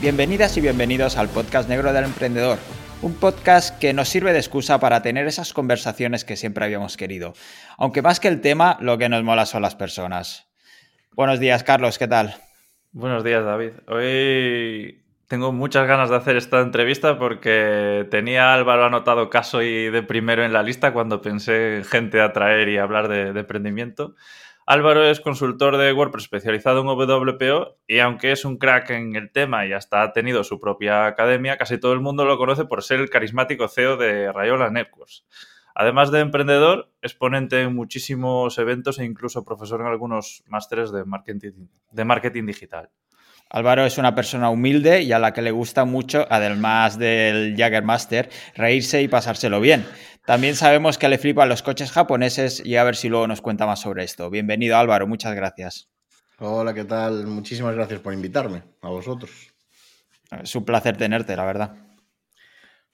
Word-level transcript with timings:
Bienvenidas 0.00 0.56
y 0.56 0.62
bienvenidos 0.62 1.18
al 1.18 1.28
podcast 1.28 1.68
Negro 1.68 1.92
del 1.92 2.04
Emprendedor, 2.04 2.56
un 3.02 3.12
podcast 3.12 3.78
que 3.78 3.92
nos 3.92 4.08
sirve 4.08 4.32
de 4.32 4.38
excusa 4.38 4.80
para 4.80 5.02
tener 5.02 5.26
esas 5.26 5.52
conversaciones 5.52 6.24
que 6.24 6.36
siempre 6.36 6.64
habíamos 6.64 6.96
querido. 6.96 7.34
Aunque 7.76 8.00
más 8.00 8.18
que 8.18 8.28
el 8.28 8.40
tema, 8.40 8.78
lo 8.80 8.96
que 8.96 9.10
nos 9.10 9.22
mola 9.22 9.44
son 9.44 9.60
las 9.60 9.74
personas. 9.74 10.48
Buenos 11.12 11.38
días, 11.38 11.64
Carlos, 11.64 11.98
¿qué 11.98 12.08
tal? 12.08 12.34
Buenos 12.92 13.24
días, 13.24 13.44
David. 13.44 13.72
Hoy 13.88 15.02
tengo 15.28 15.52
muchas 15.52 15.86
ganas 15.86 16.08
de 16.08 16.16
hacer 16.16 16.38
esta 16.38 16.60
entrevista 16.60 17.18
porque 17.18 18.08
tenía 18.10 18.54
Álvaro 18.54 18.86
anotado 18.86 19.28
caso 19.28 19.60
y 19.60 19.90
de 19.90 20.02
primero 20.02 20.42
en 20.42 20.54
la 20.54 20.62
lista 20.62 20.94
cuando 20.94 21.20
pensé 21.20 21.76
en 21.76 21.84
gente 21.84 22.22
a 22.22 22.32
traer 22.32 22.70
y 22.70 22.78
hablar 22.78 23.08
de, 23.08 23.34
de 23.34 23.40
emprendimiento. 23.40 24.14
Álvaro 24.70 25.02
es 25.02 25.18
consultor 25.18 25.78
de 25.78 25.92
WordPress 25.92 26.26
especializado 26.26 26.82
en 26.82 26.86
WPO 26.86 27.78
y 27.88 27.98
aunque 27.98 28.30
es 28.30 28.44
un 28.44 28.56
crack 28.56 28.90
en 28.90 29.16
el 29.16 29.32
tema 29.32 29.66
y 29.66 29.72
hasta 29.72 30.00
ha 30.00 30.12
tenido 30.12 30.44
su 30.44 30.60
propia 30.60 31.06
academia, 31.06 31.56
casi 31.56 31.78
todo 31.78 31.92
el 31.92 31.98
mundo 31.98 32.24
lo 32.24 32.38
conoce 32.38 32.66
por 32.66 32.84
ser 32.84 33.00
el 33.00 33.10
carismático 33.10 33.66
CEO 33.66 33.96
de 33.96 34.30
Rayola 34.30 34.70
Networks. 34.70 35.26
Además 35.74 36.12
de 36.12 36.20
emprendedor, 36.20 36.92
es 37.02 37.14
ponente 37.14 37.62
en 37.62 37.74
muchísimos 37.74 38.58
eventos 38.58 39.00
e 39.00 39.04
incluso 39.04 39.44
profesor 39.44 39.80
en 39.80 39.88
algunos 39.88 40.44
másteres 40.46 40.92
de 40.92 41.04
marketing, 41.04 41.66
de 41.90 42.04
marketing 42.04 42.46
digital. 42.46 42.90
Álvaro 43.52 43.84
es 43.84 43.98
una 43.98 44.14
persona 44.14 44.48
humilde 44.48 45.02
y 45.02 45.10
a 45.10 45.18
la 45.18 45.32
que 45.32 45.42
le 45.42 45.50
gusta 45.50 45.84
mucho, 45.84 46.24
además 46.30 46.98
del 46.98 47.56
Jaggermaster, 47.56 48.30
reírse 48.54 49.02
y 49.02 49.08
pasárselo 49.08 49.60
bien. 49.60 49.84
También 50.24 50.54
sabemos 50.54 50.98
que 50.98 51.08
le 51.08 51.18
flipan 51.18 51.48
los 51.48 51.62
coches 51.62 51.90
japoneses 51.90 52.64
y 52.64 52.76
a 52.76 52.84
ver 52.84 52.94
si 52.94 53.08
luego 53.08 53.26
nos 53.26 53.40
cuenta 53.40 53.66
más 53.66 53.80
sobre 53.80 54.04
esto. 54.04 54.30
Bienvenido 54.30 54.76
Álvaro, 54.76 55.08
muchas 55.08 55.34
gracias. 55.34 55.88
Hola, 56.38 56.72
¿qué 56.72 56.84
tal? 56.84 57.26
Muchísimas 57.26 57.74
gracias 57.74 57.98
por 57.98 58.14
invitarme, 58.14 58.62
a 58.82 58.88
vosotros. 58.88 59.32
Es 60.42 60.54
un 60.54 60.64
placer 60.64 60.96
tenerte, 60.96 61.34
la 61.34 61.44
verdad. 61.44 61.74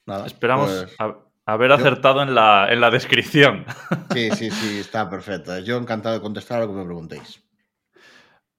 Nada, 0.06 0.26
Esperamos 0.26 0.70
pues, 0.70 1.20
haber 1.44 1.72
acertado 1.72 2.22
en, 2.22 2.34
la, 2.34 2.68
en 2.70 2.80
la 2.80 2.91
descripción. 2.91 3.66
Sí, 4.14 4.30
sí, 4.30 4.50
sí, 4.50 4.78
está 4.78 5.10
perfecto. 5.10 5.58
Yo 5.58 5.76
encantado 5.76 6.14
de 6.14 6.22
contestar 6.22 6.62
a 6.62 6.64
lo 6.64 6.72
que 6.72 6.78
me 6.78 6.84
preguntéis. 6.86 7.45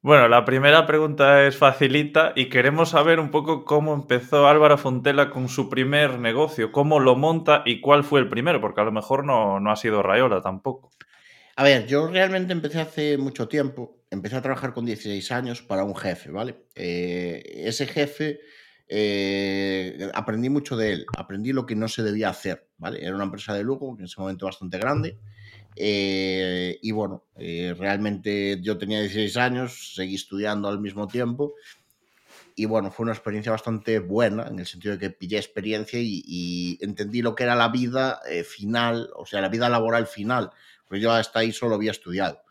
Bueno, 0.02 0.28
la 0.28 0.46
primera 0.46 0.86
pregunta 0.86 1.48
es 1.48 1.58
facilita 1.58 2.32
y 2.36 2.50
queremos 2.50 2.90
saber 2.90 3.20
un 3.20 3.32
poco 3.32 3.66
cómo 3.66 3.96
empezó 3.96 4.48
Álvaro 4.48 4.78
Fontela 4.78 5.32
con 5.32 5.50
su 5.50 5.70
primer 5.70 6.20
negocio, 6.20 6.72
cómo 6.72 7.00
lo 7.00 7.16
monta 7.16 7.64
y 7.66 7.82
cuál 7.82 8.04
fue 8.04 8.20
el 8.20 8.30
primero, 8.30 8.62
porque 8.62 8.80
a 8.80 8.84
lo 8.84 8.92
mejor 8.92 9.26
no, 9.26 9.58
ha 9.58 9.76
sido 9.76 10.04
Rayola 10.04 10.42
tampoco. 10.42 10.92
A 11.56 11.64
ver, 11.64 11.88
yo 11.88 12.08
realmente 12.08 12.54
empecé 12.54 12.80
hace 12.80 13.18
mucho 13.18 13.48
tiempo, 13.48 14.04
empecé 14.12 14.36
a 14.36 14.42
trabajar 14.44 14.72
con 14.72 14.86
16 14.86 15.32
años 15.32 15.64
para 15.64 15.84
un 15.84 15.96
jefe, 15.96 16.30
¿vale? 16.30 16.68
Eh, 16.76 17.64
ese 17.66 17.88
jefe, 17.88 18.40
eh, 18.88 20.12
aprendí 20.14 20.50
mucho 20.50 20.78
de 20.78 20.94
él, 20.94 21.06
aprendí 21.18 21.54
lo 21.54 21.66
que 21.66 21.76
no 21.76 21.88
se 21.88 22.04
debía 22.04 22.30
hacer, 22.30 22.70
¿vale? 22.78 23.04
Era 23.04 23.16
una 23.16 23.24
empresa 23.24 23.56
de 23.56 23.64
lujo, 23.64 23.96
en 23.98 24.06
ese 24.06 24.22
momento 24.22 24.46
bastante 24.46 24.78
grande. 24.78 25.18
Eh, 25.80 26.80
y 26.82 26.92
bueno, 26.92 27.24
eh, 27.36 27.76
realmente 27.78 28.60
yo 28.62 28.78
tenía 28.78 29.00
16 29.00 29.38
años, 29.38 29.94
seguí 29.96 30.16
estudiando 30.16 30.68
al 30.68 30.80
mismo 30.80 31.08
tiempo. 31.08 31.54
Y 32.56 32.66
bueno, 32.66 32.90
fue 32.90 33.04
una 33.04 33.14
experiencia 33.14 33.52
bastante 33.52 34.00
buena, 34.00 34.48
en 34.48 34.58
el 34.60 34.66
sentido 34.66 34.94
de 34.94 35.00
que 35.00 35.10
pillé 35.12 35.38
experiencia 35.38 36.00
y, 36.02 36.80
entendí 36.82 37.22
lo 37.22 37.36
que 37.36 37.44
era 37.44 37.56
la 37.56 37.70
vida 37.70 38.20
eh, 38.28 38.44
final, 38.44 39.12
o 39.16 39.28
sea, 39.28 39.42
la 39.42 39.50
vida 39.50 39.70
laboral 39.70 40.08
final, 40.08 40.50
porque 40.88 41.00
yo 41.00 41.12
hasta 41.12 41.40
ahí 41.40 41.52
solo 41.52 41.76
había 41.76 41.92
estudiado. 41.92 42.42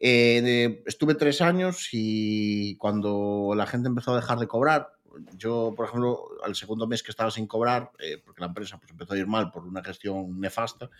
estuve 0.00 1.14
tres 1.14 1.40
años 1.40 1.88
y 1.92 2.76
cuando 2.76 3.52
la 3.56 3.66
gente 3.66 3.88
empezó 3.88 4.12
a 4.12 4.16
dejar 4.16 4.40
de 4.40 4.48
cobrar, 4.48 4.88
yo, 5.36 5.72
por 5.76 5.86
ejemplo, 5.86 6.30
al 6.42 6.56
segundo 6.56 6.88
mes 6.88 7.04
que 7.04 7.12
estaba 7.12 7.30
sin 7.30 7.46
cobrar, 7.46 7.92
porque 8.24 8.40
la 8.40 8.48
empresa 8.48 8.78
pues, 8.78 8.90
empezó 8.90 9.14
a 9.14 9.18
ir 9.18 9.28
mal 9.28 9.52
por 9.52 9.64
una 9.64 9.84
gestión 9.84 10.40
nefasta, 10.40 10.90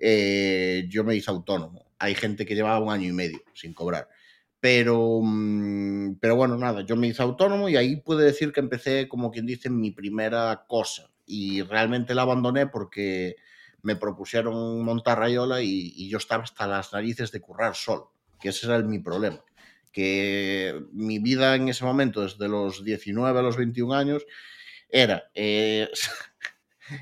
eh, 0.00 0.86
yo 0.88 1.04
me 1.04 1.14
hice 1.14 1.30
autónomo. 1.30 1.86
Hay 1.98 2.14
gente 2.14 2.46
que 2.46 2.54
llevaba 2.54 2.80
un 2.80 2.90
año 2.90 3.08
y 3.08 3.12
medio 3.12 3.42
sin 3.54 3.74
cobrar. 3.74 4.08
Pero, 4.60 5.20
mm, 5.22 6.16
pero 6.20 6.36
bueno, 6.36 6.56
nada, 6.56 6.82
yo 6.82 6.96
me 6.96 7.08
hice 7.08 7.22
autónomo 7.22 7.68
y 7.68 7.76
ahí 7.76 7.96
puedo 7.96 8.20
decir 8.20 8.52
que 8.52 8.60
empecé, 8.60 9.08
como 9.08 9.30
quien 9.30 9.46
dice, 9.46 9.70
mi 9.70 9.90
primera 9.90 10.64
cosa. 10.66 11.10
Y 11.26 11.62
realmente 11.62 12.14
la 12.14 12.22
abandoné 12.22 12.66
porque 12.66 13.36
me 13.82 13.96
propusieron 13.96 14.84
montar 14.84 15.18
Rayola 15.18 15.62
y, 15.62 16.08
yo 16.08 16.18
estaba 16.18 16.44
hasta 16.44 16.66
las 16.66 16.92
narices 16.92 17.32
de 17.32 17.40
currar 17.40 17.74
solo, 17.74 18.12
que 18.40 18.50
ese 18.50 18.66
era 18.66 18.78
mi 18.80 18.98
problema. 18.98 19.42
Que 19.92 20.82
mi 20.92 21.18
vida 21.18 21.54
en 21.56 21.68
ese 21.68 21.84
momento, 21.84 22.22
desde 22.22 22.48
los 22.48 22.84
19 22.84 23.38
a 23.38 23.42
los 23.42 23.56
21 23.56 23.94
años, 23.94 24.24
era 24.90 25.30
eh, 25.34 25.88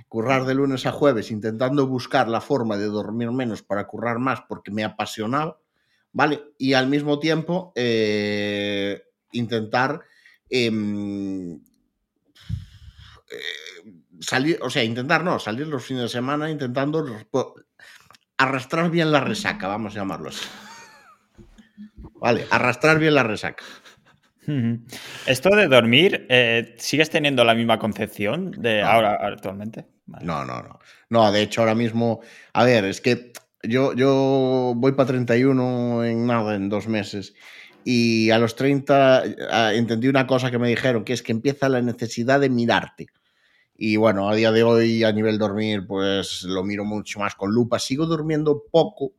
currar 0.08 0.44
de 0.44 0.54
lunes 0.54 0.86
a 0.86 0.92
jueves 0.92 1.30
intentando 1.30 1.86
buscar 1.86 2.28
la 2.28 2.40
forma 2.40 2.76
de 2.76 2.86
dormir 2.86 3.30
menos 3.30 3.62
para 3.62 3.86
currar 3.86 4.18
más 4.18 4.42
porque 4.48 4.70
me 4.70 4.84
apasionaba, 4.84 5.58
¿vale? 6.12 6.42
Y 6.58 6.74
al 6.74 6.88
mismo 6.88 7.18
tiempo 7.18 7.72
eh, 7.74 9.02
intentar 9.32 10.02
em, 10.50 11.54
eh, 13.30 13.92
salir, 14.20 14.58
o 14.62 14.70
sea, 14.70 14.84
intentar 14.84 15.24
no, 15.24 15.38
salir 15.38 15.66
los 15.66 15.84
fines 15.84 16.04
de 16.04 16.08
semana 16.08 16.50
intentando 16.50 17.04
arrastrar 18.36 18.90
bien 18.90 19.12
la 19.12 19.20
resaca, 19.20 19.68
vamos 19.68 19.94
a 19.94 19.98
llamarlo 19.98 20.30
así. 20.30 20.46
Vale, 22.20 22.46
arrastrar 22.50 22.98
bien 22.98 23.14
la 23.14 23.22
resaca. 23.22 23.64
Esto 25.26 25.50
de 25.50 25.68
dormir, 25.68 26.26
eh, 26.30 26.74
¿sigues 26.78 27.10
teniendo 27.10 27.44
la 27.44 27.54
misma 27.54 27.78
concepción 27.78 28.50
de 28.52 28.82
ahora 28.82 29.18
actualmente? 29.20 29.86
No, 30.22 30.44
no, 30.44 30.62
no. 30.62 30.78
No, 31.10 31.30
de 31.30 31.42
hecho, 31.42 31.60
ahora 31.60 31.74
mismo, 31.74 32.20
a 32.54 32.64
ver, 32.64 32.86
es 32.86 33.00
que 33.00 33.32
yo, 33.62 33.92
yo 33.94 34.72
voy 34.76 34.92
para 34.92 35.08
31 35.08 36.04
en 36.04 36.26
nada, 36.26 36.54
en 36.54 36.68
dos 36.68 36.88
meses. 36.88 37.34
Y 37.84 38.30
a 38.30 38.38
los 38.38 38.56
30 38.56 39.22
ah, 39.50 39.72
entendí 39.74 40.08
una 40.08 40.26
cosa 40.26 40.50
que 40.50 40.58
me 40.58 40.68
dijeron, 40.68 41.04
que 41.04 41.12
es 41.12 41.22
que 41.22 41.32
empieza 41.32 41.68
la 41.68 41.82
necesidad 41.82 42.40
de 42.40 42.50
mirarte. 42.50 43.06
Y 43.76 43.96
bueno, 43.96 44.28
a 44.28 44.34
día 44.34 44.50
de 44.50 44.62
hoy, 44.64 45.04
a 45.04 45.12
nivel 45.12 45.38
dormir, 45.38 45.86
pues 45.86 46.42
lo 46.42 46.64
miro 46.64 46.84
mucho 46.84 47.20
más 47.20 47.34
con 47.34 47.52
lupa. 47.52 47.78
Sigo 47.78 48.06
durmiendo 48.06 48.64
poco, 48.70 49.12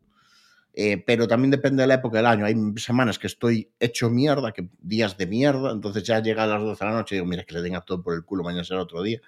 eh, 0.82 1.04
pero 1.06 1.28
también 1.28 1.52
depende 1.52 1.84
de 1.84 1.88
la 1.88 1.96
época 1.96 2.20
del 2.20 2.26
año. 2.26 2.46
Hay 2.46 2.56
semanas 2.78 3.20
que 3.20 3.28
estoy 3.28 3.70
hecho 3.82 4.10
mierda, 4.10 4.54
que 4.54 4.70
días 4.80 5.18
de 5.18 5.28
mierda, 5.28 5.74
entonces 5.74 6.04
ya 6.04 6.22
llega 6.22 6.44
a 6.44 6.48
las 6.48 6.62
12 6.62 6.86
de 6.86 6.90
la 6.90 6.96
noche 6.98 7.16
y 7.16 7.18
digo, 7.18 7.28
mira, 7.28 7.44
que 7.44 7.54
le 7.54 7.62
den 7.62 7.76
a 7.76 7.82
todo 7.82 8.02
por 8.02 8.14
el 8.14 8.24
culo, 8.24 8.46
mañana 8.46 8.64
será 8.64 8.82
otro 8.82 9.04
día. 9.04 9.20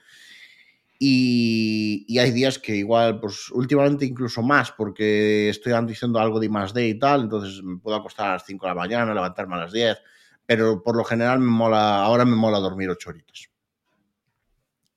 Y, 0.98 2.18
hay 2.18 2.32
días 2.32 2.58
que 2.58 2.78
igual, 2.78 3.20
pues 3.20 3.52
últimamente 3.52 4.06
incluso 4.06 4.42
más, 4.42 4.72
porque 4.72 5.50
estoy 5.50 5.74
diciendo 5.86 6.20
algo 6.20 6.40
de 6.40 6.48
más 6.48 6.74
de 6.74 6.88
y 6.88 6.98
tal, 6.98 7.24
entonces 7.24 7.62
me 7.62 7.80
puedo 7.80 7.98
acostar 7.98 8.30
a 8.30 8.34
las 8.36 8.46
5 8.46 8.66
de 8.66 8.70
la 8.70 8.76
mañana, 8.76 9.14
levantarme 9.14 9.56
a 9.56 9.58
las 9.58 9.74
10, 9.74 9.98
pero 10.46 10.82
por 10.82 10.96
lo 10.96 11.04
general 11.04 11.40
me 11.40 11.52
mola, 11.52 12.02
ahora 12.02 12.24
me 12.24 12.38
mola 12.38 12.60
dormir 12.60 12.90
8 12.90 13.10
horitas. 13.10 13.50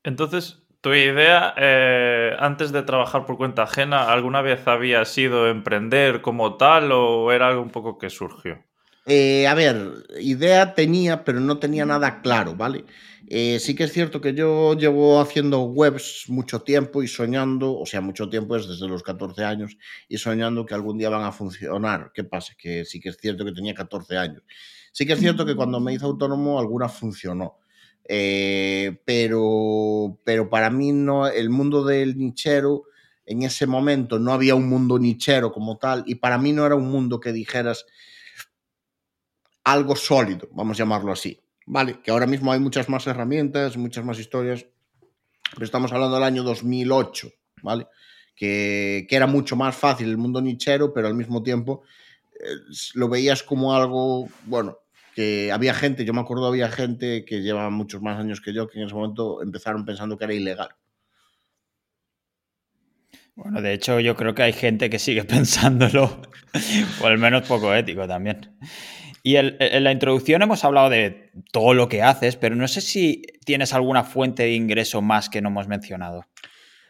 Entonces, 0.04 0.63
¿Tu 0.84 0.92
idea, 0.92 1.54
eh, 1.56 2.36
antes 2.38 2.70
de 2.70 2.82
trabajar 2.82 3.24
por 3.24 3.38
cuenta 3.38 3.62
ajena, 3.62 4.12
alguna 4.12 4.42
vez 4.42 4.68
había 4.68 5.02
sido 5.06 5.48
emprender 5.48 6.20
como 6.20 6.58
tal 6.58 6.92
o 6.92 7.32
era 7.32 7.48
algo 7.48 7.62
un 7.62 7.70
poco 7.70 7.96
que 7.96 8.10
surgió? 8.10 8.62
Eh, 9.06 9.46
a 9.46 9.54
ver, 9.54 10.04
idea 10.20 10.74
tenía, 10.74 11.24
pero 11.24 11.40
no 11.40 11.56
tenía 11.56 11.86
nada 11.86 12.20
claro, 12.20 12.54
¿vale? 12.54 12.84
Eh, 13.28 13.60
sí 13.60 13.74
que 13.74 13.84
es 13.84 13.94
cierto 13.94 14.20
que 14.20 14.34
yo 14.34 14.74
llevo 14.74 15.22
haciendo 15.22 15.62
webs 15.62 16.26
mucho 16.28 16.60
tiempo 16.60 17.02
y 17.02 17.08
soñando, 17.08 17.78
o 17.78 17.86
sea, 17.86 18.02
mucho 18.02 18.28
tiempo 18.28 18.54
es 18.54 18.68
desde 18.68 18.86
los 18.86 19.02
14 19.02 19.42
años, 19.42 19.78
y 20.06 20.18
soñando 20.18 20.66
que 20.66 20.74
algún 20.74 20.98
día 20.98 21.08
van 21.08 21.24
a 21.24 21.32
funcionar. 21.32 22.10
¿Qué 22.12 22.24
pasa? 22.24 22.52
Que 22.58 22.84
sí 22.84 23.00
que 23.00 23.08
es 23.08 23.16
cierto 23.16 23.46
que 23.46 23.52
tenía 23.52 23.72
14 23.72 24.18
años. 24.18 24.42
Sí 24.92 25.06
que 25.06 25.14
es 25.14 25.18
cierto 25.18 25.46
que 25.46 25.56
cuando 25.56 25.80
me 25.80 25.94
hice 25.94 26.04
autónomo 26.04 26.60
alguna 26.60 26.90
funcionó 26.90 27.63
eh, 28.06 29.00
pero, 29.04 30.18
pero 30.24 30.50
para 30.50 30.70
mí 30.70 30.92
no, 30.92 31.26
el 31.26 31.50
mundo 31.50 31.84
del 31.84 32.18
nichero, 32.18 32.84
en 33.26 33.42
ese 33.42 33.66
momento 33.66 34.18
no 34.18 34.32
había 34.32 34.54
un 34.54 34.68
mundo 34.68 34.98
nichero 34.98 35.52
como 35.52 35.78
tal, 35.78 36.04
y 36.06 36.16
para 36.16 36.38
mí 36.38 36.52
no 36.52 36.66
era 36.66 36.74
un 36.74 36.90
mundo 36.90 37.20
que 37.20 37.32
dijeras 37.32 37.86
algo 39.64 39.96
sólido, 39.96 40.48
vamos 40.52 40.76
a 40.76 40.82
llamarlo 40.82 41.12
así. 41.12 41.40
Vale, 41.66 42.02
que 42.02 42.10
ahora 42.10 42.26
mismo 42.26 42.52
hay 42.52 42.60
muchas 42.60 42.90
más 42.90 43.06
herramientas, 43.06 43.78
muchas 43.78 44.04
más 44.04 44.18
historias, 44.18 44.66
pero 45.52 45.64
estamos 45.64 45.90
hablando 45.92 46.16
del 46.16 46.24
año 46.24 46.42
2008, 46.42 47.30
¿vale? 47.62 47.86
Que, 48.36 49.06
que 49.08 49.16
era 49.16 49.26
mucho 49.26 49.56
más 49.56 49.74
fácil 49.74 50.10
el 50.10 50.18
mundo 50.18 50.42
nichero, 50.42 50.92
pero 50.92 51.06
al 51.06 51.14
mismo 51.14 51.42
tiempo 51.42 51.82
eh, 52.38 52.56
lo 52.94 53.08
veías 53.08 53.42
como 53.42 53.74
algo, 53.74 54.28
bueno, 54.44 54.76
que 55.14 55.52
había 55.52 55.74
gente, 55.74 56.04
yo 56.04 56.12
me 56.12 56.20
acuerdo, 56.20 56.46
había 56.46 56.68
gente 56.68 57.24
que 57.24 57.40
lleva 57.40 57.70
muchos 57.70 58.02
más 58.02 58.18
años 58.18 58.40
que 58.40 58.52
yo 58.52 58.68
que 58.68 58.78
en 58.78 58.86
ese 58.86 58.94
momento 58.94 59.42
empezaron 59.42 59.84
pensando 59.84 60.18
que 60.18 60.24
era 60.24 60.34
ilegal. 60.34 60.68
Bueno, 63.36 63.60
de 63.62 63.72
hecho 63.72 63.98
yo 64.00 64.14
creo 64.14 64.34
que 64.34 64.42
hay 64.42 64.52
gente 64.52 64.90
que 64.90 64.98
sigue 64.98 65.24
pensándolo, 65.24 66.22
o 67.00 67.06
al 67.06 67.18
menos 67.18 67.46
poco 67.46 67.74
ético 67.74 68.06
también. 68.06 68.56
Y 69.22 69.36
en 69.36 69.84
la 69.84 69.90
introducción 69.90 70.42
hemos 70.42 70.64
hablado 70.64 70.90
de 70.90 71.30
todo 71.50 71.72
lo 71.72 71.88
que 71.88 72.02
haces, 72.02 72.36
pero 72.36 72.56
no 72.56 72.68
sé 72.68 72.82
si 72.82 73.22
tienes 73.46 73.72
alguna 73.72 74.04
fuente 74.04 74.42
de 74.42 74.52
ingreso 74.52 75.00
más 75.00 75.30
que 75.30 75.40
no 75.40 75.48
hemos 75.48 75.66
mencionado. 75.66 76.26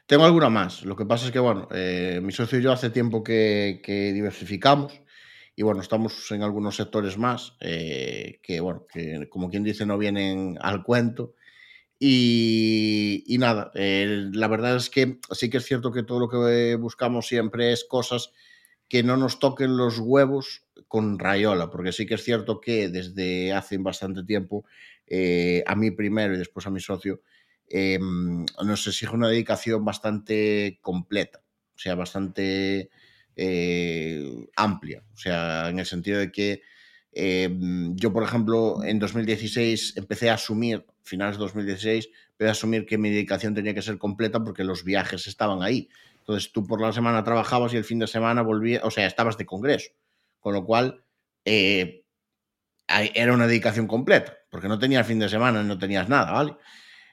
Tengo 0.06 0.25
alguna 0.25 0.50
más. 0.50 0.82
Lo 0.82 0.97
que 0.97 1.06
pasa 1.06 1.26
es 1.26 1.32
que, 1.32 1.38
bueno, 1.38 1.69
eh, 1.73 2.21
mi 2.23 2.32
socio 2.32 2.59
y 2.59 2.62
yo 2.62 2.73
hace 2.73 2.91
tiempo 2.91 3.23
que, 3.23 3.81
diversificamos 4.12 5.00
y, 5.56 5.62
bueno, 5.62 5.81
estamos 5.81 6.31
en 6.33 6.43
algunos 6.43 6.77
sectores 6.77 7.19
más 7.19 7.56
eh, 7.61 8.41
que, 8.43 8.61
bueno, 8.61 8.87
que 8.93 9.29
como 9.29 9.51
quien 9.51 9.65
dice, 9.65 9.87
no 9.87 9.99
vienen 9.99 10.59
al 10.61 10.83
cuento. 10.83 11.35
Y, 11.99 13.25
nada, 13.39 13.71
eh, 13.75 14.29
la 14.33 14.49
verdad 14.49 14.77
es 14.77 14.91
que 14.91 15.19
sí 15.31 15.49
que 15.49 15.59
es 15.59 15.65
cierto 15.65 15.93
que 15.93 16.03
todo 16.03 16.21
lo 16.21 16.29
que 16.29 16.75
buscamos 16.77 17.27
siempre 17.27 17.73
es 17.73 17.85
cosas 17.85 18.33
que 18.89 19.03
no 19.03 19.17
nos 19.17 19.39
toquen 19.39 19.77
los 19.77 19.99
huevos 19.99 20.67
con 20.89 21.19
Rayola, 21.19 21.71
porque 21.71 21.93
sí 21.93 22.07
que 22.07 22.15
es 22.15 22.25
cierto 22.25 22.61
que 22.61 22.89
desde 22.89 23.53
hace 23.53 23.79
bastante 23.79 24.25
tiempo, 24.25 24.67
a 25.67 25.75
mí 25.77 25.91
primero 25.93 26.35
y 26.35 26.39
después 26.39 26.67
a 26.67 26.71
mi 26.71 26.81
socio, 26.81 27.23
Em, 27.69 28.45
nos 28.65 28.87
exige 28.87 29.15
una 29.15 29.29
dedicación 29.29 29.85
bastante 29.85 30.79
completa, 30.83 31.43
o 31.75 31.79
sea, 31.79 31.95
bastante 31.95 32.91
eh, 33.37 34.47
amplia, 34.57 35.03
o 35.13 35.17
sea, 35.17 35.69
en 35.69 35.79
el 35.79 35.87
sentido 35.87 36.19
de 36.19 36.31
que 36.31 36.63
em, 37.13 37.95
yo, 37.97 38.13
por 38.13 38.23
ejemplo, 38.23 38.83
en 38.85 38.99
2016 38.99 39.97
empecé 39.97 40.31
a 40.31 40.35
asumir, 40.35 40.85
finales 41.03 41.37
de 41.37 41.45
2016, 41.45 42.09
empecé 42.33 42.49
a 42.49 42.53
asumir 42.53 42.87
que 42.87 42.99
mi 42.99 43.11
dedicación 43.11 43.55
tenía 43.55 43.75
que 43.75 43.83
ser 43.83 43.99
completa 43.99 44.43
porque 44.43 44.65
los 44.65 44.85
viajes 44.85 45.27
estaban 45.27 45.63
ahí. 45.63 45.89
Entonces 46.19 46.53
tú 46.53 46.67
por 46.67 46.81
la 46.81 46.93
semana 46.93 47.23
trabajabas 47.23 47.75
y 47.75 47.77
el 47.77 47.85
fin 47.85 47.99
de 47.99 48.07
semana 48.07 48.43
volvías, 48.43 48.83
o 48.85 48.91
sea, 48.91 49.07
estabas 49.07 49.37
de 49.37 49.47
congreso, 49.47 49.91
con 50.41 50.55
lo 50.55 50.65
cual 50.65 51.05
eh, 51.45 52.05
era 52.87 53.33
una 53.33 53.47
dedicación 53.47 53.87
completa, 53.87 54.37
porque 54.51 54.69
no 54.69 54.79
tenías 54.79 55.07
fin 55.07 55.19
de 55.19 55.29
semana, 55.29 55.63
no 55.63 55.79
tenías 55.79 56.09
nada, 56.09 56.33
¿vale? 56.33 56.57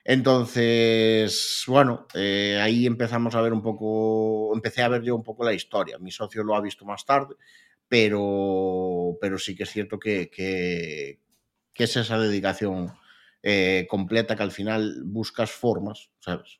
Entonces, 0.03 1.63
bueno, 1.67 2.07
eh, 2.15 2.59
ahí 2.61 2.87
empezamos 2.87 3.35
a 3.35 3.41
ver 3.41 3.53
un 3.53 3.61
poco, 3.61 4.53
empecé 4.55 4.81
a 4.81 4.87
ver 4.87 5.03
yo 5.03 5.15
un 5.15 5.23
poco 5.23 5.43
la 5.43 5.53
historia. 5.53 5.99
Mi 5.99 6.11
socio 6.11 6.43
lo 6.43 6.55
ha 6.55 6.61
visto 6.61 6.85
más 6.85 7.05
tarde, 7.05 7.35
pero, 7.87 9.17
pero 9.21 9.37
sí 9.37 9.55
que 9.55 9.63
es 9.63 9.69
cierto 9.69 9.99
que, 9.99 10.29
que, 10.29 11.19
es 11.75 11.97
esa 11.97 12.19
dedicación 12.19 12.93
eh, 13.41 13.87
completa 13.89 14.35
que 14.35 14.43
al 14.43 14.51
final 14.51 15.01
buscas 15.03 15.51
formas, 15.51 16.11
¿sabes? 16.19 16.59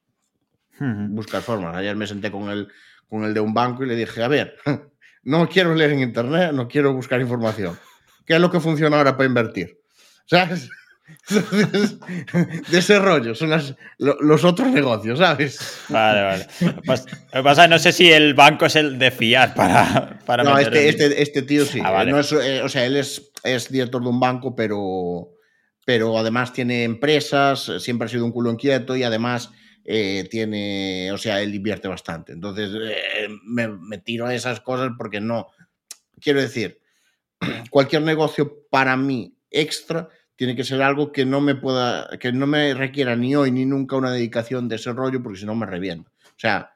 Buscas 0.80 1.44
formas. 1.44 1.76
Ayer 1.76 1.96
me 1.96 2.08
senté 2.08 2.32
con 2.32 2.50
el, 2.50 2.68
con 3.08 3.24
el 3.24 3.36
de 3.36 3.40
un 3.40 3.54
banco 3.54 3.84
y 3.84 3.88
le 3.88 3.96
dije, 3.96 4.24
a 4.24 4.28
ver, 4.28 4.58
no 5.24 5.48
quiero 5.48 5.76
leer 5.76 5.92
en 5.92 6.00
internet, 6.00 6.54
no 6.54 6.68
quiero 6.68 6.94
buscar 6.94 7.22
información. 7.22 7.78
¿Qué 8.26 8.36
es 8.36 8.42
lo 8.42 8.50
que 8.50 8.60
funciona 8.60 8.98
ahora 8.98 9.16
para 9.16 9.28
invertir? 9.28 9.80
¿Sabes? 10.26 10.70
de 12.70 12.78
ese 12.78 13.00
rollo, 13.00 13.36
son 13.36 13.52
los 13.98 14.44
otros 14.44 14.70
negocios, 14.70 15.20
¿sabes? 15.20 15.60
Vale, 15.90 16.22
vale. 16.22 16.48
Pues, 16.86 17.06
pasa, 17.44 17.68
no 17.68 17.80
sé 17.80 17.92
si 17.92 18.12
el 18.12 18.34
banco 18.34 18.66
es 18.66 18.76
el 18.76 18.98
de 19.00 19.12
fiar 19.12 19.54
para. 19.54 20.20
para 20.26 20.44
no, 20.44 20.58
este, 20.58 20.90
este, 20.90 21.22
este, 21.22 21.42
tío 21.44 21.66
sí. 21.66 21.80
Ah, 21.84 22.04
eh, 22.04 22.62
o 22.64 22.70
sea, 22.70 22.86
él 22.86 22.98
es, 22.98 23.32
es 23.44 23.72
director 23.72 24.02
de 24.02 24.10
un 24.10 24.20
banco, 24.20 24.56
pero, 24.56 25.30
pero 25.86 26.18
además 26.18 26.54
tiene 26.54 26.84
empresas, 26.84 27.72
siempre 27.80 28.06
ha 28.06 28.10
sido 28.10 28.26
un 28.26 28.32
culo 28.32 28.52
inquieto 28.52 28.96
y 28.96 29.04
además 29.04 29.52
eh, 29.86 30.28
tiene. 30.30 31.12
O 31.12 31.18
sea, 31.18 31.42
él 31.42 31.54
invierte 31.54 31.88
bastante. 31.88 32.34
Entonces, 32.34 32.72
eh, 32.74 33.28
me, 33.46 33.68
me 33.68 33.98
tiro 33.98 34.26
a 34.26 34.36
esas 34.36 34.62
cosas 34.62 34.92
porque 34.98 35.22
no. 35.22 35.48
Quiero 36.20 36.42
decir, 36.42 36.80
cualquier 37.70 38.02
negocio 38.02 38.66
para 38.70 38.96
mí 38.98 39.36
extra 39.50 40.10
tiene 40.42 40.56
que 40.56 40.64
ser 40.64 40.82
algo 40.82 41.12
que 41.12 41.24
no 41.24 41.40
me 41.40 41.54
pueda, 41.54 42.18
que 42.20 42.32
no 42.32 42.48
me 42.48 42.74
requiera 42.74 43.16
ni 43.16 43.36
hoy 43.36 43.52
ni 43.52 43.64
nunca 43.64 43.96
una 43.96 44.12
dedicación 44.12 44.68
de 44.68 44.78
ese 44.78 44.92
rollo, 44.92 45.22
porque 45.22 45.38
si 45.38 45.46
no 45.46 45.54
me 45.54 45.68
reviento. 45.68 46.10
O 46.10 46.40
sea, 46.40 46.74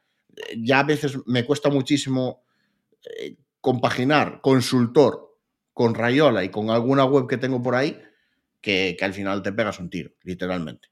ya 0.56 0.82
a 0.82 0.84
veces 0.84 1.18
me 1.26 1.44
cuesta 1.46 1.72
muchísimo 1.72 2.44
eh, 3.18 3.38
compaginar 3.62 4.40
consultor 4.42 5.40
con 5.74 5.96
Rayola 5.96 6.44
y 6.44 6.50
con 6.50 6.70
alguna 6.70 7.06
web 7.06 7.28
que 7.28 7.38
tengo 7.38 7.64
por 7.64 7.74
ahí, 7.74 8.00
que, 8.62 8.96
al 9.02 9.14
final 9.16 9.42
te 9.42 9.52
pegas 9.52 9.80
un 9.80 9.90
tiro, 9.90 10.12
literalmente. 10.22 10.90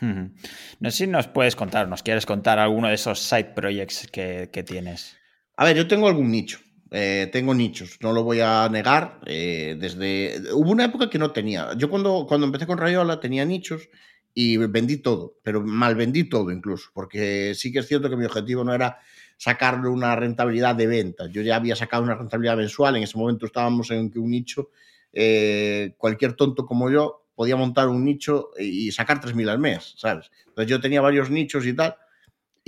No 0.00 0.90
sé 0.92 0.98
si 0.98 1.06
nos 1.08 1.26
puedes 1.26 1.56
contar, 1.56 1.88
nos 1.88 2.04
quieres 2.04 2.26
contar 2.26 2.60
alguno 2.60 2.86
de 2.86 2.94
esos 2.94 3.18
side 3.18 3.54
projects 3.56 4.06
que, 4.12 4.50
que 4.52 4.62
tienes. 4.62 5.16
A 5.56 5.64
ver, 5.64 5.76
yo 5.76 5.88
tengo 5.88 6.06
algún 6.06 6.30
nicho. 6.30 6.60
Eh, 6.90 7.28
tengo 7.32 7.54
nichos, 7.54 7.98
no 8.00 8.12
lo 8.12 8.22
voy 8.24 8.40
a 8.40 8.68
negar. 8.70 9.20
Eh, 9.26 9.76
desde 9.78 10.52
Hubo 10.52 10.70
una 10.70 10.84
época 10.84 11.10
que 11.10 11.18
no 11.18 11.32
tenía. 11.32 11.74
Yo 11.76 11.90
cuando, 11.90 12.26
cuando 12.26 12.46
empecé 12.46 12.66
con 12.66 12.78
Rayola 12.78 13.20
tenía 13.20 13.44
nichos 13.44 13.88
y 14.34 14.56
vendí 14.56 14.98
todo, 14.98 15.36
pero 15.42 15.62
mal 15.62 15.96
vendí 15.96 16.24
todo 16.24 16.50
incluso, 16.50 16.90
porque 16.94 17.54
sí 17.54 17.72
que 17.72 17.80
es 17.80 17.88
cierto 17.88 18.08
que 18.08 18.16
mi 18.16 18.24
objetivo 18.24 18.64
no 18.64 18.74
era 18.74 18.98
sacarle 19.36 19.88
una 19.88 20.14
rentabilidad 20.16 20.74
de 20.76 20.86
venta. 20.86 21.26
Yo 21.28 21.42
ya 21.42 21.56
había 21.56 21.76
sacado 21.76 22.02
una 22.02 22.14
rentabilidad 22.14 22.56
mensual, 22.56 22.96
en 22.96 23.02
ese 23.02 23.18
momento 23.18 23.46
estábamos 23.46 23.90
en 23.90 24.10
que 24.10 24.18
un 24.18 24.30
nicho, 24.30 24.70
eh, 25.12 25.94
cualquier 25.96 26.34
tonto 26.34 26.66
como 26.66 26.90
yo 26.90 27.26
podía 27.34 27.56
montar 27.56 27.88
un 27.88 28.04
nicho 28.04 28.50
y 28.58 28.90
sacar 28.92 29.20
3.000 29.20 29.48
al 29.48 29.58
mes, 29.58 29.94
¿sabes? 29.96 30.30
Entonces 30.46 30.70
yo 30.70 30.80
tenía 30.80 31.00
varios 31.00 31.30
nichos 31.30 31.66
y 31.66 31.72
tal 31.72 31.96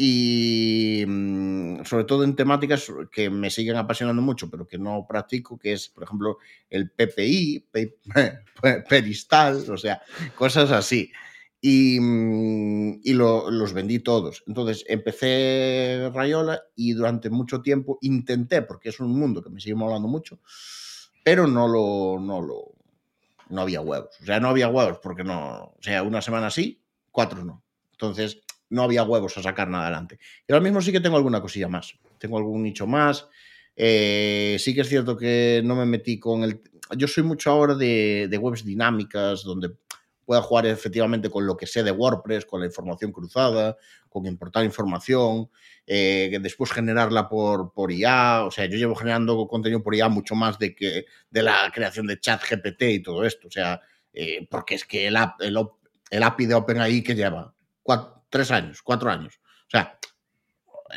y 0.03 1.05
mm, 1.07 1.85
sobre 1.85 2.05
todo 2.05 2.25
en 2.25 2.35
temáticas 2.35 2.91
que 3.13 3.29
me 3.29 3.51
siguen 3.51 3.77
apasionando 3.77 4.23
mucho, 4.23 4.49
pero 4.49 4.67
que 4.67 4.79
no 4.79 5.05
practico, 5.07 5.59
que 5.59 5.75
es, 5.75 5.91
por 5.91 6.05
ejemplo, 6.05 6.39
el 6.71 6.91
PPI, 6.91 7.67
Peristal, 8.89 9.63
o 9.71 9.77
sea, 9.77 10.01
cosas 10.37 10.71
así. 10.71 11.13
Y, 11.61 12.01
mm, 12.01 13.01
y 13.05 13.13
los 13.13 13.75
vendí 13.75 13.99
todos. 13.99 14.43
Entonces 14.47 14.87
empecé 14.89 16.11
Rayola 16.15 16.63
y 16.75 16.95
durante 16.95 17.29
mucho 17.29 17.61
tiempo 17.61 17.99
intenté, 18.01 18.63
porque 18.63 18.89
es 18.89 19.01
un 19.01 19.13
mundo 19.13 19.43
que 19.43 19.51
me 19.51 19.61
sigue 19.61 19.75
molando 19.75 20.09
mucho, 20.09 20.41
pero 21.23 21.47
no 21.47 21.69
lo, 21.69 22.19
no 22.19 22.41
lo, 22.41 22.73
no 23.51 23.61
había 23.61 23.83
huevos. 23.83 24.17
O 24.23 24.25
sea, 24.25 24.41
no 24.41 24.49
había 24.49 24.69
huevos 24.69 24.99
porque 25.03 25.25
no, 25.25 25.75
o 25.79 25.83
sea, 25.83 26.03
una 26.03 26.23
semana 26.23 26.49
sí, 26.49 26.81
cuatro 27.11 27.45
no. 27.45 27.63
Entonces, 27.93 28.41
no 28.71 28.83
había 28.83 29.03
huevos 29.03 29.37
a 29.37 29.43
sacar 29.43 29.69
nada 29.69 29.85
adelante. 29.85 30.19
Y 30.49 30.53
ahora 30.53 30.63
mismo 30.63 30.81
sí 30.81 30.93
que 30.93 31.01
tengo 31.01 31.17
alguna 31.17 31.41
cosilla 31.41 31.69
más. 31.69 31.95
Tengo 32.19 32.39
algún 32.39 32.63
nicho 32.63 32.87
más. 32.87 33.29
Eh, 33.77 34.57
sí 34.59 34.75
que 34.75 34.81
es 34.81 34.89
cierto 34.89 35.17
que 35.17 35.61
no 35.65 35.77
me 35.77 35.87
metí 35.87 36.19
con 36.19 36.45
el... 36.45 36.63
Yo 36.97 37.07
soy 37.07 37.25
mucho 37.25 37.51
ahora 37.51 37.75
de, 37.75 38.39
webs 38.41 38.65
dinámicas, 38.65 39.43
donde 39.43 39.73
pueda 40.25 40.43
jugar 40.43 40.67
efectivamente 40.67 41.29
con 41.29 41.47
lo 41.47 41.57
que 41.57 41.67
sé 41.67 41.83
de 41.83 41.91
WordPress, 41.91 42.47
con 42.47 42.61
la 42.61 42.67
información 42.67 43.11
cruzada, 43.11 43.77
con 44.09 44.27
importar 44.27 44.65
información, 44.65 45.51
eh, 45.87 46.39
después 46.41 46.71
generarla 46.73 47.29
por, 47.29 47.73
por 47.73 47.91
IA. 47.91 48.45
O 48.45 48.51
sea, 48.51 48.67
yo 48.67 48.77
llevo 48.77 48.95
generando 48.95 49.47
contenido 49.49 49.83
por 49.83 49.95
IA 49.95 50.09
mucho 50.09 50.35
más 50.37 50.59
de, 50.59 50.75
que, 50.75 51.07
de 51.31 51.43
la 51.43 51.71
creación 51.75 52.07
de 52.07 52.21
chat 52.21 52.43
GPT 52.49 52.83
y 52.83 53.03
todo 53.03 53.25
esto. 53.25 53.49
O 53.49 53.51
sea, 53.51 53.81
eh, 54.13 54.47
porque 54.49 54.77
es 54.77 54.85
que 54.85 55.09
el 55.09 55.17
API 55.17 56.47
de 56.47 56.55
OpenAI 56.55 57.03
que 57.03 57.15
lleva 57.15 57.55
tres 58.31 58.51
años, 58.51 58.81
cuatro 58.83 59.11
años. 59.11 59.41
O 59.67 59.71
sea, 59.71 59.99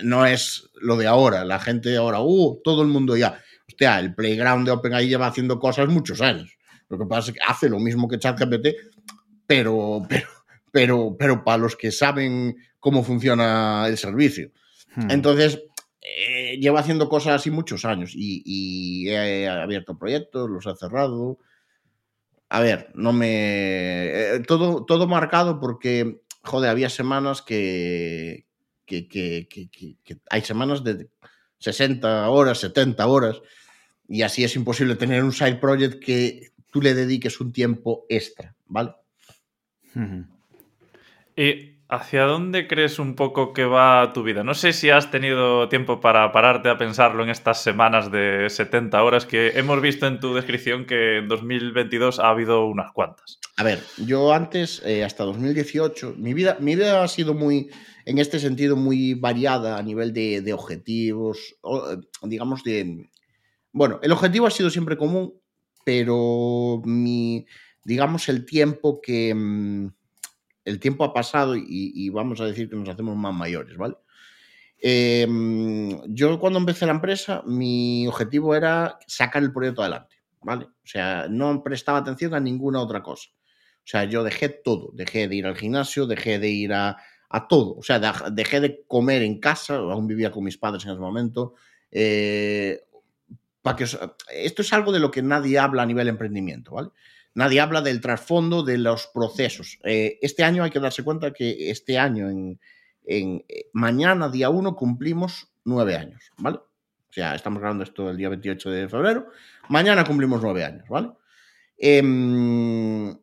no 0.01 0.25
es 0.25 0.69
lo 0.81 0.95
de 0.97 1.07
ahora. 1.07 1.43
La 1.43 1.59
gente 1.59 1.89
de 1.89 1.97
ahora, 1.97 2.21
uh, 2.21 2.61
todo 2.63 2.81
el 2.81 2.87
mundo 2.87 3.17
ya. 3.17 3.39
Hostia, 3.67 3.99
el 3.99 4.15
playground 4.15 4.65
de 4.65 4.71
OpenAI 4.71 5.07
lleva 5.07 5.27
haciendo 5.27 5.59
cosas 5.59 5.87
muchos 5.89 6.21
años. 6.21 6.57
Lo 6.89 6.97
que 6.97 7.05
pasa 7.05 7.31
es 7.31 7.37
que 7.37 7.43
hace 7.45 7.69
lo 7.69 7.79
mismo 7.79 8.07
que 8.07 8.19
ChatGPT, 8.19 8.67
pero, 9.47 10.01
pero, 10.07 10.27
pero, 10.71 11.15
pero 11.17 11.43
para 11.43 11.57
los 11.57 11.75
que 11.75 11.91
saben 11.91 12.55
cómo 12.79 13.03
funciona 13.03 13.85
el 13.87 13.97
servicio. 13.97 14.51
Hmm. 14.95 15.09
Entonces, 15.09 15.63
eh, 16.01 16.57
lleva 16.59 16.81
haciendo 16.81 17.07
cosas 17.07 17.35
así 17.35 17.49
muchos 17.49 17.85
años 17.85 18.11
y, 18.13 19.07
he 19.07 19.47
abierto 19.47 19.97
proyectos, 19.97 20.49
los 20.49 20.65
he 20.67 20.75
cerrado. 20.75 21.39
A 22.49 22.59
ver, 22.59 22.91
no 22.93 23.13
me. 23.13 24.35
Eh, 24.35 24.39
todo, 24.45 24.85
todo 24.85 25.07
marcado 25.07 25.59
porque 25.59 26.21
joder, 26.43 26.69
había 26.69 26.89
semanas 26.89 27.41
que, 27.41 28.45
que, 28.85 29.47
hay 30.29 30.41
semanas 30.41 30.83
de 30.83 31.09
60 31.59 32.29
horas, 32.29 32.59
70 32.59 33.07
horas, 33.07 33.41
y 34.07 34.21
así 34.21 34.43
es 34.43 34.55
imposible 34.55 34.95
tener 34.95 35.23
un 35.23 35.31
side 35.31 35.55
project 35.55 36.03
que 36.03 36.51
tú 36.69 36.81
le 36.81 36.93
dediques 36.93 37.39
un 37.39 37.51
tiempo 37.51 38.05
extra, 38.09 38.55
¿vale? 38.65 38.91
¿Hacia 41.93 42.23
dónde 42.23 42.67
crees 42.67 42.97
un 42.97 43.13
poco 43.13 43.53
que 43.53 43.65
va 43.65 44.13
tu 44.13 44.23
vida? 44.23 44.43
No 44.43 44.55
sé 44.55 44.73
si 44.73 44.89
has 44.89 45.11
tenido 45.11 45.69
tiempo 45.69 46.01
para 46.01 46.31
pararte 46.31 46.69
a 46.69 46.77
pensarlo 46.79 47.21
en 47.21 47.29
estas 47.29 47.61
semanas 47.61 48.11
de 48.11 48.49
70 48.49 49.03
horas 49.03 49.27
que 49.27 49.49
hemos 49.49 49.79
visto 49.79 50.07
en 50.07 50.19
tu 50.19 50.33
descripción 50.33 50.87
que 50.87 51.19
en 51.19 51.27
2022 51.27 52.17
ha 52.17 52.29
habido 52.29 52.65
unas 52.65 52.91
cuantas. 52.93 53.39
A 53.57 53.63
ver, 53.63 53.79
yo 54.03 54.33
antes, 54.33 54.81
eh, 54.83 55.03
hasta 55.03 55.23
2018, 55.23 56.15
mi 56.17 56.33
vida, 56.33 56.57
mi 56.59 56.75
vida 56.75 57.03
ha 57.03 57.07
sido 57.07 57.35
muy, 57.35 57.69
en 58.05 58.17
este 58.17 58.39
sentido, 58.39 58.75
muy 58.75 59.13
variada 59.13 59.77
a 59.77 59.83
nivel 59.83 60.13
de, 60.13 60.51
objetivos, 60.51 61.57
digamos 62.23 62.63
de... 62.63 63.07
Bueno, 63.71 63.99
el 64.01 64.11
objetivo 64.13 64.47
ha 64.47 64.51
sido 64.51 64.71
siempre 64.71 64.97
común, 64.97 65.35
pero 65.85 66.81
mi, 66.85 67.45
digamos, 67.83 68.29
el 68.29 68.45
tiempo 68.47 68.99
que... 68.99 69.91
El 70.65 70.79
tiempo 70.79 71.03
ha 71.03 71.13
pasado 71.13 71.55
y, 71.55 72.09
vamos 72.09 72.39
a 72.41 72.45
decir 72.45 72.69
que 72.69 72.75
nos 72.75 72.89
hacemos 72.89 73.15
más 73.15 73.33
mayores, 73.33 73.77
¿vale? 73.77 73.95
Em, 74.77 76.01
yo 76.07 76.39
cuando 76.39 76.59
empecé 76.59 76.85
la 76.85 76.91
empresa, 76.91 77.41
mi 77.45 78.07
objetivo 78.07 78.55
era 78.55 78.99
sacar 79.07 79.43
el 79.43 79.53
proyecto 79.53 79.81
adelante, 79.81 80.17
¿vale? 80.41 80.65
O 80.65 80.87
sea, 80.87 81.27
no 81.29 81.63
prestaba 81.63 81.99
atención 81.99 82.33
a 82.33 82.39
ninguna 82.39 82.81
otra 82.81 83.01
cosa. 83.01 83.29
O 83.33 83.85
sea, 83.85 84.05
yo 84.05 84.23
dejé 84.23 84.49
todo, 84.49 84.91
dejé 84.93 85.27
de 85.27 85.35
ir 85.35 85.45
al 85.45 85.57
gimnasio, 85.57 86.05
dejé 86.07 86.39
de 86.39 86.49
ir 86.49 86.73
a, 86.73 86.97
todo, 87.49 87.75
o 87.75 87.83
sea, 87.83 87.99
dejé 88.31 88.59
de 88.59 88.83
comer 88.87 89.23
en 89.23 89.39
casa, 89.39 89.75
aún 89.75 90.05
vivía 90.05 90.31
con 90.31 90.43
mis 90.43 90.57
padres 90.57 90.85
en 90.85 90.91
ese 90.91 90.99
momento. 90.99 91.55
Eh, 91.91 92.81
para 93.63 93.77
que, 93.77 93.85
esto 93.85 94.61
es 94.61 94.73
algo 94.73 94.91
de 94.91 94.99
lo 94.99 95.09
que 95.09 95.21
nadie 95.21 95.57
habla 95.57 95.83
a 95.83 95.85
nivel 95.85 96.09
emprendimiento, 96.09 96.73
¿vale? 96.73 96.89
Nadie 97.35 97.61
habla 97.61 97.81
del 97.81 97.99
trasfondo 97.99 98.63
de 98.63 98.77
los 98.77 99.07
procesos. 99.07 99.79
Eh, 99.83 100.19
este 100.21 100.43
año 100.43 100.63
hay 100.63 100.69
que 100.69 100.79
darse 100.79 101.03
cuenta 101.03 101.33
que 101.33 101.71
este 101.71 101.97
año, 101.97 102.29
en, 102.29 102.59
eh, 103.05 103.69
mañana, 103.73 104.29
día 104.29 104.49
1, 104.49 104.75
cumplimos 104.75 105.51
nueve 105.65 105.95
años, 105.95 106.31
¿vale? 106.37 106.57
O 106.57 107.13
sea, 107.13 107.33
estamos 107.35 107.59
grabando 107.59 107.83
esto 107.83 108.09
el 108.09 108.17
día 108.17 108.29
28 108.29 108.69
de 108.69 108.87
febrero. 108.89 109.27
Mañana 109.69 110.03
cumplimos 110.03 110.41
nueve 110.41 110.63
años, 110.63 110.87
¿vale? 110.89 111.09
Em, 111.77 113.17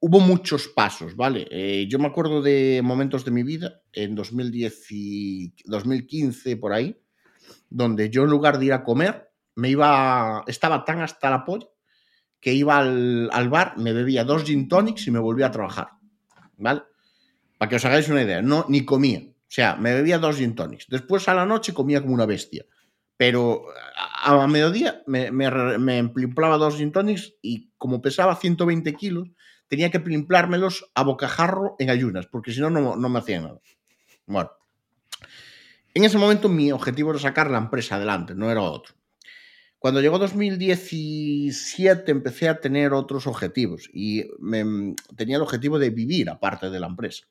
hubo 0.00 0.20
muchos 0.20 0.68
pasos, 0.68 1.16
¿vale? 1.16 1.46
Eh, 1.50 1.86
yo 1.88 1.98
me 1.98 2.06
acuerdo 2.06 2.40
de 2.40 2.80
momentos 2.82 3.26
de 3.26 3.30
mi 3.30 3.42
vida, 3.42 3.82
en 3.92 4.14
2010 4.14 4.86
y 4.90 5.54
2015, 5.66 6.56
por 6.56 6.72
ahí, 6.72 6.98
donde 7.68 8.08
yo 8.08 8.22
en 8.22 8.30
lugar 8.30 8.58
de 8.58 8.66
ir 8.66 8.72
a 8.72 8.84
comer, 8.84 9.30
me 9.54 9.68
iba, 9.68 10.44
estaba 10.46 10.84
tan 10.84 11.00
hasta 11.00 11.30
la 11.30 11.44
polla 11.44 11.68
que 12.44 12.52
iba 12.52 12.76
al, 12.76 13.30
al, 13.32 13.48
bar, 13.48 13.78
me 13.78 13.94
bebía 13.94 14.22
dos 14.22 14.44
gin 14.44 14.68
tonics 14.68 15.06
y 15.06 15.10
me 15.10 15.18
volvía 15.18 15.46
a 15.46 15.50
trabajar, 15.50 15.92
¿vale? 16.58 16.82
Para 17.56 17.70
que 17.70 17.76
os 17.76 17.84
hagáis 17.86 18.06
una 18.10 18.20
idea, 18.20 18.42
no, 18.42 18.66
ni 18.68 18.84
comía. 18.84 19.20
O 19.20 19.48
sea, 19.48 19.76
me 19.76 19.94
bebía 19.94 20.18
dos 20.18 20.36
gin 20.36 20.54
tonics. 20.54 20.84
Después 20.90 21.26
a 21.28 21.32
la 21.32 21.46
noche 21.46 21.72
comía 21.72 22.02
como 22.02 22.12
una 22.12 22.26
bestia. 22.26 22.66
Pero 23.16 23.64
a, 24.22 24.46
mediodía 24.46 25.02
me, 25.06 25.30
me, 25.30 25.78
me 25.78 25.96
emplimplaba 25.96 26.58
dos 26.58 26.76
gin 26.76 26.92
tonics 26.92 27.32
y 27.40 27.70
como 27.78 28.02
pesaba 28.02 28.36
120 28.36 28.92
kilos, 28.92 29.30
tenía 29.66 29.90
que 29.90 30.00
plimplármelos 30.00 30.90
a 30.94 31.02
bocajarro 31.02 31.76
en 31.78 31.88
ayunas, 31.88 32.26
porque 32.26 32.52
si 32.52 32.60
no, 32.60 32.68
no 32.68 33.08
me 33.08 33.18
hacía 33.18 33.40
nada. 33.40 33.58
Bueno. 34.26 34.50
En 35.94 36.04
ese 36.04 36.18
momento 36.18 36.50
mi 36.50 36.72
objetivo 36.72 37.12
era 37.12 37.20
sacar 37.20 37.50
la 37.50 37.56
empresa 37.56 37.96
adelante, 37.96 38.34
no 38.34 38.50
era 38.50 38.60
otro. 38.60 38.94
Cuando 39.84 40.00
llegó 40.00 40.18
2017 40.18 42.10
empecé 42.10 42.48
a 42.48 42.58
tener 42.58 42.94
otros 42.94 43.26
objetivos 43.26 43.90
y 43.92 44.24
tenía 45.14 45.36
el 45.36 45.42
objetivo 45.42 45.78
de 45.78 45.90
vivir 45.90 46.30
aparte 46.30 46.70
de 46.70 46.80
la 46.80 46.86
empresa. 46.86 47.26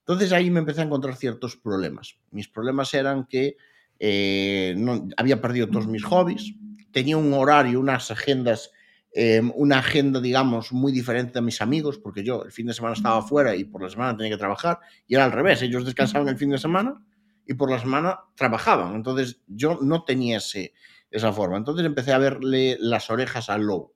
Entonces 0.00 0.30
ahí 0.32 0.50
me 0.50 0.58
empecé 0.58 0.82
a 0.82 0.84
encontrar 0.84 1.16
ciertos 1.16 1.56
problemas. 1.56 2.18
Mis 2.32 2.48
problemas 2.48 2.92
eran 2.92 3.24
que 3.24 3.56
eh, 3.98 4.74
no, 4.76 5.08
había 5.16 5.40
perdido 5.40 5.68
todos 5.68 5.86
mis 5.86 6.04
hobbies, 6.04 6.52
tenía 6.92 7.16
un 7.16 7.32
horario, 7.32 7.80
unas 7.80 8.10
agendas, 8.10 8.72
eh, 9.14 9.40
una 9.54 9.78
agenda, 9.78 10.20
digamos, 10.20 10.72
muy 10.72 10.92
diferente 10.92 11.38
a 11.38 11.42
mis 11.42 11.62
amigos, 11.62 11.96
porque 11.96 12.22
yo 12.22 12.44
el 12.44 12.52
fin 12.52 12.66
de 12.66 12.74
semana 12.74 12.92
estaba 12.92 13.22
fuera 13.22 13.56
y 13.56 13.64
por 13.64 13.82
la 13.82 13.88
semana 13.88 14.14
tenía 14.14 14.32
que 14.32 14.38
trabajar, 14.38 14.80
y 15.06 15.14
era 15.14 15.24
al 15.24 15.32
revés, 15.32 15.62
ellos 15.62 15.86
descansaban 15.86 16.28
el 16.28 16.36
fin 16.36 16.50
de 16.50 16.58
semana 16.58 17.02
y 17.46 17.54
por 17.54 17.70
la 17.70 17.78
semana 17.78 18.20
trabajaban. 18.34 18.94
Entonces 18.96 19.40
yo 19.46 19.78
no 19.80 20.04
tenía 20.04 20.36
ese, 20.36 20.74
esa 21.10 21.32
forma. 21.32 21.56
Entonces 21.56 21.84
empecé 21.84 22.12
a 22.12 22.18
verle 22.18 22.76
las 22.80 23.10
orejas 23.10 23.50
al 23.50 23.62
lobo. 23.62 23.94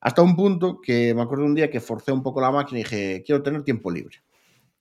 Hasta 0.00 0.22
un 0.22 0.36
punto 0.36 0.80
que 0.82 1.14
me 1.14 1.22
acuerdo 1.22 1.44
un 1.44 1.54
día 1.54 1.70
que 1.70 1.80
forcé 1.80 2.12
un 2.12 2.22
poco 2.22 2.40
la 2.40 2.50
máquina 2.50 2.80
y 2.80 2.82
dije, 2.82 3.22
quiero 3.24 3.42
tener 3.42 3.62
tiempo 3.62 3.90
libre. 3.90 4.22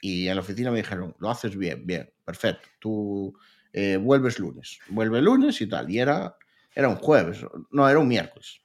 Y 0.01 0.27
en 0.27 0.35
la 0.35 0.41
oficina 0.41 0.69
me 0.69 0.77
dijeron, 0.77 1.15
lo 1.19 1.29
haces 1.29 1.55
bien, 1.55 1.85
bien, 1.87 2.11
perfecto. 2.25 2.67
Tú 2.79 3.33
eh, 3.71 3.95
vuelves 3.95 4.37
lunes, 4.37 4.79
vuelve 4.89 5.21
lunes 5.21 5.61
y 5.61 5.67
tal. 5.67 5.89
Y 5.89 5.99
era, 5.99 6.35
era 6.75 6.89
un 6.89 6.97
jueves, 6.97 7.45
no, 7.71 7.87
era 7.87 7.99
un 7.99 8.07
miércoles. 8.09 8.59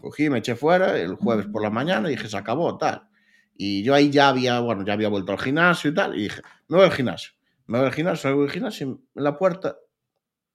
Cogí, 0.00 0.30
me 0.30 0.38
eché 0.38 0.54
fuera 0.54 0.96
el 0.96 1.16
jueves 1.16 1.46
por 1.46 1.62
la 1.62 1.70
mañana 1.70 2.08
y 2.08 2.12
dije, 2.12 2.28
se 2.28 2.36
acabó, 2.36 2.78
tal. 2.78 3.08
Y 3.56 3.82
yo 3.82 3.94
ahí 3.94 4.10
ya 4.10 4.28
había, 4.28 4.60
bueno, 4.60 4.84
ya 4.84 4.92
había 4.92 5.08
vuelto 5.08 5.32
al 5.32 5.40
gimnasio 5.40 5.90
y 5.90 5.94
tal. 5.94 6.16
Y 6.16 6.22
dije, 6.22 6.40
me 6.68 6.76
voy 6.76 6.86
al 6.86 6.92
gimnasio. 6.92 7.32
Me 7.66 7.78
voy 7.78 7.88
al 7.88 7.92
gimnasio, 7.92 8.36
voy 8.36 8.46
al 8.46 8.52
gimnasio, 8.52 8.86
en 8.86 9.24
la 9.24 9.36
puerta 9.36 9.76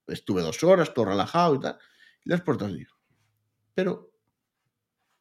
estuve 0.08 0.42
dos 0.42 0.64
horas, 0.64 0.94
todo 0.94 1.06
relajado 1.06 1.56
y 1.56 1.60
tal. 1.60 1.78
Y 2.24 2.30
las 2.30 2.42
puertas 2.42 2.74
digo, 2.74 2.94
pero, 3.74 4.12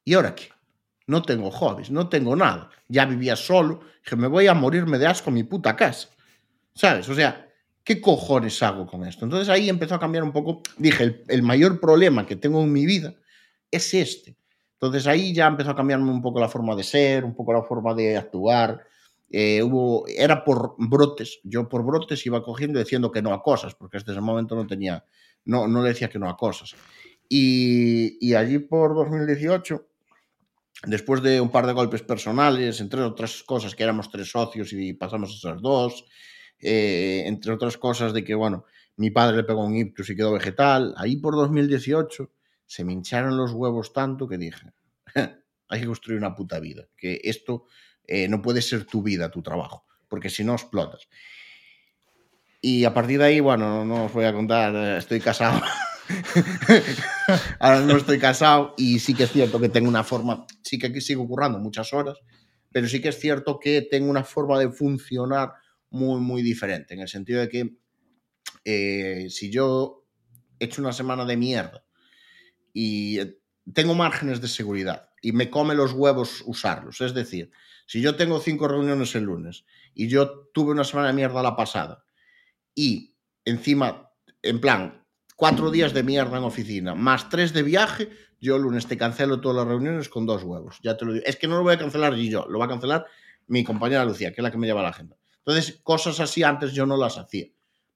¿y 0.04 0.14
ahora 0.14 0.34
qué? 0.34 0.48
No 1.06 1.22
tengo 1.22 1.50
hobbies, 1.50 1.90
no 1.90 2.08
tengo 2.08 2.34
nada. 2.34 2.70
Ya 2.88 3.04
vivía 3.04 3.36
solo, 3.36 3.80
dije, 4.02 4.16
me 4.16 4.28
voy 4.28 4.46
a 4.46 4.54
morirme 4.54 4.98
de 4.98 5.06
asco 5.06 5.30
en 5.30 5.34
mi 5.34 5.44
puta 5.44 5.76
casa. 5.76 6.08
¿Sabes? 6.74 7.08
O 7.08 7.14
sea, 7.14 7.48
¿qué 7.84 8.00
cojones 8.00 8.62
hago 8.62 8.86
con 8.86 9.04
esto? 9.06 9.24
Entonces 9.24 9.48
ahí 9.48 9.68
empezó 9.68 9.94
a 9.94 10.00
cambiar 10.00 10.24
un 10.24 10.32
poco. 10.32 10.62
Dije, 10.78 11.04
el, 11.04 11.24
el 11.28 11.42
mayor 11.42 11.78
problema 11.78 12.26
que 12.26 12.36
tengo 12.36 12.62
en 12.62 12.72
mi 12.72 12.86
vida 12.86 13.14
es 13.70 13.92
este. 13.92 14.36
Entonces 14.74 15.06
ahí 15.06 15.32
ya 15.32 15.46
empezó 15.46 15.70
a 15.70 15.76
cambiarme 15.76 16.10
un 16.10 16.22
poco 16.22 16.40
la 16.40 16.48
forma 16.48 16.74
de 16.74 16.82
ser, 16.82 17.24
un 17.24 17.34
poco 17.34 17.52
la 17.52 17.62
forma 17.62 17.94
de 17.94 18.16
actuar, 18.16 18.84
eh, 19.36 19.62
era 20.16 20.44
por 20.44 20.76
brotes, 20.78 21.40
yo 21.42 21.68
por 21.68 21.84
brotes 21.84 22.24
iba 22.24 22.40
cogiendo 22.40 22.78
diciendo 22.78 23.10
que 23.10 23.20
no 23.20 23.32
a 23.32 23.42
cosas, 23.42 23.74
porque 23.74 23.96
hasta 23.96 24.12
ese 24.12 24.20
momento 24.20 24.54
no 24.54 24.64
tenía, 24.64 25.04
no, 25.44 25.66
no 25.66 25.82
le 25.82 25.88
decía 25.88 26.08
que 26.08 26.20
no 26.20 26.30
a 26.30 26.36
cosas. 26.36 26.76
Y, 27.28 28.16
y 28.24 28.34
allí 28.34 28.60
por 28.60 28.94
2018, 28.94 29.88
después 30.86 31.20
de 31.20 31.40
un 31.40 31.50
par 31.50 31.66
de 31.66 31.72
golpes 31.72 32.02
personales, 32.02 32.80
entre 32.80 33.00
otras 33.00 33.42
cosas 33.42 33.74
que 33.74 33.82
éramos 33.82 34.08
tres 34.08 34.30
socios 34.30 34.72
y 34.72 34.92
pasamos 34.92 35.34
a 35.34 35.48
ser 35.50 35.60
dos, 35.60 36.04
eh, 36.60 37.24
entre 37.26 37.52
otras 37.52 37.76
cosas 37.76 38.12
de 38.12 38.22
que, 38.22 38.36
bueno, 38.36 38.66
mi 38.96 39.10
padre 39.10 39.38
le 39.38 39.42
pegó 39.42 39.64
un 39.64 39.74
ictus 39.74 40.10
y 40.10 40.16
quedó 40.16 40.30
vegetal, 40.30 40.94
ahí 40.96 41.16
por 41.16 41.34
2018 41.34 42.30
se 42.66 42.84
me 42.84 42.92
hincharon 42.92 43.36
los 43.36 43.50
huevos 43.50 43.92
tanto 43.92 44.28
que 44.28 44.38
dije, 44.38 44.70
hay 45.68 45.80
que 45.80 45.86
construir 45.86 46.18
una 46.18 46.36
puta 46.36 46.60
vida, 46.60 46.86
que 46.96 47.20
esto 47.24 47.66
eh, 48.06 48.28
no 48.28 48.42
puede 48.42 48.62
ser 48.62 48.84
tu 48.84 49.02
vida, 49.02 49.30
tu 49.30 49.42
trabajo, 49.42 49.84
porque 50.08 50.30
si 50.30 50.44
no 50.44 50.52
explotas. 50.52 51.08
Y 52.60 52.84
a 52.84 52.94
partir 52.94 53.18
de 53.18 53.26
ahí, 53.26 53.40
bueno, 53.40 53.84
no 53.84 54.06
os 54.06 54.12
voy 54.12 54.24
a 54.24 54.32
contar, 54.32 54.74
eh, 54.74 54.98
estoy 54.98 55.20
casado. 55.20 55.60
Ahora 57.58 57.80
no 57.80 57.96
estoy 57.96 58.18
casado 58.18 58.74
y 58.76 58.98
sí 58.98 59.14
que 59.14 59.24
es 59.24 59.32
cierto 59.32 59.60
que 59.60 59.68
tengo 59.68 59.88
una 59.88 60.04
forma, 60.04 60.46
sí 60.62 60.78
que 60.78 60.88
aquí 60.88 61.00
sigo 61.00 61.26
currando 61.26 61.58
muchas 61.58 61.92
horas, 61.92 62.18
pero 62.72 62.88
sí 62.88 63.00
que 63.00 63.08
es 63.08 63.18
cierto 63.18 63.58
que 63.58 63.82
tengo 63.82 64.10
una 64.10 64.24
forma 64.24 64.58
de 64.58 64.70
funcionar 64.70 65.52
muy, 65.90 66.20
muy 66.20 66.42
diferente, 66.42 66.94
en 66.94 67.00
el 67.00 67.08
sentido 67.08 67.40
de 67.40 67.48
que 67.48 67.76
eh, 68.64 69.26
si 69.30 69.50
yo 69.50 70.04
he 70.58 70.64
hecho 70.64 70.82
una 70.82 70.92
semana 70.92 71.24
de 71.24 71.36
mierda 71.36 71.84
y 72.72 73.18
tengo 73.72 73.94
márgenes 73.94 74.40
de 74.40 74.48
seguridad 74.48 75.10
y 75.22 75.32
me 75.32 75.50
come 75.50 75.74
los 75.74 75.92
huevos 75.92 76.42
usarlos, 76.46 77.00
es 77.00 77.14
decir, 77.14 77.50
si 77.86 78.00
yo 78.00 78.16
tengo 78.16 78.40
cinco 78.40 78.68
reuniones 78.68 79.14
el 79.14 79.24
lunes 79.24 79.64
y 79.94 80.08
yo 80.08 80.48
tuve 80.52 80.72
una 80.72 80.84
semana 80.84 81.08
de 81.08 81.14
mierda 81.14 81.42
la 81.42 81.56
pasada 81.56 82.04
y 82.74 83.14
encima, 83.44 84.10
en 84.42 84.60
plan, 84.60 85.04
cuatro 85.36 85.70
días 85.70 85.92
de 85.92 86.02
mierda 86.02 86.38
en 86.38 86.44
oficina, 86.44 86.94
más 86.94 87.28
tres 87.28 87.52
de 87.52 87.62
viaje, 87.62 88.10
yo 88.40 88.56
el 88.56 88.62
lunes 88.62 88.86
te 88.86 88.96
cancelo 88.96 89.40
todas 89.40 89.56
las 89.56 89.66
reuniones 89.66 90.08
con 90.08 90.26
dos 90.26 90.42
huevos. 90.42 90.78
Ya 90.82 90.96
te 90.96 91.04
lo 91.04 91.12
digo. 91.12 91.24
Es 91.26 91.36
que 91.36 91.48
no 91.48 91.56
lo 91.56 91.62
voy 91.62 91.74
a 91.74 91.78
cancelar 91.78 92.14
yo, 92.14 92.46
lo 92.48 92.58
va 92.58 92.66
a 92.66 92.68
cancelar 92.68 93.06
mi 93.46 93.64
compañera 93.64 94.04
Lucía, 94.04 94.32
que 94.32 94.40
es 94.40 94.42
la 94.42 94.50
que 94.50 94.58
me 94.58 94.66
lleva 94.66 94.82
la 94.82 94.88
agenda. 94.88 95.16
Entonces, 95.38 95.80
cosas 95.82 96.20
así 96.20 96.42
antes 96.42 96.72
yo 96.72 96.86
no 96.86 96.96
las 96.96 97.18
hacía. 97.18 97.46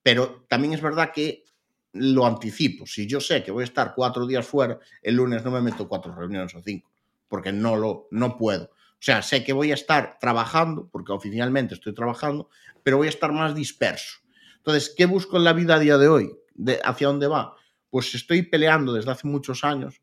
Pero 0.02 0.46
también 0.48 0.74
es 0.74 0.80
verdad 0.80 1.10
que 1.14 1.44
lo 1.92 2.26
anticipo. 2.26 2.86
Si 2.86 3.06
yo 3.06 3.20
sé 3.20 3.42
que 3.42 3.50
voy 3.50 3.62
a 3.62 3.64
estar 3.64 3.94
cuatro 3.94 4.26
días 4.26 4.46
fuera, 4.46 4.78
el 5.02 5.16
lunes 5.16 5.44
no 5.44 5.50
me 5.50 5.60
meto 5.60 5.88
cuatro 5.88 6.14
reuniones 6.14 6.54
o 6.54 6.62
cinco, 6.62 6.90
porque 7.28 7.52
no 7.52 7.76
lo 7.76 8.08
no 8.10 8.36
puedo. 8.36 8.70
O 8.98 9.00
sea, 9.00 9.22
sé 9.22 9.44
que 9.44 9.52
voy 9.52 9.70
a 9.70 9.74
estar 9.74 10.18
trabajando, 10.20 10.88
porque 10.90 11.12
oficialmente 11.12 11.74
estoy 11.74 11.94
trabajando, 11.94 12.50
pero 12.82 12.96
voy 12.96 13.06
a 13.06 13.10
estar 13.10 13.32
más 13.32 13.54
disperso. 13.54 14.18
Entonces, 14.56 14.92
¿qué 14.96 15.06
busco 15.06 15.36
en 15.36 15.44
la 15.44 15.52
vida 15.52 15.76
a 15.76 15.78
día 15.78 15.98
de 15.98 16.08
hoy? 16.08 16.32
De, 16.54 16.80
¿Hacia 16.84 17.06
dónde 17.06 17.28
va? 17.28 17.54
Pues 17.90 18.12
estoy 18.14 18.42
peleando 18.42 18.92
desde 18.92 19.12
hace 19.12 19.28
muchos 19.28 19.62
años 19.62 20.02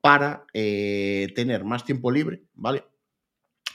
para 0.00 0.46
eh, 0.54 1.28
tener 1.36 1.64
más 1.64 1.84
tiempo 1.84 2.10
libre, 2.10 2.42
¿vale? 2.54 2.84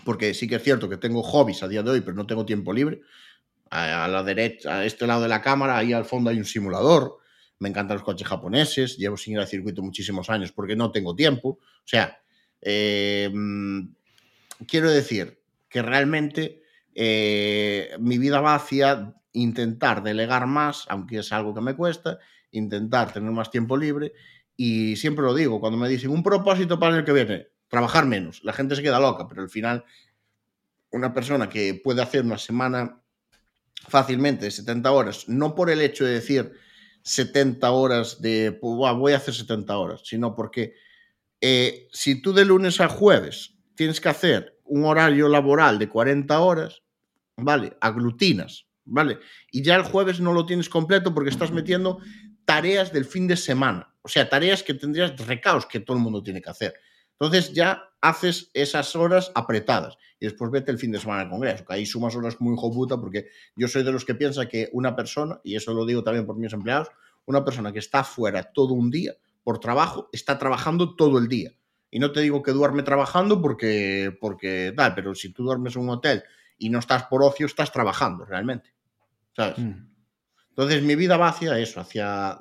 Porque 0.04 0.34
sí 0.34 0.48
que 0.48 0.56
es 0.56 0.64
cierto 0.64 0.90
que 0.90 0.98
tengo 0.98 1.22
hobbies 1.22 1.62
a 1.62 1.68
día 1.68 1.84
de 1.84 1.92
hoy, 1.92 2.02
pero 2.02 2.16
no 2.16 2.26
tengo 2.26 2.46
tiempo 2.46 2.74
libre. 2.74 3.02
A, 3.70 4.08
la 4.08 4.24
derecha, 4.24 4.80
a 4.80 4.86
este 4.86 5.06
lado 5.06 5.22
de 5.22 5.28
la 5.28 5.42
cámara, 5.42 5.78
ahí 5.78 5.94
al 5.94 6.06
fondo 6.06 6.32
hay 6.32 6.38
un 6.38 6.46
simulador. 6.46 7.18
Me 7.60 7.70
encantan 7.70 7.98
los 7.98 8.04
coches 8.04 8.28
japoneses. 8.28 8.98
Llevo 8.98 9.16
sin 9.16 9.34
ir 9.34 9.40
al 9.40 9.48
circuito 9.48 9.82
muchísimos 9.82 10.30
años 10.30 10.52
porque 10.52 10.76
no 10.76 10.92
tengo 10.92 11.16
tiempo. 11.16 11.50
O 11.50 11.88
sea, 11.88 12.20
eh, 12.62 13.32
quiero 14.68 14.90
decir 14.90 15.42
que 15.70 15.82
realmente 15.82 16.62
eh, 16.94 17.96
mi 18.00 18.18
vida 18.18 18.40
va 18.40 18.56
hacia 18.56 19.14
intentar 19.34 20.02
delegar 20.04 20.48
más, 20.48 20.86
aunque 20.88 21.20
es 21.20 21.32
algo 21.32 21.54
que 21.54 21.62
me 21.62 21.76
cuesta, 21.76 22.20
intentar 22.52 23.12
tener 23.12 23.32
más 23.32 23.52
tiempo 23.52 23.76
libre. 23.76 24.14
Y 24.56 24.96
siempre 24.96 25.26
lo 25.26 25.34
digo, 25.34 25.60
cuando 25.60 25.78
me 25.78 25.90
dicen 25.90 26.12
un 26.12 26.24
propósito 26.24 26.80
para 26.80 26.98
el 26.98 27.04
que 27.04 27.12
viene, 27.12 27.48
trabajar 27.68 28.06
menos. 28.06 28.44
La 28.44 28.54
gente 28.54 28.76
se 28.76 28.82
queda 28.82 29.00
loca, 29.00 29.28
pero 29.28 29.42
al 29.42 29.50
final 29.50 29.84
una 30.92 31.14
persona 31.14 31.50
que 31.50 31.74
puede 31.84 32.02
hacer 32.02 32.24
una 32.24 32.38
semana 32.38 33.02
fácilmente 33.90 34.46
de 34.46 34.52
70 34.52 34.92
horas, 34.92 35.28
no 35.28 35.54
por 35.54 35.70
el 35.70 35.82
hecho 35.82 36.06
de 36.06 36.14
decir 36.14 36.54
70 37.04 37.70
horas 37.70 38.22
de, 38.22 38.58
voy 38.62 39.14
a 39.14 39.18
hacer 39.18 39.34
70 39.34 39.78
horas, 39.78 40.02
sino 40.06 40.34
porque 40.34 40.74
eh, 41.42 41.88
si 41.92 42.22
tú 42.22 42.34
de 42.34 42.46
lunes 42.46 42.80
a 42.80 42.88
jueves 42.88 43.55
tienes 43.76 44.02
que 44.02 44.10
hacer 44.10 44.60
un 44.64 44.86
horario 44.86 45.28
laboral 45.28 45.78
de 45.80 45.90
40 45.90 46.40
horas, 46.40 46.84
¿vale? 47.38 47.78
Aglutinas, 47.82 48.68
¿vale? 48.86 49.20
Y 49.52 49.62
ya 49.62 49.76
el 49.76 49.84
jueves 49.84 50.20
no 50.20 50.34
lo 50.34 50.46
tienes 50.46 50.70
completo 50.70 51.14
porque 51.14 51.30
estás 51.30 51.52
metiendo 51.52 52.00
tareas 52.46 52.92
del 52.92 53.06
fin 53.06 53.28
de 53.28 53.38
semana, 53.38 53.94
o 54.02 54.08
sea, 54.08 54.30
tareas 54.30 54.64
que 54.64 54.74
tendrías 54.74 55.18
recaos 55.26 55.66
que 55.66 55.80
todo 55.80 55.98
el 55.98 56.04
mundo 56.04 56.24
tiene 56.24 56.42
que 56.42 56.50
hacer. 56.50 56.74
Entonces 57.20 57.54
ya 57.54 57.84
haces 58.02 58.52
esas 58.54 58.96
horas 58.96 59.32
apretadas 59.36 59.98
y 60.20 60.26
después 60.26 60.52
vete 60.52 60.72
el 60.72 60.78
fin 60.78 60.92
de 60.92 61.00
semana 61.00 61.22
al 61.22 61.30
Congreso, 61.30 61.66
que 61.66 61.74
ahí 61.74 61.86
sumas 61.86 62.16
horas 62.16 62.40
muy 62.40 62.54
hijo 62.54 62.72
puta, 62.72 63.00
porque 63.00 63.28
yo 63.56 63.68
soy 63.68 63.84
de 63.84 63.92
los 63.92 64.06
que 64.06 64.16
piensa 64.16 64.48
que 64.48 64.70
una 64.74 64.96
persona, 64.96 65.40
y 65.44 65.56
eso 65.56 65.74
lo 65.74 65.86
digo 65.86 66.04
también 66.04 66.26
por 66.26 66.38
mis 66.38 66.54
empleados, 66.54 66.90
una 67.26 67.44
persona 67.44 67.72
que 67.72 67.80
está 67.80 68.04
fuera 68.04 68.44
todo 68.44 68.74
un 68.74 68.92
día 68.92 69.16
por 69.44 69.60
trabajo, 69.60 70.10
está 70.12 70.38
trabajando 70.38 70.96
todo 70.96 71.18
el 71.18 71.28
día. 71.28 71.52
Y 71.92 72.00
no 72.00 72.12
te 72.12 72.22
digo 72.22 72.44
que 72.44 72.52
duerme 72.52 72.84
trabajando 72.84 73.42
porque, 73.42 74.16
porque 74.20 74.74
tal, 74.76 74.96
pero 74.96 75.16
si 75.16 75.32
tú 75.32 75.44
duermes 75.44 75.76
en 75.76 75.84
un 75.84 75.90
hotel 75.90 76.24
y 76.58 76.70
no 76.70 76.80
estás 76.80 77.04
por 77.04 77.24
ocio, 77.24 77.46
estás 77.46 77.72
trabajando 77.72 78.26
realmente. 78.26 78.74
¿Sabes? 79.36 79.58
Mm. 79.58 79.96
Entonces 80.50 80.84
mi 80.84 80.96
vida 80.96 81.18
va 81.18 81.30
hacia 81.30 81.60
eso, 81.60 81.82
hacia 81.82 82.40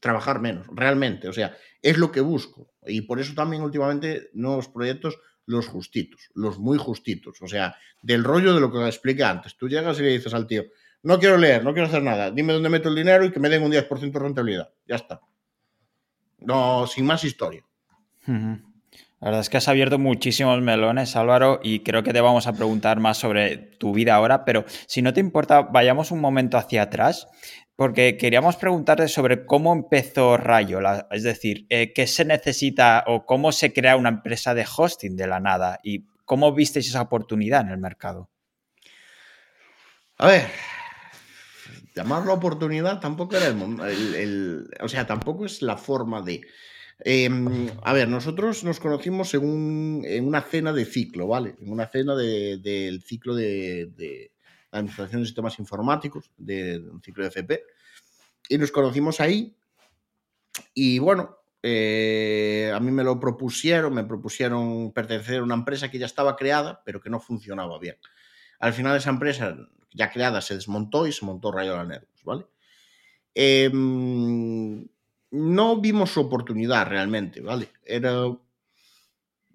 trabajar 0.00 0.40
menos, 0.40 0.66
realmente. 0.72 1.28
O 1.28 1.32
sea, 1.32 1.56
es 1.80 1.98
lo 1.98 2.10
que 2.10 2.20
busco. 2.20 2.72
Y 2.84 3.02
por 3.02 3.20
eso 3.20 3.32
también 3.34 3.62
últimamente 3.62 4.30
nuevos 4.34 4.68
proyectos, 4.68 5.18
los 5.46 5.66
justitos, 5.68 6.30
los 6.34 6.58
muy 6.58 6.78
justitos. 6.78 7.40
O 7.40 7.46
sea, 7.46 7.76
del 8.02 8.24
rollo 8.24 8.54
de 8.54 8.60
lo 8.60 8.72
que 8.72 8.84
expliqué 8.86 9.24
antes. 9.24 9.56
Tú 9.56 9.68
llegas 9.68 9.98
y 10.00 10.02
le 10.02 10.10
dices 10.10 10.34
al 10.34 10.46
tío, 10.46 10.64
no 11.04 11.18
quiero 11.18 11.36
leer, 11.36 11.62
no 11.62 11.72
quiero 11.72 11.86
hacer 11.86 12.02
nada, 12.02 12.30
dime 12.30 12.52
dónde 12.52 12.68
meto 12.68 12.88
el 12.88 12.94
dinero 12.94 13.24
y 13.24 13.30
que 13.30 13.38
me 13.38 13.48
den 13.48 13.62
un 13.62 13.70
10% 13.70 14.10
de 14.10 14.18
rentabilidad. 14.18 14.70
Ya 14.86 14.96
está. 14.96 15.20
No, 16.38 16.86
sin 16.86 17.06
más 17.06 17.22
historia. 17.24 17.64
La 19.20 19.28
verdad 19.28 19.40
es 19.40 19.48
que 19.48 19.56
has 19.56 19.68
abierto 19.68 19.98
muchísimos 19.98 20.60
melones, 20.60 21.16
Álvaro, 21.16 21.60
y 21.62 21.80
creo 21.80 22.02
que 22.02 22.12
te 22.12 22.20
vamos 22.20 22.46
a 22.46 22.52
preguntar 22.52 23.00
más 23.00 23.16
sobre 23.16 23.56
tu 23.56 23.94
vida 23.94 24.14
ahora, 24.14 24.44
pero 24.44 24.64
si 24.86 25.00
no 25.00 25.12
te 25.14 25.20
importa, 25.20 25.62
vayamos 25.62 26.10
un 26.10 26.20
momento 26.20 26.58
hacia 26.58 26.82
atrás 26.82 27.28
porque 27.76 28.16
queríamos 28.16 28.56
preguntarte 28.56 29.08
sobre 29.08 29.46
cómo 29.46 29.72
empezó 29.72 30.36
Rayola, 30.36 31.08
es 31.10 31.22
decir, 31.22 31.66
eh, 31.70 31.92
qué 31.92 32.06
se 32.06 32.24
necesita 32.24 33.04
o 33.06 33.26
cómo 33.26 33.50
se 33.52 33.72
crea 33.72 33.96
una 33.96 34.10
empresa 34.10 34.54
de 34.54 34.66
hosting 34.76 35.16
de 35.16 35.26
la 35.26 35.40
nada 35.40 35.80
y 35.82 36.06
cómo 36.24 36.52
visteis 36.52 36.88
esa 36.88 37.02
oportunidad 37.02 37.62
en 37.62 37.70
el 37.70 37.78
mercado. 37.78 38.30
A 40.18 40.28
ver, 40.28 40.46
llamarlo 41.94 42.34
oportunidad 42.34 43.00
tampoco 43.00 43.36
era 43.36 43.48
el, 43.48 44.68
o 44.80 44.88
sea, 44.88 45.06
tampoco 45.06 45.44
es 45.44 45.62
la 45.62 45.76
forma 45.76 46.22
de. 46.22 46.42
Em, 47.00 47.68
a 47.82 47.92
ver, 47.92 48.08
nosotros 48.08 48.64
nos 48.64 48.80
conocimos 48.80 49.34
en, 49.34 50.02
en, 50.04 50.26
una 50.26 50.42
cena 50.42 50.72
de 50.72 50.84
ciclo, 50.84 51.26
¿vale? 51.26 51.56
En 51.60 51.70
una 51.70 51.86
cena 51.86 52.14
del 52.14 53.02
ciclo 53.02 53.34
de 53.34 54.30
Administración 54.74 55.22
de 55.22 55.26
Sistemas 55.26 55.58
Informáticos, 55.58 56.30
de, 56.36 56.78
un 56.78 57.00
ciclo 57.02 57.22
de 57.22 57.28
FP. 57.28 57.64
Y 58.48 58.58
nos 58.58 58.72
conocimos 58.72 59.20
ahí. 59.20 59.56
Y 60.74 60.98
bueno, 60.98 61.38
eh, 61.62 62.72
a 62.74 62.80
mí 62.80 62.90
me 62.90 63.04
lo 63.04 63.18
propusieron, 63.20 63.94
me 63.94 64.04
propusieron 64.04 64.92
pertenecer 64.92 65.38
a 65.38 65.42
una 65.44 65.54
empresa 65.54 65.90
que 65.90 65.98
ya 65.98 66.06
estaba 66.06 66.36
creada, 66.36 66.82
pero 66.84 67.00
que 67.00 67.10
no 67.10 67.20
funcionaba 67.20 67.78
bien. 67.78 67.96
Al 68.58 68.72
final 68.72 68.96
esa 68.96 69.10
empresa 69.10 69.56
ya 69.92 70.10
creada 70.10 70.40
se 70.40 70.54
desmontó 70.54 71.06
y 71.06 71.12
se 71.12 71.24
montó 71.24 71.52
Rayola 71.52 71.84
Networks, 71.84 72.24
¿vale? 72.24 72.46
Em, 73.34 74.86
no 75.34 75.80
vimos 75.80 76.16
oportunidad 76.16 76.86
realmente, 76.86 77.40
¿vale? 77.40 77.68
Era 77.84 78.26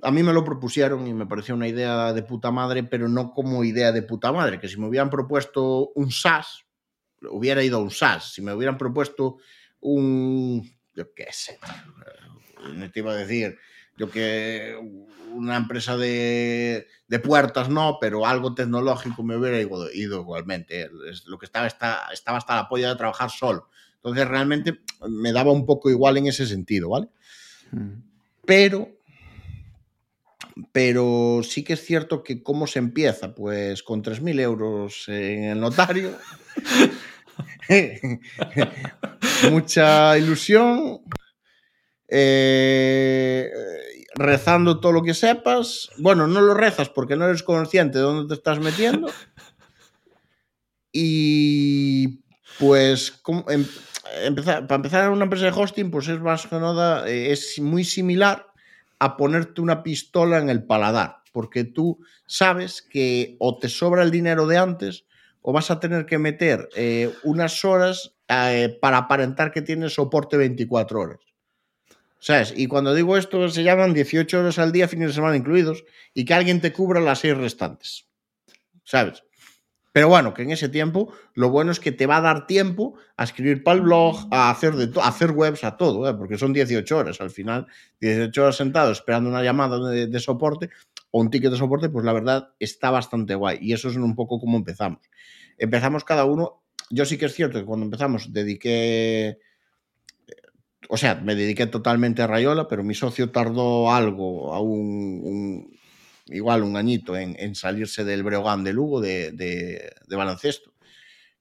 a 0.01 0.11
mí 0.11 0.23
me 0.23 0.33
lo 0.33 0.43
propusieron 0.43 1.07
y 1.07 1.13
me 1.13 1.25
pareció 1.25 1.55
una 1.55 1.67
idea 1.67 2.13
de 2.13 2.23
puta 2.23 2.51
madre, 2.51 2.83
pero 2.83 3.07
no 3.07 3.33
como 3.33 3.63
idea 3.63 3.91
de 3.91 4.01
puta 4.01 4.31
madre, 4.31 4.59
que 4.59 4.67
si 4.67 4.77
me 4.77 4.87
hubieran 4.87 5.09
propuesto 5.09 5.91
un 5.95 6.11
SaaS, 6.11 6.65
hubiera 7.29 7.63
ido 7.63 7.77
a 7.77 7.81
un 7.81 7.91
SaaS. 7.91 8.33
Si 8.33 8.41
me 8.41 8.53
hubieran 8.53 8.77
propuesto 8.77 9.37
un, 9.81 10.69
yo 10.93 11.13
qué 11.13 11.27
sé, 11.31 11.59
no 12.73 12.91
te 12.91 12.99
iba 12.99 13.11
a 13.11 13.15
decir, 13.15 13.57
yo 13.97 14.09
que 14.09 14.77
una 15.33 15.57
empresa 15.57 15.97
de, 15.97 16.87
de 17.07 17.19
puertas 17.19 17.69
no, 17.69 17.97
pero 17.99 18.25
algo 18.25 18.55
tecnológico 18.55 19.23
me 19.23 19.35
hubiera 19.35 19.59
ido, 19.59 20.21
igualmente. 20.21 20.89
Lo 21.25 21.37
que 21.37 21.45
estaba, 21.45 21.67
estaba 21.67 22.37
hasta 22.37 22.55
la 22.55 22.69
polla 22.69 22.89
de 22.89 22.95
trabajar 22.95 23.29
solo. 23.29 23.69
Entonces 24.03 24.27
realmente 24.27 24.79
me 25.07 25.31
daba 25.31 25.51
un 25.51 25.65
poco 25.65 25.89
igual 25.89 26.17
en 26.17 26.27
ese 26.27 26.45
sentido, 26.45 26.89
¿vale? 26.89 27.09
Hmm. 27.71 28.01
Pero 28.45 28.99
pero 30.71 31.41
sí 31.43 31.63
que 31.63 31.73
es 31.73 31.85
cierto 31.85 32.23
que 32.23 32.43
cómo 32.43 32.67
se 32.67 32.79
empieza, 32.79 33.33
pues 33.33 33.83
con 33.83 34.03
3.000 34.03 34.39
euros 34.39 35.07
en 35.07 35.45
el 35.45 35.59
notario, 35.59 36.17
mucha 39.51 40.17
ilusión, 40.17 41.01
eh, 42.07 43.49
rezando 44.15 44.79
todo 44.79 44.91
lo 44.91 45.03
que 45.03 45.13
sepas, 45.13 45.89
bueno, 45.97 46.27
no 46.27 46.41
lo 46.41 46.53
rezas 46.53 46.89
porque 46.89 47.15
no 47.15 47.25
eres 47.25 47.43
consciente 47.43 47.97
de 47.97 48.03
dónde 48.03 48.27
te 48.27 48.37
estás 48.37 48.59
metiendo, 48.59 49.09
y 50.91 52.19
pues 52.57 53.21
em, 53.47 53.65
empezar, 54.23 54.67
para 54.67 54.77
empezar 54.77 55.09
una 55.09 55.23
empresa 55.23 55.45
de 55.45 55.51
hosting, 55.51 55.91
pues 55.91 56.07
es 56.07 56.19
más 56.19 56.47
que 56.47 56.55
nada, 56.55 57.07
eh, 57.07 57.31
es 57.31 57.59
muy 57.59 57.83
similar 57.83 58.47
a 58.99 59.17
ponerte 59.17 59.61
una 59.61 59.83
pistola 59.83 60.37
en 60.37 60.49
el 60.49 60.63
paladar, 60.63 61.17
porque 61.31 61.63
tú 61.63 61.99
sabes 62.25 62.81
que 62.81 63.35
o 63.39 63.57
te 63.57 63.69
sobra 63.69 64.03
el 64.03 64.11
dinero 64.11 64.45
de 64.47 64.57
antes 64.57 65.05
o 65.41 65.53
vas 65.53 65.71
a 65.71 65.79
tener 65.79 66.05
que 66.05 66.17
meter 66.17 66.69
eh, 66.75 67.13
unas 67.23 67.63
horas 67.63 68.15
eh, 68.27 68.77
para 68.81 68.97
aparentar 68.97 69.51
que 69.51 69.61
tienes 69.61 69.93
soporte 69.93 70.37
24 70.37 70.99
horas. 70.99 71.19
¿Sabes? 72.19 72.53
Y 72.55 72.67
cuando 72.67 72.93
digo 72.93 73.15
esto, 73.15 73.47
se 73.47 73.63
llaman 73.63 73.93
18 73.93 74.39
horas 74.39 74.59
al 74.59 74.73
día, 74.73 74.89
fines 74.89 75.07
de 75.07 75.13
semana 75.13 75.37
incluidos, 75.37 75.85
y 76.13 76.25
que 76.25 76.33
alguien 76.33 76.59
te 76.59 76.73
cubra 76.73 76.99
las 76.99 77.19
seis 77.19 77.37
restantes. 77.37 78.07
¿Sabes? 78.83 79.23
Pero 79.91 80.07
bueno, 80.07 80.33
que 80.33 80.43
en 80.43 80.51
ese 80.51 80.69
tiempo 80.69 81.11
lo 81.33 81.49
bueno 81.49 81.71
es 81.71 81.79
que 81.79 81.91
te 81.91 82.05
va 82.05 82.17
a 82.17 82.21
dar 82.21 82.45
tiempo 82.45 82.95
a 83.17 83.23
escribir 83.23 83.63
para 83.63 83.77
el 83.77 83.81
blog, 83.81 84.27
a 84.31 84.51
hacer, 84.51 84.75
de 84.75 84.91
hacer 85.01 85.31
webs, 85.31 85.63
a 85.63 85.77
todo, 85.77 86.07
¿eh? 86.07 86.13
porque 86.13 86.37
son 86.37 86.53
18 86.53 86.97
horas 86.97 87.21
al 87.21 87.31
final, 87.31 87.65
18 87.99 88.41
horas 88.41 88.55
sentado 88.55 88.91
esperando 88.91 89.29
una 89.29 89.43
llamada 89.43 89.79
de, 89.89 90.19
soporte 90.19 90.69
o 91.11 91.21
un 91.21 91.31
ticket 91.31 91.51
de 91.51 91.57
soporte, 91.57 91.89
pues 91.89 92.05
la 92.05 92.13
verdad 92.13 92.49
está 92.59 92.91
bastante 92.91 93.33
guay. 93.33 93.57
Y 93.61 93.73
eso 93.73 93.89
es 93.89 93.95
un 93.95 94.15
poco 94.15 94.39
como 94.39 94.57
empezamos. 94.57 94.99
Empezamos 95.57 96.03
cada 96.03 96.25
uno, 96.25 96.61
yo 96.91 97.05
sí 97.05 97.17
que 97.17 97.25
es 97.25 97.33
cierto 97.33 97.59
que 97.59 97.65
cuando 97.65 97.85
empezamos 97.85 98.31
dediqué, 98.31 99.39
o 100.87 100.97
sea, 100.97 101.15
me 101.15 101.33
dediqué 101.33 101.65
totalmente 101.65 102.21
a 102.21 102.27
Rayola, 102.27 102.67
pero 102.67 102.83
mi 102.83 102.93
socio 102.93 103.31
tardó 103.31 103.91
algo, 103.91 104.53
a 104.53 104.61
un 104.61 105.78
igual 106.31 106.63
un 106.63 106.77
añito 106.77 107.17
en, 107.17 107.55
salirse 107.55 108.03
del 108.03 108.23
Breogán 108.23 108.63
de 108.63 108.73
Lugo 108.73 109.01
de, 109.01 109.91
baloncesto, 110.09 110.73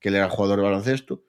que 0.01 0.09
él 0.09 0.17
era 0.17 0.29
jugador 0.29 0.59
de 0.59 0.65
baloncesto. 0.65 1.25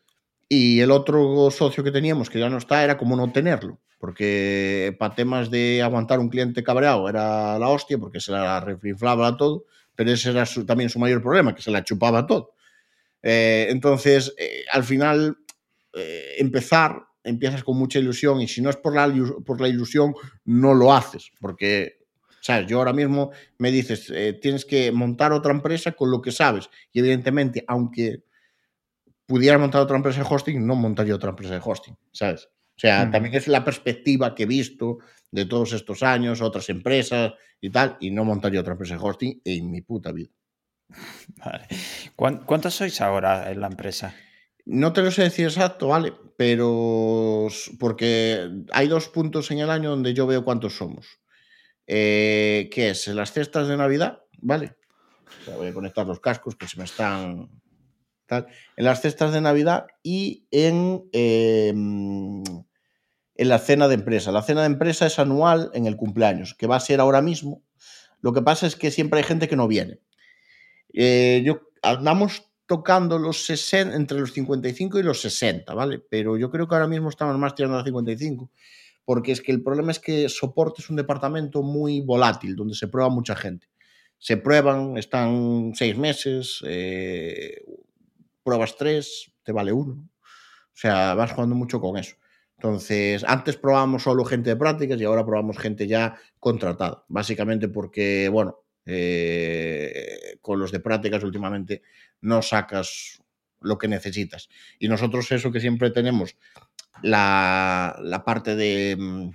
Y 0.48 0.80
el 0.80 0.92
otro 0.92 1.52
socio 1.52 1.84
que 1.84 1.92
teníamos, 1.92 2.30
que 2.30 2.40
ya 2.40 2.50
no 2.50 2.58
está, 2.58 2.84
era 2.84 2.98
como 2.98 3.16
no 3.16 3.32
tenerlo, 3.32 3.80
porque 4.00 4.96
para 4.98 5.14
temas 5.14 5.52
de 5.52 5.82
aguantar 5.84 6.20
un 6.20 6.30
cliente 6.30 6.64
cabreado 6.64 7.08
era 7.08 7.60
la 7.60 7.70
hostia, 7.70 8.00
porque 8.00 8.20
se 8.20 8.32
la 8.32 8.60
refriflaba 8.60 9.38
todo, 9.38 9.66
pero 9.96 10.12
ese 10.12 10.32
era 10.32 10.46
también 10.66 10.90
su 10.90 10.98
mayor 10.98 11.22
problema, 11.22 11.54
que 11.54 11.62
se 11.62 11.72
la 11.72 11.84
chupaba 11.84 12.26
todo. 12.26 12.54
Eh, 13.22 13.68
entonces, 13.70 14.34
eh, 14.38 14.64
al 14.72 14.84
final, 14.84 15.38
eh, 15.94 16.36
empezar, 16.38 17.04
empiezas 17.24 17.64
con 17.64 17.78
mucha 17.78 18.00
ilusión 18.00 18.42
y 18.42 18.48
si 18.48 18.62
no 18.62 18.70
es 18.70 18.78
por 18.78 18.96
la, 18.96 19.14
por 19.46 19.62
la 19.62 19.68
ilusión, 19.68 20.14
no 20.46 20.74
lo 20.74 20.94
haces, 20.94 21.32
porque 21.40 21.99
sea, 22.42 22.62
Yo 22.62 22.78
ahora 22.78 22.94
mismo 22.94 23.32
me 23.58 23.72
dices, 23.72 24.10
eh, 24.10 24.34
tienes 24.34 24.66
que 24.66 24.92
montar 24.92 25.32
otra 25.32 25.52
empresa 25.52 25.92
con 25.92 26.12
lo 26.12 26.22
que 26.22 26.32
sabes. 26.32 26.70
Y 26.92 27.00
evidentemente, 27.00 27.64
aunque 27.68 28.24
pudiera 29.26 29.58
montar 29.58 29.82
otra 29.82 29.98
empresa 29.98 30.22
de 30.22 30.28
hosting, 30.30 30.66
no 30.66 30.76
montaría 30.76 31.16
otra 31.16 31.30
empresa 31.30 31.54
de 31.54 31.62
hosting, 31.64 31.96
¿sabes? 32.12 32.46
O 32.46 32.80
sea, 32.80 33.12
también 33.12 33.36
es 33.36 33.48
la 33.48 33.64
perspectiva 33.66 34.34
que 34.34 34.44
he 34.44 34.46
visto 34.46 35.00
de 35.32 35.46
todos 35.46 35.74
estos 35.74 36.02
años, 36.02 36.42
otras 36.42 36.70
empresas 36.70 37.34
y 37.60 37.70
tal, 37.70 37.98
y 38.00 38.10
no 38.10 38.24
montaría 38.24 38.62
otra 38.62 38.72
empresa 38.72 38.96
de 38.96 39.04
hosting 39.04 39.42
en 39.44 39.70
mi 39.70 39.82
puta 39.82 40.12
vida. 40.12 40.32
Vale. 41.46 41.68
¿Cuántos 42.16 42.74
sois 42.74 43.02
ahora 43.02 43.52
en 43.52 43.62
la 43.62 43.68
empresa? 43.68 44.16
No 44.66 44.94
te 44.94 45.02
lo 45.02 45.12
sé 45.12 45.24
decir 45.24 45.46
exacto, 45.46 45.88
¿vale? 45.88 46.14
Pero 46.38 47.48
porque 47.80 48.50
hay 48.72 48.88
dos 48.88 49.10
puntos 49.10 49.52
en 49.52 49.60
el 49.60 49.70
año 49.70 49.90
donde 49.90 50.14
yo 50.14 50.26
veo 50.28 50.46
cuántos 50.46 50.78
somos. 50.78 51.20
Eh, 51.92 52.70
¿Qué 52.72 52.92
es? 52.92 53.08
Las 53.08 53.34
cestas 53.34 53.68
de 53.68 53.76
Navidad, 53.76 54.22
¿vale? 54.38 54.76
voy 55.58 55.70
a 55.70 55.74
conectar 55.74 56.06
los 56.06 56.20
cascos 56.20 56.56
que 56.56 56.68
se 56.68 56.78
me 56.78 56.84
están... 56.84 57.50
En 58.30 58.86
las 58.86 59.02
cestas 59.02 59.34
de 59.34 59.42
Navidad 59.42 59.88
y 60.04 60.46
en, 60.52 61.10
eh, 61.14 61.70
en 61.70 62.54
la 63.36 63.58
cena 63.58 63.88
de 63.88 63.96
empresa. 63.96 64.32
La 64.32 64.44
cena 64.44 64.62
de 64.62 64.68
empresa 64.68 65.08
es 65.08 65.18
anual 65.18 65.72
en 65.74 65.88
el 65.88 65.96
cumpleaños, 65.96 66.54
que 66.54 66.68
va 66.68 66.76
a 66.76 66.80
ser 66.80 67.00
ahora 67.00 67.24
mismo. 67.24 67.64
Lo 68.22 68.32
que 68.32 68.44
pasa 68.44 68.68
es 68.68 68.76
que 68.76 68.92
siempre 68.92 69.18
hay 69.20 69.24
gente 69.24 69.48
que 69.48 69.56
no 69.56 69.68
viene. 69.68 69.98
Eh, 70.94 71.42
yo 71.44 71.72
andamos 71.82 72.52
tocando 72.68 73.18
los 73.18 73.46
60, 73.46 73.96
entre 73.96 74.20
los 74.20 74.32
55 74.34 75.00
y 75.00 75.04
los 75.04 75.22
60, 75.22 75.74
¿vale? 75.74 75.98
Pero 75.98 76.38
yo 76.38 76.52
creo 76.52 76.68
que 76.68 76.76
ahora 76.76 76.88
mismo 76.88 77.10
estamos 77.10 77.36
más 77.40 77.56
tirando 77.56 77.80
a 77.80 77.84
55, 77.84 78.52
porque 79.06 79.32
es 79.32 79.42
que 79.42 79.52
el 79.52 79.64
problema 79.64 79.92
es 79.92 80.00
que 80.00 80.30
soporte 80.30 80.82
es 80.82 80.90
un 80.90 80.96
departamento 80.96 81.64
muy 81.64 82.02
volátil, 82.02 82.56
donde 82.56 82.76
se 82.76 82.88
prueba 82.88 83.10
mucha 83.10 83.36
gente. 83.36 83.68
Se 84.18 84.38
prueban, 84.38 84.98
están 84.98 85.72
seis 85.76 85.98
meses, 85.98 86.62
eh, 86.66 87.64
pruebas 88.44 88.76
tres, 88.78 89.32
te 89.44 89.52
vale 89.52 89.72
uno. 89.72 90.10
O 90.24 90.82
sea, 90.82 91.14
vas 91.14 91.32
jugando 91.32 91.56
mucho 91.56 91.80
con 91.80 91.98
eso. 91.98 92.16
Entonces, 92.58 93.24
antes 93.26 93.56
probábamos 93.56 94.04
solo 94.04 94.26
gente 94.26 94.50
de 94.50 94.58
prácticas 94.58 95.00
y 95.00 95.06
ahora 95.06 95.26
probamos 95.26 95.58
gente 95.58 95.88
ya 95.88 96.18
contratada, 96.40 97.06
básicamente 97.08 97.70
porque, 97.70 98.28
bueno, 98.28 98.64
eh, 98.86 100.38
con 100.42 100.60
los 100.60 100.72
de 100.72 100.82
prácticas 100.82 101.24
últimamente 101.24 101.84
no 102.22 102.42
sacas 102.42 103.22
lo 103.62 103.78
que 103.78 103.88
necesitas. 103.88 104.50
Y 104.78 104.88
nosotros 104.88 105.32
eso 105.32 105.52
que 105.52 105.60
siempre 105.60 105.92
tenemos, 105.92 106.36
la, 107.04 108.00
la 108.02 108.24
parte 108.24 108.56
de, 108.56 108.96
mm, 108.98 109.30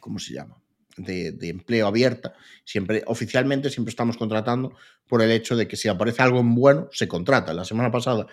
¿cómo 0.00 0.18
se 0.18 0.34
llama? 0.34 0.56
De, 0.96 1.32
de, 1.32 1.48
empleo 1.48 1.86
abierta, 1.86 2.34
siempre, 2.64 3.04
oficialmente 3.06 3.70
siempre 3.70 3.90
estamos 3.90 4.16
contratando 4.16 4.72
por 5.06 5.22
el 5.22 5.30
hecho 5.30 5.54
de 5.54 5.68
que 5.68 5.76
si 5.76 5.88
aparece 5.88 6.22
algo 6.22 6.42
bueno, 6.42 6.88
se 6.90 7.06
contrata. 7.06 7.54
La 7.54 7.64
semana 7.64 7.90
pasada 7.90 8.26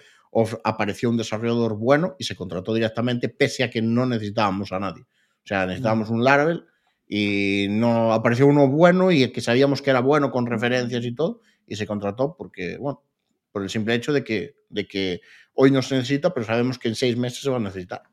apareció 0.63 1.09
un 1.09 1.17
desarrollador 1.17 1.77
bueno 1.77 2.15
y 2.19 2.23
se 2.23 2.35
contrató 2.35 2.73
directamente, 2.73 3.29
pese 3.29 3.63
a 3.63 3.69
que 3.69 3.81
no 3.81 4.05
necesitábamos 4.05 4.71
a 4.71 4.79
nadie. 4.79 5.03
O 5.03 5.47
sea, 5.47 5.65
necesitábamos 5.65 6.09
un 6.09 6.23
Laravel 6.23 6.65
y 7.07 7.67
no 7.69 8.13
apareció 8.13 8.47
uno 8.47 8.67
bueno 8.67 9.11
y 9.11 9.31
que 9.31 9.41
sabíamos 9.41 9.81
que 9.81 9.91
era 9.91 10.01
bueno 10.01 10.31
con 10.31 10.47
referencias 10.47 11.05
y 11.05 11.13
todo, 11.13 11.41
y 11.67 11.75
se 11.75 11.85
contrató 11.85 12.35
porque, 12.37 12.77
bueno, 12.77 13.03
por 13.51 13.63
el 13.63 13.69
simple 13.69 13.93
hecho 13.93 14.11
de 14.11 14.23
que, 14.23 14.55
de 14.69 14.87
que 14.87 15.21
hoy 15.53 15.71
no 15.71 15.81
se 15.81 15.95
necesita, 15.95 16.33
pero 16.33 16.45
sabemos 16.45 16.77
que 16.77 16.89
en 16.89 16.95
seis 16.95 17.15
meses 17.15 17.41
se 17.41 17.49
va 17.49 17.57
a 17.57 17.61
necesitar. 17.61 18.03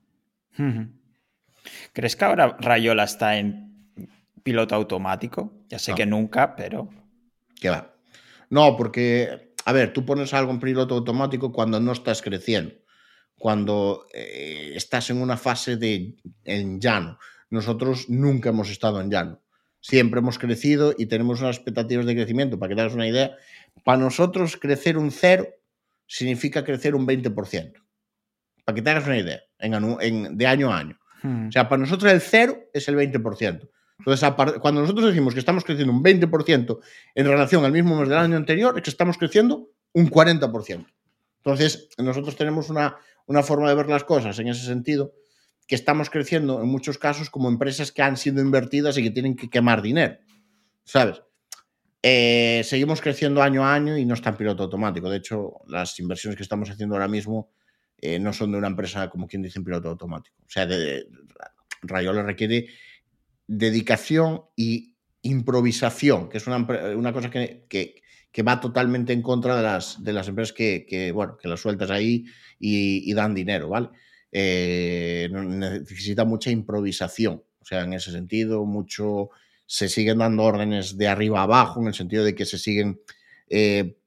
¿Crees 1.93 2.17
que 2.17 2.25
ahora 2.25 2.57
Rayola 2.61 3.05
está 3.05 3.37
en 3.39 3.91
piloto 4.43 4.75
automático? 4.75 5.53
Ya 5.69 5.79
sé 5.79 5.93
No. 5.93 5.97
que 5.97 6.07
nunca, 6.07 6.57
pero. 6.57 6.89
¿Qué 7.61 7.71
va? 7.71 7.95
No, 8.51 8.77
porque, 8.77 9.55
a 9.65 9.73
ver, 9.73 9.93
tú 9.93 10.05
pones 10.05 10.35
algo 10.35 10.51
en 10.53 10.61
piloto 10.61 10.95
automático 10.97 11.53
cuando 11.53 11.81
no 11.81 11.93
estás 11.93 12.21
creciendo, 12.23 12.75
cuando 13.39 14.07
eh, 14.13 14.73
estás 14.75 15.11
en 15.11 15.23
una 15.23 15.37
fase 15.37 15.77
de 15.77 16.17
en 16.45 16.81
llano. 16.81 17.19
Nosotros 17.51 18.09
nunca 18.09 18.49
hemos 18.51 18.71
estado 18.71 19.01
en 19.01 19.11
llano. 19.11 19.41
Siempre 19.81 20.21
hemos 20.21 20.39
crecido 20.39 20.95
y 20.97 21.07
tenemos 21.07 21.41
unas 21.41 21.57
expectativas 21.57 22.07
de 22.07 22.15
crecimiento. 22.15 22.59
Para 22.59 22.69
que 22.71 22.75
te 22.77 22.81
hagas 22.83 22.95
una 22.95 23.07
idea, 23.09 23.37
para 23.85 23.99
nosotros 23.99 24.57
crecer 24.57 24.97
un 24.97 25.11
cero 25.11 25.47
significa 26.07 26.65
crecer 26.65 26.95
un 26.95 27.07
20%. 27.07 27.82
Para 28.65 28.75
que 28.77 28.83
te 28.83 28.91
hagas 28.91 29.07
una 29.07 29.19
idea, 29.19 29.41
en 29.59 29.75
en- 30.01 30.37
de 30.39 30.47
año 30.47 30.73
a 30.73 30.79
año. 30.79 30.99
Hmm. 31.23 31.49
O 31.49 31.53
sea, 31.53 31.69
para 31.69 31.81
nosotros 31.81 32.13
el 32.13 32.21
cero 32.21 32.59
es 32.73 32.89
el 32.89 32.97
20%. 32.97 33.69
Entonces, 33.99 34.29
cuando 34.61 34.81
nosotros 34.81 35.07
decimos 35.07 35.33
que 35.33 35.41
estamos 35.41 35.65
creciendo 35.65 35.93
un 35.93 36.03
20% 36.03 36.81
en 37.15 37.27
relación 37.27 37.65
al 37.65 37.71
mismo 37.73 37.97
mes 37.99 38.09
del 38.09 38.19
año 38.19 38.37
anterior, 38.37 38.77
es 38.77 38.83
que 38.83 38.91
estamos 38.91 39.17
creciendo 39.17 39.69
un 39.93 40.11
40%. 40.11 40.87
Entonces, 41.39 41.89
nosotros 41.99 42.35
tenemos 42.37 42.69
una, 42.71 42.97
una 43.27 43.43
forma 43.43 43.69
de 43.69 43.75
ver 43.77 43.89
las 43.89 44.03
cosas 44.05 44.37
en 44.41 44.49
ese 44.49 44.65
sentido, 44.67 45.13
que 45.69 45.77
estamos 45.77 46.11
creciendo 46.11 46.61
en 46.61 46.69
muchos 46.69 46.99
casos 46.99 47.31
como 47.31 47.49
empresas 47.49 47.93
que 47.93 48.03
han 48.03 48.17
sido 48.17 48.41
invertidas 48.43 48.99
y 48.99 49.03
que 49.05 49.11
tienen 49.11 49.37
que 49.37 49.49
quemar 49.49 49.83
dinero. 49.83 50.17
¿Sabes? 50.85 51.23
Eh, 52.03 52.63
seguimos 52.65 53.01
creciendo 53.01 53.43
año 53.43 53.65
a 53.65 53.73
año 53.73 53.97
y 53.97 54.05
no 54.05 54.15
está 54.15 54.31
en 54.31 54.37
piloto 54.37 54.65
automático. 54.65 55.09
De 55.09 55.19
hecho, 55.19 55.61
las 55.69 55.99
inversiones 56.01 56.37
que 56.37 56.43
estamos 56.43 56.69
haciendo 56.69 56.97
ahora 56.97 57.07
mismo 57.07 57.51
eh, 58.03 58.19
no 58.21 58.35
son 58.35 58.53
de 58.53 58.59
una 58.59 58.69
empresa 58.69 59.11
como 59.11 59.29
quien 59.29 59.43
dice 59.43 59.61
en 59.61 59.65
piloto 59.65 59.91
automático. 59.91 60.37
O 60.47 60.51
sea, 60.51 60.67
de, 60.67 60.79
de- 60.79 61.07
Rayola 61.85 62.23
requiere 62.23 62.69
dedicación 63.47 64.43
y 64.57 64.97
improvisación, 65.23 66.29
que 66.29 66.39
es 66.39 66.47
una, 66.47 66.59
una 66.97 67.13
cosa 67.13 67.31
que, 67.31 67.67
que- 67.69 68.03
que 68.33 68.43
va 68.43 68.61
totalmente 68.61 69.13
en 69.13 69.21
contra 69.21 69.57
de 69.57 69.63
las, 69.63 70.03
de 70.03 70.13
las 70.15 70.27
empresas 70.27 70.55
que, 70.55 70.87
que, 70.89 71.13
bueno, 71.13 71.37
que 71.37 71.49
las 71.49 71.61
sueltas 71.61 71.91
ahí 71.91 72.25
y, 72.59 73.13
dan 73.13 73.35
dinero, 73.35 73.69
¿vale? 73.69 73.91
Eh, 74.31 75.29
necesita 75.31 76.25
mucha 76.25 76.51
improvisación, 76.51 77.43
o 77.61 77.65
sea, 77.65 77.83
en 77.83 77.93
ese 77.93 78.11
sentido, 78.11 78.65
mucho 78.65 79.29
se 79.67 79.89
siguen 79.91 80.19
dando 80.19 80.45
órdenes 80.45 80.97
de 80.97 81.09
arriba 81.09 81.41
a 81.41 81.43
abajo, 81.43 81.81
en 81.83 81.89
el 81.89 81.95
sentido 81.95 82.25
de 82.25 82.35
que 82.35 82.47
se 82.47 82.57
siguen 82.59 83.01
eh, 83.51 83.99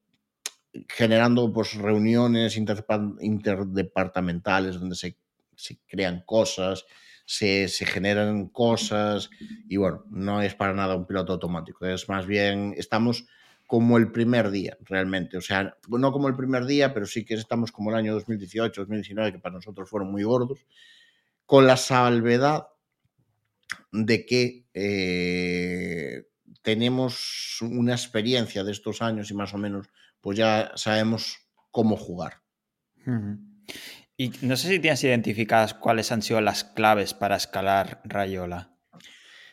generando 0.88 1.52
pues, 1.52 1.74
reuniones 1.74 2.56
interdepartamentales 2.56 4.80
donde 4.80 4.96
se, 4.96 5.16
se 5.54 5.78
crean 5.86 6.22
cosas, 6.24 6.86
se, 7.24 7.68
se 7.68 7.86
generan 7.86 8.48
cosas 8.48 9.30
y 9.68 9.76
bueno, 9.76 10.04
no 10.10 10.42
es 10.42 10.54
para 10.54 10.74
nada 10.74 10.96
un 10.96 11.06
piloto 11.06 11.32
automático, 11.32 11.86
es 11.86 12.08
más 12.08 12.26
bien, 12.26 12.74
estamos 12.76 13.26
como 13.66 13.98
el 13.98 14.12
primer 14.12 14.50
día, 14.50 14.76
realmente. 14.84 15.36
O 15.36 15.40
sea, 15.40 15.76
no 15.88 16.12
como 16.12 16.28
el 16.28 16.36
primer 16.36 16.66
día, 16.66 16.94
pero 16.94 17.06
sí 17.06 17.24
que 17.24 17.34
estamos 17.34 17.72
como 17.72 17.90
el 17.90 17.96
año 17.96 18.14
2018, 18.14 18.82
2019, 18.82 19.32
que 19.32 19.38
para 19.38 19.56
nosotros 19.56 19.90
fueron 19.90 20.10
muy 20.10 20.22
gordos, 20.22 20.64
con 21.46 21.66
la 21.66 21.76
salvedad 21.76 22.68
de 23.92 24.24
que 24.24 24.66
eh, 24.74 26.24
tenemos 26.62 27.58
una 27.62 27.92
experiencia 27.92 28.62
de 28.62 28.72
estos 28.72 29.02
años 29.02 29.30
y 29.30 29.34
más 29.34 29.52
o 29.54 29.58
menos, 29.58 29.88
pues 30.26 30.38
ya 30.38 30.72
sabemos 30.74 31.38
cómo 31.70 31.96
jugar. 31.96 32.42
Y 34.16 34.32
no 34.42 34.56
sé 34.56 34.68
si 34.68 34.80
tienes 34.80 35.04
identificadas 35.04 35.72
cuáles 35.72 36.10
han 36.10 36.20
sido 36.20 36.40
las 36.40 36.64
claves 36.64 37.14
para 37.14 37.36
escalar 37.36 38.00
Rayola. 38.02 38.76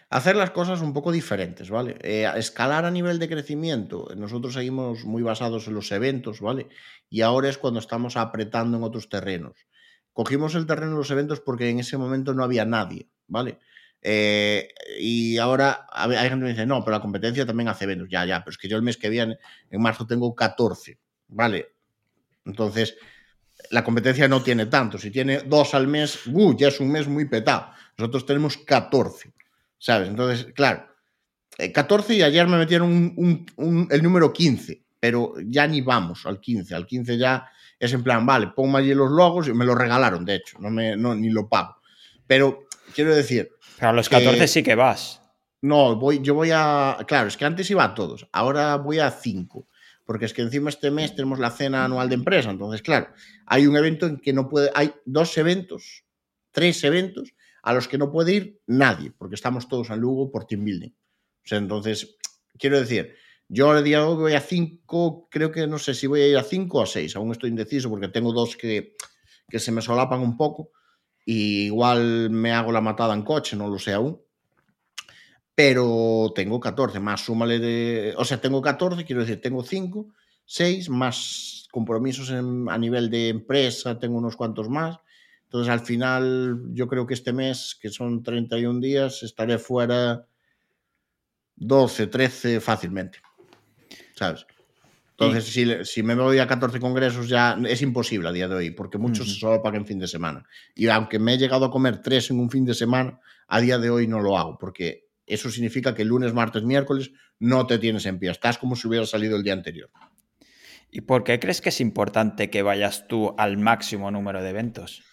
hacer 0.10 0.36
las 0.36 0.50
cosas 0.50 0.82
un 0.82 0.92
poco 0.92 1.12
diferentes, 1.12 1.70
¿vale? 1.70 2.00
Eh, 2.02 2.28
escalar 2.38 2.86
a 2.86 2.90
nivel 2.90 3.20
de 3.20 3.30
crecimiento, 3.30 4.08
nosotros 4.18 4.56
seguimos 4.56 5.06
muy 5.06 5.22
basados 5.22 5.68
en 5.68 5.76
los 5.76 5.92
eventos, 5.92 6.42
¿vale? 6.42 6.70
Y 7.08 7.22
ahora 7.22 7.50
es 7.50 7.60
cuando 7.60 7.80
estamos 7.80 8.18
apretando 8.18 8.78
en 8.78 8.84
otros 8.84 9.10
terrenos. 9.10 9.68
Cogimos 10.12 10.56
el 10.56 10.66
terreno 10.66 10.94
de 10.94 10.98
los 10.98 11.12
eventos 11.12 11.40
porque 11.40 11.70
en 11.70 11.82
ese 11.82 11.98
momento 12.00 12.34
no 12.34 12.44
había 12.44 12.66
nadie, 12.66 13.12
¿vale? 13.28 13.60
Eh, 14.06 14.68
y 15.00 15.38
ahora 15.38 15.88
hay 15.92 16.12
gente 16.30 16.30
que 16.32 16.36
me 16.44 16.50
dice, 16.50 16.66
no, 16.66 16.84
pero 16.84 16.98
la 16.98 17.02
competencia 17.02 17.46
también 17.46 17.70
hace 17.70 17.86
eventos. 17.86 18.10
Ya, 18.10 18.26
ya, 18.26 18.40
pero 18.44 18.52
es 18.52 18.58
que 18.58 18.68
yo 18.68 18.76
el 18.76 18.84
mes 18.84 18.98
que 18.98 19.10
viene, 19.10 19.38
en 19.72 19.82
marzo, 19.82 20.06
tengo 20.06 20.36
14, 20.36 20.98
¿vale? 21.30 21.68
Entonces, 22.46 22.98
la 23.70 23.84
competencia 23.84 24.28
no 24.28 24.44
tiene 24.44 24.66
tanto. 24.66 24.98
Si 24.98 25.10
tiene 25.10 25.40
dos 25.40 25.74
al 25.74 25.88
mes, 25.88 26.28
¡uh! 26.28 26.56
ya 26.58 26.68
es 26.68 26.80
un 26.80 26.92
mes 26.92 27.08
muy 27.08 27.26
petado. 27.26 27.70
Nosotros 27.98 28.26
tenemos 28.26 28.58
14. 28.58 29.32
¿Sabes? 29.78 30.10
Entonces, 30.10 30.48
claro, 30.54 30.86
eh, 31.58 31.72
14 31.72 32.16
y 32.16 32.24
ayer 32.24 32.48
me 32.48 32.58
metieron 32.58 32.90
un- 32.90 33.14
un- 33.18 33.46
un- 33.58 33.88
el 33.92 34.02
número 34.02 34.32
15, 34.32 34.84
pero 35.00 35.34
ya 35.46 35.68
ni 35.68 35.82
vamos 35.82 36.26
al 36.26 36.40
15. 36.40 36.74
Al 36.76 36.86
15 36.86 37.18
ya 37.18 37.48
es 37.80 37.92
en 37.94 38.02
plan, 38.04 38.26
vale, 38.26 38.48
ponme 38.56 38.80
allí 38.80 38.94
los 38.94 39.12
logos 39.12 39.48
y 39.50 39.54
me 39.54 39.66
lo 39.66 39.76
regalaron, 39.76 40.24
de 40.24 40.36
hecho, 40.36 40.58
no 40.60 40.70
me, 40.70 40.96
no, 40.96 41.14
ni 41.16 41.30
lo 41.30 41.50
pago. 41.50 41.76
Pero 42.26 42.62
quiero 42.96 43.14
decir, 43.14 43.50
A 43.84 43.94
los 43.94 44.10
Que- 44.10 44.18
14 44.18 44.48
sí 44.48 44.64
que 44.64 44.76
vas. 44.76 45.22
no, 45.62 45.96
voy, 45.96 46.20
yo 46.22 46.34
voy 46.36 46.50
a. 46.54 46.98
Claro, 47.08 47.28
es 47.28 47.38
que 47.38 47.46
antes 47.46 47.70
iba 47.72 47.84
a 47.84 47.94
todos, 47.96 48.28
ahora 48.32 48.76
voy 48.78 49.00
a 49.00 49.12
cinco. 49.12 49.68
Porque 50.06 50.26
es 50.26 50.34
que 50.34 50.42
encima 50.42 50.70
este 50.70 50.92
mes 50.92 51.16
tenemos 51.16 51.40
la 51.40 51.50
cena 51.50 51.86
anual 51.86 52.10
de 52.10 52.16
empresa. 52.16 52.50
Entonces, 52.52 52.82
claro, 52.82 53.08
hay 53.46 53.68
un 53.68 53.78
evento 53.78 54.06
en 54.06 54.18
que 54.18 54.34
no 54.34 54.50
puede. 54.50 54.70
Hay 54.76 54.92
dos 55.06 55.38
eventos, 55.38 56.04
tres 56.52 56.84
eventos 56.84 57.34
a 57.62 57.74
los 57.74 57.88
que 57.88 57.98
no 57.98 58.12
puede 58.12 58.34
ir 58.34 58.62
nadie, 58.68 59.12
porque 59.18 59.36
estamos 59.36 59.70
todos 59.70 59.90
en 59.92 60.00
Lugo 60.00 60.30
por 60.30 60.46
team 60.46 60.66
building. 60.66 60.90
O 60.90 61.46
sea, 61.48 61.58
entonces, 61.58 62.18
quiero 62.60 62.78
decir, 62.82 63.16
yo 63.48 63.78
el 63.78 63.84
día 63.86 64.00
de 64.00 64.04
hoy 64.04 64.16
voy 64.18 64.34
a 64.34 64.42
cinco, 64.42 65.30
creo 65.32 65.52
que 65.54 65.68
no 65.68 65.78
sé 65.80 65.94
si 65.94 66.06
voy 66.08 66.20
a 66.20 66.28
ir 66.28 66.38
a 66.38 66.44
cinco 66.44 66.80
o 66.80 66.84
a 66.84 66.86
seis. 66.86 67.16
Aún 67.16 67.32
estoy 67.32 67.52
indeciso 67.52 67.90
porque 67.90 68.10
tengo 68.10 68.34
dos 68.34 68.58
que, 68.58 68.96
que 69.48 69.60
se 69.60 69.72
me 69.72 69.82
solapan 69.82 70.20
un 70.20 70.36
poco. 70.36 70.72
Igual 71.26 72.30
me 72.30 72.52
hago 72.52 72.72
la 72.72 72.82
matada 72.82 73.14
en 73.14 73.24
coche, 73.24 73.56
no 73.56 73.68
lo 73.68 73.80
sé 73.80 73.94
aún 73.94 74.20
pero 75.56 76.32
tengo 76.36 76.60
14, 76.60 77.00
más 77.00 77.22
súmale 77.22 77.60
de... 77.60 78.14
O 78.18 78.26
sea, 78.26 78.42
tengo 78.42 78.62
14, 78.62 79.06
quiero 79.06 79.22
decir, 79.22 79.40
tengo 79.40 79.64
5, 79.64 80.08
6, 80.46 80.90
más 80.90 81.68
compromisos 81.72 82.30
en- 82.32 82.68
a 82.70 82.78
nivel 82.78 83.10
de 83.10 83.30
empresa, 83.30 84.00
tengo 84.00 84.18
unos 84.18 84.36
cuantos 84.36 84.68
más. 84.70 84.98
Entonces, 85.44 85.72
al 85.72 85.82
final, 85.82 86.60
yo 86.72 86.88
creo 86.88 87.06
que 87.06 87.14
este 87.14 87.34
mes, 87.34 87.78
que 87.80 87.90
son 87.90 88.24
31 88.24 88.80
días, 88.80 89.22
estaré 89.22 89.60
fuera 89.60 90.26
12, 91.56 92.08
13 92.08 92.60
fácilmente. 92.60 93.20
¿Sabes? 94.16 94.48
Entonces, 95.26 95.54
si, 95.54 95.86
si, 95.86 96.04
me 96.04 96.16
voy 96.16 96.40
a 96.40 96.48
14 96.48 96.80
congresos 96.80 97.28
ya 97.28 97.58
es 97.68 97.82
imposible 97.82 98.30
a 98.30 98.32
día 98.32 98.48
de 98.48 98.56
hoy, 98.56 98.72
porque 98.72 98.98
muchos 98.98 99.28
uh 99.28 99.32
-huh. 99.32 99.40
solo 99.40 99.62
pagan 99.62 99.86
fin 99.86 100.00
de 100.00 100.08
semana. 100.08 100.46
Y 100.76 100.88
aunque 100.88 101.20
me 101.20 101.34
he 101.34 101.38
llegado 101.38 101.66
a 101.66 101.72
comer 101.72 102.02
tres 102.02 102.30
en 102.32 102.40
un 102.40 102.50
fin 102.50 102.66
de 102.66 102.74
semana, 102.74 103.20
a 103.48 103.60
día 103.62 103.78
de 103.78 103.90
hoy 103.90 104.08
no 104.08 104.20
lo 104.20 104.38
hago, 104.38 104.58
porque 104.58 105.08
eso 105.26 105.50
significa 105.50 105.94
que 105.94 106.06
lunes, 106.06 106.34
martes, 106.34 106.64
miércoles 106.64 107.12
no 107.40 107.66
te 107.68 107.78
tienes 107.78 108.06
en 108.06 108.20
pie. 108.20 108.32
Estás 108.32 108.58
como 108.58 108.76
si 108.76 108.88
hubieras 108.88 109.10
salido 109.10 109.36
el 109.36 109.44
día 109.44 109.54
anterior. 109.54 109.90
¿Y 110.92 111.02
por 111.02 111.24
qué 111.24 111.40
crees 111.40 111.60
que 111.60 111.70
es 111.70 111.82
importante 111.82 112.50
que 112.50 112.62
vayas 112.62 113.08
tú 113.08 113.34
al 113.38 113.58
máximo 113.58 114.12
número 114.12 114.44
de 114.44 114.50
eventos? 114.50 115.04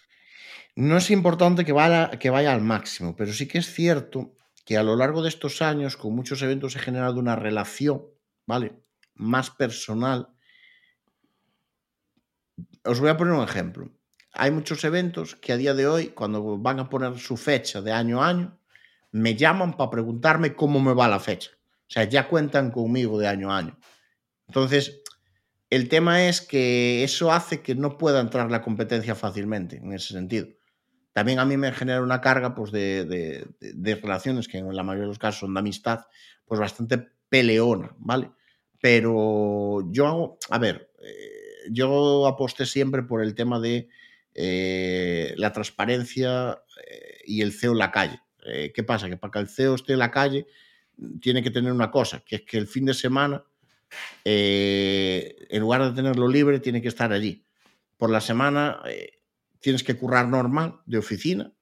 No 0.77 0.99
es 0.99 1.11
importante 1.11 1.65
que 1.65 1.73
vaya, 1.73 2.11
que 2.11 2.31
vaya 2.31 2.53
al 2.53 2.61
máximo, 2.61 3.17
pero 3.17 3.33
sí 3.33 3.49
que 3.49 3.59
es 3.59 3.73
cierto 3.73 4.37
que 4.65 4.77
a 4.77 4.83
lo 4.83 4.95
largo 4.95 5.23
de 5.23 5.29
estos 5.29 5.63
años, 5.63 5.97
con 5.97 6.15
muchos 6.15 6.43
eventos, 6.43 6.77
he 6.77 6.79
generado 6.79 7.19
una 7.19 7.35
relación, 7.35 8.03
¿vale? 8.47 8.75
Más 9.21 9.51
personal. 9.51 10.29
Os 12.85 13.01
voy 13.01 13.11
a 13.11 13.17
poner 13.17 13.35
un 13.35 13.45
ejemplo. 13.45 13.91
Hay 14.33 14.51
muchos 14.51 14.83
eventos 14.85 15.37
que 15.37 15.53
a 15.53 15.59
día 15.59 15.75
de 15.75 15.87
hoy, 15.87 16.09
cuando 16.09 16.57
van 16.57 16.81
a 16.81 16.89
poner 16.89 17.19
su 17.19 17.37
fecha 17.37 17.83
de 17.83 17.93
año 17.93 18.23
a 18.23 18.29
año, 18.29 18.59
me 19.13 19.35
llaman 19.35 19.77
para 19.77 19.91
preguntarme 19.91 20.55
cómo 20.55 20.81
me 20.81 20.95
va 20.95 21.07
la 21.07 21.21
fecha. 21.21 21.51
O 21.53 21.93
sea, 21.93 22.05
ya 22.05 22.29
cuentan 22.29 22.71
conmigo 22.71 23.19
de 23.19 23.29
año 23.29 23.53
a 23.53 23.59
año. 23.59 23.79
Entonces, 24.47 25.03
el 25.69 25.91
tema 25.91 26.27
es 26.27 26.41
que 26.41 27.05
eso 27.05 27.31
hace 27.31 27.61
que 27.61 27.75
no 27.75 27.99
pueda 27.99 28.21
entrar 28.21 28.51
la 28.51 28.63
competencia 28.63 29.15
fácilmente, 29.15 29.77
en 29.77 29.93
ese 29.93 30.15
sentido. 30.15 30.49
También 31.13 31.41
a 31.41 31.45
mí 31.45 31.59
me 31.59 31.73
genera 31.73 32.01
una 32.01 32.23
carga 32.23 32.55
pues, 32.55 32.73
de, 32.73 33.05
de, 33.61 33.95
relaciones 33.97 34.49
que 34.49 34.59
en 34.59 34.75
la 34.75 34.83
mayoría 34.83 35.03
de 35.03 35.09
los 35.09 35.19
casos 35.19 35.41
son 35.41 35.53
de 35.53 35.61
amistad, 35.61 36.07
pues 36.47 36.59
bastante 36.59 37.11
peleona, 37.29 37.95
¿vale? 37.99 38.31
Pero 38.81 39.87
yo 39.91 40.39
a 40.49 40.59
ver, 40.59 40.91
eh, 41.03 41.69
yo 41.71 42.27
aposté 42.27 42.67
siempre 42.67 43.03
por 43.03 43.23
el 43.23 43.35
tema 43.35 43.61
de 43.61 43.89
eh, 44.35 45.35
la 45.37 45.53
transparencia 45.53 46.63
eh, 46.87 47.19
y 47.27 47.43
el 47.43 47.53
CEO 47.53 47.73
en 47.73 47.79
la 47.79 47.91
calle. 47.91 48.21
¿Qué 48.75 48.83
pasa? 48.83 49.09
Que 49.11 49.19
para 49.19 49.31
que 49.31 49.39
el 49.39 49.49
CEO 49.49 49.75
esté 49.75 49.93
en 49.93 49.99
la 49.99 50.11
calle 50.11 50.47
tiene 51.21 51.43
que 51.43 51.51
tener 51.51 51.71
una 51.73 51.91
cosa, 51.91 52.25
que 52.25 52.37
es 52.37 52.43
que 52.43 52.57
el 52.57 52.67
fin 52.67 52.87
de 52.87 52.95
semana, 52.95 53.45
en 54.25 55.61
lugar 55.61 55.85
de 55.85 55.93
tenerlo 55.93 56.27
libre, 56.27 56.59
tiene 56.59 56.81
que 56.81 56.89
estar 56.89 57.13
allí. 57.13 57.45
Por 57.99 58.09
la 58.09 58.23
semana 58.23 58.83
tienes 59.61 59.85
que 59.85 59.95
currar 59.95 60.27
normal, 60.27 60.81
de 60.87 60.97
oficina, 60.97 61.53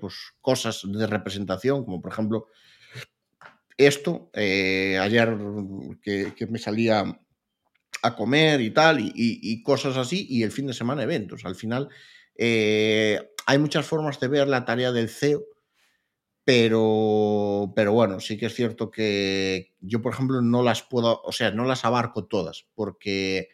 pues 0.00 0.14
cosas 0.40 0.82
de 0.84 1.06
representación, 1.06 1.84
como 1.84 2.02
por 2.02 2.12
ejemplo 2.12 2.48
esto, 3.86 4.30
eh, 4.34 4.98
ayer 5.00 5.36
que, 6.02 6.34
que, 6.34 6.46
me 6.46 6.58
salía 6.58 7.20
a 8.02 8.16
comer 8.16 8.60
y 8.60 8.70
tal, 8.70 8.98
y, 9.00 9.62
cosas 9.62 9.96
así, 9.96 10.26
y 10.28 10.42
el 10.42 10.52
fin 10.52 10.66
de 10.66 10.74
semana 10.74 11.02
eventos. 11.02 11.44
Al 11.44 11.54
final 11.54 11.88
eh, 12.36 13.20
hay 13.46 13.58
muchas 13.58 13.86
formas 13.86 14.20
de 14.20 14.28
ver 14.28 14.48
la 14.48 14.64
tarea 14.64 14.92
del 14.92 15.08
CEO 15.08 15.44
pero, 16.44 17.72
pero 17.76 17.92
bueno, 17.92 18.18
sí 18.18 18.36
que 18.36 18.46
es 18.46 18.54
cierto 18.54 18.90
que 18.90 19.74
yo, 19.80 20.02
por 20.02 20.12
ejemplo, 20.12 20.42
no 20.42 20.64
las 20.64 20.82
puedo, 20.82 21.22
o 21.22 21.30
sea, 21.30 21.52
no 21.52 21.64
las 21.64 21.84
abarco 21.84 22.24
todas, 22.26 22.66
porque, 22.74 23.50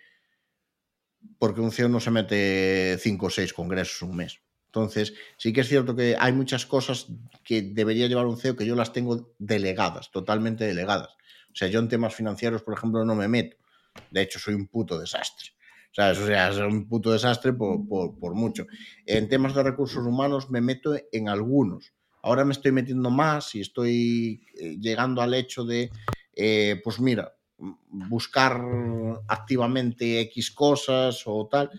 porque 1.38 1.60
un 1.60 1.72
CEO 1.72 1.90
no 1.90 2.00
se 2.00 2.10
mete 2.10 2.96
cinco 2.98 3.26
o 3.26 3.30
seis 3.30 3.52
congresos 3.52 4.00
un 4.00 4.16
mes. 4.16 4.40
Entonces, 4.66 5.14
sí 5.38 5.52
que 5.52 5.62
es 5.62 5.68
cierto 5.68 5.96
que 5.96 6.16
hay 6.18 6.32
muchas 6.32 6.66
cosas 6.66 7.06
que 7.44 7.62
debería 7.62 8.08
llevar 8.08 8.26
un 8.26 8.36
CEO 8.36 8.56
que 8.56 8.66
yo 8.66 8.74
las 8.74 8.92
tengo 8.92 9.34
delegadas, 9.38 10.10
totalmente 10.10 10.64
delegadas. 10.64 11.16
O 11.50 11.54
sea, 11.54 11.68
yo 11.68 11.80
en 11.80 11.88
temas 11.88 12.14
financieros, 12.14 12.62
por 12.62 12.74
ejemplo, 12.74 13.04
no 13.04 13.14
me 13.14 13.28
meto. 13.28 13.56
De 14.10 14.22
hecho, 14.22 14.38
soy 14.38 14.54
un 14.54 14.66
puto 14.66 14.98
desastre. 14.98 15.50
¿Sabes? 15.92 16.18
O 16.18 16.26
sea, 16.26 16.52
soy 16.52 16.66
un 16.66 16.88
puto 16.88 17.10
desastre 17.10 17.54
por, 17.54 17.88
por, 17.88 18.18
por 18.18 18.34
mucho. 18.34 18.66
En 19.06 19.30
temas 19.30 19.54
de 19.54 19.62
recursos 19.62 20.04
humanos 20.04 20.50
me 20.50 20.60
meto 20.60 20.94
en 21.10 21.30
algunos 21.30 21.94
Ahora 22.26 22.44
me 22.44 22.54
estoy 22.54 22.72
metiendo 22.72 23.08
más 23.08 23.54
y 23.54 23.60
estoy 23.60 24.42
eh, 24.58 24.76
llegando 24.80 25.22
al 25.22 25.32
hecho 25.32 25.64
de, 25.64 25.92
eh, 26.34 26.80
pues 26.82 26.98
mira, 26.98 27.32
buscar 27.88 28.60
activamente 29.28 30.22
X 30.22 30.50
cosas 30.50 31.22
o 31.26 31.46
tal, 31.48 31.70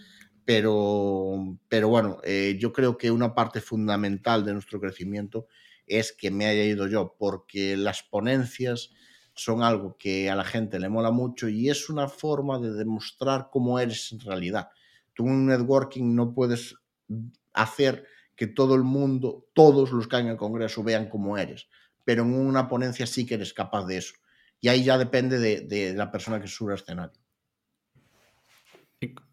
pero, 0.47 1.57
pero 1.67 1.89
bueno, 1.89 2.21
eh, 2.23 2.55
yo 2.57 2.71
creo 2.71 2.97
que 2.97 3.11
una 3.11 3.35
parte 3.35 3.59
fundamental 3.59 4.45
de 4.45 4.53
nuestro 4.53 4.79
crecimiento 4.79 5.47
es 5.85 6.13
que 6.13 6.31
me 6.31 6.45
haya 6.45 6.63
ido 6.63 6.87
yo, 6.87 7.17
porque 7.19 7.75
las 7.75 8.01
ponencias 8.01 8.91
son 9.33 9.61
algo 9.61 9.97
que 9.97 10.29
a 10.29 10.37
la 10.37 10.45
gente 10.45 10.79
le 10.79 10.87
mola 10.87 11.11
mucho 11.11 11.49
y 11.49 11.69
es 11.69 11.89
una 11.89 12.07
forma 12.07 12.59
de 12.59 12.71
demostrar 12.71 13.49
cómo 13.51 13.77
eres 13.77 14.13
en 14.13 14.21
realidad. 14.21 14.69
Tú 15.13 15.25
en 15.25 15.33
un 15.33 15.45
networking 15.47 16.15
no 16.15 16.33
puedes 16.33 16.75
hacer 17.51 18.05
que 18.33 18.47
todo 18.47 18.75
el 18.75 18.83
mundo, 18.83 19.49
todos 19.53 19.91
los 19.91 20.07
que 20.07 20.15
hay 20.15 20.21
en 20.21 20.29
el 20.29 20.37
Congreso 20.37 20.81
vean 20.81 21.09
cómo 21.09 21.37
eres, 21.37 21.67
pero 22.05 22.23
en 22.23 22.33
una 22.33 22.69
ponencia 22.69 23.05
sí 23.05 23.25
que 23.25 23.33
eres 23.33 23.53
capaz 23.53 23.85
de 23.85 23.97
eso. 23.97 24.13
Y 24.61 24.69
ahí 24.69 24.85
ya 24.85 24.97
depende 24.97 25.39
de, 25.39 25.59
de 25.59 25.93
la 25.93 26.09
persona 26.09 26.39
que 26.39 26.47
sube 26.47 26.71
al 26.71 26.79
escenario. 26.79 27.19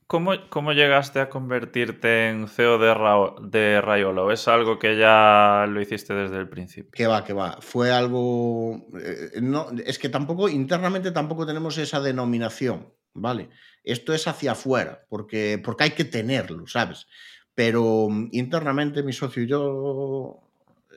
¿Y 0.05 0.07
cómo, 0.07 0.33
cómo, 0.49 0.73
llegaste 0.73 1.21
a 1.21 1.29
convertirte 1.29 2.29
en 2.29 2.49
CEO 2.49 2.79
de, 2.79 2.95
Ra 2.95 3.14
de 3.40 3.81
Rayolo? 3.81 4.33
¿Es 4.33 4.49
algo 4.49 4.79
que 4.79 4.97
ya 4.97 5.67
lo 5.69 5.81
hiciste 5.81 6.14
desde 6.14 6.38
el 6.38 6.49
principio? 6.49 6.90
Que 6.93 7.07
va, 7.07 7.25
que 7.25 7.33
va. 7.33 7.59
Fue 7.61 7.93
algo... 7.93 8.87
Eh, 9.01 9.40
no, 9.40 9.69
es 9.85 9.99
que 9.99 10.09
tampoco, 10.09 10.49
internamente 10.49 11.11
tampoco 11.11 11.47
tenemos 11.47 11.79
esa 11.79 12.01
denominación, 12.01 12.93
¿vale? 13.14 13.51
Esto 13.83 14.14
es 14.14 14.27
hacia 14.27 14.53
afuera, 14.53 15.05
porque, 15.09 15.61
porque 15.62 15.85
hay 15.85 15.90
que 15.90 16.05
tenerlo, 16.05 16.67
¿sabes? 16.67 17.07
pero 17.55 18.09
mm, 18.11 18.29
internamente 18.33 19.03
mi 19.03 19.12
socio 19.12 19.43
y 19.43 19.47
yo, 19.47 20.40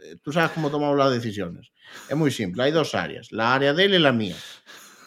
eh, 0.03 0.15
tú 0.23 0.31
sabes 0.31 0.51
cómo 0.51 0.69
tomamos 0.69 0.97
las 0.97 1.11
decisiones. 1.11 1.71
Es 2.09 2.17
muy 2.17 2.31
simple, 2.31 2.63
hay 2.63 2.71
dos 2.71 2.95
áreas, 2.95 3.31
la 3.31 3.53
área 3.53 3.73
de 3.73 3.85
él 3.85 3.93
y 3.95 3.99
la 3.99 4.11
mía. 4.11 4.35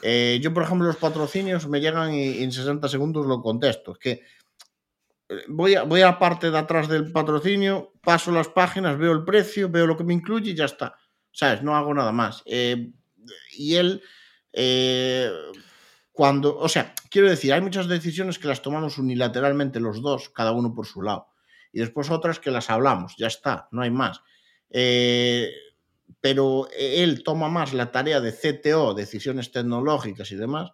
Eh, 0.02 0.38
yo, 0.42 0.52
por 0.54 0.62
ejemplo, 0.62 0.86
los 0.86 0.96
patrocinios 0.96 1.68
me 1.68 1.80
llegan 1.80 2.14
y, 2.14 2.42
en 2.42 2.52
60 2.52 2.88
segundos 2.88 3.26
lo 3.26 3.42
contesto. 3.42 3.92
Es 3.92 3.98
que 3.98 4.10
eh, 5.28 5.44
voy 5.48 5.74
a, 5.74 5.82
voy 5.82 6.00
a 6.02 6.06
la 6.06 6.18
parte 6.18 6.50
de 6.50 6.58
atrás 6.58 6.88
del 6.88 7.12
patrocinio, 7.12 7.92
paso 8.02 8.32
las 8.32 8.48
páginas, 8.48 8.98
veo 8.98 9.12
el 9.12 9.24
precio, 9.24 9.68
veo 9.68 9.86
lo 9.86 9.96
que 9.96 10.04
me 10.04 10.14
incluye 10.14 10.50
y 10.50 10.54
ya 10.54 10.64
está. 10.64 10.96
¿Sabes? 11.32 11.62
No 11.62 11.76
hago 11.76 11.94
nada 11.94 12.12
más. 12.12 12.42
Eh, 12.46 12.92
y 13.52 13.76
él, 13.76 14.02
cuando, 16.12 16.56
o 16.56 16.68
sea, 16.68 16.94
quiero 17.10 17.28
decir, 17.28 17.52
hay 17.52 17.60
muchas 17.60 17.86
decisiones 17.86 18.38
que 18.38 18.48
las 18.48 18.62
tomamos 18.62 18.98
unilateralmente 18.98 19.78
los 19.78 20.02
dos, 20.02 20.28
cada 20.30 20.52
uno 20.52 20.74
por 20.74 20.86
su 20.86 21.02
lado 21.02 21.30
y 21.72 21.80
después 21.80 22.10
otras 22.10 22.40
que 22.40 22.50
las 22.50 22.70
hablamos, 22.70 23.14
ya 23.16 23.26
está, 23.26 23.68
no 23.70 23.82
hay 23.82 23.90
más. 23.90 24.22
Eh, 24.70 25.50
pero 26.20 26.68
él 26.76 27.22
toma 27.22 27.48
más 27.48 27.72
la 27.72 27.92
tarea 27.92 28.20
de 28.20 28.32
CTO, 28.32 28.94
decisiones 28.94 29.52
tecnológicas 29.52 30.30
y 30.32 30.36
demás, 30.36 30.72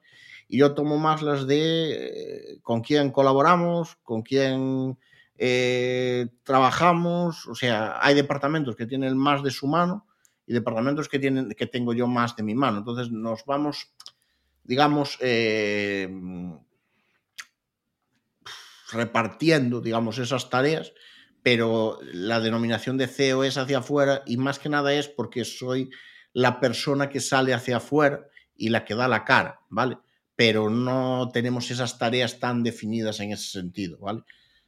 y 0.49 0.59
yo 0.59 0.75
tomo 0.75 0.99
más 0.99 1.23
las 1.23 1.47
de 1.47 2.55
eh, 2.55 2.59
con 2.63 2.81
quién 2.81 3.11
colaboramos, 3.11 3.97
con 4.03 4.23
quién 4.23 4.99
eh, 5.39 6.29
trabajamos, 6.45 7.47
o 7.47 7.55
sea, 7.55 7.99
hay 8.01 8.15
departamentos 8.15 8.77
que 8.77 8.87
tienen 8.87 9.17
más 9.17 9.43
de 9.43 9.51
su 9.51 9.67
mano 9.67 10.07
y 10.47 10.55
departamentos 10.55 11.09
que, 11.09 11.19
tienen, 11.19 11.51
que 11.51 11.67
tengo 11.67 11.93
yo 11.93 12.07
más 12.07 12.37
de 12.37 12.43
mi 12.43 12.55
mano. 12.55 12.79
Entonces 12.79 13.11
nos 13.11 13.45
vamos, 13.45 13.93
digamos, 14.63 15.19
eh, 15.21 16.09
repartiendo, 18.93 19.81
digamos, 19.81 20.19
esas 20.19 20.49
tareas, 20.49 20.93
pero 21.47 22.01
la 22.03 22.41
denominación 22.41 22.99
de 22.99 23.07
CEO 23.07 23.45
es 23.45 23.57
hacia 23.57 23.79
afuera 23.79 24.25
y 24.27 24.37
más 24.37 24.59
que 24.59 24.69
nada 24.69 24.93
es 24.93 25.07
porque 25.07 25.45
soy 25.45 25.91
la 26.33 26.59
persona 26.59 27.09
que 27.09 27.21
sale 27.21 27.55
hacia 27.55 27.77
afuera 27.77 28.27
y 28.57 28.71
la 28.71 28.85
que 28.85 28.97
da 28.97 29.07
la 29.07 29.25
cara, 29.25 29.61
¿vale? 29.69 29.97
Pero 30.35 30.71
no 30.71 31.31
tenemos 31.33 31.71
esas 31.71 32.01
tareas 32.01 32.41
tan 32.41 32.65
definidas 32.65 33.21
en 33.21 33.31
ese 33.31 33.49
sentido, 33.49 33.97
¿vale? 33.99 34.23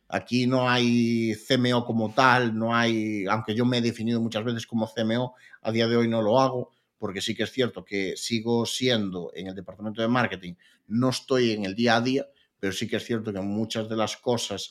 Aquí 0.08 0.46
no 0.46 0.70
hay 0.70 1.34
CMO 1.48 1.84
como 1.84 2.14
tal, 2.14 2.56
no 2.56 2.72
hay, 2.76 3.26
aunque 3.26 3.56
yo 3.56 3.64
me 3.64 3.78
he 3.78 3.82
definido 3.82 4.20
muchas 4.20 4.44
veces 4.44 4.64
como 4.64 4.86
CMO, 4.86 5.34
a 5.62 5.72
día 5.72 5.88
de 5.88 5.96
hoy 5.96 6.06
no 6.06 6.22
lo 6.22 6.38
hago, 6.38 6.70
porque 6.96 7.20
sí 7.20 7.34
que 7.34 7.42
es 7.42 7.50
cierto 7.50 7.84
que 7.84 8.16
sigo 8.16 8.66
siendo 8.66 9.32
en 9.34 9.48
el 9.48 9.56
departamento 9.56 10.00
de 10.00 10.06
marketing, 10.06 10.54
no 10.86 11.08
estoy 11.08 11.50
en 11.50 11.64
el 11.64 11.74
día 11.74 11.96
a 11.96 12.00
día, 12.02 12.28
pero 12.60 12.72
sí 12.72 12.86
que 12.86 12.98
es 12.98 13.04
cierto 13.04 13.32
que 13.32 13.40
muchas 13.40 13.88
de 13.88 13.96
las 13.96 14.16
cosas, 14.16 14.70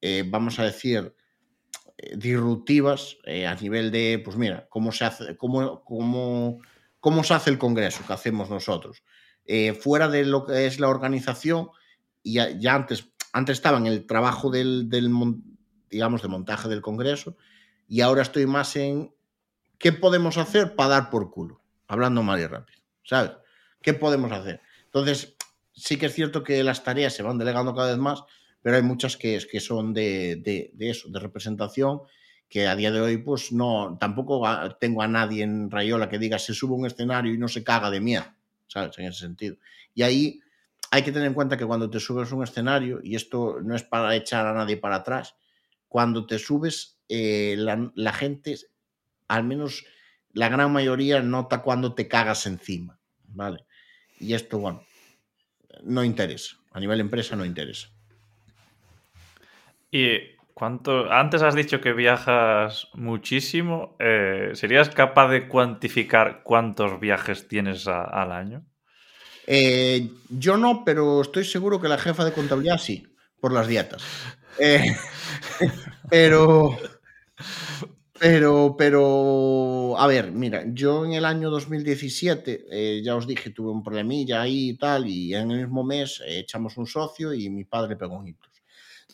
eh, 0.00 0.24
vamos 0.26 0.58
a 0.58 0.64
decir, 0.64 1.14
disruptivas 2.16 3.18
eh, 3.24 3.46
a 3.46 3.54
nivel 3.54 3.90
de, 3.90 4.20
pues 4.24 4.36
mira, 4.36 4.66
cómo 4.68 4.92
se 4.92 5.04
hace, 5.04 5.36
cómo, 5.36 5.84
cómo, 5.84 6.60
cómo 7.00 7.24
se 7.24 7.34
hace 7.34 7.50
el 7.50 7.58
Congreso 7.58 8.04
que 8.06 8.12
hacemos 8.12 8.50
nosotros. 8.50 9.02
Eh, 9.46 9.74
fuera 9.74 10.08
de 10.08 10.24
lo 10.24 10.46
que 10.46 10.66
es 10.66 10.80
la 10.80 10.88
organización, 10.88 11.68
ya, 12.22 12.50
ya 12.50 12.74
antes, 12.74 13.10
antes 13.32 13.58
estaba 13.58 13.78
en 13.78 13.86
el 13.86 14.06
trabajo 14.06 14.50
del, 14.50 14.88
del, 14.88 15.10
digamos, 15.90 16.22
de 16.22 16.28
montaje 16.28 16.68
del 16.68 16.80
Congreso, 16.80 17.36
y 17.88 18.00
ahora 18.00 18.22
estoy 18.22 18.46
más 18.46 18.74
en 18.76 19.14
qué 19.78 19.92
podemos 19.92 20.38
hacer 20.38 20.74
para 20.74 20.90
dar 20.90 21.10
por 21.10 21.30
culo, 21.30 21.60
hablando 21.86 22.22
mal 22.22 22.40
y 22.40 22.46
rápido, 22.46 22.80
¿sabes? 23.04 23.32
¿Qué 23.82 23.92
podemos 23.92 24.32
hacer? 24.32 24.60
Entonces, 24.86 25.36
sí 25.74 25.98
que 25.98 26.06
es 26.06 26.14
cierto 26.14 26.42
que 26.42 26.64
las 26.64 26.84
tareas 26.84 27.12
se 27.12 27.22
van 27.22 27.36
delegando 27.36 27.74
cada 27.74 27.90
vez 27.90 27.98
más, 27.98 28.22
pero 28.64 28.76
hay 28.78 28.82
muchas 28.82 29.18
que, 29.18 29.38
que 29.52 29.60
son 29.60 29.92
de, 29.92 30.72
eso, 30.78 31.10
de 31.10 31.20
representación, 31.20 32.00
que 32.48 32.66
a 32.66 32.74
día 32.74 32.90
de 32.90 32.98
hoy 32.98 33.18
pues 33.18 33.52
no, 33.52 33.98
tampoco 34.00 34.42
tengo 34.80 35.02
a 35.02 35.06
nadie 35.06 35.42
en 35.42 35.70
Rayola 35.70 36.08
que 36.08 36.18
diga 36.18 36.38
se 36.38 36.54
sube 36.54 36.72
un 36.72 36.86
escenario 36.86 37.34
y 37.34 37.36
no 37.36 37.46
se 37.46 37.62
caga 37.62 37.90
de 37.90 38.00
miedo, 38.00 38.24
¿sabes? 38.66 38.98
En 38.98 39.04
ese 39.04 39.18
sentido. 39.18 39.58
Y 39.94 40.00
ahí 40.00 40.40
hay 40.90 41.02
que 41.02 41.12
tener 41.12 41.28
en 41.28 41.34
cuenta 41.34 41.58
que 41.58 41.66
cuando 41.66 41.90
te 41.90 42.00
subes 42.00 42.32
un 42.32 42.42
escenario, 42.42 43.00
y 43.02 43.16
esto 43.16 43.58
no 43.62 43.76
es 43.76 43.82
para 43.82 44.16
echar 44.16 44.46
a 44.46 44.54
nadie 44.54 44.78
para 44.78 44.96
atrás, 44.96 45.34
cuando 45.86 46.24
te 46.24 46.38
subes, 46.38 47.00
eh, 47.10 47.56
la, 47.58 47.92
la, 47.94 48.14
gente, 48.14 48.56
al 49.28 49.44
menos 49.44 49.84
la 50.32 50.48
gran 50.48 50.72
mayoría, 50.72 51.20
nota 51.20 51.60
cuando 51.60 51.94
te 51.94 52.08
cagas 52.08 52.46
encima, 52.46 52.98
¿vale? 53.24 53.66
Y 54.18 54.32
esto, 54.32 54.58
bueno, 54.58 54.86
no 55.82 56.02
interesa. 56.02 56.56
A 56.72 56.80
nivel 56.80 57.00
empresa 57.00 57.36
no 57.36 57.44
interesa. 57.44 57.93
Y 59.94 60.34
cuánto. 60.54 61.08
Antes 61.12 61.42
has 61.42 61.54
dicho 61.54 61.80
que 61.80 61.92
viajas 61.92 62.88
muchísimo. 62.94 63.94
Eh, 64.00 64.50
¿Serías 64.54 64.90
capaz 64.90 65.28
de 65.28 65.46
cuantificar 65.46 66.42
cuántos 66.42 66.98
viajes 66.98 67.46
tienes 67.46 67.86
al 67.86 68.32
año? 68.32 68.66
Eh, 69.46 70.10
yo 70.30 70.56
no, 70.56 70.82
pero 70.84 71.20
estoy 71.20 71.44
seguro 71.44 71.80
que 71.80 71.86
la 71.86 71.98
jefa 71.98 72.24
de 72.24 72.32
contabilidad 72.32 72.78
sí, 72.78 73.06
por 73.40 73.52
las 73.52 73.68
dietas. 73.68 74.02
Eh, 74.58 74.96
pero. 76.10 76.76
Pero, 78.18 78.74
pero, 78.78 79.98
a 79.98 80.06
ver, 80.06 80.32
mira, 80.32 80.64
yo 80.68 81.04
en 81.04 81.12
el 81.12 81.24
año 81.24 81.50
2017, 81.50 82.66
eh, 82.70 83.02
ya 83.04 83.16
os 83.16 83.26
dije, 83.26 83.50
tuve 83.50 83.70
un 83.70 83.82
problemilla 83.82 84.40
ahí 84.42 84.70
y 84.70 84.78
tal, 84.78 85.08
y 85.08 85.34
en 85.34 85.50
el 85.50 85.58
mismo 85.66 85.84
mes 85.84 86.22
echamos 86.26 86.76
un 86.78 86.86
socio 86.86 87.34
y 87.34 87.50
mi 87.50 87.64
padre 87.64 87.96
pegó 87.96 88.16
un 88.16 88.28
hitos. 88.28 88.53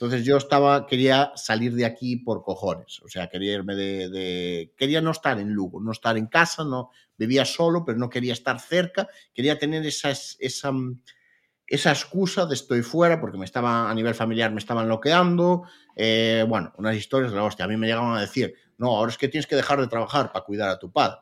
Entonces 0.00 0.24
yo 0.24 0.38
estaba, 0.38 0.86
quería 0.86 1.30
salir 1.36 1.74
de 1.74 1.84
aquí 1.84 2.16
por 2.16 2.42
cojones, 2.42 3.02
o 3.04 3.08
sea, 3.08 3.28
quería 3.28 3.52
irme 3.52 3.74
de, 3.74 4.08
de, 4.08 4.72
quería 4.74 5.02
no 5.02 5.10
estar 5.10 5.38
en 5.38 5.52
Lugo, 5.52 5.78
no 5.78 5.92
estar 5.92 6.16
en 6.16 6.26
casa, 6.26 6.64
no, 6.64 6.88
vivía 7.18 7.44
solo, 7.44 7.84
pero 7.84 7.98
no 7.98 8.08
quería 8.08 8.32
estar 8.32 8.58
cerca, 8.60 9.08
quería 9.34 9.58
tener 9.58 9.84
esa, 9.84 10.08
esa, 10.08 10.72
esa 11.66 11.90
excusa 11.90 12.46
de 12.46 12.54
estoy 12.54 12.80
fuera, 12.80 13.20
porque 13.20 13.36
me 13.36 13.44
estaba, 13.44 13.90
a 13.90 13.94
nivel 13.94 14.14
familiar 14.14 14.50
me 14.52 14.60
estaban 14.60 14.86
bloqueando, 14.86 15.64
eh, 15.94 16.46
bueno, 16.48 16.72
unas 16.78 16.96
historias 16.96 17.30
de 17.30 17.36
la 17.36 17.44
hostia, 17.44 17.66
a 17.66 17.68
mí 17.68 17.76
me 17.76 17.86
llegaban 17.86 18.16
a 18.16 18.22
decir, 18.22 18.54
no, 18.78 18.96
ahora 18.96 19.12
es 19.12 19.18
que 19.18 19.28
tienes 19.28 19.46
que 19.46 19.56
dejar 19.56 19.82
de 19.82 19.86
trabajar 19.86 20.32
para 20.32 20.46
cuidar 20.46 20.70
a 20.70 20.78
tu 20.78 20.90
padre. 20.90 21.18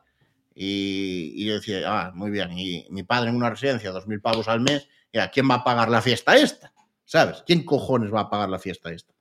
Y, 0.55 1.33
y 1.35 1.47
yo 1.47 1.55
decía, 1.55 1.81
ah, 1.85 2.11
muy 2.15 2.31
bien, 2.31 2.57
y 2.57 2.87
mi 2.91 3.03
padre 3.03 3.29
en 3.29 3.35
una 3.35 3.49
residencia, 3.49 3.91
dos 3.91 4.07
mil 4.07 4.21
pavos 4.21 4.47
al 4.47 4.61
mes, 4.61 4.87
¿y 5.11 5.17
a 5.17 5.29
quién 5.31 5.49
va 5.51 5.55
a 5.55 5.63
pagar 5.65 5.89
la 5.89 6.01
fiesta 6.01 6.37
esta? 6.37 6.71
¿Sabes? 7.09 7.43
¿Quién 7.43 7.63
cojones 7.63 8.13
va 8.13 8.19
a 8.19 8.29
pagar 8.29 8.49
la 8.49 8.59
fiesta 8.59 8.91
esta? 8.91 9.15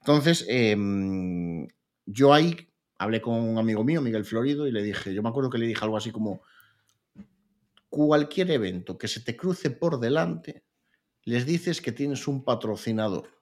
Entonces, 0.00 0.44
eh, 0.46 0.76
yo 2.04 2.34
ahí 2.34 2.68
hablé 2.98 3.22
con 3.22 3.34
un 3.36 3.56
amigo 3.56 3.82
mío, 3.82 4.02
Miguel 4.02 4.26
Florido, 4.26 4.66
y 4.66 4.72
le 4.72 4.82
dije, 4.82 5.14
yo 5.14 5.22
me 5.22 5.30
acuerdo 5.30 5.48
que 5.48 5.56
le 5.56 5.66
dije 5.66 5.82
algo 5.82 5.96
así 5.96 6.10
como, 6.10 6.42
cualquier 7.88 8.50
evento 8.50 8.98
que 8.98 9.08
se 9.08 9.20
te 9.20 9.38
cruce 9.38 9.70
por 9.70 9.98
delante, 9.98 10.64
les 11.24 11.46
dices 11.46 11.80
que 11.80 11.92
tienes 11.92 12.28
un 12.28 12.44
patrocinador. 12.44 13.40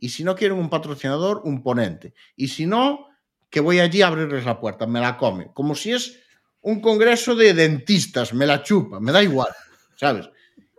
Y 0.00 0.08
si 0.08 0.24
no 0.24 0.34
quieren 0.34 0.58
un 0.58 0.68
patrocinador, 0.68 1.42
un 1.44 1.62
ponente. 1.62 2.14
Y 2.34 2.48
si 2.48 2.66
no, 2.66 3.06
que 3.48 3.60
voy 3.60 3.78
allí 3.78 4.02
a 4.02 4.08
abrirles 4.08 4.44
la 4.44 4.58
puerta, 4.58 4.88
me 4.88 4.98
la 4.98 5.16
come. 5.16 5.52
Como 5.54 5.76
si 5.76 5.92
es 5.92 6.18
un 6.62 6.80
congreso 6.80 7.36
de 7.36 7.54
dentistas, 7.54 8.34
me 8.34 8.44
la 8.44 8.64
chupa, 8.64 8.98
me 8.98 9.12
da 9.12 9.22
igual, 9.22 9.52
¿sabes? 9.94 10.28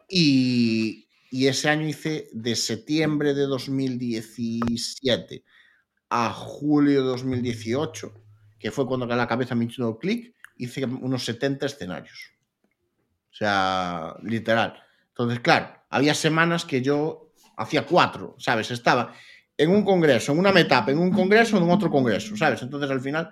Y, 0.10 1.07
y 1.32 1.48
ese 1.48 1.70
año 1.70 1.88
hice 1.88 2.30
de 2.32 2.56
septiembre 2.56 3.34
de 3.34 3.44
2017 3.44 5.44
a 6.10 6.32
julio 6.32 7.02
de 7.02 7.08
2018, 7.08 8.14
que 8.60 8.72
fue 8.72 8.88
cuando 8.88 9.06
la 9.08 9.28
cabeza 9.28 9.56
me 9.56 9.66
hizo 9.66 9.88
un 9.88 9.98
clic, 9.98 10.36
hice 10.56 10.86
unos 10.86 11.26
70 11.26 11.66
escenarios. 11.66 12.32
O 13.32 13.36
sea, 13.36 14.16
literal. 14.24 14.82
Entonces, 15.10 15.40
claro, 15.42 15.76
había 15.90 16.14
semanas 16.14 16.66
que 16.66 16.82
yo 16.82 17.34
hacía 17.58 17.86
cuatro, 17.86 18.36
¿sabes? 18.40 18.72
Estaba 18.72 19.14
en 19.58 19.70
un 19.70 19.84
congreso, 19.84 20.32
en 20.32 20.40
una 20.40 20.52
metapa, 20.52 20.92
en 20.92 21.00
un 21.00 21.12
congreso, 21.12 21.58
en 21.58 21.70
otro 21.70 21.90
congreso, 21.90 22.38
¿sabes? 22.38 22.62
Entonces, 22.62 22.90
al 22.90 23.02
final, 23.02 23.32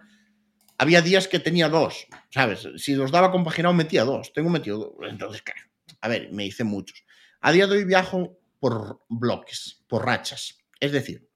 había 0.77 1.01
días 1.01 1.27
que 1.27 1.39
tenía 1.39 1.69
dos, 1.69 2.07
¿sabes? 2.29 2.67
Si 2.77 2.95
los 2.95 3.11
daba 3.11 3.31
compaginado, 3.31 3.73
metía 3.73 4.03
dos. 4.03 4.33
Tengo 4.33 4.49
metido 4.49 4.77
dos. 4.77 5.09
Entonces, 5.09 5.41
claro, 5.41 5.61
a 6.01 6.07
ver, 6.07 6.31
me 6.31 6.45
hice 6.45 6.63
muchos. 6.63 7.04
A 7.45 7.51
día 7.51 7.67
de 7.67 7.75
hoy 7.77 7.83
viajo 7.83 8.39
por 8.59 9.01
bloques, 9.07 9.83
por 9.87 10.03
rachas. 10.03 10.57
Es 10.79 10.91
decir, 10.91 11.29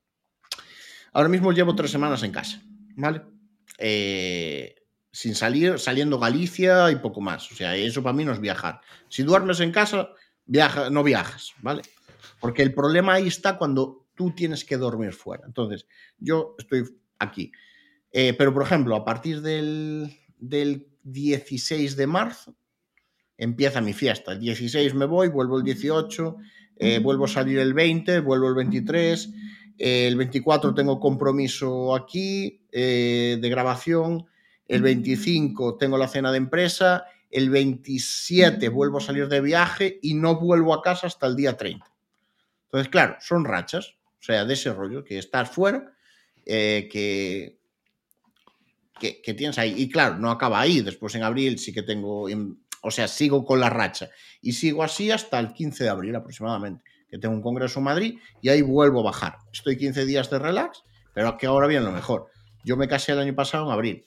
ahora 1.14 1.30
mismo 1.30 1.52
llevo 1.52 1.76
tres 1.76 1.92
semanas 1.92 2.24
en 2.24 2.32
casa, 2.32 2.64
¿vale? 2.96 3.22
Eh, 3.78 4.74
sin 5.12 5.36
salir, 5.36 5.78
saliendo 5.78 6.18
Galicia 6.18 6.90
y 6.90 6.96
poco 6.96 7.22
más. 7.22 7.52
O 7.52 7.56
sea, 7.56 7.76
eso 7.76 8.02
para 8.02 8.14
mí 8.14 8.26
no 8.26 8.32
es 8.32 8.40
viajar. 8.40 8.82
Si 9.08 9.22
duermes 9.22 9.60
en 9.60 9.72
casa, 9.72 10.10
viaja, 10.48 10.90
no 10.90 11.04
viajas, 11.04 11.54
¿vale? 11.62 11.84
Porque 12.40 12.64
el 12.64 12.74
problema 12.74 13.14
ahí 13.14 13.28
está 13.28 13.60
cuando 13.60 14.08
tú 14.16 14.32
tienes 14.32 14.66
que 14.66 14.78
dormir 14.78 15.14
fuera. 15.14 15.44
Entonces, 15.46 15.86
yo 16.18 16.56
estoy 16.58 16.86
aquí. 17.20 17.52
Eh, 18.12 18.34
pero, 18.34 18.52
por 18.52 18.64
ejemplo, 18.64 18.96
a 18.96 19.06
partir 19.06 19.44
del, 19.44 20.18
del 20.40 20.88
16 21.04 21.96
de 21.96 22.08
marzo, 22.08 22.56
empieza 23.40 23.80
mi 23.82 23.94
fiesta. 23.94 24.34
El 24.34 24.42
16 24.42 24.94
me 24.94 25.06
voy, 25.06 25.30
vuelvo 25.30 25.58
el 25.58 25.64
18, 25.64 26.36
eh, 26.76 27.00
vuelvo 27.00 27.26
a 27.26 27.30
salir 27.30 27.58
el 27.60 27.74
20, 27.74 28.20
vuelvo 28.20 28.50
el 28.50 28.56
23, 28.56 29.30
eh, 29.78 30.08
el 30.08 30.18
24 30.18 30.76
tengo 30.76 31.00
compromiso 31.00 31.96
aquí 31.96 32.62
eh, 32.72 33.38
de 33.42 33.50
grabación, 33.50 34.28
el 34.68 34.82
25 34.82 35.78
tengo 35.78 35.98
la 35.98 36.10
cena 36.10 36.32
de 36.32 36.38
empresa, 36.38 37.06
el 37.32 37.50
27 37.50 38.68
vuelvo 38.68 38.98
a 38.98 39.02
salir 39.02 39.30
de 39.30 39.40
viaje 39.40 40.00
y 40.02 40.16
no 40.16 40.38
vuelvo 40.38 40.74
a 40.74 40.82
casa 40.82 41.08
hasta 41.08 41.26
el 41.26 41.38
día 41.38 41.56
30. 41.56 41.86
Entonces, 42.66 42.90
claro, 42.90 43.16
son 43.22 43.46
rachas, 43.46 43.96
o 44.20 44.22
sea, 44.22 44.44
de 44.44 44.54
ese 44.54 44.74
rollo, 44.74 45.06
que 45.06 45.18
estás 45.18 45.50
fuera, 45.50 45.94
que, 46.46 47.58
que, 49.00 49.22
que, 49.22 49.34
tienes 49.34 49.58
ahí. 49.58 49.76
Y 49.78 49.90
claro, 49.90 50.18
no 50.18 50.30
acaba 50.30 50.60
ahí, 50.60 50.82
después 50.82 51.16
en 51.16 51.24
abril 51.24 51.58
sí 51.58 51.72
que 51.72 51.84
tengo, 51.84 52.28
o 52.82 52.92
sea, 52.92 53.08
sigo 53.08 53.46
con 53.46 53.60
la 53.60 53.70
racha 53.70 54.10
y 54.42 54.54
sigo 54.54 54.84
así 54.84 55.12
hasta 55.12 55.40
el 55.40 55.54
15 55.54 55.84
de 55.84 55.90
abril 55.90 56.16
aproximadamente, 56.16 56.84
que 57.10 57.18
tengo 57.18 57.36
un 57.36 57.42
congreso 57.42 57.80
en 57.80 57.86
Madrid 57.86 58.20
y 58.42 58.50
ahí 58.50 58.62
vuelvo 58.62 59.02
a 59.02 59.04
bajar. 59.04 59.38
Estoy 59.52 59.78
15 59.78 60.06
días 60.06 60.30
de 60.30 60.40
relax, 60.40 60.84
pero 61.14 61.38
que 61.38 61.48
ahora 61.48 61.68
viene 61.68 61.86
lo 61.86 61.92
mejor. 61.92 62.28
Yo 62.64 62.78
me 62.78 62.88
casé 62.88 63.14
el 63.14 63.20
año 63.20 63.36
pasado 63.36 63.66
en 63.66 63.72
abril 63.72 64.06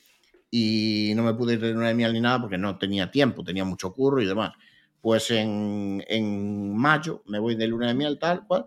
y 0.51 1.13
no 1.17 1.23
me 1.23 1.35
pude 1.35 1.55
ir 1.55 1.61
de 1.61 1.73
luna 1.73 1.89
de 1.89 1.95
miel 1.95 2.13
ni 2.13 2.21
nada 2.21 2.41
porque 2.41 2.59
no 2.59 2.79
tenía 2.79 3.11
tiempo, 3.11 3.45
tenía 3.45 3.65
mucho 3.65 3.93
curro 3.93 4.21
y 4.21 4.27
demás. 4.27 4.53
Pues 5.01 5.31
en, 5.31 6.05
en 6.09 6.77
mayo 6.77 7.23
me 7.27 7.39
voy 7.39 7.57
de 7.57 7.67
luna 7.67 7.89
de 7.89 7.95
miel 7.95 8.19
tal 8.19 8.47
cual, 8.47 8.67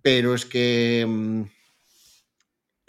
pero 0.00 0.34
es 0.34 0.46
que 0.46 1.04
mmm, 1.06 1.42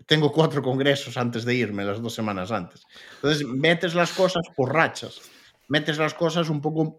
tengo 0.05 0.31
cuatro 0.31 0.61
congresos 0.61 1.17
antes 1.17 1.45
de 1.45 1.55
irme, 1.55 1.83
las 1.83 2.01
dos 2.01 2.13
semanas 2.13 2.51
antes. 2.51 2.83
Entonces 3.15 3.45
metes 3.45 3.95
las 3.95 4.13
cosas 4.13 4.43
por 4.55 4.73
rachas 4.73 5.21
metes 5.67 5.97
las 5.97 6.13
cosas 6.13 6.49
un 6.49 6.61
poco... 6.61 6.95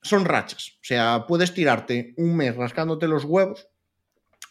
Son 0.00 0.24
rachas. 0.24 0.78
O 0.80 0.84
sea, 0.84 1.24
puedes 1.26 1.52
tirarte 1.52 2.14
un 2.16 2.36
mes 2.36 2.56
rascándote 2.56 3.08
los 3.08 3.24
huevos, 3.24 3.68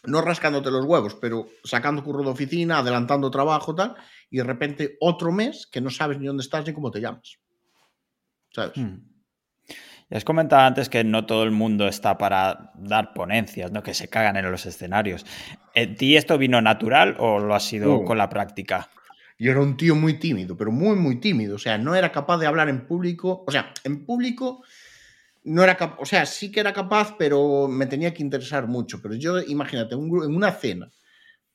no 0.04 0.20
rascándote 0.20 0.70
los 0.70 0.84
huevos, 0.84 1.14
pero 1.14 1.48
sacando 1.64 2.04
curro 2.04 2.22
de 2.22 2.30
oficina, 2.30 2.78
adelantando 2.78 3.30
trabajo, 3.30 3.74
tal, 3.74 3.94
y 4.30 4.38
de 4.38 4.44
repente 4.44 4.96
otro 5.00 5.32
mes 5.32 5.66
que 5.66 5.80
no 5.80 5.90
sabes 5.90 6.18
ni 6.18 6.26
dónde 6.26 6.42
estás 6.42 6.66
ni 6.66 6.72
cómo 6.72 6.90
te 6.90 7.00
llamas. 7.00 7.38
¿Sabes? 8.50 8.76
Hmm. 8.76 9.08
Ya 10.10 10.16
has 10.16 10.24
comentado 10.24 10.62
antes 10.62 10.88
que 10.88 11.04
no 11.04 11.26
todo 11.26 11.42
el 11.42 11.50
mundo 11.50 11.86
está 11.86 12.16
para 12.16 12.72
dar 12.76 13.12
ponencias, 13.12 13.70
¿no? 13.72 13.82
que 13.82 13.92
se 13.92 14.08
cagan 14.08 14.36
en 14.36 14.50
los 14.50 14.64
escenarios. 14.64 15.26
¿En 15.74 15.96
ti 15.96 16.16
esto 16.16 16.38
vino 16.38 16.62
natural 16.62 17.16
o 17.18 17.38
lo 17.38 17.54
ha 17.54 17.60
sido 17.60 17.96
uh. 17.96 18.04
con 18.04 18.16
la 18.16 18.30
práctica? 18.30 18.88
Yo 19.38 19.52
era 19.52 19.60
un 19.60 19.76
tío 19.76 19.94
muy 19.94 20.14
tímido, 20.14 20.56
pero 20.56 20.72
muy, 20.72 20.96
muy 20.96 21.20
tímido. 21.20 21.54
O 21.56 21.58
sea, 21.58 21.78
no 21.78 21.94
era 21.94 22.10
capaz 22.10 22.38
de 22.38 22.46
hablar 22.46 22.68
en 22.68 22.86
público. 22.86 23.44
O 23.46 23.52
sea, 23.52 23.72
en 23.84 24.04
público 24.04 24.64
no 25.44 25.62
era 25.62 25.76
capaz. 25.76 25.98
O 26.00 26.06
sea, 26.06 26.26
sí 26.26 26.50
que 26.50 26.60
era 26.60 26.72
capaz, 26.72 27.16
pero 27.16 27.68
me 27.68 27.86
tenía 27.86 28.12
que 28.12 28.22
interesar 28.22 28.66
mucho. 28.66 29.00
Pero 29.00 29.14
yo, 29.14 29.40
imagínate, 29.40 29.94
un, 29.94 30.24
en 30.24 30.34
una 30.34 30.50
cena, 30.50 30.90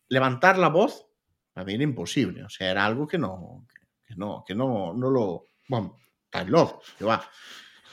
levantar 0.07 0.57
la 0.57 0.69
voz, 0.69 1.07
a 1.55 1.65
mí 1.65 1.73
era 1.73 1.83
imposible. 1.83 2.43
O 2.45 2.49
sea, 2.49 2.71
era 2.71 2.85
algo 2.85 3.05
que 3.05 3.17
no, 3.17 3.67
que 4.07 4.15
no, 4.15 4.45
que 4.47 4.55
no, 4.55 4.93
no 4.93 5.09
lo. 5.09 5.47
Bueno, 5.67 5.97
tan 6.29 6.49
loco, 6.49 6.81
que 6.97 7.03
va. 7.03 7.29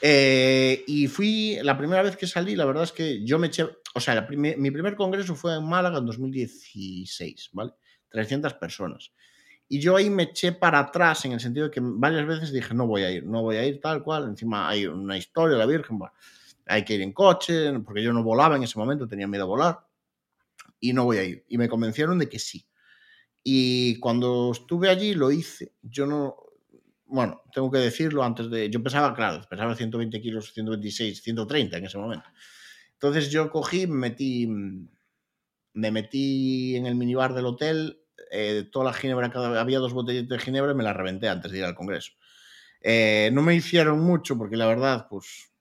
Eh, 0.01 0.83
y 0.87 1.07
fui, 1.07 1.59
la 1.61 1.77
primera 1.77 2.01
vez 2.01 2.15
que 2.15 2.27
salí, 2.27 2.55
la 2.55 2.65
verdad 2.65 2.85
es 2.85 2.93
que 2.93 3.25
yo 3.25 3.37
me 3.37 3.47
eché. 3.47 3.67
O 3.93 3.99
sea, 3.99 4.25
primer, 4.25 4.57
mi 4.57 4.71
primer 4.71 4.95
congreso 4.95 5.35
fue 5.35 5.55
en 5.55 5.67
Málaga 5.67 5.97
en 5.97 6.05
2016, 6.05 7.49
¿vale? 7.51 7.73
300 8.09 8.53
personas. 8.53 9.11
Y 9.73 9.79
yo 9.79 9.95
ahí 9.95 10.09
me 10.09 10.23
eché 10.23 10.51
para 10.51 10.79
atrás 10.79 11.23
en 11.23 11.31
el 11.31 11.39
sentido 11.39 11.67
de 11.67 11.71
que 11.71 11.79
varias 11.81 12.27
veces 12.27 12.51
dije, 12.51 12.73
no 12.73 12.87
voy 12.87 13.03
a 13.03 13.11
ir, 13.11 13.25
no 13.25 13.41
voy 13.41 13.55
a 13.55 13.65
ir 13.65 13.79
tal 13.79 14.03
cual. 14.03 14.25
Encima 14.25 14.67
hay 14.67 14.85
una 14.85 15.17
historia 15.17 15.55
la 15.55 15.65
Virgen. 15.65 15.97
Bueno. 15.97 16.13
hay 16.65 16.83
que 16.83 16.95
ir 16.95 17.01
en 17.01 17.13
coche, 17.13 17.71
porque 17.79 18.03
yo 18.03 18.11
no 18.11 18.21
volaba 18.21 18.57
en 18.57 18.63
ese 18.63 18.77
momento, 18.77 19.07
tenía 19.07 19.29
miedo 19.29 19.45
a 19.45 19.47
volar, 19.47 19.79
y 20.81 20.91
no 20.91 21.05
voy 21.05 21.19
a 21.19 21.23
ir. 21.23 21.45
Y 21.47 21.57
me 21.57 21.69
convencieron 21.69 22.19
de 22.19 22.27
que 22.27 22.37
sí. 22.37 22.67
Y 23.45 23.97
cuando 23.99 24.51
estuve 24.51 24.89
allí 24.89 25.13
lo 25.13 25.31
hice. 25.31 25.71
Yo 25.81 26.05
no, 26.05 26.35
bueno, 27.05 27.41
tengo 27.53 27.71
que 27.71 27.77
decirlo 27.77 28.25
antes 28.25 28.49
de, 28.49 28.69
yo 28.69 28.83
pensaba, 28.83 29.15
claro, 29.15 29.41
pensaba 29.49 29.73
120 29.73 30.19
kilos, 30.19 30.51
126, 30.53 31.21
130 31.23 31.77
en 31.77 31.85
ese 31.85 31.97
momento. 31.97 32.27
Entonces 32.91 33.31
yo 33.31 33.49
cogí, 33.49 33.87
me 33.87 34.09
metí, 34.09 34.47
me 34.47 35.91
metí 35.91 36.75
en 36.75 36.87
el 36.87 36.95
minibar 36.95 37.33
del 37.33 37.45
hotel, 37.45 38.00
eh, 38.31 38.67
toda 38.71 38.85
la 38.85 38.93
ginebra, 38.93 39.31
había 39.59 39.79
dos 39.79 39.93
botellas 39.93 40.27
de 40.27 40.39
ginebra 40.39 40.71
y 40.71 40.75
me 40.75 40.83
la 40.83 40.93
reventé 40.93 41.29
antes 41.29 41.51
de 41.51 41.59
ir 41.59 41.65
al 41.65 41.75
congreso. 41.75 42.13
Eh, 42.81 43.29
no 43.33 43.41
me 43.41 43.55
hicieron 43.55 43.99
mucho 43.99 44.37
porque 44.37 44.57
la 44.57 44.67
verdad, 44.67 45.07
pues 45.09 45.51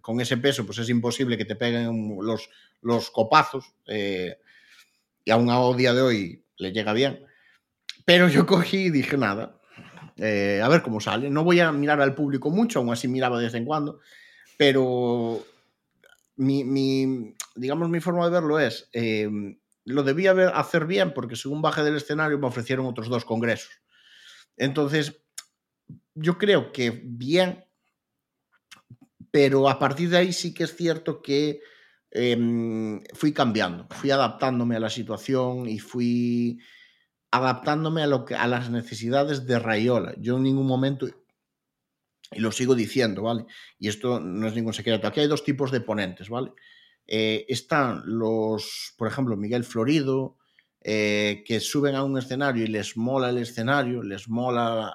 con 0.00 0.20
ese 0.20 0.36
peso, 0.36 0.66
pues 0.66 0.78
es 0.78 0.90
imposible 0.90 1.38
que 1.38 1.46
te 1.46 1.56
peguen 1.56 2.18
los, 2.20 2.50
los 2.82 3.10
copazos. 3.10 3.74
Eh, 3.86 4.36
y 5.24 5.30
aún 5.30 5.48
a 5.50 5.76
día 5.76 5.94
de 5.94 6.02
hoy 6.02 6.44
le 6.58 6.72
llega 6.72 6.92
bien. 6.92 7.24
Pero 8.04 8.28
yo 8.28 8.44
cogí 8.46 8.86
y 8.86 8.90
dije 8.90 9.16
nada, 9.16 9.58
eh, 10.16 10.60
a 10.62 10.68
ver 10.68 10.82
cómo 10.82 11.00
sale. 11.00 11.30
No 11.30 11.44
voy 11.44 11.60
a 11.60 11.72
mirar 11.72 12.00
al 12.00 12.14
público 12.14 12.50
mucho, 12.50 12.80
aún 12.80 12.92
así 12.92 13.08
miraba 13.08 13.38
de 13.38 13.46
vez 13.46 13.54
en 13.54 13.64
cuando, 13.64 14.00
pero 14.58 15.42
mi, 16.36 17.34
digamos, 17.54 17.88
mi 17.88 18.00
forma 18.00 18.26
de 18.26 18.30
verlo 18.30 18.58
es, 18.60 18.88
eh, 18.92 19.28
lo 19.84 20.02
debía 20.02 20.32
hacer 20.48 20.86
bien 20.86 21.12
porque 21.12 21.36
según 21.36 21.62
bajé 21.62 21.82
del 21.82 21.96
escenario 21.96 22.38
me 22.38 22.46
ofrecieron 22.46 22.86
otros 22.86 23.08
dos 23.08 23.24
congresos. 23.24 23.82
Entonces, 24.56 25.22
yo 26.14 26.38
creo 26.38 26.72
que 26.72 27.02
bien, 27.04 27.64
pero 29.30 29.68
a 29.68 29.78
partir 29.78 30.10
de 30.10 30.18
ahí 30.18 30.32
sí 30.32 30.54
que 30.54 30.64
es 30.64 30.76
cierto 30.76 31.20
que 31.20 31.60
em, 32.10 33.02
fui 33.14 33.32
cambiando, 33.32 33.86
fui 33.90 34.10
adaptándome 34.10 34.76
a 34.76 34.80
la 34.80 34.90
situación 34.90 35.68
y 35.68 35.78
fui 35.78 36.60
adaptándome 37.32 38.02
a, 38.02 38.06
lo 38.06 38.24
que, 38.24 38.36
a 38.36 38.46
las 38.46 38.70
necesidades 38.70 39.44
de 39.44 39.58
Rayola. 39.58 40.14
Yo 40.18 40.36
en 40.36 40.44
ningún 40.44 40.68
momento, 40.68 41.08
y 42.30 42.38
lo 42.38 42.52
sigo 42.52 42.76
diciendo, 42.76 43.22
¿vale? 43.22 43.44
Y 43.78 43.88
esto 43.88 44.20
no 44.20 44.46
es 44.46 44.54
ningún 44.54 44.72
secreto, 44.72 45.08
aquí 45.08 45.20
hay 45.20 45.26
dos 45.26 45.42
tipos 45.42 45.72
de 45.72 45.80
ponentes, 45.80 46.28
¿vale? 46.28 46.52
Eh, 47.06 47.44
están 47.48 48.02
los, 48.06 48.94
por 48.96 49.08
ejemplo, 49.08 49.36
Miguel 49.36 49.64
Florido, 49.64 50.36
eh, 50.80 51.42
que 51.46 51.60
suben 51.60 51.94
a 51.94 52.02
un 52.02 52.18
escenario 52.18 52.64
y 52.64 52.68
les 52.68 52.96
mola 52.96 53.30
el 53.30 53.38
escenario, 53.38 54.02
les 54.02 54.28
mola 54.28 54.94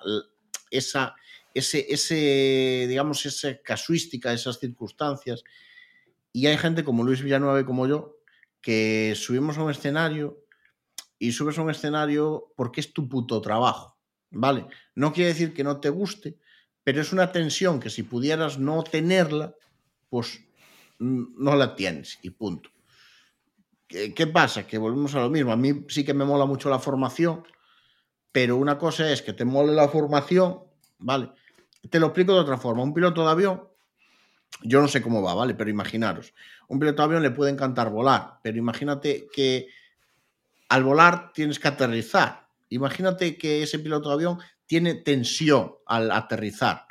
esa, 0.70 1.16
ese, 1.54 1.86
ese, 1.90 2.86
digamos, 2.88 3.26
esa 3.26 3.58
casuística, 3.62 4.34
esas 4.34 4.60
circunstancias. 4.60 5.44
Y 6.32 6.48
hay 6.48 6.58
gente 6.58 6.84
como 6.84 7.04
Luis 7.04 7.24
Villanueva 7.24 7.66
como 7.66 7.88
yo, 7.88 8.18
que 8.62 9.14
subimos 9.16 9.58
a 9.58 9.64
un 9.64 9.72
escenario 9.72 10.46
y 11.18 11.32
subes 11.32 11.58
a 11.58 11.62
un 11.62 11.70
escenario 11.70 12.52
porque 12.56 12.82
es 12.82 12.94
tu 12.94 13.08
puto 13.10 13.42
trabajo, 13.42 13.98
¿vale? 14.32 14.68
No 14.96 15.12
quiere 15.14 15.30
decir 15.30 15.54
que 15.54 15.64
no 15.64 15.80
te 15.80 15.90
guste, 15.90 16.38
pero 16.84 17.02
es 17.02 17.12
una 17.12 17.32
tensión 17.32 17.80
que 17.80 17.90
si 17.90 18.04
pudieras 18.04 18.58
no 18.58 18.84
tenerla, 18.84 19.56
pues 20.10 20.42
no 21.00 21.56
la 21.56 21.76
tienes 21.76 22.20
y 22.22 22.30
punto. 22.30 22.70
¿Qué, 23.90 24.28
pasa? 24.28 24.68
Que 24.68 24.78
volvemos 24.78 25.16
a 25.16 25.22
lo 25.22 25.32
mismo. 25.32 25.52
A 25.52 25.58
mí 25.58 25.86
sí 25.88 26.06
que 26.06 26.14
me 26.14 26.24
mola 26.24 26.46
mucho 26.46 26.70
la 26.70 26.78
formación, 26.78 27.44
pero 28.32 28.56
una 28.56 28.78
cosa 28.78 29.12
es 29.12 29.24
que 29.24 29.34
te 29.34 29.46
mole 29.46 29.74
la 29.74 29.88
formación, 29.88 30.60
¿vale? 31.00 31.32
Te 31.90 32.00
lo 32.00 32.08
explico 32.08 32.34
de 32.34 32.42
otra 32.42 32.58
forma. 32.58 32.84
Un 32.84 32.94
piloto 32.94 33.26
de 33.26 33.32
avión, 33.32 33.68
yo 34.62 34.80
no 34.80 34.88
sé 34.88 35.02
cómo 35.02 35.24
va, 35.24 35.34
¿vale? 35.34 35.56
Pero 35.56 35.72
imaginaros, 35.72 36.36
un 36.68 36.80
piloto 36.80 37.02
de 37.02 37.06
avión 37.06 37.24
le 37.24 37.32
puede 37.32 37.52
encantar 37.52 37.90
volar, 37.90 38.40
pero 38.44 38.60
imagínate 38.60 39.28
que 39.34 39.70
al 40.70 40.84
volar 40.84 41.34
tienes 41.34 41.58
que 41.58 41.68
aterrizar. 41.68 42.48
Imagínate 42.70 43.38
que 43.38 43.64
ese 43.64 43.80
piloto 43.80 44.10
de 44.10 44.16
avión 44.16 44.40
tiene 44.68 44.94
tensión 44.94 45.74
al 45.88 46.12
aterrizar. 46.12 46.86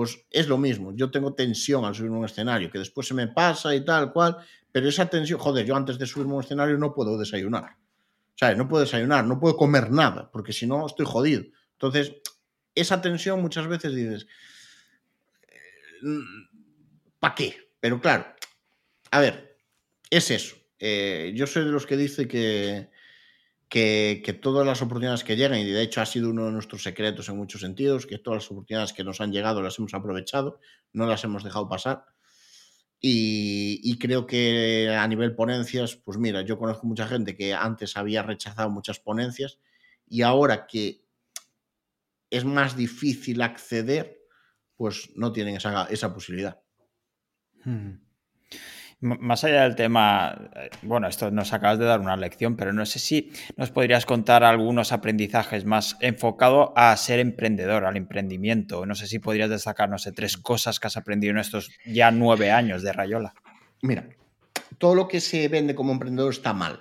Pues 0.00 0.24
es 0.30 0.48
lo 0.48 0.56
mismo, 0.56 0.96
yo 0.96 1.10
tengo 1.10 1.34
tensión 1.34 1.84
al 1.84 1.94
subir 1.94 2.10
un 2.10 2.24
escenario, 2.24 2.70
que 2.70 2.78
después 2.78 3.06
se 3.06 3.12
me 3.12 3.28
pasa 3.28 3.74
y 3.74 3.84
tal 3.84 4.14
cual, 4.14 4.38
pero 4.72 4.88
esa 4.88 5.04
tensión, 5.10 5.38
joder, 5.38 5.66
yo 5.66 5.76
antes 5.76 5.98
de 5.98 6.06
subirme 6.06 6.32
un 6.32 6.42
escenario 6.42 6.78
no 6.78 6.94
puedo 6.94 7.18
desayunar. 7.18 7.76
Sea, 8.34 8.54
no 8.54 8.66
puedo 8.66 8.82
desayunar, 8.82 9.26
no 9.26 9.38
puedo 9.38 9.58
comer 9.58 9.90
nada, 9.90 10.30
porque 10.32 10.54
si 10.54 10.66
no 10.66 10.86
estoy 10.86 11.04
jodido. 11.04 11.42
Entonces, 11.72 12.14
esa 12.74 13.02
tensión 13.02 13.42
muchas 13.42 13.66
veces 13.66 13.94
dices, 13.94 14.26
¿para 17.18 17.34
qué? 17.34 17.74
Pero 17.78 18.00
claro, 18.00 18.24
a 19.10 19.20
ver, 19.20 19.58
es 20.08 20.30
eso. 20.30 20.56
Eh, 20.78 21.34
yo 21.36 21.46
soy 21.46 21.66
de 21.66 21.72
los 21.72 21.84
que 21.84 21.98
dice 21.98 22.26
que, 22.26 22.88
que, 23.70 24.38
todas 24.42 24.66
las 24.66 24.82
oportunidades 24.82 25.22
que 25.22 25.36
llegan, 25.36 25.60
y 25.60 25.64
de 25.64 25.82
hecho 25.82 26.00
ha 26.00 26.06
sido 26.06 26.28
uno 26.28 26.46
de 26.46 26.52
nuestros 26.52 26.82
secretos 26.82 27.28
en 27.28 27.36
muchos 27.36 27.60
sentidos, 27.60 28.04
que 28.04 28.18
todas 28.18 28.42
las 28.42 28.50
oportunidades 28.50 28.92
que 28.92 29.04
nos 29.04 29.20
han 29.20 29.32
llegado 29.32 29.62
las 29.62 29.78
hemos 29.78 29.94
aprovechado, 29.94 30.58
no 30.92 31.06
las 31.06 31.22
hemos 31.22 31.44
dejado 31.44 31.68
pasar. 31.68 32.04
Y, 33.00 33.96
creo 33.98 34.26
que 34.26 34.90
a 34.90 35.06
nivel 35.08 35.34
ponencias, 35.34 35.96
pues 35.96 36.18
mira, 36.18 36.42
yo 36.42 36.58
conozco 36.58 36.86
mucha 36.86 37.06
gente 37.06 37.34
que 37.36 37.54
antes 37.54 37.96
había 37.96 38.22
rechazado 38.22 38.68
muchas 38.68 38.98
ponencias 38.98 39.58
y 40.06 40.20
ahora 40.20 40.66
que 40.66 41.02
es 42.28 42.44
más 42.44 42.76
difícil 42.76 43.40
acceder, 43.40 44.18
pues 44.76 45.10
no 45.14 45.32
tienen 45.32 45.56
esa, 45.56 45.84
esa 45.84 46.12
posibilidad. 46.12 46.60
Hmm. 47.64 47.92
Más 49.02 49.44
allá 49.44 49.62
del 49.62 49.76
tema, 49.76 50.50
eh, 50.54 50.68
bueno, 50.82 51.08
esto 51.08 51.30
nos 51.30 51.54
acabas 51.54 51.78
de 51.78 51.86
dar 51.86 52.00
una 52.00 52.18
lección, 52.18 52.56
pero 52.56 52.74
no 52.74 52.84
sé 52.84 52.98
si 52.98 53.32
nos 53.56 53.70
podrías 53.70 54.04
contar 54.04 54.44
algunos 54.44 54.92
aprendizajes 54.92 55.64
más 55.64 55.96
enfocado 56.00 56.74
a 56.76 56.94
ser 56.98 57.18
emprendedor, 57.18 57.86
al 57.86 57.96
emprendimiento. 57.96 58.84
No 58.84 58.94
sé 58.94 59.06
si 59.06 59.18
podrías 59.18 59.48
destacar, 59.48 59.88
no 59.88 59.96
sé, 59.96 60.12
tres 60.12 60.36
cosas 60.36 60.78
que 60.78 60.88
has 60.88 60.98
aprendido 60.98 61.30
en 61.30 61.38
estos 61.38 61.70
ya 61.86 62.10
nueve 62.10 62.50
años 62.50 62.82
de 62.82 62.92
Rayola. 62.92 63.32
Mira, 63.80 64.06
todo 64.76 64.94
lo 64.94 65.08
que 65.08 65.20
se 65.22 65.48
vende 65.48 65.74
como 65.74 65.92
emprendedor 65.92 66.32
está 66.32 66.52
mal. 66.52 66.80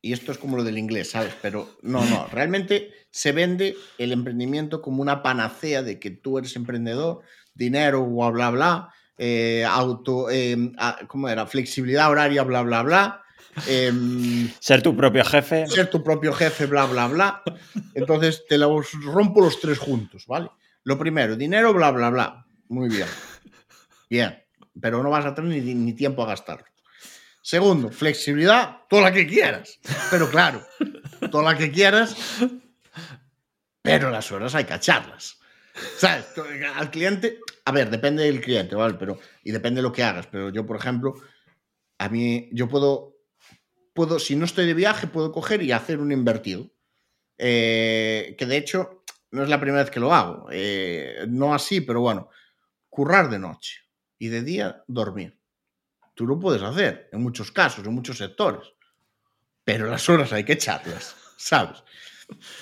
Y 0.00 0.14
esto 0.14 0.32
es 0.32 0.38
como 0.38 0.56
lo 0.56 0.64
del 0.64 0.78
inglés, 0.78 1.10
¿sabes? 1.10 1.34
Pero 1.42 1.68
no, 1.82 2.02
no, 2.06 2.28
realmente 2.32 2.92
se 3.10 3.32
vende 3.32 3.76
el 3.98 4.12
emprendimiento 4.12 4.80
como 4.80 5.02
una 5.02 5.22
panacea 5.22 5.82
de 5.82 5.98
que 5.98 6.10
tú 6.10 6.38
eres 6.38 6.56
emprendedor, 6.56 7.20
dinero, 7.54 8.06
bla, 8.06 8.30
bla, 8.30 8.50
bla 8.50 8.94
eh, 9.18 9.66
auto, 9.68 10.30
em, 10.30 10.72
¿cómo 11.08 11.28
era? 11.28 11.46
Flexibilidad 11.46 12.10
horaria, 12.10 12.44
bla, 12.44 12.62
bla, 12.62 12.82
bla. 12.82 13.22
Em, 13.66 14.48
ser 14.60 14.82
tu 14.82 14.96
propio 14.96 15.24
jefe. 15.24 15.66
Ser 15.66 15.90
tu 15.90 16.02
propio 16.02 16.32
jefe, 16.32 16.66
bla, 16.66 16.86
bla, 16.86 17.08
bla. 17.08 17.42
Entonces 17.94 18.44
te 18.48 18.56
los 18.56 18.92
rompo 19.02 19.40
los 19.40 19.60
tres 19.60 19.78
juntos, 19.78 20.26
¿vale? 20.26 20.48
Lo 20.84 20.96
primero, 20.96 21.36
dinero, 21.36 21.74
bla, 21.74 21.90
bla, 21.90 22.10
bla. 22.10 22.46
Muy 22.68 22.88
bien. 22.88 23.08
Bien. 24.08 24.42
Pero 24.80 25.02
no 25.02 25.10
vas 25.10 25.26
a 25.26 25.34
tener 25.34 25.62
ni, 25.62 25.74
ni 25.74 25.92
tiempo 25.92 26.22
a 26.22 26.26
gastarlo. 26.26 26.66
Segundo, 27.42 27.90
flexibilidad, 27.90 28.82
toda 28.88 29.02
la 29.02 29.12
que 29.12 29.26
quieras. 29.26 29.80
Pero 30.10 30.30
claro, 30.30 30.64
toda 31.30 31.52
la 31.52 31.58
que 31.58 31.72
quieras, 31.72 32.14
pero 33.82 34.10
las 34.10 34.30
horas 34.30 34.54
hay 34.54 34.64
que 34.64 34.74
echarlas. 34.74 35.38
¿Sabes? 35.98 36.26
Al 36.74 36.90
cliente, 36.90 37.40
a 37.64 37.72
ver, 37.72 37.90
depende 37.90 38.24
del 38.24 38.40
cliente, 38.40 38.74
¿vale? 38.74 38.94
Pero, 38.98 39.18
y 39.44 39.50
depende 39.50 39.78
de 39.78 39.82
lo 39.82 39.92
que 39.92 40.02
hagas. 40.02 40.26
Pero 40.26 40.50
yo, 40.50 40.66
por 40.66 40.76
ejemplo, 40.76 41.14
a 41.98 42.08
mí, 42.08 42.48
yo 42.52 42.68
puedo, 42.68 43.16
puedo, 43.94 44.18
si 44.18 44.36
no 44.36 44.44
estoy 44.44 44.66
de 44.66 44.74
viaje, 44.74 45.06
puedo 45.06 45.32
coger 45.32 45.62
y 45.62 45.72
hacer 45.72 45.98
un 45.98 46.12
invertido. 46.12 46.70
Eh, 47.36 48.34
que 48.38 48.46
de 48.46 48.56
hecho, 48.56 49.04
no 49.30 49.42
es 49.42 49.48
la 49.48 49.60
primera 49.60 49.82
vez 49.82 49.90
que 49.90 50.00
lo 50.00 50.14
hago. 50.14 50.48
Eh, 50.50 51.26
no 51.28 51.54
así, 51.54 51.80
pero 51.80 52.00
bueno, 52.00 52.30
currar 52.88 53.30
de 53.30 53.38
noche 53.38 53.80
y 54.18 54.28
de 54.28 54.42
día 54.42 54.84
dormir. 54.86 55.38
Tú 56.14 56.26
lo 56.26 56.38
puedes 56.38 56.62
hacer 56.62 57.08
en 57.12 57.22
muchos 57.22 57.52
casos, 57.52 57.86
en 57.86 57.94
muchos 57.94 58.18
sectores. 58.18 58.72
Pero 59.64 59.86
las 59.86 60.08
horas 60.08 60.32
hay 60.32 60.44
que 60.44 60.54
echarlas, 60.54 61.14
¿sabes? 61.36 61.82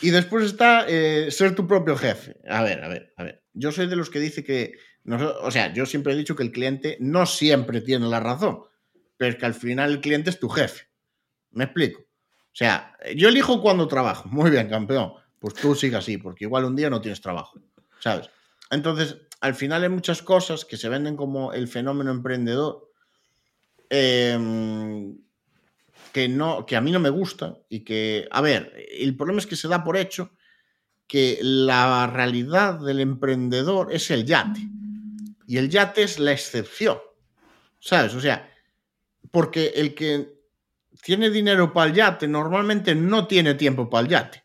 Y 0.01 0.11
después 0.11 0.45
está 0.45 0.87
eh, 0.89 1.31
ser 1.31 1.55
tu 1.55 1.67
propio 1.67 1.97
jefe. 1.97 2.37
A 2.49 2.63
ver, 2.63 2.83
a 2.83 2.89
ver, 2.89 3.13
a 3.17 3.25
ver. 3.25 3.45
Yo 3.53 3.73
soy 3.73 3.87
de 3.87 3.97
los 3.97 4.11
que 4.11 4.21
dice 4.21 4.45
que, 4.45 4.75
o 5.07 5.51
sea, 5.51 5.73
yo 5.73 5.87
siempre 5.87 6.13
he 6.13 6.17
dicho 6.17 6.37
que 6.37 6.43
el 6.43 6.53
cliente 6.53 6.97
no 7.01 7.27
siempre 7.27 7.81
tiene 7.81 8.07
la 8.07 8.21
razón, 8.21 8.61
pero 9.17 9.33
es 9.33 9.39
que 9.39 9.47
al 9.47 9.55
final 9.55 9.93
el 9.93 10.01
cliente 10.01 10.31
es 10.31 10.39
tu 10.39 10.49
jefe. 10.49 10.89
¿Me 11.51 11.65
explico? 11.65 12.01
O 12.01 12.59
sea, 12.59 12.97
yo 13.15 13.29
elijo 13.29 13.61
cuando 13.61 13.89
trabajo. 13.89 14.29
Muy 14.31 14.51
bien, 14.51 14.69
campeón. 14.69 15.13
Pues 15.39 15.55
tú 15.55 15.75
sigas 15.75 16.05
así, 16.05 16.19
porque 16.19 16.45
igual 16.45 16.65
un 16.65 16.77
día 16.77 16.91
no 16.91 17.01
tienes 17.01 17.21
trabajo, 17.21 17.61
¿sabes? 18.01 18.31
Entonces, 18.71 19.17
al 19.41 19.55
final 19.55 19.83
hay 19.83 19.91
muchas 19.91 20.23
cosas 20.23 20.65
que 20.65 20.77
se 20.77 20.89
venden 20.89 21.17
como 21.17 21.53
el 21.53 21.69
fenómeno 21.69 22.11
emprendedor. 22.11 22.91
Eh, 23.91 24.37
que, 26.17 26.31
no, 26.31 26.65
que 26.65 26.77
a 26.77 26.81
mí 26.81 26.91
no 26.93 26.99
me 26.99 27.11
gusta 27.11 27.59
y 27.69 27.81
que, 27.81 28.27
a 28.31 28.41
ver, 28.41 28.73
el 28.91 29.15
problema 29.19 29.39
es 29.39 29.47
que 29.47 29.55
se 29.55 29.69
da 29.69 29.85
por 29.85 29.99
hecho 29.99 30.33
que 31.07 31.39
la 31.43 32.07
realidad 32.07 32.81
del 32.81 33.01
emprendedor 33.01 33.93
es 33.93 34.11
el 34.11 34.25
yate. 34.25 34.61
Y 35.47 35.59
el 35.59 35.69
yate 35.69 36.05
es 36.05 36.19
la 36.19 36.33
excepción. 36.33 36.97
¿Sabes? 37.81 38.15
O 38.15 38.21
sea, 38.23 38.51
porque 39.31 39.75
el 39.77 39.95
que 39.95 40.41
tiene 41.03 41.29
dinero 41.29 41.75
para 41.75 41.91
el 41.91 41.95
yate 41.95 42.27
normalmente 42.27 42.95
no 42.95 43.27
tiene 43.27 43.53
tiempo 43.53 43.91
para 43.91 44.05
el 44.05 44.09
yate. 44.09 44.43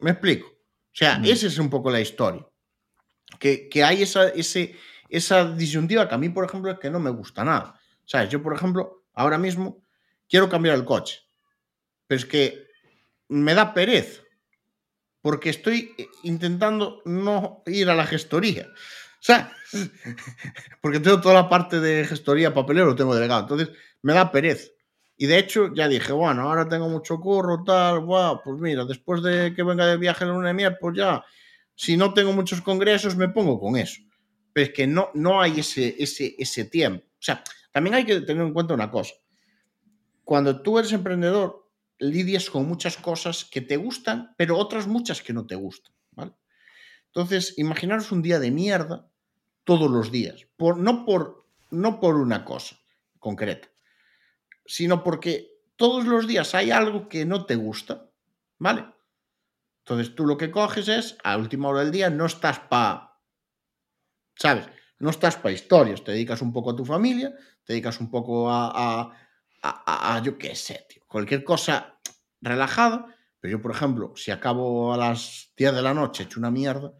¿Me 0.00 0.10
explico? 0.10 0.48
O 0.48 0.92
sea, 0.92 1.20
Mm. 1.20 1.24
esa 1.26 1.46
es 1.46 1.58
un 1.60 1.70
poco 1.70 1.88
la 1.88 2.00
historia. 2.00 2.44
Que, 3.38 3.68
que 3.68 3.84
hay 3.84 4.02
esa, 4.02 4.26
ese, 4.30 4.74
esa 5.08 5.52
disyuntiva 5.52 6.08
que 6.08 6.16
a 6.16 6.18
mí, 6.18 6.30
por 6.30 6.44
ejemplo, 6.44 6.72
es 6.72 6.80
que 6.80 6.90
no 6.90 6.98
me 6.98 7.10
gusta 7.10 7.44
nada. 7.44 7.78
¿Sabes? 8.04 8.28
Yo, 8.28 8.42
por 8.42 8.56
ejemplo, 8.56 9.04
ahora 9.14 9.38
mismo 9.38 9.84
quiero 10.28 10.48
cambiar 10.48 10.76
el 10.76 10.84
coche. 10.84 11.20
Pero 12.06 12.18
es 12.18 12.26
que 12.26 12.66
me 13.28 13.54
da 13.54 13.74
pereza. 13.74 14.22
Porque 15.20 15.50
estoy 15.50 15.94
intentando 16.22 17.02
no 17.04 17.62
ir 17.66 17.90
a 17.90 17.94
la 17.94 18.06
gestoría. 18.06 18.68
¿Sabes? 19.20 19.46
Porque 20.80 21.00
tengo 21.00 21.20
toda 21.20 21.34
la 21.34 21.48
parte 21.48 21.80
de 21.80 22.04
gestoría, 22.04 22.54
papelero, 22.54 22.86
lo 22.86 22.96
tengo 22.96 23.14
delegado. 23.14 23.42
Entonces, 23.42 23.70
me 24.02 24.14
da 24.14 24.30
pereza. 24.30 24.68
Y 25.16 25.26
de 25.26 25.38
hecho, 25.38 25.74
ya 25.74 25.88
dije, 25.88 26.12
bueno, 26.12 26.42
ahora 26.42 26.68
tengo 26.68 26.88
mucho 26.88 27.18
curro, 27.18 27.64
tal, 27.64 28.00
guau, 28.00 28.40
pues 28.44 28.60
mira, 28.60 28.84
después 28.84 29.20
de 29.20 29.52
que 29.52 29.64
venga 29.64 29.84
de 29.84 29.96
viaje 29.96 30.24
la 30.24 30.32
luna 30.32 30.48
de 30.48 30.54
miel, 30.54 30.76
pues 30.80 30.96
ya, 30.96 31.24
si 31.74 31.96
no 31.96 32.14
tengo 32.14 32.32
muchos 32.32 32.60
congresos, 32.60 33.16
me 33.16 33.28
pongo 33.28 33.58
con 33.58 33.76
eso. 33.76 34.00
Pero 34.52 34.66
es 34.66 34.72
que 34.72 34.86
no, 34.86 35.10
no 35.14 35.40
hay 35.40 35.58
ese, 35.58 35.96
ese, 35.98 36.36
ese 36.38 36.66
tiempo. 36.66 37.04
O 37.04 37.22
sea, 37.22 37.42
también 37.72 37.94
hay 37.94 38.04
que 38.04 38.20
tener 38.20 38.46
en 38.46 38.52
cuenta 38.52 38.74
una 38.74 38.92
cosa. 38.92 39.14
Cuando 40.28 40.60
tú 40.60 40.78
eres 40.78 40.92
emprendedor, 40.92 41.72
lidias 41.98 42.50
con 42.50 42.68
muchas 42.68 42.98
cosas 42.98 43.46
que 43.46 43.62
te 43.62 43.78
gustan, 43.78 44.34
pero 44.36 44.58
otras 44.58 44.86
muchas 44.86 45.22
que 45.22 45.32
no 45.32 45.46
te 45.46 45.54
gustan, 45.54 45.94
¿vale? 46.10 46.34
Entonces, 47.06 47.54
imaginaros 47.56 48.12
un 48.12 48.20
día 48.20 48.38
de 48.38 48.50
mierda 48.50 49.10
todos 49.64 49.90
los 49.90 50.12
días, 50.12 50.46
por, 50.58 50.76
no, 50.76 51.06
por, 51.06 51.46
no 51.70 51.98
por 51.98 52.16
una 52.16 52.44
cosa 52.44 52.76
concreta, 53.18 53.68
sino 54.66 55.02
porque 55.02 55.62
todos 55.76 56.04
los 56.04 56.28
días 56.28 56.54
hay 56.54 56.72
algo 56.72 57.08
que 57.08 57.24
no 57.24 57.46
te 57.46 57.54
gusta, 57.54 58.10
¿vale? 58.58 58.84
Entonces 59.78 60.14
tú 60.14 60.26
lo 60.26 60.36
que 60.36 60.50
coges 60.50 60.88
es, 60.88 61.16
a 61.24 61.38
última 61.38 61.68
hora 61.68 61.80
del 61.80 61.90
día, 61.90 62.10
no 62.10 62.26
estás 62.26 62.58
para, 62.58 63.18
¿sabes? 64.36 64.68
No 64.98 65.08
estás 65.08 65.36
para 65.36 65.54
historias, 65.54 66.04
te 66.04 66.12
dedicas 66.12 66.42
un 66.42 66.52
poco 66.52 66.72
a 66.72 66.76
tu 66.76 66.84
familia, 66.84 67.34
te 67.64 67.72
dedicas 67.72 67.98
un 67.98 68.10
poco 68.10 68.50
a, 68.50 68.70
a, 68.74 69.27
a, 69.62 70.16
a- 70.16 70.22
yo 70.22 70.38
qué 70.38 70.54
sé, 70.54 70.86
tío, 70.88 71.02
cualquier 71.08 71.44
cosa 71.44 72.00
relajada, 72.40 73.14
pero 73.40 73.52
yo, 73.52 73.62
por 73.62 73.70
ejemplo, 73.72 74.12
si 74.16 74.30
acabo 74.30 74.92
a 74.92 74.96
las 74.96 75.52
10 75.56 75.74
de 75.74 75.82
la 75.82 75.94
noche 75.94 76.24
hecho 76.24 76.40
una 76.40 76.50
mierda, 76.50 76.92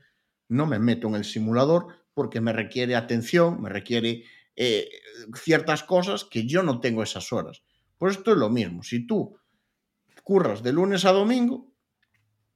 no 0.49 0.67
me 0.67 0.79
meto 0.79 1.09
en 1.09 1.17
el 1.17 1.25
simulador 1.25 2.07
porque 2.15 2.41
me 2.41 2.53
requiere 2.53 2.97
atención, 2.97 3.61
me 3.61 3.69
requiere 3.69 4.25
eh, 4.57 4.89
ciertas 5.35 5.83
cosas 5.85 6.25
que 6.25 6.47
yo 6.47 6.63
no 6.63 6.81
tengo 6.81 7.03
esas 7.03 7.33
horas. 7.33 7.63
Pues 7.97 8.17
esto 8.17 8.33
es 8.33 8.39
lo 8.39 8.49
mismo. 8.51 8.83
Si 8.83 9.07
tú 9.07 9.37
curras 10.25 10.63
de 10.63 10.73
lunes 10.73 11.05
a 11.05 11.13
domingo, 11.13 11.73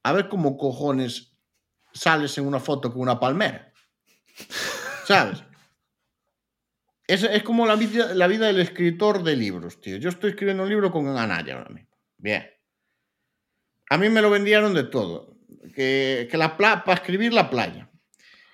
a 0.03 0.12
ver 0.12 0.28
cómo 0.28 0.57
cojones 0.57 1.36
sales 1.92 2.36
en 2.38 2.46
una 2.46 2.61
foto 2.61 2.92
con 2.92 3.03
una 3.03 3.20
palmera. 3.20 3.72
¿Sabes? 5.07 5.42
Es, 7.12 7.24
es 7.24 7.42
como 7.42 7.66
la 7.66 7.76
vida, 7.76 8.14
la 8.14 8.26
vida 8.26 8.46
del 8.46 8.58
escritor 8.58 9.22
de 9.22 9.36
libros, 9.36 9.82
tío. 9.82 9.98
Yo 9.98 10.08
estoy 10.08 10.30
escribiendo 10.30 10.62
un 10.62 10.70
libro 10.70 10.90
con 10.90 11.06
Anaya 11.08 11.58
ahora 11.58 11.68
mismo. 11.68 11.90
Bien. 12.16 12.42
A 13.90 13.98
mí 13.98 14.08
me 14.08 14.22
lo 14.22 14.30
vendieron 14.30 14.72
de 14.72 14.84
todo. 14.84 15.36
Que, 15.74 16.26
que 16.30 16.38
la 16.38 16.56
para 16.56 16.94
escribir 16.94 17.34
la 17.34 17.50
playa. 17.50 17.90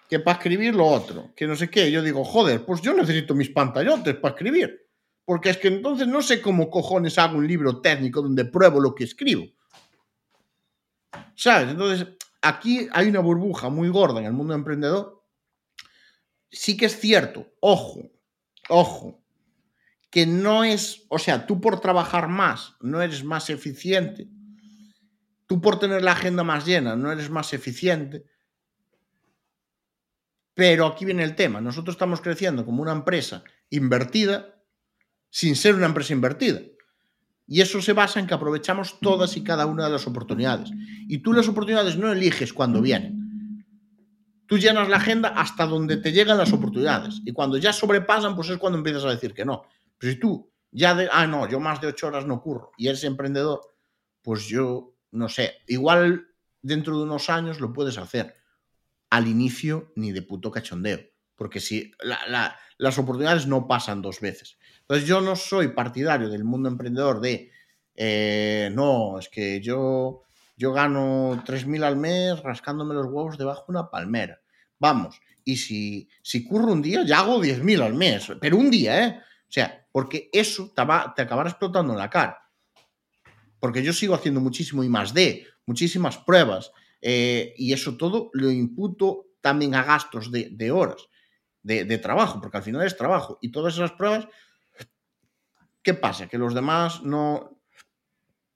Que 0.09 0.19
para 0.19 0.39
escribir 0.39 0.75
lo 0.75 0.87
otro. 0.87 1.33
Que 1.37 1.47
no 1.47 1.55
sé 1.55 1.71
qué. 1.71 1.93
Yo 1.93 2.03
digo, 2.03 2.25
joder, 2.25 2.65
pues 2.65 2.81
yo 2.83 2.95
necesito 2.95 3.33
mis 3.33 3.51
pantallotes 3.51 4.17
para 4.17 4.35
escribir. 4.35 4.89
Porque 5.25 5.51
es 5.51 5.59
que 5.59 5.69
entonces 5.69 6.09
no 6.09 6.21
sé 6.21 6.43
cómo 6.43 6.69
cojones 6.69 7.17
hago 7.17 7.39
un 7.39 7.47
libro 7.47 7.81
técnico 7.81 8.23
donde 8.23 8.45
pruebo 8.45 8.81
lo 8.81 8.93
que 8.93 9.05
escribo. 9.05 9.45
¿Sabes? 11.37 11.69
Entonces, 11.69 12.09
aquí 12.43 12.89
hay 12.91 13.07
una 13.07 13.21
burbuja 13.21 13.69
muy 13.69 13.89
gorda 13.89 14.19
en 14.19 14.27
el 14.27 14.33
mundo 14.33 14.53
emprendedor. 14.53 15.23
Sí 16.51 16.77
que 16.77 16.87
es 16.87 16.99
cierto, 16.99 17.47
ojo, 17.61 18.18
ojo, 18.69 19.23
que 20.11 20.27
no 20.27 20.65
es, 20.65 21.05
o 21.09 21.19
sea, 21.19 21.47
tú 21.47 21.61
por 21.61 21.81
trabajar 21.81 22.29
más 22.29 22.77
no 22.81 23.03
eres 23.03 23.25
más 23.25 23.51
eficiente, 23.51 24.29
tú 25.47 25.61
por 25.61 25.79
tener 25.79 26.03
la 26.03 26.13
agenda 26.13 26.45
más 26.45 26.65
llena 26.65 26.97
no 26.97 27.13
eres 27.13 27.31
más 27.31 27.53
eficiente, 27.53 28.25
pero 30.55 30.87
aquí 30.87 31.05
viene 31.05 31.25
el 31.25 31.37
tema, 31.37 31.61
nosotros 31.61 31.95
estamos 31.95 32.21
creciendo 32.21 32.65
como 32.65 32.83
una 32.83 32.93
empresa 32.93 33.45
invertida 33.71 34.55
sin 35.31 35.57
ser 35.57 35.75
una 35.75 35.87
empresa 35.87 36.13
invertida. 36.13 36.61
Y 37.47 37.63
eso 37.63 37.81
se 37.81 37.95
basa 37.95 38.21
en 38.21 38.27
que 38.27 38.35
aprovechamos 38.35 39.01
todas 39.01 39.37
y 39.37 39.43
cada 39.43 39.67
una 39.67 39.85
de 39.85 39.91
las 39.91 40.07
oportunidades. 40.07 40.71
Y 41.09 41.19
tú 41.19 41.33
las 41.33 41.49
oportunidades 41.49 41.97
no 41.97 42.13
eliges 42.13 42.53
cuando 42.53 42.83
vienen. 42.83 43.18
Tú 44.49 44.59
llenas 44.59 44.89
la 44.89 44.97
agenda 44.97 45.29
hasta 45.29 45.67
donde 45.67 45.99
te 45.99 46.11
llegan 46.11 46.39
las 46.39 46.53
oportunidades. 46.53 47.21
Y 47.25 47.33
cuando 47.33 47.59
ya 47.59 47.73
sobrepasan, 47.73 48.35
pues 48.35 48.49
es 48.49 48.57
cuando 48.57 48.79
empiezas 48.79 49.05
a 49.05 49.11
decir 49.11 49.35
que 49.35 49.45
no. 49.45 49.65
Pero 49.99 50.13
si 50.13 50.19
tú 50.19 50.51
ya 50.71 50.95
de, 50.95 51.09
ah, 51.13 51.27
no, 51.27 51.47
yo 51.49 51.61
más 51.61 51.81
de 51.81 51.89
ocho 51.89 52.07
horas 52.07 52.27
no 52.27 52.41
curro 52.41 52.73
y 52.79 52.89
eres 52.89 53.05
emprendedor, 53.05 53.61
pues 54.23 54.47
yo 54.47 54.95
no 55.11 55.29
sé. 55.29 55.59
Igual 55.67 56.29
dentro 56.63 56.97
de 56.97 57.05
unos 57.05 57.29
años 57.29 57.61
lo 57.61 57.75
puedes 57.75 57.99
hacer. 57.99 58.35
Al 59.11 59.29
inicio, 59.29 59.93
ni 59.97 60.13
de 60.13 60.23
puto 60.23 60.51
cachondeo. 60.51 61.01
Porque 61.37 61.61
si 61.61 61.93
la, 62.03 62.19
la, 62.27 62.59
las 62.79 62.99
oportunidades 62.99 63.47
no 63.47 63.69
pasan 63.69 64.01
dos 64.01 64.21
veces. 64.21 64.59
Entonces 64.81 65.07
yo 65.07 65.21
no 65.21 65.37
soy 65.37 65.69
partidario 65.69 66.31
del 66.31 66.45
mundo 66.45 66.71
emprendedor 66.71 67.21
de, 67.21 67.51
eh, 67.95 68.71
no, 68.73 69.19
es 69.19 69.29
que 69.29 69.61
yo, 69.61 70.23
yo 70.59 70.73
gano 70.73 71.43
3.000 71.45 71.83
al 71.85 71.97
mes 71.97 72.43
rascándome 72.43 72.95
los 72.95 73.07
huevos 73.07 73.39
debajo 73.39 73.65
de 73.67 73.79
una 73.79 73.91
palmera. 73.91 74.41
Vamos, 74.79 75.19
y 75.45 75.57
si, 75.57 76.09
si 76.23 76.45
curro 76.45 76.73
un 76.73 76.83
día, 76.83 77.03
ya 77.05 77.21
hago 77.21 77.43
10.000 77.43 77.83
al 77.83 77.95
mes, 77.95 78.31
pero 78.41 78.59
un 78.59 78.71
día, 78.71 79.07
¿eh? 79.07 79.21
O 79.21 79.51
sea, 79.51 79.87
porque 79.91 80.29
eso 80.33 80.71
te, 80.77 80.85
va, 80.85 81.15
te 81.17 81.23
acabará 81.23 81.49
explotando 81.49 81.95
en 81.95 81.99
la 81.99 82.11
cara. 82.11 82.39
Porque 83.59 83.83
yo 83.83 83.95
sigo 83.95 84.15
haciendo 84.15 84.41
muchísimo 84.41 84.85
y 84.85 84.89
más 84.91 85.15
de, 85.15 85.47
muchísimas 85.65 86.19
pruebas, 86.19 86.71
eh, 87.01 87.55
y 87.57 87.73
eso 87.73 87.97
todo 87.97 88.29
lo 88.35 88.51
imputo 88.51 89.29
también 89.41 89.75
a 89.75 89.85
gastos 89.85 90.31
de, 90.31 90.71
horas 90.71 91.09
de, 91.63 91.85
de 91.85 91.99
trabajo, 91.99 92.41
porque 92.41 92.59
al 92.59 92.63
final 92.63 92.87
es 92.87 92.97
trabajo. 92.97 93.39
Y 93.41 93.51
todas 93.51 93.75
esas 93.75 93.93
pruebas 93.93 94.29
¿Qué 95.89 95.95
pasa? 95.95 96.29
Que 96.29 96.37
los 96.37 96.53
demás 96.53 97.03
no, 97.03 97.63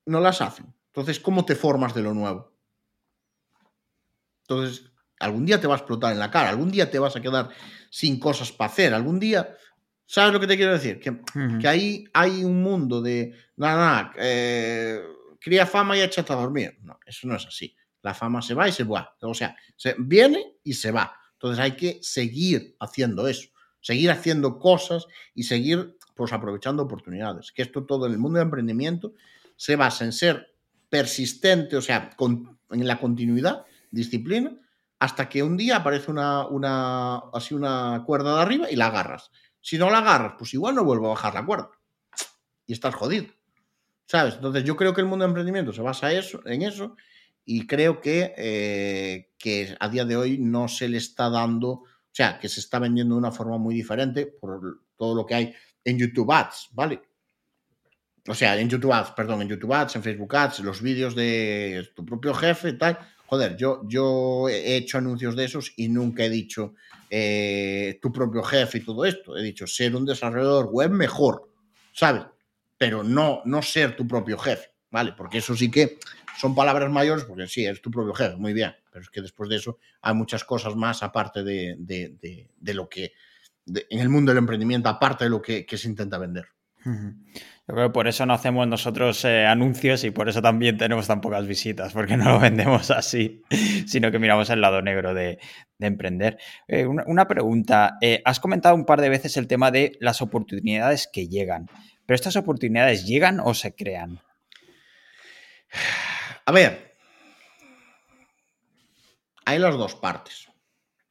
no 0.04 0.20
las 0.20 0.42
hacen. 0.42 0.74
Entonces, 0.92 1.18
¿cómo 1.20 1.44
te 1.44 1.56
formas 1.56 1.94
de 1.94 2.02
lo 2.02 2.12
nuevo? 2.12 2.52
Entonces, 4.42 4.90
algún 5.18 5.46
día 5.46 5.58
te 5.60 5.66
va 5.66 5.74
a 5.74 5.78
explotar 5.78 6.12
en 6.12 6.18
la 6.18 6.30
cara, 6.30 6.50
algún 6.50 6.70
día 6.70 6.90
te 6.90 6.98
vas 6.98 7.16
a 7.16 7.22
quedar 7.22 7.48
sin 7.90 8.18
cosas 8.18 8.52
para 8.52 8.70
hacer, 8.70 8.94
algún 8.94 9.18
día... 9.18 9.56
¿Sabes 10.04 10.34
lo 10.34 10.40
que 10.40 10.46
te 10.46 10.56
quiero 10.58 10.72
decir? 10.72 11.00
Que, 11.00 11.10
uh 11.10 11.14
-huh. 11.14 11.60
que 11.60 11.66
ahí 11.66 12.04
hay 12.12 12.44
un 12.44 12.62
mundo 12.62 13.00
de... 13.00 13.34
Nada, 13.56 13.76
nada, 13.76 14.12
eh, 14.18 15.00
cría 15.40 15.64
fama 15.64 15.96
y 15.96 16.02
échate 16.02 16.32
a 16.32 16.36
dormir. 16.36 16.76
No, 16.82 16.98
eso 17.06 17.26
no 17.26 17.36
es 17.36 17.46
así. 17.46 17.74
La 18.02 18.12
fama 18.12 18.42
se 18.42 18.52
va 18.52 18.68
y 18.68 18.72
se 18.72 18.84
va. 18.84 19.16
O 19.22 19.32
sea, 19.32 19.56
se 19.76 19.94
viene 19.98 20.56
y 20.62 20.74
se 20.74 20.90
va. 20.90 21.16
Entonces 21.34 21.58
hay 21.60 21.76
que 21.76 21.98
seguir 22.02 22.76
haciendo 22.78 23.26
eso, 23.26 23.48
seguir 23.80 24.10
haciendo 24.10 24.58
cosas 24.58 25.06
y 25.34 25.44
seguir 25.44 25.96
pues 26.14 26.32
aprovechando 26.32 26.82
oportunidades. 26.82 27.50
Que 27.50 27.62
esto 27.62 27.84
todo 27.84 28.06
en 28.06 28.12
el 28.12 28.18
mundo 28.18 28.38
de 28.38 28.44
emprendimiento 28.44 29.14
se 29.56 29.76
basa 29.76 30.04
en 30.04 30.12
ser 30.12 30.51
persistente, 30.92 31.74
o 31.74 31.80
sea, 31.80 32.10
en 32.18 32.86
la 32.86 33.00
continuidad, 33.00 33.64
disciplina, 33.90 34.54
hasta 34.98 35.26
que 35.26 35.42
un 35.42 35.56
día 35.56 35.76
aparece 35.76 36.10
una, 36.10 36.46
una, 36.46 37.16
así 37.32 37.54
una 37.54 38.02
cuerda 38.04 38.36
de 38.36 38.42
arriba 38.42 38.70
y 38.70 38.76
la 38.76 38.88
agarras. 38.88 39.30
Si 39.62 39.78
no 39.78 39.88
la 39.88 40.00
agarras, 40.00 40.34
pues 40.36 40.52
igual 40.52 40.74
no 40.74 40.84
vuelvo 40.84 41.06
a 41.06 41.14
bajar 41.14 41.32
la 41.32 41.46
cuerda. 41.46 41.70
Y 42.66 42.74
estás 42.74 42.94
jodido. 42.94 43.24
¿Sabes? 44.04 44.34
Entonces 44.34 44.64
yo 44.64 44.76
creo 44.76 44.92
que 44.92 45.00
el 45.00 45.06
mundo 45.06 45.24
de 45.24 45.30
emprendimiento 45.30 45.72
se 45.72 45.80
basa 45.80 46.12
eso, 46.12 46.46
en 46.46 46.60
eso 46.60 46.94
y 47.46 47.66
creo 47.66 48.02
que, 48.02 48.34
eh, 48.36 49.32
que 49.38 49.74
a 49.80 49.88
día 49.88 50.04
de 50.04 50.16
hoy 50.16 50.36
no 50.36 50.68
se 50.68 50.90
le 50.90 50.98
está 50.98 51.30
dando, 51.30 51.70
o 51.70 51.86
sea, 52.10 52.38
que 52.38 52.50
se 52.50 52.60
está 52.60 52.78
vendiendo 52.78 53.14
de 53.14 53.20
una 53.20 53.32
forma 53.32 53.56
muy 53.56 53.74
diferente 53.74 54.26
por 54.26 54.82
todo 54.98 55.14
lo 55.14 55.24
que 55.24 55.36
hay 55.36 55.54
en 55.84 55.98
YouTube 55.98 56.30
Ads, 56.30 56.68
¿vale? 56.72 57.00
O 58.28 58.34
sea, 58.34 58.58
en 58.58 58.68
YouTube 58.68 58.92
Ads, 58.92 59.12
perdón, 59.12 59.42
en 59.42 59.48
YouTube 59.48 59.72
Ads, 59.72 59.96
en 59.96 60.02
Facebook 60.02 60.36
Ads, 60.36 60.60
los 60.60 60.80
vídeos 60.80 61.14
de 61.14 61.88
tu 61.94 62.04
propio 62.04 62.32
jefe 62.34 62.70
y 62.70 62.78
tal. 62.78 62.98
Joder, 63.26 63.56
yo, 63.56 63.82
yo 63.88 64.48
he 64.48 64.76
hecho 64.76 64.98
anuncios 64.98 65.34
de 65.34 65.44
esos 65.44 65.72
y 65.76 65.88
nunca 65.88 66.24
he 66.24 66.30
dicho 66.30 66.74
eh, 67.10 67.98
tu 68.00 68.12
propio 68.12 68.42
jefe 68.42 68.78
y 68.78 68.84
todo 68.84 69.04
esto. 69.04 69.36
He 69.36 69.42
dicho 69.42 69.66
ser 69.66 69.96
un 69.96 70.04
desarrollador 70.04 70.66
web 70.66 70.90
mejor, 70.90 71.50
¿sabes? 71.92 72.24
Pero 72.78 73.02
no, 73.02 73.42
no 73.44 73.62
ser 73.62 73.96
tu 73.96 74.06
propio 74.06 74.38
jefe, 74.38 74.70
¿vale? 74.90 75.14
Porque 75.16 75.38
eso 75.38 75.56
sí 75.56 75.70
que 75.70 75.98
son 76.38 76.54
palabras 76.54 76.90
mayores, 76.90 77.24
porque 77.24 77.46
sí, 77.46 77.64
eres 77.64 77.82
tu 77.82 77.90
propio 77.90 78.14
jefe, 78.14 78.36
muy 78.36 78.52
bien. 78.52 78.74
Pero 78.90 79.02
es 79.02 79.10
que 79.10 79.22
después 79.22 79.48
de 79.48 79.56
eso 79.56 79.78
hay 80.02 80.14
muchas 80.14 80.44
cosas 80.44 80.76
más 80.76 81.02
aparte 81.02 81.42
de, 81.42 81.76
de, 81.78 82.16
de, 82.20 82.50
de 82.58 82.74
lo 82.74 82.88
que 82.88 83.12
en 83.66 83.98
el 83.98 84.08
mundo 84.08 84.30
del 84.30 84.38
emprendimiento, 84.38 84.88
aparte 84.88 85.24
de 85.24 85.30
lo 85.30 85.40
que, 85.40 85.66
se 85.68 85.88
intenta 85.88 86.18
vender. 86.18 86.46
Yo 87.68 87.74
creo 87.74 87.88
que 87.88 87.92
por 87.92 88.08
eso 88.08 88.26
no 88.26 88.34
hacemos 88.34 88.66
nosotros 88.66 89.24
eh, 89.24 89.46
anuncios 89.46 90.02
y 90.02 90.10
por 90.10 90.28
eso 90.28 90.42
también 90.42 90.76
tenemos 90.76 91.06
tan 91.06 91.20
pocas 91.20 91.46
visitas, 91.46 91.92
porque 91.92 92.16
no 92.16 92.24
lo 92.24 92.40
vendemos 92.40 92.90
así, 92.90 93.42
sino 93.86 94.10
que 94.10 94.18
miramos 94.18 94.50
el 94.50 94.60
lado 94.60 94.82
negro 94.82 95.14
de, 95.14 95.38
emprender. 95.78 96.38
Eh, 96.66 96.86
una, 96.86 97.28
pregunta, 97.28 97.98
eh, 98.00 98.20
has 98.24 98.40
comentado 98.40 98.74
un 98.74 98.84
par 98.84 99.00
de 99.00 99.08
veces 99.08 99.36
el 99.36 99.46
tema 99.46 99.70
de 99.70 99.96
las 100.00 100.22
oportunidades 100.22 101.08
que 101.12 101.28
llegan, 101.28 101.68
pero 102.04 102.16
estas 102.16 102.34
oportunidades 102.34 103.06
llegan 103.06 103.38
o 103.38 103.54
se 103.54 103.74
crean? 103.76 104.20
A 106.44 106.52
ver, 106.52 106.96
hay 109.44 109.58
las 109.60 109.76
dos 109.76 109.94
partes, 109.94 110.48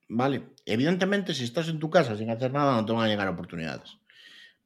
¿vale? 0.09 0.43
Evidentemente, 0.65 1.33
si 1.33 1.45
estás 1.45 1.69
en 1.69 1.79
tu 1.79 1.89
casa 1.89 2.17
sin 2.17 2.29
hacer 2.29 2.51
nada, 2.51 2.73
no 2.73 2.85
te 2.85 2.91
van 2.91 3.05
a 3.05 3.07
llegar 3.07 3.29
oportunidades. 3.29 4.00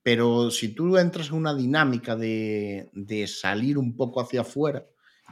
Pero 0.05 0.51
si 0.51 0.69
tú 0.69 0.99
entras 0.99 1.29
en 1.29 1.33
una 1.33 1.55
dinámica 1.55 2.15
de, 2.15 3.25
salir 3.27 3.75
un 3.79 3.97
poco 3.97 4.21
hacia 4.21 4.41
afuera, 4.41 4.85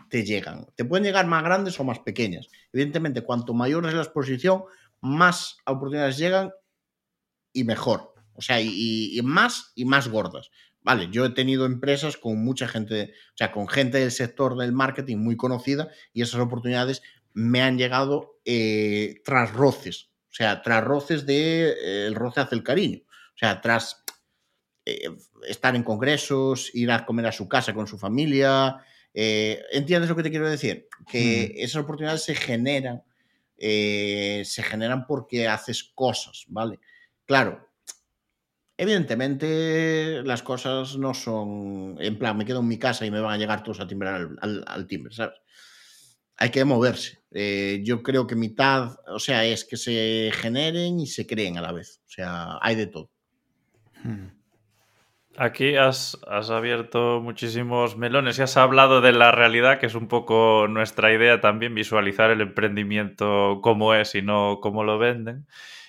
te 0.09 0.23
llegan. 0.23 0.65
Te 0.75 0.83
pueden 0.83 1.03
llegar 1.03 1.27
más 1.27 1.43
grandes 1.43 1.79
o 1.79 1.83
más 1.83 1.99
pequeñas. 1.99 2.47
Evidentemente, 2.71 3.21
cuanto 3.21 3.53
mayor 3.53 3.85
es 3.85 3.93
la 3.93 4.01
exposición, 4.01 4.63
más 4.99 5.57
oportunidades 5.67 6.17
llegan 6.17 6.53
y 7.53 7.65
mejor. 7.65 8.15
O 8.33 8.41
sea, 8.41 8.61
y, 8.61 9.21
más 9.23 9.73
y 9.75 9.85
más 9.85 10.07
gordas. 10.07 10.49
Vale, 10.81 11.07
yo 11.11 11.23
he 11.23 11.29
tenido 11.29 11.67
empresas 11.67 12.17
con 12.17 12.43
mucha 12.43 12.67
gente, 12.67 13.13
o 13.35 13.37
sea, 13.37 13.51
con 13.51 13.67
gente 13.67 13.99
del 13.99 14.11
sector 14.11 14.57
del 14.57 14.71
marketing 14.71 15.17
muy 15.17 15.37
conocida 15.37 15.89
y 16.13 16.23
esas 16.23 16.41
oportunidades 16.41 17.03
me 17.33 17.61
han 17.61 17.77
llegado 17.77 18.39
eh, 18.43 19.21
tras 19.23 19.53
roces. 19.53 20.09
O 20.31 20.33
sea, 20.33 20.63
tras 20.63 20.83
roces 20.83 21.27
de 21.27 21.69
eh, 21.69 22.07
el 22.07 22.15
roce 22.15 22.41
hace 22.41 22.55
el 22.55 22.63
cariño. 22.63 23.01
O 23.35 23.37
sea, 23.37 23.61
tras 23.61 24.02
eh, 24.85 25.09
estar 25.47 25.75
en 25.75 25.83
congresos, 25.83 26.69
ir 26.73 26.91
a 26.91 27.05
comer 27.05 27.27
a 27.27 27.31
su 27.31 27.47
casa 27.47 27.73
con 27.73 27.87
su 27.87 27.97
familia. 27.97 28.77
Eh, 29.13 29.61
¿Entiendes 29.71 30.09
lo 30.09 30.15
que 30.15 30.23
te 30.23 30.29
quiero 30.29 30.49
decir? 30.49 30.87
Que 31.09 31.53
mm. 31.55 31.63
esas 31.63 31.83
oportunidades 31.83 32.23
se 32.23 32.35
generan, 32.35 33.01
eh, 33.57 34.43
se 34.45 34.61
generan 34.61 35.05
porque 35.07 35.47
haces 35.47 35.83
cosas, 35.95 36.45
¿vale? 36.49 36.79
Claro, 37.25 37.69
evidentemente 38.75 40.21
las 40.25 40.43
cosas 40.43 40.97
no 40.97 41.13
son, 41.13 41.95
en 41.99 42.19
plan, 42.19 42.35
me 42.35 42.45
quedo 42.45 42.59
en 42.59 42.67
mi 42.67 42.77
casa 42.77 43.05
y 43.05 43.11
me 43.11 43.21
van 43.21 43.35
a 43.35 43.37
llegar 43.37 43.63
todos 43.63 43.79
a 43.79 43.87
timbrar 43.87 44.29
al, 44.41 44.87
timbre, 44.87 45.13
¿sabes? 45.13 45.39
Hay 46.35 46.49
que 46.49 46.65
moverse. 46.65 47.23
yo 47.83 48.03
creo 48.03 48.27
que 48.27 48.35
mitad, 48.35 48.97
o 49.07 49.19
sea, 49.19 49.45
es 49.45 49.63
que 49.63 49.77
se 49.77 50.29
generen 50.33 50.99
y 50.99 51.07
se 51.07 51.25
creen 51.25 51.57
a 51.57 51.61
la 51.61 51.71
vez. 51.71 52.01
O 52.05 52.09
sea, 52.09 52.57
hay 52.61 52.75
de 52.75 52.87
todo. 52.87 53.11
Hmm. 54.03 54.42
Aquí 55.35 55.75
has, 55.77 56.19
abierto 56.27 57.19
muchísimos 57.19 57.97
melones 57.97 58.37
y 58.37 58.43
has 58.43 58.55
hablado 58.55 59.01
de 59.01 59.13
la 59.13 59.31
realidad, 59.31 59.79
que 59.79 59.87
es 59.87 59.95
un 59.95 60.07
poco 60.07 60.67
nuestra 60.69 61.11
idea 61.11 61.41
también, 61.41 61.73
visualizar 61.73 62.29
el 62.29 62.41
emprendimiento 62.41 63.59
como 63.63 63.95
es 63.95 64.13
y 64.13 64.21
no 64.21 64.59
cómo 64.61 64.83
lo 64.83 64.99
venden. 64.99 65.47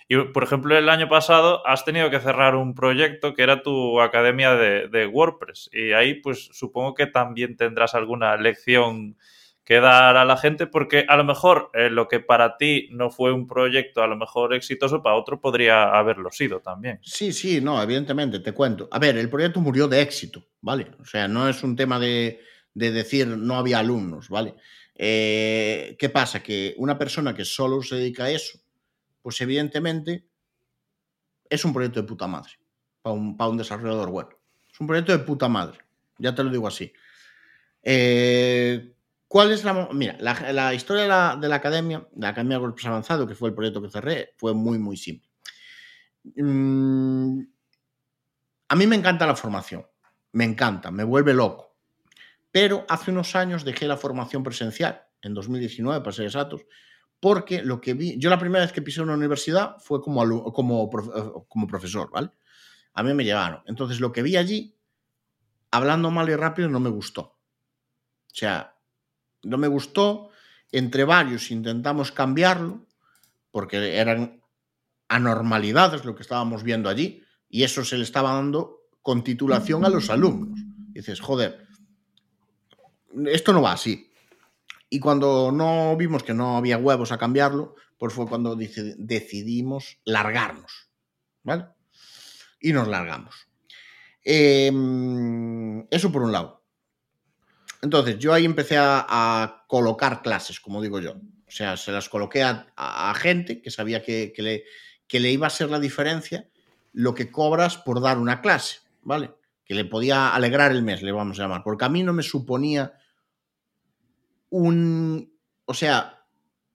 Y, 0.09 0.16
por 0.16 0.45
ejemplo, 0.45 0.76
el 0.78 0.88
año 0.88 1.09
pasado 1.09 1.66
has 1.66 1.84
tenido 1.84 2.09
que 2.09 2.20
cerrar 2.20 2.57
un 2.57 2.74
proyecto 2.74 3.34
que 3.34 3.42
era 3.42 3.62
tu 3.62 4.01
academia 4.01 4.55
de, 4.55 4.88
de 4.88 5.07
WordPress. 5.07 5.68
Y 5.74 5.92
ahí, 5.92 6.14
pues 6.14 6.49
supongo 6.53 6.95
que 6.95 7.07
también 7.07 7.57
tendrás 7.57 7.95
alguna 7.95 8.36
lección 8.36 9.16
que 9.64 9.80
dar 9.80 10.16
a 10.16 10.24
la 10.26 10.36
gente, 10.36 10.66
porque 10.66 11.06
a 11.08 11.16
lo 11.16 11.24
mejor 11.24 11.70
eh, 11.72 11.88
lo 11.88 12.06
que 12.06 12.20
para 12.20 12.58
ti 12.58 12.88
no 12.92 13.10
fue 13.10 13.32
un 13.32 13.46
proyecto 13.46 14.02
a 14.02 14.06
lo 14.06 14.16
mejor 14.16 14.52
exitoso, 14.52 15.02
para 15.02 15.16
otro 15.16 15.40
podría 15.40 15.84
haberlo 15.98 16.30
sido 16.30 16.60
también. 16.60 17.00
Sí, 17.02 17.32
sí, 17.32 17.62
no, 17.62 17.82
evidentemente, 17.82 18.40
te 18.40 18.52
cuento. 18.52 18.88
A 18.92 18.98
ver, 18.98 19.16
el 19.16 19.30
proyecto 19.30 19.60
murió 19.60 19.88
de 19.88 20.02
éxito, 20.02 20.44
¿vale? 20.60 20.90
O 21.00 21.04
sea, 21.06 21.26
no 21.28 21.48
es 21.48 21.62
un 21.62 21.76
tema 21.76 21.98
de, 21.98 22.40
decir 22.74 23.26
no 23.26 23.56
había 23.56 23.78
alumnos, 23.78 24.28
¿vale? 24.28 24.54
Eh, 24.94 25.96
¿Qué 25.98 26.10
pasa? 26.10 26.42
Que 26.42 26.74
una 26.76 26.98
persona 26.98 27.34
que 27.34 27.46
solo 27.46 27.82
se 27.82 27.96
dedica 27.96 28.24
a 28.24 28.30
eso, 28.30 28.58
pues 29.22 29.40
evidentemente 29.40 30.26
es 31.48 31.64
un 31.64 31.72
proyecto 31.72 32.02
de 32.02 32.06
puta 32.06 32.26
madre 32.26 32.52
para 33.00 33.14
un, 33.14 33.34
un 33.38 33.56
desarrollador 33.56 34.10
web. 34.10 34.28
Es 34.70 34.78
un 34.78 34.86
proyecto 34.86 35.12
de 35.12 35.24
puta 35.24 35.48
madre, 35.48 35.78
ya 36.18 36.34
te 36.34 36.44
lo 36.44 36.50
digo 36.50 36.68
así. 36.68 36.92
Eh, 37.82 38.93
¿Cuál 39.35 39.51
es 39.51 39.64
la. 39.64 39.89
Mira, 39.93 40.16
la, 40.20 40.74
historia 40.74 41.03
de 41.03 41.49
la, 41.49 41.57
academia, 41.57 42.07
de 42.12 42.22
la 42.22 42.28
Academia 42.28 42.61
de 42.61 42.72
Avanzado, 42.87 43.26
que 43.26 43.35
fue 43.35 43.49
el 43.49 43.55
proyecto 43.57 43.82
que 43.82 43.91
cerré, 43.91 44.32
fue 44.37 44.55
muy, 44.55 44.78
muy 44.78 44.97
simple. 44.97 45.28
Mm, 46.37 47.41
a 48.68 48.76
mí 48.76 48.87
me 48.87 48.95
encanta 48.95 49.26
la 49.26 49.35
formación. 49.35 49.85
Me 50.30 50.45
encanta, 50.45 50.93
me 50.93 51.03
vuelve 51.03 51.35
loco. 51.35 51.76
Pero 52.53 52.87
hace 52.89 53.11
unos 53.11 53.35
años 53.35 53.64
dejé 53.64 53.89
la 53.89 53.97
formación 53.97 54.45
presencial, 54.45 55.03
en 55.20 55.35
2019, 55.35 55.99
para 55.99 56.12
ser 56.12 56.26
exactos, 56.26 56.64
porque 57.18 57.61
lo 57.61 57.80
que 57.80 57.95
vi. 57.95 58.16
Yo 58.20 58.30
la 58.30 58.39
primera 58.39 58.64
vez 58.64 58.72
que 58.72 58.82
pisé 58.82 59.03
una 59.03 59.14
universidad 59.14 59.78
fue 59.80 60.01
como, 60.01 60.53
como, 60.53 60.89
eh, 61.12 61.43
como 61.49 61.66
profesor, 61.66 62.09
¿vale? 62.12 62.30
A 62.93 63.03
mí 63.03 63.12
me 63.14 63.24
llevaron. 63.24 63.64
Entonces, 63.66 63.99
lo 63.99 64.12
que 64.12 64.22
vi 64.22 64.37
allí, 64.37 64.78
hablando 65.72 66.12
mal 66.12 66.28
y 66.28 66.37
rápido, 66.37 66.68
no 66.68 66.78
me 66.78 66.89
gustó. 66.89 67.22
O 67.22 68.37
sea, 68.37 68.74
no 69.45 69.59
me 69.59 69.68
gustó, 69.68 70.30
entre 70.72 71.05
varios 71.05 71.51
intentamos 71.51 72.12
cambiarlo, 72.12 72.86
porque 73.51 73.97
eran 73.97 74.40
anormalidades 75.09 76.05
lo 76.05 76.14
que 76.14 76.22
estábamos 76.22 76.62
viendo 76.62 76.88
allí, 76.88 77.22
y 77.49 77.62
eso 77.62 77.84
se 77.84 77.97
le 77.97 78.05
estaba 78.05 78.32
dando 78.34 78.80
con 79.01 79.22
titulación 79.22 79.84
a 79.84 79.88
los 79.88 80.11
alumnos. 80.11 80.59
dices, 80.92 81.20
joder, 81.20 81.66
esto 83.26 83.53
no 83.53 83.62
va 83.62 83.72
así. 83.72 84.11
Y 84.90 84.99
cuando 84.99 85.53
no 85.53 85.97
vimos 85.97 86.22
que 86.22 86.34
no 86.34 86.57
había 86.57 86.78
huevos 86.78 87.12
a 87.12 87.18
cambiarlo, 87.18 87.74
pues 87.99 88.12
fue 88.12 88.26
cuando 88.26 88.57
decidimos 88.57 89.99
largarnos. 90.05 90.88
¿Vale? 91.42 91.66
Y 92.61 92.72
nos 92.72 92.88
largamos. 92.88 93.47
Em, 94.24 95.86
eso 95.90 96.11
por 96.11 96.22
un 96.22 96.32
lado. 96.32 96.63
Entonces, 97.85 98.18
yo 98.18 98.32
ahí 98.32 98.47
empecé 98.47 98.76
a, 98.78 99.66
colocar 99.68 100.22
clases, 100.22 100.59
como 100.59 100.80
digo 100.80 101.01
yo. 101.01 101.12
O 101.12 101.51
sea, 101.51 101.76
se 101.76 101.93
las 101.93 102.09
coloqué 102.09 102.43
a, 102.43 103.14
gente 103.14 103.61
que 103.61 103.70
sabía 103.70 104.03
que, 104.03 104.32
le, 104.39 104.64
que 105.07 105.20
le 105.20 105.30
iba 105.30 105.47
a 105.47 105.51
ser 105.51 105.68
la 105.68 105.78
diferencia 105.78 106.49
lo 106.93 107.14
que 107.14 107.30
cobras 107.30 107.76
por 107.76 108.01
dar 108.01 108.18
una 108.18 108.41
clase, 108.41 108.78
¿vale? 109.03 109.32
Que 109.66 109.74
le 109.74 109.85
podía 109.85 110.35
alegrar 110.35 110.72
el 110.72 110.82
mes, 110.82 111.03
le 111.03 111.12
vamos 111.12 111.39
a 111.39 111.43
llamar. 111.43 111.62
Porque 111.62 111.85
a 111.85 111.91
mí 111.91 112.03
no 112.03 112.14
me 112.14 112.22
suponía 112.22 112.95
un. 114.49 115.37
O 115.66 115.74
sea, 115.74 116.24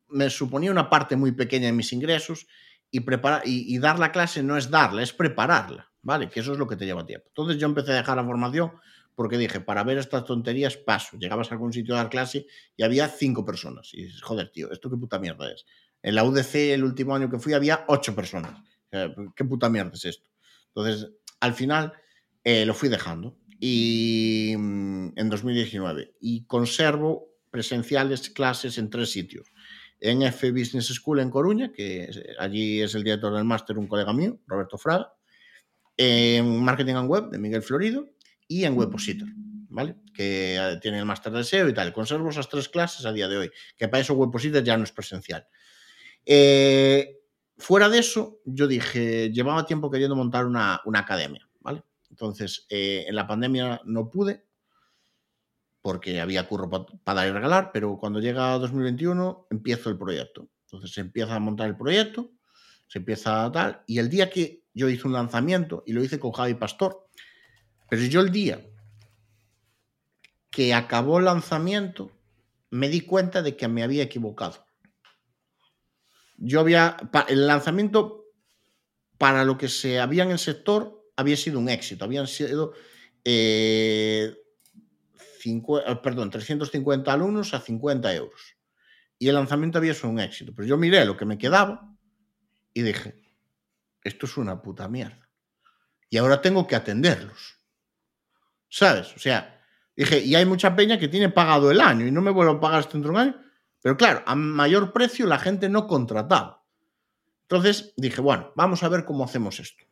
me 0.09 0.29
suponía 0.29 0.69
una 0.69 0.91
parte 0.91 1.15
muy 1.15 1.31
pequeña 1.31 1.67
de 1.67 1.73
mis 1.73 1.91
ingresos 1.91 2.45
y, 2.91 2.99
preparar, 2.99 3.41
y, 3.45 3.73
y 3.73 3.79
dar 3.79 3.97
la 3.97 4.11
clase 4.11 4.43
no 4.43 4.57
es 4.57 4.69
darla, 4.69 5.01
es 5.01 5.13
prepararla, 5.13 5.89
¿vale? 6.03 6.29
Que 6.29 6.41
eso 6.41 6.53
es 6.53 6.59
lo 6.59 6.67
que 6.67 6.75
te 6.75 6.85
lleva 6.85 7.05
tiempo. 7.05 7.29
Entonces 7.29 7.57
yo 7.57 7.65
empecé 7.65 7.93
a 7.93 7.95
dejar 7.95 8.17
la 8.17 8.25
formación 8.25 8.73
porque 9.19 9.37
dije, 9.37 9.59
para 9.59 9.83
ver 9.83 9.97
estas 9.97 10.23
tonterías 10.23 10.77
paso. 10.77 11.17
Llegabas 11.17 11.51
a 11.51 11.55
algún 11.55 11.73
sitio 11.73 11.93
a 11.93 11.97
dar 11.97 12.09
clase 12.09 12.45
y 12.77 12.83
había 12.83 13.09
cinco 13.09 13.43
personas. 13.43 13.93
Y 13.93 14.03
dices, 14.03 14.21
joder, 14.21 14.49
tío, 14.49 14.71
¿esto 14.71 14.89
qué 14.89 14.95
puta 14.95 15.19
mierda 15.19 15.51
es? 15.51 15.65
En 16.01 16.15
la 16.15 16.23
UDC, 16.23 16.55
el 16.71 16.85
último 16.85 17.13
año 17.13 17.29
que 17.29 17.37
fui, 17.37 17.51
había 17.51 17.83
ocho 17.89 18.15
personas. 18.15 18.63
¿Qué 19.35 19.43
puta 19.43 19.69
mierda 19.69 19.91
es 19.93 20.05
esto? 20.05 20.29
Entonces, 20.67 21.11
al 21.41 21.53
final, 21.53 21.91
eh, 22.45 22.65
lo 22.65 22.73
fui 22.73 22.87
dejando. 22.87 23.35
Y 23.59 24.55
mm, 24.57 25.09
en 25.17 25.29
2019. 25.29 26.13
Y 26.21 26.45
conservo 26.45 27.27
presenciales 27.51 28.29
clases 28.29 28.77
en 28.77 28.89
tres 28.89 29.11
sitios. 29.11 29.51
En 29.99 30.21
F 30.21 30.49
Business 30.51 30.87
School 30.93 31.19
en 31.19 31.29
Coruña, 31.29 31.73
que 31.73 32.09
allí 32.39 32.81
es 32.81 32.95
el 32.95 33.03
director 33.03 33.35
del 33.35 33.43
máster, 33.43 33.77
un 33.77 33.87
colega 33.87 34.13
mío, 34.13 34.39
Roberto 34.47 34.77
Fraga. 34.77 35.11
En 35.97 36.63
Marketing 36.63 36.93
and 36.93 37.09
Web 37.09 37.31
de 37.31 37.37
Miguel 37.37 37.63
Florido 37.63 38.07
y 38.49 38.65
en 38.65 38.75
Webpositor, 38.75 39.29
¿vale? 39.69 39.95
Que 40.13 40.57
eh, 40.57 40.79
tiene 40.81 40.99
el 40.99 41.05
máster 41.05 41.31
de 41.31 41.43
SEO 41.45 41.69
y 41.69 41.73
tal. 41.73 41.93
Conservo 41.93 42.29
esas 42.29 42.49
tres 42.49 42.67
clases 42.67 43.05
a 43.05 43.13
día 43.13 43.29
de 43.29 43.37
hoy, 43.37 43.51
que 43.77 43.87
para 43.87 44.01
eso 44.01 44.15
Webpositor 44.15 44.63
ya 44.63 44.75
no 44.75 44.83
es 44.83 44.91
presencial. 44.91 45.47
Eh, 46.25 47.19
fuera 47.57 47.87
de 47.87 47.99
eso, 47.99 48.39
yo 48.43 48.67
dije, 48.67 49.31
llevaba 49.31 49.65
tiempo 49.65 49.91
queriendo 49.91 50.15
montar 50.15 50.47
una, 50.47 50.81
academia, 50.95 51.47
¿vale? 51.59 51.83
Entonces, 52.09 52.65
eh, 52.69 53.05
en 53.07 53.15
la 53.15 53.27
pandemia 53.27 53.81
no 53.85 54.09
pude, 54.09 54.45
porque 55.81 56.19
había 56.19 56.47
curro 56.47 56.69
para 56.69 57.21
dar 57.21 57.27
y 57.27 57.31
regalar, 57.31 57.69
pero 57.71 57.97
cuando 57.97 58.19
llega 58.19 58.57
2021 58.57 59.47
empiezo 59.51 59.89
el 59.89 59.97
proyecto. 59.97 60.49
Entonces 60.65 60.91
se 60.91 61.01
empieza 61.01 61.35
a 61.35 61.39
montar 61.39 61.67
el 61.67 61.77
proyecto, 61.77 62.31
se 62.87 62.97
empieza 62.97 63.45
a 63.45 63.51
tal, 63.51 63.83
y 63.85 63.99
el 63.99 64.09
día 64.09 64.29
que 64.29 64.63
yo 64.73 64.89
hice 64.89 65.07
un 65.07 65.13
lanzamiento, 65.13 65.83
y 65.85 65.93
lo 65.93 66.03
hice 66.03 66.19
con 66.19 66.31
Javi 66.31 66.55
Pastor, 66.55 67.08
pero 67.89 68.03
yo 68.03 68.21
el 68.21 68.31
día 68.31 68.65
que 70.51 70.73
acabó 70.73 71.19
el 71.19 71.25
lanzamiento, 71.25 72.11
me 72.71 72.89
di 72.89 73.01
cuenta 73.01 73.41
de 73.41 73.55
que 73.55 73.67
me 73.67 73.83
había 73.83 74.03
equivocado. 74.03 74.65
Yo 76.37 76.59
había, 76.59 76.97
el 77.27 77.47
lanzamiento 77.47 78.25
para 79.17 79.43
lo 79.43 79.57
que 79.57 79.67
se 79.67 79.99
había 79.99 80.23
en 80.23 80.31
el 80.31 80.39
sector, 80.39 81.05
había 81.15 81.35
sido 81.35 81.59
un 81.59 81.69
éxito. 81.69 82.05
Habían 82.05 82.27
sido 82.27 82.73
eh, 83.25 84.33
eh, 85.43 85.95
perdón, 86.01 86.29
350 86.29 87.11
alumnos 87.11 87.53
a 87.53 87.61
50 87.61 88.13
euros. 88.15 88.55
Y 89.17 89.27
el 89.27 89.35
lanzamiento 89.35 89.77
había 89.77 89.93
sido 89.93 90.09
un 90.09 90.19
éxito. 90.19 90.53
Pero 90.55 90.67
yo 90.67 90.77
miré 90.77 91.05
lo 91.05 91.17
que 91.17 91.25
me 91.25 91.37
quedaba 91.37 91.93
y 92.73 92.81
dije, 92.81 93.21
esto 94.03 94.25
es 94.25 94.37
una 94.37 94.61
puta 94.61 94.87
mierda. 94.87 95.29
Y 96.09 96.17
ahora 96.17 96.41
tengo 96.41 96.65
que 96.65 96.75
atenderlos. 96.75 97.58
¿Sabes? 98.69 99.13
O 99.15 99.19
sea, 99.19 99.61
dije, 99.95 100.19
y 100.19 100.35
hay 100.35 100.45
mucha 100.45 100.75
peña 100.75 100.99
que 100.99 101.07
tiene 101.07 101.29
pagado 101.29 101.71
el 101.71 101.81
año 101.81 102.07
y 102.07 102.11
no 102.11 102.21
me 102.21 102.31
vuelvo 102.31 102.53
a 102.53 102.59
pagar 102.59 102.81
esto 102.81 102.93
dentro 102.93 103.11
de 103.11 103.17
un 103.17 103.21
año. 103.21 103.41
Pero 103.81 103.97
claro, 103.97 104.23
a 104.25 104.35
mayor 104.35 104.93
precio 104.93 105.25
la 105.25 105.39
gente 105.39 105.69
no 105.69 105.87
contrataba. 105.87 106.63
Entonces 107.43 107.93
dije, 107.97 108.21
bueno, 108.21 108.51
vamos 108.55 108.83
a 108.83 108.89
ver 108.89 109.05
cómo 109.05 109.23
hacemos 109.23 109.59
esto. 109.59 109.85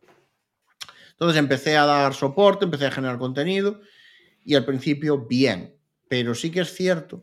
Entonces 1.12 1.40
empecé 1.40 1.76
a 1.76 1.86
dar 1.86 2.14
soporte, 2.14 2.66
empecé 2.66 2.86
a 2.86 2.92
generar 2.92 3.18
contenido 3.18 3.82
y 4.46 4.54
al 4.54 4.66
principio 4.66 5.26
bien, 5.26 5.76
pero 6.08 6.36
sí 6.36 6.52
que 6.52 6.62
es 6.62 6.74
cierto 6.74 7.22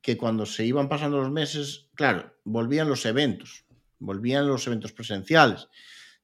que 0.00 0.16
cuando 0.16 0.46
se 0.46 0.64
iban 0.64 0.88
pasando 0.88 1.18
los 1.18 1.32
meses, 1.32 1.88
claro, 1.94 2.36
volvían 2.44 2.88
los 2.88 3.04
eventos, 3.06 3.64
volvían 3.98 4.46
los 4.46 4.66
eventos 4.66 4.92
presenciales. 4.92 5.68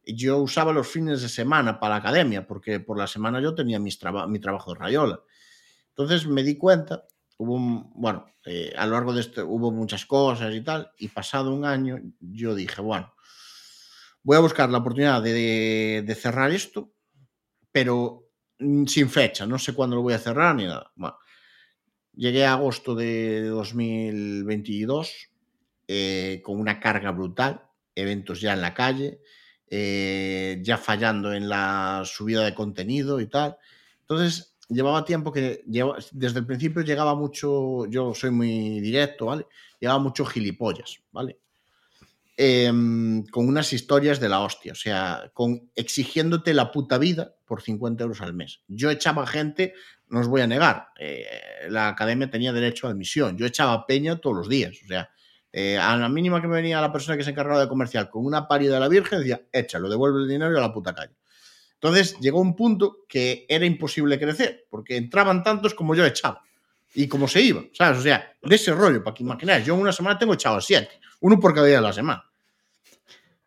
Yo 0.05 0.39
usaba 0.39 0.73
los 0.73 0.89
fines 0.89 1.23
de 1.23 1.29
semana 1.29 1.79
para 1.79 1.95
la 1.95 2.01
academia, 2.01 2.47
porque 2.47 2.81
por 2.81 2.99
la 2.99 3.07
semana 3.07 3.41
yo 3.41 3.55
tenía 3.55 3.79
mi 3.79 4.41
trabajo 4.41 4.73
de 4.73 4.79
rayola. 4.79 5.21
Entonces 5.91 6.27
me 6.27 6.43
di 6.43 6.57
cuenta, 6.57 7.05
hubo 7.37 7.59
bueno, 7.95 8.27
eh, 8.47 8.73
a 8.77 8.87
lo 8.87 8.93
largo 8.93 9.13
de 9.13 9.21
esto 9.21 9.47
hubo 9.47 9.71
muchas 9.71 10.07
cosas 10.07 10.55
y 10.55 10.63
tal, 10.63 10.91
y 10.99 11.09
pasado 11.09 11.55
un 11.55 11.65
año 11.65 11.99
yo 12.21 12.55
dije, 12.55 12.81
bueno, 12.81 13.13
voy 14.23 14.37
a 14.37 14.41
buscar 14.41 14.71
la 14.71 14.79
oportunidad 14.79 15.23
de 15.23 16.19
cerrar 16.19 16.51
esto 16.51 16.93
pero 17.73 18.29
sin 18.87 19.09
fecha, 19.09 19.47
no 19.47 19.59
sé 19.59 19.73
cuándo 19.73 19.97
lo 19.97 20.03
voy 20.03 20.15
a 20.15 20.19
cerrar 20.19 20.55
ni 20.55 20.65
nada. 20.65 20.93
llegué 22.15 22.45
a 22.45 22.55
agosto 22.55 22.95
de 22.95 23.45
2022 23.45 25.31
eh, 25.89 26.41
con 26.45 26.61
una 26.61 26.79
carga 26.79 27.11
brutal, 27.11 27.63
eventos 27.95 28.41
ya 28.41 28.53
en 28.53 28.61
la 28.61 28.75
calle, 28.75 29.21
eh, 29.71 30.59
ya 30.63 30.77
fallando 30.77 31.33
en 31.33 31.49
la 31.49 32.03
subida 32.05 32.45
de 32.45 32.55
contenido 32.55 33.21
y 33.21 33.29
tal. 33.29 33.57
Entonces, 34.01 34.57
llevaba 34.69 35.05
tiempo 35.05 35.33
que, 35.33 35.63
desde 36.13 36.39
el 36.41 36.47
principio 36.47 36.83
llegaba 36.83 37.15
mucho, 37.15 37.87
yo 37.87 38.13
soy 38.15 38.31
muy 38.31 38.81
directo, 38.81 39.27
¿vale? 39.27 39.47
Llegaba 39.79 40.01
mucho 40.01 40.25
gilipollas, 40.25 41.01
¿vale? 41.13 41.39
Em, 42.37 43.25
con 43.27 43.47
unas 43.47 43.73
historias 43.73 44.19
de 44.19 44.29
la 44.29 44.41
hostia, 44.41 44.73
o 44.73 44.77
sea, 44.77 45.31
con 45.35 45.71
exigiéndote 45.77 46.55
la 46.55 46.73
puta 46.73 46.97
vida 46.97 47.35
por 47.45 47.61
50 47.61 48.03
euros 48.03 48.23
al 48.23 48.33
mes. 48.33 48.63
Yo 48.67 48.91
echaba 48.91 49.27
gente, 49.27 49.75
no 50.09 50.21
os 50.21 50.27
voy 50.27 50.41
a 50.41 50.47
negar, 50.47 50.89
eh, 50.99 51.27
la 51.69 51.89
academia 51.89 52.31
tenía 52.31 52.53
derecho 52.53 52.87
a 52.87 52.91
admisión, 52.91 53.37
yo 53.37 53.45
echaba 53.45 53.87
peña 53.87 54.17
todos 54.17 54.37
los 54.37 54.49
días, 54.49 54.75
o 54.83 54.87
sea, 54.87 55.11
eh, 55.53 55.79
a 55.79 55.97
la 55.97 56.09
mínima 56.09 56.41
que 56.41 56.47
me 56.47 56.57
venía 56.57 56.81
la 56.81 56.93
persona 56.93 57.17
que 57.17 57.25
se 57.25 57.31
encargaba 57.31 57.61
de 57.61 57.69
comercial 57.69 58.09
con 58.09 58.25
una 58.25 58.47
parida 58.47 58.75
de 58.75 58.81
la 58.81 58.89
Virgen, 58.89 59.19
decía, 59.19 59.43
échalo, 59.53 59.89
devuelve 59.89 60.21
el 60.21 60.29
dinero 60.29 60.57
a 60.57 60.61
la 60.61 60.73
puta 60.73 60.95
calle. 60.95 61.15
Entonces 61.75 62.19
llegó 62.21 62.41
un 62.41 62.55
punto 62.55 62.99
que 63.09 63.47
era 63.49 63.65
imposible 63.65 64.19
crecer, 64.19 64.67
porque 64.71 64.97
entraban 64.97 65.43
tantos 65.43 65.75
como 65.75 65.95
yo 65.95 66.05
echaba 66.05 66.43
y 66.95 67.09
como 67.09 67.27
se 67.27 67.41
iba, 67.41 67.63
¿sabes? 67.73 67.99
O 67.99 68.03
sea, 68.03 68.37
de 68.43 68.55
ese 68.55 68.73
rollo, 68.73 69.03
para 69.03 69.15
que 69.15 69.23
imagináis, 69.23 69.65
yo 69.65 69.75
en 69.75 69.81
una 69.81 69.93
semana 69.93 70.19
tengo 70.19 70.35
echado 70.35 70.61
siete, 70.61 71.01
uno 71.21 71.41
por 71.41 71.55
cada 71.55 71.67
día 71.67 71.77
de 71.77 71.83
la 71.83 71.93
semana. 71.93 72.25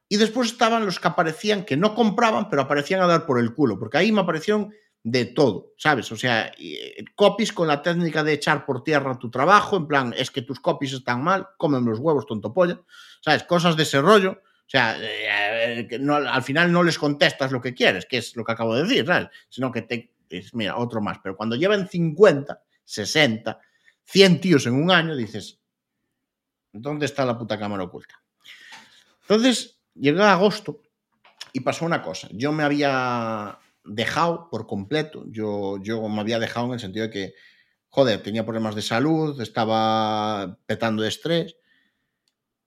Y 0.09 0.17
después 0.17 0.51
estaban 0.51 0.85
los 0.85 0.99
que 0.99 1.07
aparecían, 1.07 1.63
que 1.63 1.77
no 1.77 1.95
compraban, 1.95 2.49
pero 2.49 2.63
aparecían 2.63 3.01
a 3.01 3.07
dar 3.07 3.25
por 3.25 3.39
el 3.39 3.53
culo, 3.53 3.79
porque 3.79 3.97
ahí 3.97 4.11
me 4.11 4.21
aparecieron 4.21 4.73
de 5.03 5.25
todo, 5.25 5.73
¿sabes? 5.77 6.11
O 6.11 6.15
sea, 6.15 6.51
eh, 6.57 7.03
copies 7.15 7.51
con 7.51 7.67
la 7.67 7.81
técnica 7.81 8.23
de 8.23 8.33
echar 8.33 8.65
por 8.65 8.83
tierra 8.83 9.19
tu 9.19 9.29
trabajo, 9.29 9.77
en 9.77 9.87
plan, 9.87 10.13
es 10.17 10.31
que 10.31 10.41
tus 10.41 10.59
copies 10.59 10.93
están 10.93 11.23
mal, 11.23 11.47
comen 11.57 11.85
los 11.85 11.99
huevos, 11.99 12.25
tonto 12.25 12.53
polla, 12.53 12.81
¿sabes? 13.21 13.43
Cosas 13.43 13.75
de 13.75 13.83
ese 13.83 14.01
rollo. 14.01 14.31
O 14.31 14.69
sea, 14.73 14.97
eh, 14.99 15.87
no, 15.99 16.15
al 16.15 16.41
final 16.41 16.71
no 16.71 16.83
les 16.83 16.97
contestas 16.97 17.51
lo 17.51 17.61
que 17.61 17.73
quieres, 17.73 18.05
que 18.05 18.17
es 18.17 18.35
lo 18.35 18.43
que 18.43 18.53
acabo 18.53 18.75
de 18.75 18.83
decir, 18.83 19.05
¿sabes? 19.05 19.29
Sino 19.49 19.71
que 19.71 19.81
te... 19.83 20.13
Mira, 20.53 20.77
otro 20.77 20.99
más. 20.99 21.19
Pero 21.21 21.35
cuando 21.35 21.55
llevan 21.55 21.87
50, 21.87 22.59
60, 22.83 23.59
100 24.05 24.41
tíos 24.41 24.65
en 24.65 24.73
un 24.73 24.89
año, 24.89 25.15
dices, 25.15 25.59
¿dónde 26.71 27.05
está 27.05 27.25
la 27.25 27.37
puta 27.37 27.59
cámara 27.59 27.83
oculta? 27.83 28.19
Entonces, 29.21 29.77
Llega 29.95 30.31
agosto 30.31 30.81
y 31.51 31.59
pasó 31.59 31.85
una 31.85 32.01
cosa. 32.01 32.27
Yo 32.31 32.51
me 32.51 32.63
había 32.63 33.59
dejado 33.83 34.49
por 34.49 34.67
completo. 34.67 35.25
Yo, 35.27 35.77
yo 35.81 36.07
me 36.09 36.21
había 36.21 36.39
dejado 36.39 36.67
en 36.67 36.73
el 36.73 36.79
sentido 36.79 37.07
de 37.07 37.11
que, 37.11 37.33
joder, 37.89 38.21
tenía 38.23 38.45
problemas 38.45 38.75
de 38.75 38.81
salud, 38.81 39.39
estaba 39.41 40.57
petando 40.65 41.03
de 41.03 41.09
estrés. 41.09 41.55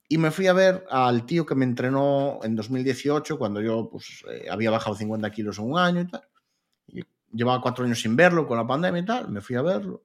Y 0.08 0.18
me 0.18 0.30
fui 0.30 0.46
a 0.46 0.52
ver 0.52 0.84
al 0.88 1.26
tío 1.26 1.44
que 1.46 1.56
me 1.56 1.64
entrenó 1.64 2.38
en 2.42 2.54
2018, 2.54 3.38
cuando 3.38 3.60
yo 3.60 3.88
pues, 3.90 4.24
eh, 4.30 4.46
había 4.48 4.70
bajado 4.70 4.94
50 4.94 5.30
kilos 5.32 5.58
en 5.58 5.64
un 5.64 5.78
año 5.78 6.02
y 6.02 6.06
tal. 6.06 6.22
Llevaba 7.32 7.60
cuatro 7.60 7.84
años 7.84 8.00
sin 8.00 8.14
verlo 8.14 8.46
con 8.46 8.56
la 8.56 8.66
pandemia 8.66 9.02
y 9.02 9.04
tal. 9.04 9.28
Me 9.30 9.40
fui 9.40 9.56
a 9.56 9.62
verlo. 9.62 10.04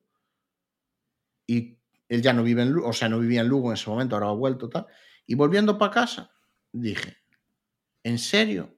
Y 1.46 1.78
él 2.10 2.22
ya 2.22 2.34
no 2.34 2.44
vive 2.44 2.64
en 2.64 2.72
Lugo, 2.72 2.90
o 2.90 2.94
sea, 2.94 3.08
no 3.08 3.20
vivía 3.20 3.42
en 3.42 3.48
Lugo 3.48 3.70
en 3.70 3.76
ese 3.76 3.90
momento, 3.90 4.16
ahora 4.16 4.28
ha 4.28 4.34
vuelto 4.34 4.68
tal. 4.70 4.88
Y 5.26 5.36
volviendo 5.36 5.78
para 5.78 5.94
casa, 5.94 6.32
dije, 6.72 7.18
¿en 8.04 8.18
serio 8.18 8.76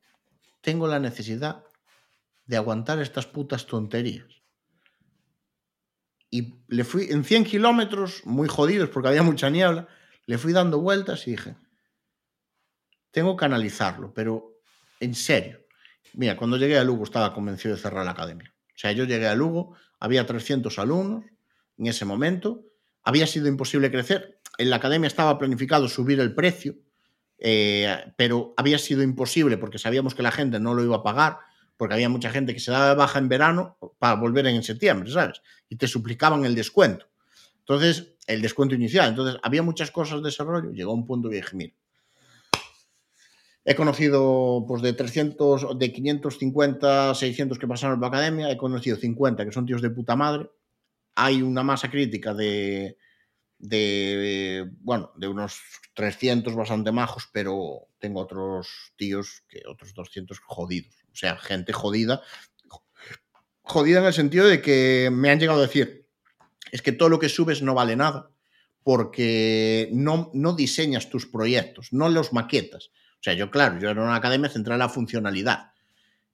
tengo 0.62 0.88
la 0.88 1.00
necesidad 1.00 1.64
de 2.46 2.58
aguantar 2.58 3.00
estas 3.00 3.26
putas 3.26 3.66
tonterías? 3.66 4.44
Y 6.30 6.56
le 6.68 6.84
fui 6.84 7.08
en 7.12 7.24
100 7.24 7.44
kilómetros, 7.44 8.26
muy 8.26 8.48
jodidos 8.48 8.90
porque 8.90 9.10
había 9.10 9.24
mucha 9.24 9.50
niebla, 9.50 9.88
le 10.26 10.38
fui 10.38 10.52
dando 10.52 10.80
vueltas 10.80 11.28
y 11.28 11.32
dije, 11.32 11.56
tengo 13.12 13.38
que 13.38 13.46
analizarlo, 13.46 14.14
pero 14.14 14.60
en 15.00 15.14
serio. 15.14 15.60
Mira, 16.14 16.36
cuando 16.36 16.58
llegué 16.58 16.78
a 16.78 16.84
Lugo 16.84 17.04
estaba 17.04 17.34
convencido 17.34 17.76
de 17.76 17.82
cerrar 17.82 18.06
la 18.06 18.12
academia. 18.12 18.54
O 18.68 18.78
sea, 18.78 18.92
yo 18.92 19.06
llegué 19.06 19.28
a 19.28 19.36
Lugo, 19.36 19.76
había 20.00 20.26
300 20.26 20.80
alumnos 20.80 21.26
en 21.78 21.88
ese 21.88 22.06
momento, 22.06 22.66
había 23.04 23.28
sido 23.28 23.48
imposible 23.48 23.92
crecer, 23.92 24.40
en 24.58 24.70
la 24.70 24.78
academia 24.78 25.08
estaba 25.08 25.38
planificado 25.38 25.88
subir 25.88 26.20
el 26.20 26.34
precio, 26.34 26.76
eh, 27.38 28.14
pero 28.18 28.54
había 28.58 28.78
sido 28.78 29.04
imposible 29.04 29.58
porque 29.58 29.80
sabíamos 29.80 30.16
que 30.16 30.24
la 30.24 30.32
gente 30.32 30.60
no 30.60 30.74
lo 30.74 30.84
iba 30.84 30.98
a 30.98 31.04
pagar, 31.04 31.40
porque 31.78 31.96
había 31.96 32.10
mucha 32.10 32.30
gente 32.30 32.54
que 32.54 32.60
se 32.60 32.72
daba 32.72 32.90
de 32.90 32.96
baja 32.96 33.20
en 33.20 33.30
verano 33.30 33.78
para 34.00 34.16
volver 34.16 34.48
en 34.48 34.64
septiembre, 34.64 35.12
¿sabes? 35.12 35.42
Y 35.70 35.76
te 35.76 35.88
suplicaban 35.88 36.46
el 36.46 36.56
descuento. 36.56 37.08
Entonces, 37.60 38.16
el 38.28 38.42
descuento 38.42 38.76
inicial. 38.76 39.10
Entonces, 39.10 39.40
había 39.42 39.64
muchas 39.64 39.92
cosas 39.92 40.20
de 40.20 40.26
desarrollo. 40.26 40.72
Llegó 40.72 40.94
un 40.94 41.06
punto 41.06 41.30
que 41.30 41.38
dije, 41.38 41.56
mira, 41.56 41.74
he 43.66 43.76
conocido 43.76 44.66
pues 44.68 44.82
de 44.82 44.94
300, 44.94 45.78
de 45.78 45.94
550, 45.94 47.16
600 47.16 47.58
que 47.58 47.68
pasaron 47.68 48.00
por 48.00 48.12
la 48.12 48.18
academia, 48.18 48.52
he 48.52 48.58
conocido 48.58 48.98
50 48.98 49.46
que 49.46 49.52
son 49.52 49.66
tíos 49.66 49.82
de 49.82 49.90
puta 49.90 50.16
madre. 50.16 50.50
Hay 51.16 51.42
una 51.42 51.64
masa 51.64 51.90
crítica 51.90 52.34
de, 52.34 52.98
de, 53.60 54.70
bueno, 54.82 55.12
de 55.16 55.28
unos 55.28 55.62
300 55.94 56.56
bastante 56.56 56.92
majos, 56.92 57.30
pero 57.32 57.88
tengo 58.00 58.22
otros 58.22 58.94
tíos 58.98 59.44
que 59.48 59.62
otros 59.68 59.94
200 59.94 60.40
jodidos. 60.40 61.03
O 61.14 61.16
sea, 61.16 61.38
gente 61.38 61.74
jodida. 61.74 62.22
Jodida 63.62 64.00
en 64.00 64.06
el 64.06 64.14
sentido 64.14 64.48
de 64.48 64.62
que 64.62 65.10
me 65.12 65.30
han 65.30 65.40
llegado 65.40 65.60
a 65.60 65.64
decir, 65.64 66.08
es 66.72 66.82
que 66.82 66.92
todo 66.92 67.10
lo 67.10 67.20
que 67.20 67.30
subes 67.30 67.62
no 67.62 67.74
vale 67.74 67.96
nada 67.96 68.30
porque 68.84 69.90
no, 69.94 70.30
no 70.34 70.54
diseñas 70.54 71.10
tus 71.10 71.26
proyectos, 71.26 71.94
no 71.94 72.10
los 72.10 72.34
maquetas. 72.34 72.88
O 72.88 73.24
sea, 73.24 73.34
yo, 73.34 73.50
claro, 73.50 73.80
yo 73.80 73.90
era 73.90 74.04
una 74.04 74.16
academia 74.16 74.50
central 74.50 74.76
en 74.76 74.80
la 74.80 74.90
funcionalidad. 74.90 75.72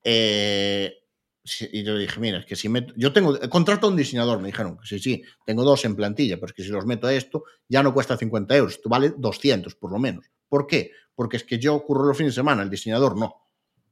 Eh, 0.04 0.96
y 1.72 1.84
yo 1.84 1.98
dije, 1.98 2.20
mira, 2.20 2.40
es 2.40 2.46
que 2.46 2.56
si 2.56 2.70
meto, 2.70 2.94
yo 2.98 3.14
tengo, 3.14 3.40
contrato 3.50 3.88
a 3.88 3.90
un 3.90 3.96
diseñador, 3.96 4.40
me 4.40 4.48
dijeron, 4.48 4.80
sí, 4.84 5.00
sí, 5.00 5.24
tengo 5.46 5.64
dos 5.64 5.86
en 5.86 5.96
plantilla, 5.96 6.38
pero 6.38 6.48
es 6.48 6.54
que 6.54 6.64
si 6.64 6.70
los 6.70 6.86
meto 6.86 7.08
a 7.08 7.14
esto, 7.14 7.44
ya 7.68 7.84
no 7.84 7.94
cuesta 7.94 8.18
50 8.18 8.56
euros, 8.56 8.74
esto 8.74 8.90
vale 8.90 9.14
200 9.16 9.76
por 9.76 9.92
lo 9.92 10.00
menos. 10.00 10.26
¿Por 10.48 10.68
qué? 10.68 10.92
Porque 11.16 11.38
es 11.38 11.44
que 11.44 11.60
yo 11.60 11.76
ocurro 11.76 12.06
los 12.06 12.18
fines 12.18 12.34
de 12.34 12.40
semana, 12.40 12.64
el 12.64 12.70
diseñador 12.70 13.18
no, 13.18 13.49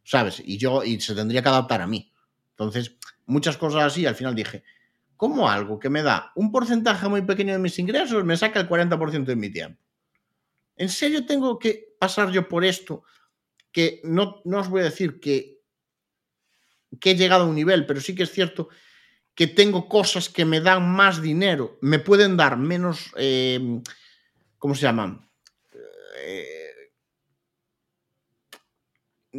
¿sabes? 0.07 0.41
Y 0.45 0.57
yo, 0.57 0.85
y 0.85 1.01
se 1.01 1.13
tendría 1.13 1.41
que 1.41 1.49
adaptar 1.49 1.81
a 1.81 1.87
mí. 1.87 2.13
Entonces, 2.51 2.95
muchas 3.25 3.57
cosas 3.57 3.83
así, 3.83 4.05
al 4.05 4.15
final 4.15 4.33
dije, 4.33 4.63
¿cómo 5.17 5.49
algo 5.49 5.79
que 5.79 5.89
me 5.89 6.01
da 6.01 6.31
un 6.35 6.49
porcentaje 6.49 7.09
muy 7.09 7.23
pequeño 7.23 7.51
de 7.51 7.59
mis 7.59 7.77
ingresos 7.77 8.23
me 8.23 8.37
saca 8.37 8.61
el 8.61 8.69
40% 8.69 9.25
de 9.25 9.35
mi 9.35 9.51
tiempo? 9.51 9.83
¿En 10.77 10.87
serio 10.87 11.25
tengo 11.25 11.59
que 11.59 11.95
pasar 11.99 12.31
yo 12.31 12.47
por 12.47 12.63
esto? 12.63 13.03
Que 13.69 13.99
no, 14.05 14.41
no 14.45 14.59
os 14.59 14.69
voy 14.69 14.81
a 14.81 14.85
decir 14.85 15.19
que 15.19 15.57
que 17.01 17.11
he 17.11 17.15
llegado 17.15 17.43
a 17.43 17.47
un 17.47 17.55
nivel, 17.55 17.85
pero 17.85 17.99
sí 17.99 18.15
que 18.15 18.23
es 18.23 18.31
cierto 18.31 18.69
que 19.35 19.45
tengo 19.45 19.89
cosas 19.89 20.29
que 20.29 20.45
me 20.45 20.61
dan 20.61 20.89
más 20.89 21.21
dinero, 21.21 21.77
me 21.81 21.99
pueden 21.99 22.37
dar 22.37 22.57
menos, 22.57 23.11
eh, 23.17 23.81
¿cómo 24.57 24.73
se 24.73 24.83
llaman? 24.83 25.29
Eh, 26.25 26.66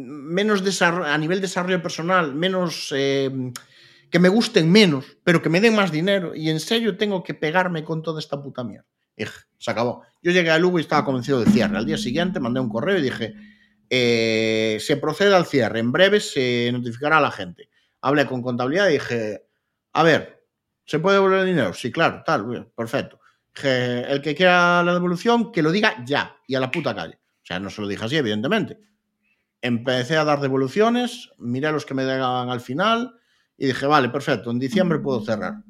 menos 0.05 0.81
a 0.81 1.17
nivel 1.17 1.41
desarrollo 1.41 1.81
personal, 1.81 2.35
menos 2.35 2.93
eh, 2.95 3.29
que 4.09 4.19
me 4.19 4.29
gusten 4.29 4.71
menos, 4.71 5.17
pero 5.23 5.41
que 5.41 5.49
me 5.49 5.61
den 5.61 5.75
más 5.75 5.91
dinero. 5.91 6.35
Y 6.35 6.49
en 6.49 6.59
serio 6.59 6.97
tengo 6.97 7.23
que 7.23 7.33
pegarme 7.33 7.83
con 7.83 8.01
toda 8.01 8.19
esta 8.19 8.41
puta 8.41 8.63
mierda. 8.63 8.87
se 9.57 9.71
acabó. 9.71 10.03
Yo 10.21 10.31
llegué 10.31 10.51
a 10.51 10.57
Lugo 10.59 10.79
y 10.79 10.81
estaba 10.81 11.05
convencido 11.05 11.43
de 11.43 11.51
cierre. 11.51 11.77
Al 11.77 11.85
día 11.85 11.97
siguiente 11.97 12.39
mandé 12.39 12.59
un 12.59 12.69
correo 12.69 12.97
y 12.97 13.01
dije, 13.01 13.35
eh, 13.89 14.77
se 14.79 14.97
procede 14.97 15.33
al 15.33 15.45
cierre, 15.45 15.79
en 15.79 15.91
breve 15.91 16.19
se 16.19 16.69
notificará 16.71 17.17
a 17.17 17.21
la 17.21 17.31
gente. 17.31 17.69
Hablé 18.01 18.25
con 18.25 18.41
contabilidad 18.41 18.89
y 18.89 18.93
dije, 18.93 19.45
a 19.93 20.03
ver, 20.03 20.45
¿se 20.85 20.99
puede 20.99 21.17
devolver 21.17 21.39
el 21.39 21.47
dinero? 21.47 21.73
Sí, 21.73 21.91
claro, 21.91 22.21
tal, 22.25 22.71
perfecto. 22.75 23.19
el 23.63 24.21
que 24.21 24.35
quiera 24.35 24.83
la 24.83 24.93
devolución, 24.93 25.51
que 25.51 25.61
lo 25.61 25.71
diga 25.71 26.03
ya 26.05 26.37
y 26.47 26.55
a 26.55 26.59
la 26.59 26.71
puta 26.71 26.95
calle. 26.95 27.15
O 27.15 27.45
sea, 27.45 27.59
no 27.59 27.69
se 27.69 27.81
lo 27.81 27.87
dije 27.87 28.05
así, 28.05 28.15
evidentemente. 28.15 28.77
Empecé 29.61 30.15
a 30.15 30.23
dar 30.23 30.39
devoluciones, 30.39 31.29
miré 31.37 31.71
los 31.71 31.85
que 31.85 31.93
me 31.93 32.03
llegaban 32.03 32.49
al 32.49 32.61
final 32.61 33.19
y 33.57 33.67
dije, 33.67 33.85
vale, 33.85 34.09
perfecto, 34.09 34.51
en 34.51 34.59
diciembre 34.59 34.99
puedo 34.99 35.21
cerrar. 35.21 35.63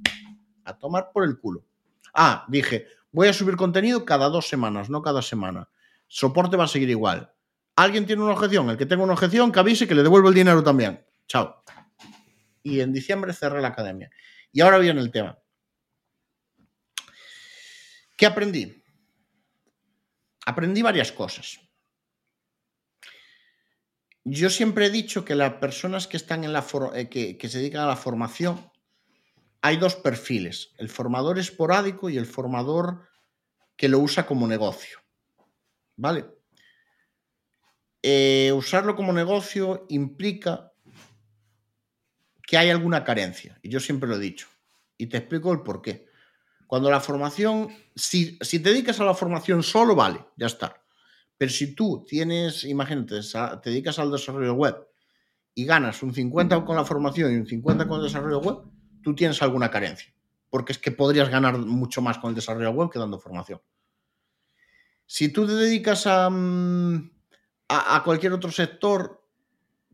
A 0.63 0.77
tomar 0.77 1.11
por 1.11 1.23
el 1.23 1.39
culo. 1.39 1.65
Ah, 2.13 2.45
dije, 2.47 2.87
voy 3.11 3.27
a 3.27 3.33
subir 3.33 3.55
contenido 3.55 4.05
cada 4.05 4.29
dos 4.29 4.47
semanas, 4.47 4.89
no 4.89 5.01
cada 5.01 5.21
semana. 5.21 5.69
Soporte 6.07 6.55
va 6.55 6.65
a 6.65 6.67
seguir 6.67 6.89
igual. 6.89 7.31
¿Alguien 7.75 8.05
tiene 8.05 8.21
una 8.21 8.33
objeción? 8.33 8.69
El 8.69 8.77
que 8.77 8.85
tenga 8.85 9.03
una 9.03 9.13
objeción, 9.13 9.51
que 9.51 9.59
avise 9.59 9.87
que 9.87 9.95
le 9.95 10.03
devuelvo 10.03 10.29
el 10.29 10.35
dinero 10.35 10.63
también. 10.63 11.03
Chao. 11.27 11.63
Y 12.61 12.81
en 12.81 12.91
diciembre 12.91 13.33
cerré 13.33 13.61
la 13.61 13.69
academia. 13.69 14.11
Y 14.51 14.61
ahora 14.61 14.77
viene 14.77 14.99
el 15.01 15.11
tema. 15.11 15.39
¿Qué 18.17 18.25
aprendí? 18.25 18.83
Aprendí 20.45 20.81
varias 20.81 21.11
cosas. 21.11 21.59
Yo 24.23 24.49
siempre 24.49 24.87
he 24.87 24.89
dicho 24.89 25.25
que 25.25 25.35
las 25.35 25.53
personas 25.55 26.07
que 26.07 26.17
están 26.17 26.43
en 26.43 26.53
la 26.53 26.65
eh, 26.93 27.09
que, 27.09 27.49
se 27.49 27.59
dedican 27.59 27.81
a 27.81 27.87
la 27.87 27.95
formación, 27.95 28.69
hay 29.61 29.77
dos 29.77 29.95
perfiles, 29.95 30.71
el 30.77 30.89
formador 30.89 31.39
esporádico 31.39 32.09
y 32.09 32.17
el 32.17 32.25
formador 32.25 33.07
que 33.75 33.89
lo 33.89 33.99
usa 33.99 34.25
como 34.25 34.47
negocio. 34.47 34.99
¿Vale? 35.95 36.25
Eh, 38.01 38.51
usarlo 38.55 38.95
como 38.95 39.11
negocio 39.11 39.85
implica 39.89 40.71
que 42.43 42.57
hay 42.57 42.69
alguna 42.69 43.03
carencia, 43.03 43.59
y 43.61 43.69
yo 43.69 43.79
siempre 43.79 44.09
lo 44.09 44.15
he 44.15 44.19
dicho, 44.19 44.47
y 44.97 45.07
te 45.07 45.17
explico 45.17 45.51
el 45.51 45.61
por 45.61 45.81
qué. 45.81 46.07
Cuando 46.67 46.89
la 46.89 46.99
formación, 46.99 47.69
si, 47.95 48.37
si 48.41 48.59
te 48.59 48.69
dedicas 48.69 48.99
a 48.99 49.03
la 49.03 49.13
formación 49.13 49.63
solo, 49.63 49.95
vale, 49.95 50.25
ya 50.37 50.47
está. 50.47 50.81
Pero 51.39 51.51
si 51.53 51.73
tú 51.73 52.03
tienes, 52.05 52.65
imagínate, 52.65 53.21
te 53.63 53.69
dedicas 53.69 53.97
al 53.97 54.11
desarrollo 54.11 54.55
web 54.55 54.75
y 55.55 55.63
ganas 55.63 56.03
un 56.03 56.13
50 56.13 56.65
con 56.65 56.75
la 56.75 56.83
formación 56.83 57.31
y 57.31 57.37
un 57.37 57.47
50 57.47 57.87
con 57.87 57.99
el 57.99 58.07
desarrollo 58.07 58.41
web, 58.41 58.57
tú 59.01 59.15
tienes 59.15 59.41
alguna 59.41 59.71
carencia. 59.71 60.13
Porque 60.49 60.73
es 60.73 60.79
que 60.79 60.91
podrías 60.91 61.29
ganar 61.29 61.57
mucho 61.57 62.01
más 62.01 62.17
con 62.17 62.31
el 62.31 62.35
desarrollo 62.35 62.71
web 62.71 62.89
que 62.91 62.99
dando 62.99 63.19
formación. 63.19 63.61
Si 65.05 65.29
tú 65.29 65.47
te 65.47 65.53
dedicas 65.53 66.05
a, 66.07 66.29
mm, 66.29 67.09
a, 67.69 68.03
cualquier 68.03 68.33
otro 68.33 68.51
sector, 68.51 69.25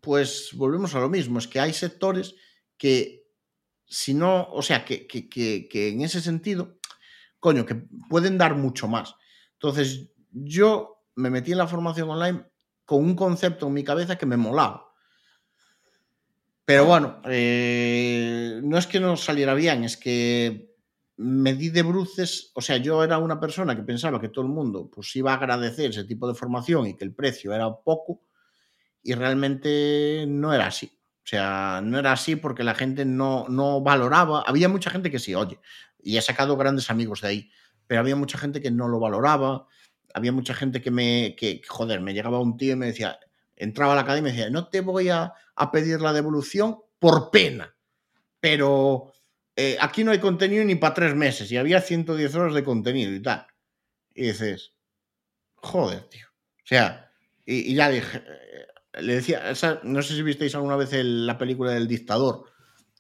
pues 0.02 0.50
volvemos 0.54 0.96
a 0.96 1.00
lo 1.00 1.10
mismo. 1.10 1.38
Es 1.38 1.48
que 1.48 1.60
hay 1.60 1.74
sectores 1.74 2.34
que, 2.76 3.30
si 3.86 4.16
no, 4.16 4.50
o 4.50 4.64
sea, 4.64 4.84
que, 4.84 5.06
que 5.06 5.90
en 5.90 6.02
ese 6.02 6.22
sentido, 6.22 6.80
coño, 7.40 7.68
que 7.68 7.76
pueden 8.10 8.40
dar 8.40 8.56
mucho 8.56 8.88
más. 8.88 9.14
Entonces, 9.54 10.10
yo 10.32 10.95
me 11.16 11.30
metí 11.30 11.52
en 11.52 11.58
la 11.58 11.68
formación 11.68 12.10
online 12.10 12.46
con 12.86 13.04
un 13.04 13.16
concepto 13.16 13.68
en 13.68 13.74
mi 13.74 13.84
cabeza 13.84 14.18
que 14.18 14.26
me 14.26 14.38
molaba. 14.38 14.94
Pero 16.66 16.86
bueno, 16.86 17.22
eh, 17.26 18.60
no 18.64 18.78
es 18.78 18.88
que 18.88 19.00
no 19.00 19.16
saliera 19.18 19.54
bien, 19.54 19.84
es 19.84 19.98
que 19.98 20.76
me 21.18 21.54
di 21.54 21.70
de 21.70 21.84
bruces, 21.84 22.52
o 22.56 22.62
sea, 22.62 22.78
yo 22.78 23.04
era 23.04 23.20
una 23.20 23.40
persona 23.40 23.76
que 23.76 23.84
pensaba 23.84 24.20
que 24.20 24.30
todo 24.30 24.44
el 24.46 24.52
mundo 24.52 24.90
pues 24.94 25.16
iba 25.16 25.32
a 25.32 25.36
agradecer 25.36 25.92
ese 25.92 26.04
tipo 26.04 26.28
de 26.28 26.34
formación 26.34 26.88
y 26.88 26.98
que 26.98 27.06
el 27.06 27.14
precio 27.14 27.54
era 27.54 27.74
poco 27.74 28.22
y 29.02 29.14
realmente 29.14 30.26
no 30.28 30.54
era 30.54 30.68
así. 30.68 30.92
O 31.24 31.28
sea, 31.28 31.82
no 31.84 31.98
era 31.98 32.12
así 32.12 32.36
porque 32.36 32.64
la 32.64 32.76
gente 32.76 33.06
no, 33.06 33.48
no 33.50 33.82
valoraba. 33.82 34.44
Había 34.46 34.68
mucha 34.68 34.90
gente 34.90 35.10
que 35.10 35.20
sí, 35.20 35.34
oye, 35.34 35.60
y 36.02 36.18
he 36.18 36.22
sacado 36.22 36.58
grandes 36.58 36.90
amigos 36.90 37.22
de 37.22 37.28
ahí, 37.28 37.52
pero 37.88 38.02
había 38.02 38.16
mucha 38.16 38.38
gente 38.38 38.62
que 38.62 38.72
no 38.72 38.88
lo 38.88 39.00
valoraba, 39.00 39.68
había 40.16 40.32
mucha 40.32 40.54
gente 40.54 40.82
que 40.82 40.92
me, 40.92 41.36
que, 41.38 41.62
joder, 41.68 42.00
me 42.00 42.14
llegaba 42.14 42.40
un 42.40 42.56
tío 42.56 42.72
y 42.72 42.78
me 42.78 42.86
decía, 42.86 43.20
entraba 43.58 43.92
a 43.92 43.96
la 43.96 44.02
academia 44.04 44.30
y 44.30 44.32
me 44.32 44.38
decía, 44.38 44.50
no 44.50 44.70
te 44.70 44.80
voy 44.80 45.10
a, 45.10 45.34
pedir 45.74 46.00
la 46.00 46.14
devolución 46.14 46.78
por 47.00 47.32
pena, 47.32 47.76
pero 48.40 49.12
eh, 49.58 49.78
aquí 49.82 50.06
no 50.06 50.12
hay 50.12 50.20
contenido 50.20 50.64
ni 50.64 50.76
para 50.76 50.94
tres 50.94 51.16
meses 51.16 51.52
y 51.52 51.58
había 51.58 51.82
110 51.82 52.34
horas 52.34 52.54
de 52.54 52.64
contenido 52.64 53.12
y 53.12 53.22
tal. 53.22 53.46
Y 54.14 54.28
dices, 54.28 54.74
joder, 55.56 56.04
tío. 56.04 56.28
O 56.30 56.68
sea, 56.68 57.12
y, 57.46 57.76
ya 57.76 57.92
eh, 57.92 58.02
le 59.02 59.16
decía, 59.16 59.52
no 59.84 60.02
sé 60.02 60.16
si 60.16 60.24
visteis 60.24 60.56
alguna 60.56 60.78
vez 60.78 60.92
la 60.94 61.38
película 61.38 61.72
del 61.72 61.90
dictador, 61.90 62.46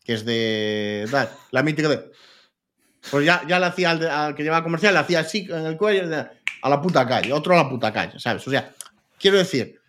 que 0.03 0.13
es 0.15 0.25
de, 0.25 1.07
la 1.51 1.63
mítica 1.63 1.87
de... 1.87 2.11
Pues 3.09 3.25
ya, 3.25 3.41
ya 3.47 3.57
le 3.57 3.67
hacía 3.67 3.91
al, 3.91 4.35
que 4.35 4.43
llevaba 4.43 4.63
comercial, 4.63 4.93
le 4.93 4.99
hacía 4.99 5.19
así 5.19 5.47
en 5.49 5.65
el 5.65 5.77
cuello, 5.77 6.03
a 6.65 6.69
la 6.69 6.81
puta 6.81 7.07
calle, 7.07 7.31
otro 7.31 7.53
a 7.53 7.57
la 7.57 7.69
puta 7.69 7.93
calle, 7.93 8.19
¿sabes? 8.19 8.47
O 8.47 8.49
sea, 8.49 8.73
quiero 9.19 9.37
decir, 9.37 9.79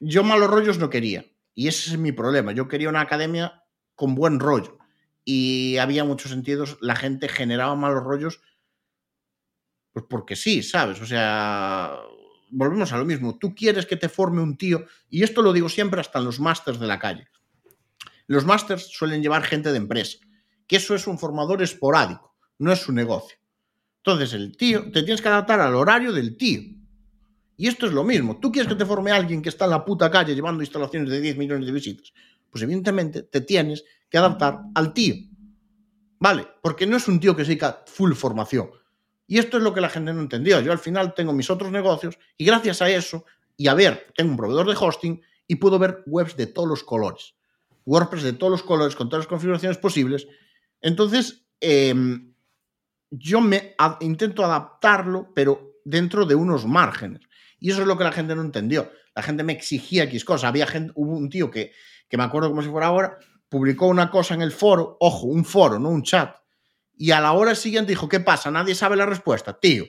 yo 0.00 0.24
malos 0.24 0.48
rollos 0.48 0.78
no 0.78 0.88
quería. 0.88 1.26
Y 1.54 1.68
ese 1.68 1.90
es 1.90 1.98
mi 1.98 2.12
problema. 2.12 2.52
Yo 2.52 2.66
quería 2.66 2.88
una 2.88 3.02
academia 3.02 3.62
con 3.94 4.14
buen 4.14 4.40
rollo. 4.40 4.78
Y 5.22 5.76
había 5.76 6.04
muchos 6.04 6.30
sentidos, 6.30 6.78
la 6.80 6.96
gente 6.96 7.28
generaba 7.28 7.76
malos 7.76 8.04
rollos, 8.04 8.40
pues 9.92 10.06
porque 10.08 10.34
sí, 10.34 10.62
¿sabes? 10.62 10.98
O 11.02 11.04
sea, 11.04 11.98
volvemos 12.48 12.90
a 12.94 12.96
lo 12.96 13.04
mismo. 13.04 13.36
Tú 13.36 13.54
quieres 13.54 13.84
que 13.84 13.96
te 13.96 14.08
forme 14.08 14.40
un 14.40 14.56
tío, 14.56 14.86
y 15.10 15.24
esto 15.24 15.42
lo 15.42 15.52
digo 15.52 15.68
siempre 15.68 16.00
hasta 16.00 16.20
en 16.20 16.24
los 16.24 16.40
másters 16.40 16.80
de 16.80 16.86
la 16.86 16.98
calle. 16.98 17.28
Los 18.26 18.46
másters 18.46 18.86
suelen 18.90 19.20
llevar 19.20 19.42
gente 19.42 19.72
de 19.72 19.76
empresa, 19.76 20.16
que 20.66 20.76
eso 20.76 20.94
es 20.94 21.06
un 21.06 21.18
formador 21.18 21.62
esporádico, 21.62 22.34
no 22.56 22.72
es 22.72 22.78
su 22.78 22.92
negocio. 22.92 23.36
Entonces, 24.08 24.32
el 24.32 24.56
tío, 24.56 24.90
te 24.90 25.02
tienes 25.02 25.20
que 25.20 25.28
adaptar 25.28 25.60
al 25.60 25.74
horario 25.74 26.14
del 26.14 26.38
tío. 26.38 26.62
Y 27.58 27.66
esto 27.66 27.84
es 27.84 27.92
lo 27.92 28.04
mismo. 28.04 28.40
Tú 28.40 28.50
quieres 28.50 28.66
que 28.66 28.74
te 28.74 28.86
forme 28.86 29.10
alguien 29.10 29.42
que 29.42 29.50
está 29.50 29.66
en 29.66 29.72
la 29.72 29.84
puta 29.84 30.10
calle 30.10 30.34
llevando 30.34 30.62
instalaciones 30.62 31.10
de 31.10 31.20
10 31.20 31.36
millones 31.36 31.66
de 31.66 31.72
visitas. 31.72 32.14
Pues 32.48 32.62
evidentemente 32.62 33.24
te 33.24 33.42
tienes 33.42 33.84
que 34.08 34.16
adaptar 34.16 34.60
al 34.74 34.94
tío. 34.94 35.14
¿Vale? 36.20 36.46
Porque 36.62 36.86
no 36.86 36.96
es 36.96 37.06
un 37.06 37.20
tío 37.20 37.36
que 37.36 37.44
se 37.44 37.48
dedica 37.50 37.84
full 37.86 38.14
formación. 38.14 38.70
Y 39.26 39.36
esto 39.36 39.58
es 39.58 39.62
lo 39.62 39.74
que 39.74 39.82
la 39.82 39.90
gente 39.90 40.14
no 40.14 40.22
entendió. 40.22 40.58
Yo 40.62 40.72
al 40.72 40.78
final 40.78 41.12
tengo 41.12 41.34
mis 41.34 41.50
otros 41.50 41.70
negocios 41.70 42.18
y 42.38 42.46
gracias 42.46 42.80
a 42.80 42.88
eso, 42.88 43.26
y 43.58 43.68
a 43.68 43.74
ver, 43.74 44.06
tengo 44.16 44.30
un 44.30 44.38
proveedor 44.38 44.66
de 44.68 44.76
hosting 44.80 45.20
y 45.46 45.56
puedo 45.56 45.78
ver 45.78 46.02
webs 46.06 46.34
de 46.34 46.46
todos 46.46 46.66
los 46.66 46.82
colores. 46.82 47.34
WordPress 47.84 48.22
de 48.22 48.32
todos 48.32 48.52
los 48.52 48.62
colores, 48.62 48.96
con 48.96 49.10
todas 49.10 49.24
las 49.24 49.28
configuraciones 49.28 49.76
posibles. 49.76 50.26
Entonces, 50.80 51.44
eh, 51.60 51.94
yo 53.10 53.40
me 53.40 53.74
intento 54.00 54.44
adaptarlo, 54.44 55.32
pero 55.34 55.80
dentro 55.84 56.26
de 56.26 56.34
unos 56.34 56.66
márgenes. 56.66 57.22
Y 57.58 57.70
eso 57.70 57.82
es 57.82 57.86
lo 57.86 57.96
que 57.98 58.04
la 58.04 58.12
gente 58.12 58.34
no 58.34 58.42
entendió. 58.42 58.90
La 59.14 59.22
gente 59.22 59.42
me 59.42 59.52
exigía 59.52 60.04
X 60.04 60.24
cosas. 60.24 60.48
Había 60.48 60.66
gente, 60.66 60.92
hubo 60.94 61.16
un 61.16 61.28
tío 61.28 61.50
que, 61.50 61.72
que 62.08 62.16
me 62.16 62.24
acuerdo 62.24 62.50
como 62.50 62.62
si 62.62 62.68
fuera 62.68 62.86
ahora, 62.86 63.18
publicó 63.48 63.86
una 63.86 64.10
cosa 64.10 64.34
en 64.34 64.42
el 64.42 64.52
foro, 64.52 64.96
ojo, 65.00 65.26
un 65.26 65.44
foro, 65.44 65.78
no 65.78 65.88
un 65.88 66.02
chat. 66.02 66.36
Y 66.96 67.10
a 67.10 67.20
la 67.20 67.32
hora 67.32 67.54
siguiente 67.54 67.92
dijo, 67.92 68.08
¿qué 68.08 68.20
pasa? 68.20 68.50
Nadie 68.50 68.74
sabe 68.74 68.96
la 68.96 69.06
respuesta. 69.06 69.58
Tío, 69.58 69.86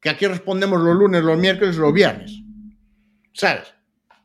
que 0.00 0.10
aquí 0.10 0.26
respondemos 0.26 0.80
los 0.80 0.96
lunes, 0.96 1.22
los 1.22 1.38
miércoles, 1.38 1.76
los 1.76 1.92
viernes. 1.92 2.32
¿Sabes? 3.32 3.74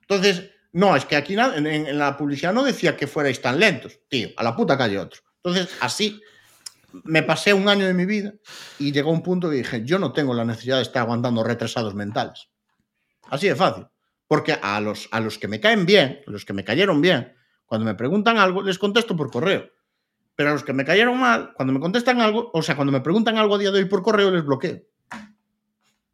Entonces, 0.01 0.51
no, 0.71 0.95
es 0.95 1.05
que 1.05 1.15
aquí 1.15 1.33
en, 1.33 1.67
en 1.67 1.97
la 1.97 2.15
publicidad 2.15 2.53
no 2.53 2.63
decía 2.63 2.95
que 2.95 3.07
fuerais 3.07 3.41
tan 3.41 3.59
lentos. 3.59 3.99
Tío, 4.07 4.29
a 4.37 4.43
la 4.43 4.55
puta 4.55 4.77
calle 4.77 4.99
otro. 4.99 5.21
Entonces, 5.43 5.75
así 5.81 6.21
me 6.91 7.23
pasé 7.23 7.53
un 7.53 7.67
año 7.69 7.85
de 7.85 7.93
mi 7.93 8.05
vida 8.05 8.33
y 8.77 8.91
llegó 8.91 9.11
un 9.11 9.23
punto 9.23 9.49
que 9.49 9.57
dije, 9.57 9.83
yo 9.83 9.99
no 9.99 10.13
tengo 10.13 10.33
la 10.33 10.45
necesidad 10.45 10.77
de 10.77 10.83
estar 10.83 11.03
aguantando 11.03 11.43
retrasados 11.43 11.95
mentales. 11.95 12.49
Así 13.29 13.47
de 13.47 13.55
fácil. 13.55 13.87
Porque 14.27 14.57
a 14.61 14.79
los, 14.79 15.07
a 15.11 15.19
los 15.19 15.37
que 15.37 15.47
me 15.47 15.59
caen 15.59 15.85
bien, 15.85 16.21
los 16.27 16.45
que 16.45 16.53
me 16.53 16.63
cayeron 16.63 17.01
bien, 17.01 17.33
cuando 17.65 17.85
me 17.85 17.95
preguntan 17.95 18.37
algo, 18.37 18.61
les 18.61 18.77
contesto 18.77 19.15
por 19.15 19.31
correo. 19.31 19.69
Pero 20.35 20.49
a 20.49 20.53
los 20.53 20.63
que 20.63 20.73
me 20.73 20.85
cayeron 20.85 21.19
mal, 21.19 21.53
cuando 21.53 21.73
me 21.73 21.79
contestan 21.79 22.21
algo, 22.21 22.49
o 22.53 22.61
sea, 22.61 22.75
cuando 22.75 22.91
me 22.91 23.01
preguntan 23.01 23.37
algo 23.37 23.55
a 23.55 23.57
día 23.57 23.71
de 23.71 23.79
hoy 23.79 23.85
por 23.85 24.01
correo, 24.01 24.31
les 24.31 24.45
bloqueo. 24.45 24.81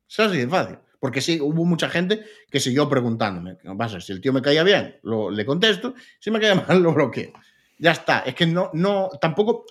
Es 0.09 0.19
así 0.19 0.38
de 0.38 0.47
fácil. 0.47 0.78
Porque 0.99 1.21
sí, 1.21 1.39
hubo 1.39 1.65
mucha 1.65 1.89
gente 1.89 2.26
que 2.49 2.59
siguió 2.59 2.89
preguntándome. 2.89 3.57
¿Qué 3.57 3.69
pasa? 3.78 4.01
Si 4.01 4.11
el 4.11 4.21
tío 4.21 4.34
me 4.34 4.41
caía 4.41 4.63
bien, 4.63 4.99
le 5.03 5.45
contesto. 5.45 5.93
Si 6.19 6.32
me 6.32 6.39
caía 6.39 6.55
mal, 6.67 6.82
lo 6.82 6.93
bloqueo. 6.93 7.32
Ya 7.78 7.91
está. 7.91 8.19
Es 8.19 8.34
que 8.34 8.47
no, 8.47 8.71
no, 8.73 9.09
tampoco, 9.21 9.65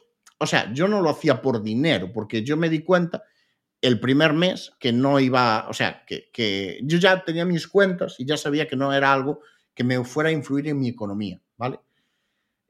o 0.44 0.46
sea, 0.46 0.72
yo 0.72 0.86
no 0.86 1.00
lo 1.00 1.10
hacía 1.10 1.42
por 1.42 1.62
dinero, 1.62 2.12
porque 2.12 2.44
yo 2.44 2.56
me 2.56 2.68
di 2.68 2.82
cuenta 2.82 3.24
el 3.80 3.98
primer 3.98 4.32
mes 4.32 4.72
que 4.78 4.92
no 4.92 5.18
iba, 5.18 5.66
o 5.68 5.74
sea, 5.74 6.04
que, 6.06 6.80
yo 6.82 6.98
ya 6.98 7.24
tenía 7.24 7.44
mis 7.44 7.66
cuentas 7.66 8.16
y 8.18 8.24
ya 8.24 8.36
sabía 8.36 8.68
que 8.68 8.76
no 8.76 8.92
era 8.92 9.12
algo 9.12 9.40
que 9.74 9.84
me 9.84 10.02
fuera 10.04 10.30
a 10.30 10.32
influir 10.32 10.68
en 10.68 10.78
mi 10.78 10.88
economía, 10.88 11.40
¿vale? 11.56 11.80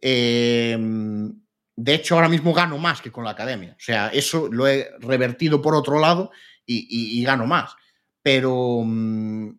Em, 0.01 1.33
de 1.77 1.95
hecho, 1.95 2.14
ahora 2.14 2.29
mismo 2.29 2.53
gano 2.53 2.79
más 2.79 3.01
que 3.01 3.12
con 3.12 3.25
la 3.25 3.31
academia. 3.31 3.75
O 3.79 3.83
sea, 3.83 4.09
eso 4.09 4.49
lo 4.51 4.66
he 4.66 4.91
revertido 5.01 5.61
por 5.61 5.75
otro 5.75 6.01
lado 6.01 6.31
y, 6.66 7.22
gano 7.25 7.47
más. 7.47 7.75
Pero, 8.22 8.83
mm, 8.85 9.51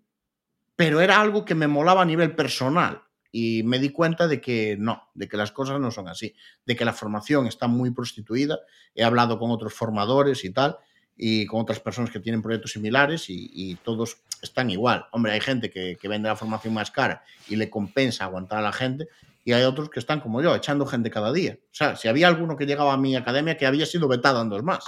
pero 0.75 1.01
era 1.01 1.21
algo 1.21 1.45
que 1.45 1.55
me 1.55 1.67
molaba 1.67 2.01
a 2.01 2.05
nivel 2.05 2.35
personal 2.35 3.04
y 3.37 3.63
me 3.63 3.79
di 3.79 3.89
cuenta 3.89 4.29
de 4.29 4.39
que 4.39 4.77
no, 4.79 5.09
de 5.13 5.27
que 5.27 5.35
las 5.35 5.51
cosas 5.51 5.77
no 5.81 5.91
son 5.91 6.07
así, 6.07 6.33
de 6.65 6.73
que 6.77 6.85
la 6.85 6.93
formación 6.93 7.47
está 7.47 7.67
muy 7.67 7.91
prostituida. 7.91 8.59
He 8.95 9.03
hablado 9.03 9.37
con 9.37 9.51
otros 9.51 9.73
formadores 9.73 10.45
y 10.45 10.51
tal, 10.51 10.77
y 11.17 11.45
con 11.45 11.59
otras 11.59 11.81
personas 11.81 12.11
que 12.11 12.21
tienen 12.21 12.41
proyectos 12.41 12.71
similares 12.71 13.25
y, 13.27 13.75
todos 13.83 14.19
están 14.41 14.69
igual. 14.69 15.07
Hombre, 15.11 15.33
hay 15.33 15.41
gente 15.41 15.69
que, 15.69 15.97
vende 16.07 16.29
la 16.29 16.37
formación 16.37 16.73
más 16.73 16.91
cara 16.91 17.25
y 17.49 17.57
le 17.57 17.69
compensa 17.69 18.23
aguantar 18.23 18.59
a 18.59 18.61
la 18.61 18.71
gente 18.71 19.09
y 19.43 19.51
hay 19.51 19.63
otros 19.63 19.89
que 19.89 19.99
están 19.99 20.21
como 20.21 20.41
yo, 20.41 20.55
echando 20.55 20.85
gente 20.85 21.11
cada 21.11 21.33
día. 21.33 21.59
O 21.61 21.75
sea, 21.75 21.97
si 21.97 22.07
había 22.07 22.29
alguno 22.29 22.55
que 22.55 22.65
llegaba 22.65 22.93
a 22.93 22.97
mi 22.97 23.17
academia 23.17 23.57
que 23.57 23.65
había 23.65 23.85
sido 23.85 24.07
vetado 24.07 24.41
en 24.41 24.47
dos 24.47 24.63
más. 24.63 24.85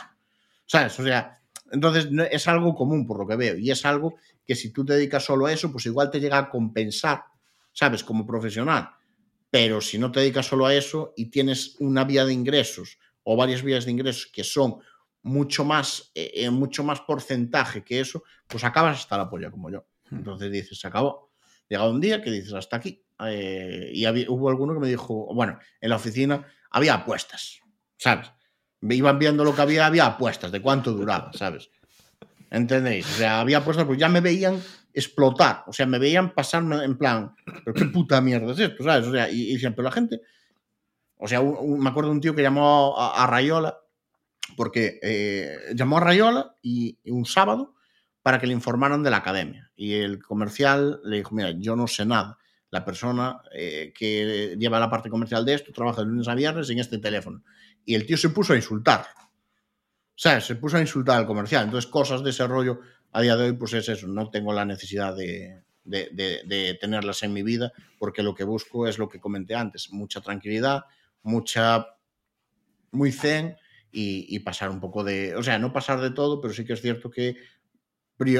¿Sabes? 0.65 0.97
O 1.01 1.03
sea, 1.03 1.41
entonces 1.69 2.07
es 2.31 2.47
algo 2.47 2.75
común 2.75 3.05
por 3.05 3.19
lo 3.19 3.27
que 3.27 3.35
veo 3.35 3.57
y 3.57 3.71
es 3.71 3.85
algo 3.85 4.15
que 4.45 4.55
si 4.55 4.71
tú 4.71 4.85
te 4.85 4.93
dedicas 4.93 5.25
solo 5.25 5.47
a 5.47 5.51
eso, 5.51 5.69
pues 5.69 5.85
igual 5.85 6.09
te 6.09 6.21
llega 6.21 6.37
a 6.37 6.49
compensar, 6.49 7.25
¿sabes? 7.77 8.03
Como 8.03 8.25
profesional. 8.25 8.89
Pero 9.51 9.81
si 9.81 9.99
no 9.99 10.11
te 10.11 10.19
dedicas 10.19 10.47
solo 10.47 10.65
a 10.65 10.73
eso 10.73 11.13
y 11.15 11.27
tienes 11.27 11.75
una 11.79 12.05
vía 12.05 12.25
de 12.25 12.33
ingresos 12.33 12.97
o 13.21 13.35
varias 13.35 13.61
vías 13.61 13.85
de 13.85 13.91
ingresos 13.91 14.31
que 14.33 14.43
son 14.43 14.79
mucho 15.21 15.63
más, 15.63 16.11
eh, 16.15 16.31
eh, 16.33 16.49
mucho 16.49 16.83
más 16.83 17.01
porcentaje 17.01 17.83
que 17.83 17.99
eso, 17.99 18.23
pues 18.47 18.63
acabas 18.63 18.97
hasta 18.97 19.15
la 19.15 19.29
polla 19.29 19.51
como 19.51 19.69
yo. 19.69 19.85
Hmm. 20.09 20.17
Entonces 20.17 20.51
dices, 20.51 20.79
se 20.79 20.87
acabó. 20.87 21.31
Llega 21.69 21.87
un 21.87 22.01
día 22.01 22.19
que 22.19 22.31
dices, 22.31 22.53
hasta 22.53 22.77
aquí. 22.77 23.05
Eh, 23.27 23.91
y 23.93 24.07
hubo 24.27 24.49
alguno 24.49 24.73
que 24.73 24.79
me 24.79 24.87
dijo, 24.87 25.31
bueno, 25.35 25.59
en 25.79 25.89
la 25.89 25.97
oficina 25.97 26.47
había 26.71 26.95
apuestas, 26.95 27.59
¿sabes? 27.95 28.31
Me 28.81 28.95
iban 28.95 29.19
viendo 29.19 29.43
lo 29.43 29.53
que 29.53 29.61
había, 29.61 29.85
había 29.85 30.07
apuestas 30.07 30.51
de 30.51 30.61
cuánto 30.61 30.93
duraba, 30.93 31.31
¿sabes? 31.33 31.69
¿Entendéis? 32.49 33.05
O 33.05 33.17
sea, 33.17 33.39
había 33.39 33.59
apuestas, 33.59 33.85
pues 33.85 33.99
ya 33.99 34.09
me 34.09 34.21
veían 34.21 34.61
explotar, 34.97 35.63
o 35.67 35.73
sea, 35.73 35.85
me 35.85 35.99
veían 35.99 36.33
pasarme 36.33 36.83
en 36.83 36.97
plan, 36.97 37.35
pero 37.63 37.73
qué 37.73 37.85
puta 37.85 38.19
mierda 38.21 38.51
es 38.51 38.59
esto, 38.59 38.83
¿sabes? 38.83 39.07
O 39.07 39.11
sea, 39.11 39.29
y, 39.29 39.57
siempre 39.59 39.83
la 39.83 39.91
gente, 39.91 40.21
o 41.17 41.27
sea, 41.27 41.41
me 41.41 41.89
acuerdo 41.89 42.09
de 42.09 42.15
un 42.15 42.21
tío 42.21 42.35
que 42.35 42.41
llamó 42.41 42.95
a 42.97 43.25
Rayola 43.27 43.77
porque 44.55 44.99
eh, 45.01 45.57
llamó 45.75 45.97
a 45.97 46.01
Rayola 46.01 46.55
y, 46.61 46.97
un 47.05 47.25
sábado 47.25 47.75
para 48.21 48.39
que 48.39 48.47
le 48.47 48.53
informaran 48.53 49.03
de 49.03 49.11
la 49.11 49.17
academia. 49.17 49.71
Y 49.75 49.93
el 49.93 50.21
comercial 50.21 50.99
le 51.03 51.17
dijo, 51.17 51.35
mira, 51.35 51.51
yo 51.51 51.75
no 51.75 51.87
sé 51.87 52.05
nada. 52.05 52.37
La 52.69 52.83
persona 52.83 53.41
eh, 53.53 53.93
que 53.95 54.55
lleva 54.57 54.79
la 54.79 54.89
parte 54.89 55.09
comercial 55.09 55.45
de 55.45 55.53
esto 55.53 55.71
trabaja 55.71 56.01
de 56.01 56.07
lunes 56.07 56.27
a 56.27 56.35
viernes 56.35 56.69
en 56.69 56.79
este 56.79 56.97
teléfono. 56.97 57.43
Y 57.85 57.95
el 57.95 58.05
tío 58.05 58.17
se 58.17 58.29
puso 58.29 58.53
a 58.53 58.57
insultar. 58.57 59.05
Sea, 60.15 60.41
se 60.41 60.55
puso 60.55 60.77
a 60.77 60.81
insultar 60.81 61.19
al 61.19 61.27
comercial. 61.27 61.65
Entonces, 61.65 61.89
cosas 61.89 62.23
de 62.23 62.31
ese 62.31 62.45
rollo 62.47 62.79
a 63.11 63.21
día 63.21 63.35
de 63.35 63.45
hoy, 63.45 63.53
pues 63.53 63.73
es 63.73 63.89
eso. 63.89 64.07
No 64.07 64.29
tengo 64.29 64.53
la 64.53 64.65
necesidad 64.65 65.15
de, 65.15 65.63
de 65.83 66.77
tenerlas 66.79 67.23
en 67.23 67.33
mi 67.33 67.43
vida 67.43 67.71
porque 67.97 68.23
lo 68.23 68.35
que 68.35 68.43
busco 68.43 68.87
es 68.87 68.97
lo 68.97 69.09
que 69.09 69.19
comenté 69.19 69.55
antes. 69.55 69.91
Mucha 69.91 70.21
tranquilidad, 70.21 70.83
mucha... 71.23 71.87
muy 72.91 73.11
zen 73.11 73.57
y, 73.91 74.39
pasar 74.39 74.69
un 74.69 74.79
poco 74.79 75.03
de, 75.03 75.35
o 75.35 75.41
sea, 75.41 75.57
no 75.57 75.73
pasar 75.73 75.99
de 75.99 76.11
todo, 76.11 76.39
pero 76.39 76.53
sí 76.53 76.65
que 76.65 76.73
es 76.73 76.81
cierto 76.81 77.09
que 77.09 77.35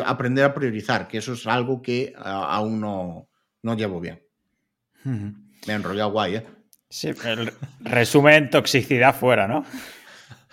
aprender 0.05 0.45
a 0.45 0.53
priorizar, 0.53 1.07
que 1.07 1.17
eso 1.17 1.33
es 1.33 1.47
algo 1.47 1.81
que 1.81 2.13
aún 2.17 2.79
no, 2.79 3.27
no, 3.63 3.75
llevo 3.75 3.99
bien. 3.99 4.21
Me 5.03 5.33
he 5.67 5.71
enrollado 5.73 6.11
guay, 6.11 6.35
¿eh? 6.35 6.45
Sí, 6.89 7.09
el 7.25 7.51
resumen, 7.79 8.49
toxicidad 8.49 9.15
fuera, 9.15 9.47
¿no? 9.47 9.65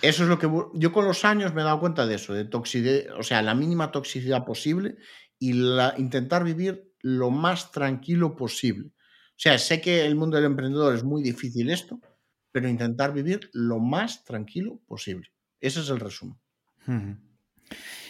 Eso 0.03 0.25
es 0.25 0.29
lo 0.29 0.39
que 0.39 0.51
yo 0.75 0.93
con 0.93 1.05
los 1.05 1.25
años 1.25 1.55
me 1.55 1.63
he 1.63 1.65
dado 1.65 1.81
cuenta 1.81 2.07
de 2.07 2.17
eso, 2.17 2.35
de 2.35 2.45
toxicidad, 2.45 3.19
o 3.19 3.23
sea, 3.23 3.43
la 3.43 3.55
mínima 3.55 3.91
toxicidad 3.91 4.45
posible 4.45 4.97
y 5.39 5.53
la, 5.53 5.95
intentar 5.99 6.45
vivir 6.45 6.93
lo 7.01 7.31
más 7.31 7.71
tranquilo 7.71 8.37
posible. 8.37 8.89
O 8.89 9.37
sea, 9.37 9.59
sé 9.59 9.81
que 9.81 10.05
el 10.05 10.17
mundo 10.17 10.37
del 10.37 10.47
emprendedor 10.47 10.95
es 10.95 11.05
muy 11.05 11.23
difícil 11.23 11.71
esto, 11.71 12.01
pero 12.53 12.69
intentar 12.69 13.13
vivir 13.13 13.51
lo 13.53 13.79
más 13.79 14.25
tranquilo 14.25 14.81
posible. 14.87 15.29
Ese 15.61 15.81
es 15.81 15.89
el 15.89 16.01
resumen. 16.01 16.39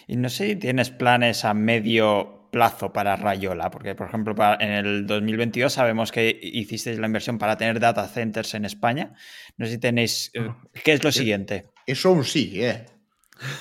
Y 0.06 0.16
no 0.16 0.28
sé 0.28 0.48
si 0.48 0.56
tienes 0.56 0.90
planes 0.90 1.44
a 1.44 1.54
medio 1.54 2.50
plazo 2.50 2.92
para 2.92 3.16
Rayola, 3.16 3.70
porque 3.70 3.96
por 3.96 4.06
ejemplo 4.06 4.36
en 4.60 4.70
el 4.70 5.06
2022 5.06 5.72
sabemos 5.72 6.12
que 6.12 6.38
hicisteis 6.40 6.98
la 6.98 7.06
inversión 7.06 7.38
para 7.38 7.56
tener 7.56 7.80
data 7.80 8.06
centers 8.06 8.54
en 8.54 8.64
España. 8.64 9.12
No 9.56 9.66
sé 9.66 9.72
si 9.72 9.78
tenéis... 9.78 10.30
Eh, 10.34 10.50
¿Qué 10.84 10.92
es 10.92 11.02
lo 11.02 11.10
siguiente? 11.10 11.73
Eso 11.86 12.08
aún 12.08 12.24
sigue, 12.24 12.68
¿eh? 12.68 12.86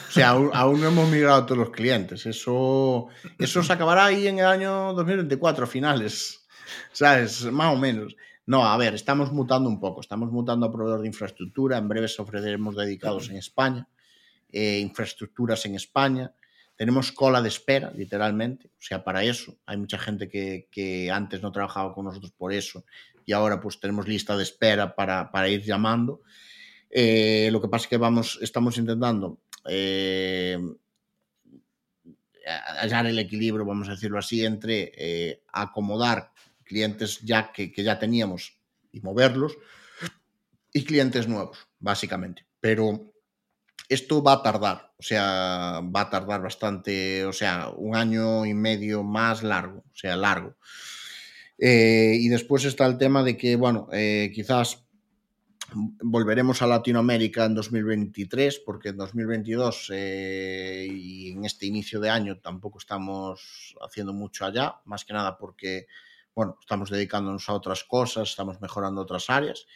O 0.10 0.12
sea, 0.12 0.30
aún, 0.30 0.52
no 0.82 0.88
hemos 0.88 1.10
migrado 1.10 1.42
a 1.42 1.46
todos 1.46 1.58
los 1.58 1.70
clientes. 1.72 2.26
Eso, 2.26 3.08
eso 3.38 3.64
se 3.64 3.74
acabará 3.74 4.06
ahí 4.06 4.28
en 4.28 4.40
el 4.40 4.46
año 4.46 4.94
2024, 4.94 5.68
finales. 5.68 6.46
¿Sabes? 6.92 7.44
Más 7.46 7.74
o 7.74 7.78
menos. 7.78 8.16
No, 8.46 8.66
a 8.66 8.76
ver, 8.78 8.94
estamos 8.94 9.32
mutando 9.32 9.70
un 9.70 9.80
poco, 9.80 10.02
estamos 10.02 10.32
mutando 10.32 10.66
a 10.66 10.72
proveedor 10.72 11.02
de 11.02 11.08
infraestructura, 11.08 11.78
en 11.78 11.88
breve 11.88 12.08
ofreceremos 12.18 12.76
dedicados 12.76 13.30
en 13.30 13.38
España, 13.38 13.88
eh, 14.52 14.80
infraestructuras 14.80 15.66
en 15.66 15.76
España, 15.76 16.34
tenemos 16.76 17.14
cola 17.14 17.42
de 17.42 17.48
espera, 17.48 17.92
literalmente, 17.96 18.68
o 18.68 18.82
sea, 18.82 19.04
para 19.04 19.24
eso, 19.24 19.56
hay 19.66 19.78
mucha 19.78 19.98
gente 19.98 20.28
que, 20.28 21.10
antes 21.12 21.42
no 21.42 21.52
trabajaba 21.52 21.94
con 21.94 22.06
nosotros 22.06 22.32
por 22.32 22.52
eso 22.52 22.84
y 23.26 23.32
ahora 23.32 23.62
pues 23.62 23.80
tenemos 23.80 24.08
lista 24.08 24.36
de 24.36 24.44
espera 24.44 24.94
para, 24.96 25.48
ir 25.50 25.64
llamando. 25.64 26.22
Eh, 26.96 27.50
lo 27.52 27.60
que 27.60 27.68
pasa 27.68 27.86
es 27.86 27.90
que 27.90 27.98
vamos, 27.98 28.38
estamos 28.42 28.78
intentando 28.78 29.40
eh, 29.68 30.60
hallar 32.80 33.08
el 33.08 33.18
equilibrio, 33.18 33.66
vamos 33.66 33.88
a 33.88 33.94
decirlo 33.94 34.20
así, 34.20 34.46
entre 34.46 35.42
acomodar 35.52 36.32
clientes 36.64 37.20
ya 37.22 37.52
que, 37.52 37.74
ya 37.76 37.98
teníamos 37.98 38.58
y 38.92 39.02
moverlos, 39.02 39.58
y 40.72 40.84
clientes 40.84 41.28
nuevos, 41.28 41.58
básicamente. 41.80 42.46
Pero 42.60 43.14
esto 43.90 44.24
va 44.24 44.34
a 44.34 44.44
tardar, 44.44 44.92
o 44.98 45.04
sea, 45.04 45.82
va 45.84 46.02
a 46.02 46.10
tardar 46.10 46.42
bastante, 46.42 47.26
o 47.26 47.34
sea, 47.34 47.70
un 47.76 47.96
año 47.96 48.46
y 48.46 48.54
medio 48.54 49.04
más 49.04 49.44
largo, 49.44 49.80
o 49.80 49.96
sea, 49.96 50.16
largo. 50.16 50.56
Eh, 51.58 52.18
y 52.20 52.28
después 52.30 52.66
está 52.66 52.86
el 52.86 52.98
tema 52.98 53.24
de 53.24 53.38
que, 53.38 53.56
bueno, 53.56 53.88
eh, 53.92 54.32
quizás 54.34 54.83
volveremos 55.76 56.62
a 56.62 56.68
Latinoamérica 56.68 57.46
en 57.46 57.56
2023, 57.56 58.60
porque 58.60 58.90
en 58.90 58.98
2022 58.98 59.92
eh, 59.94 60.88
y 60.90 61.32
en 61.32 61.46
este 61.46 61.66
inicio 61.66 62.00
de 62.00 62.10
año 62.10 62.40
tampoco 62.40 62.80
estamos 62.80 63.76
haciendo 63.82 64.14
mucho 64.14 64.46
allá, 64.46 64.76
más 64.86 65.06
que 65.06 65.14
nada 65.14 65.38
porque 65.38 65.88
bueno, 66.36 66.58
estamos 66.60 66.90
dedicándonos 66.90 67.48
a 67.50 67.54
otras 67.54 67.84
cosas, 67.84 68.30
estamos 68.30 68.60
mejorando 68.62 69.02
otras 69.02 69.30
áreas 69.30 69.68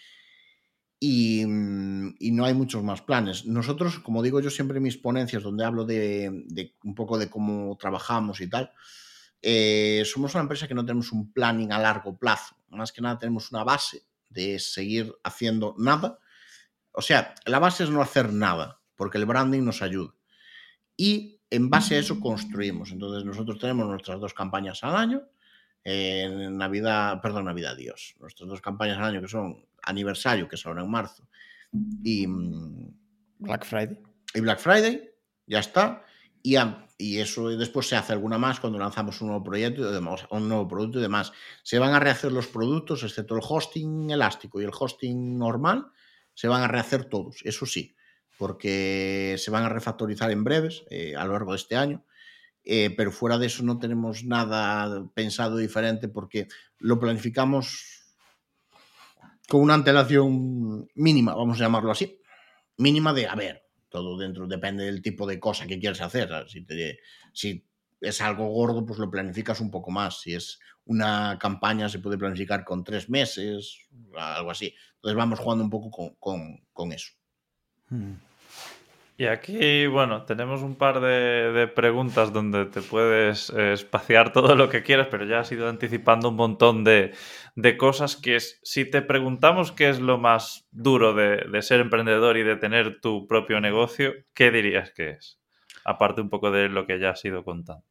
y, 1.00 1.46
mm, 1.46 2.16
no 2.32 2.46
hay 2.46 2.54
muchos 2.54 2.84
más 2.84 3.02
planes. 3.02 3.46
Nosotros, 3.46 4.00
como 4.00 4.24
digo 4.24 4.40
yo 4.40 4.50
siempre 4.50 4.78
en 4.78 4.84
mis 4.84 4.98
ponencias, 4.98 5.44
donde 5.44 5.66
hablo 5.66 5.86
de, 5.86 6.76
un 6.84 6.96
poco 6.96 7.18
de 7.18 7.30
cómo 7.30 7.78
trabajamos 7.80 8.42
y 8.42 8.50
tal, 8.50 8.72
eh, 9.42 10.04
somos 10.06 10.34
una 10.34 10.42
empresa 10.42 10.68
que 10.68 10.74
no 10.74 10.86
tenemos 10.86 11.12
un 11.12 11.32
planning 11.32 11.72
a 11.72 11.80
largo 11.80 12.18
plazo. 12.18 12.56
Más 12.70 12.92
que 12.92 13.02
nada 13.02 13.20
tenemos 13.20 13.52
una 13.52 13.64
base 13.64 14.04
de 14.30 14.60
seguir 14.60 15.16
haciendo 15.24 15.76
nada. 15.78 16.20
O 16.92 17.02
sea, 17.02 17.36
la 17.46 17.60
base 17.60 17.84
es 17.84 17.90
no 17.90 18.02
hacer 18.02 18.34
nada, 18.34 18.82
porque 18.96 19.18
el 19.18 19.26
branding 19.26 19.64
nos 19.64 19.82
ayuda. 19.82 20.14
Y 20.96 21.42
en 21.50 21.70
base 21.70 21.96
a 21.96 22.00
eso 22.00 22.20
construimos. 22.20 22.92
Entonces 22.92 23.24
nosotros 23.24 23.60
tenemos 23.60 23.88
nuestras 23.88 24.20
dos 24.20 24.34
campañas 24.34 24.84
al 24.84 24.96
año 24.96 25.22
en 25.84 26.58
Navidad, 26.58 27.22
perdón, 27.22 27.46
Navidad, 27.46 27.78
Dios. 27.78 28.16
Nuestras 28.20 28.50
dos 28.50 28.62
campañas 28.62 28.98
al 28.98 29.06
año 29.06 29.22
que 29.22 29.28
son 29.28 29.66
aniversario, 29.84 30.48
que 30.48 30.56
es 30.56 30.66
ahora 30.66 30.84
en 30.84 30.92
marzo, 30.92 31.28
y 32.04 32.28
mm, 32.28 32.94
Black 33.40 33.66
Friday. 33.66 33.98
Y 34.34 34.42
Black 34.42 34.60
Friday, 34.60 35.10
ya 35.46 35.60
está. 35.60 36.04
Y, 37.00 37.20
eso 37.20 37.50
después 37.50 37.88
se 37.88 37.96
hace 37.96 38.14
alguna 38.14 38.38
más 38.38 38.60
cuando 38.60 38.80
lanzamos 38.80 39.22
un 39.22 39.28
nuevo 39.28 39.44
proyecto 39.44 39.84
un 40.32 40.50
nuevo 40.50 40.68
producto 40.68 41.00
y 41.00 41.02
demás. 41.02 41.32
Se 41.64 41.78
van 41.78 41.94
a 41.94 42.00
rehacer 42.00 42.32
los 42.32 42.48
productos, 42.48 43.04
excepto 43.04 43.36
el 43.36 43.42
hosting 43.48 44.10
elástico 44.10 44.60
y 44.62 44.64
el 44.64 44.72
hosting 44.78 45.38
normal, 45.38 45.92
se 46.34 46.48
van 46.48 46.64
a 46.64 46.68
rehacer 46.68 47.06
todos, 47.06 47.42
eso 47.44 47.66
sí, 47.66 47.96
porque 48.38 49.36
se 49.38 49.52
van 49.52 49.64
a 49.64 49.70
refactorizar 49.70 50.32
en 50.32 50.44
breves 50.44 50.86
eh, 50.90 51.16
a 51.16 51.26
lo 51.26 51.34
largo 51.34 51.52
de 51.52 51.58
este 51.58 51.76
año 51.76 52.04
eh, 52.70 52.94
pero 52.98 53.14
fuera 53.14 53.38
de 53.38 53.46
eso 53.46 53.64
no 53.64 53.80
tenemos 53.80 54.26
nada 54.26 55.10
pensado 55.14 55.56
diferente 55.56 56.10
porque 56.10 56.50
lo 56.80 57.00
planificamos 57.00 58.04
con 59.48 59.62
una 59.62 59.76
antelación 59.76 60.90
mínima, 60.94 61.34
vamos 61.34 61.62
a 61.62 61.64
llamarlo 61.64 61.92
así. 61.92 62.20
Mínima 62.76 63.14
de, 63.14 63.26
a 63.26 63.36
ver, 63.36 63.64
todo 63.98 64.18
dentro 64.18 64.48
depende 64.48 64.86
del 64.86 65.02
tipo 65.02 65.26
de 65.26 65.40
cosa 65.40 65.66
que 65.68 65.80
quieres 65.80 66.02
hacer. 66.02 66.30
Si, 67.34 67.66
es 68.00 68.22
algo 68.22 68.48
gordo, 68.50 68.86
pues 68.86 69.00
lo 69.00 69.10
planificas 69.10 69.60
un 69.60 69.72
poco 69.72 69.90
más. 69.90 70.22
Si 70.22 70.34
es 70.34 70.60
una 70.86 71.38
campaña, 71.40 71.90
se 71.90 72.00
puede 72.00 72.18
planificar 72.18 72.64
con 72.64 72.84
tres 72.84 73.10
meses, 73.10 73.88
algo 74.16 74.52
así. 74.52 74.76
Entonces 74.96 75.18
vamos 75.18 75.40
jugando 75.40 75.64
un 75.64 75.70
poco 75.70 76.18
con, 76.20 76.92
eso. 76.92 77.14
Hmm. 77.90 78.14
Y 79.20 79.26
aquí, 79.26 79.88
bueno, 79.88 80.26
tenemos 80.26 80.62
un 80.62 80.76
par 80.76 81.02
de, 81.02 81.68
preguntas 81.76 82.32
donde 82.32 82.66
te 82.66 82.84
puedes 82.84 83.50
eh, 83.50 83.74
espaciar 83.74 84.32
todo 84.32 84.54
lo 84.54 84.70
que 84.70 84.84
quieras, 84.84 85.08
pero 85.10 85.26
ya 85.26 85.40
has 85.40 85.52
ido 85.52 85.68
anticipando 85.68 86.30
un 86.30 86.36
montón 86.36 86.84
de, 86.84 87.14
de 87.56 87.78
cosas 87.78 88.16
que 88.16 88.36
es, 88.36 88.60
si 88.62 88.86
te 88.86 89.02
preguntamos 89.02 89.72
qué 89.72 89.90
es 89.90 90.00
lo 90.00 90.20
más 90.20 90.68
duro 90.70 91.16
de, 91.16 91.38
de, 91.52 91.62
ser 91.64 91.80
emprendedor 91.80 92.38
y 92.38 92.44
de 92.44 92.58
tener 92.58 93.02
tu 93.02 93.26
propio 93.26 93.60
negocio, 93.60 94.14
¿qué 94.36 94.52
dirías 94.52 94.92
que 94.92 95.12
es? 95.12 95.40
Aparte 95.84 96.22
un 96.22 96.30
poco 96.30 96.52
de 96.52 96.70
lo 96.70 96.86
que 96.86 97.00
ya 97.00 97.10
has 97.10 97.26
ido 97.26 97.44
contando. 97.44 97.84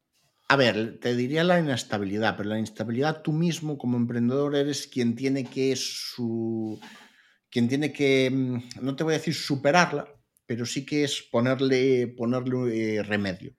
A 0.47 0.55
ver, 0.55 0.97
te 1.01 1.13
diría 1.13 1.43
la 1.43 1.59
inestabilidad, 1.59 2.37
pero 2.37 2.47
la 2.47 2.57
inestabilidad 2.57 3.21
tú 3.21 3.33
mismo 3.33 3.77
como 3.77 3.97
emprendedor 3.97 4.55
eres 4.55 4.87
quien 4.87 5.13
tiene 5.13 5.43
que 5.43 5.75
su 5.75 6.79
quien 7.49 7.67
tiene 7.67 7.91
que 7.91 8.29
mm, 8.31 8.85
no 8.85 8.95
te 8.95 9.03
voy 9.03 9.15
a 9.15 9.17
decir 9.17 9.33
superarla, 9.33 10.07
pero 10.47 10.65
sí 10.65 10.85
que 10.85 11.03
es 11.03 11.21
ponerle, 11.29 12.07
ponerle 12.07 12.95
eh, 12.95 13.03
remedio. 13.03 13.53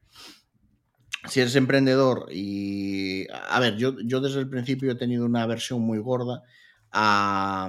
Si 1.28 1.40
eres 1.40 1.54
emprendedor 1.56 2.26
y, 2.32 3.26
a 3.30 3.60
ver, 3.60 3.76
yo, 3.76 3.96
yo 4.04 4.20
desde 4.20 4.40
el 4.40 4.48
principio 4.48 4.90
he 4.90 4.94
tenido 4.94 5.26
una 5.26 5.46
versión 5.46 5.82
muy 5.82 5.98
gorda 5.98 6.42
a, 6.90 7.68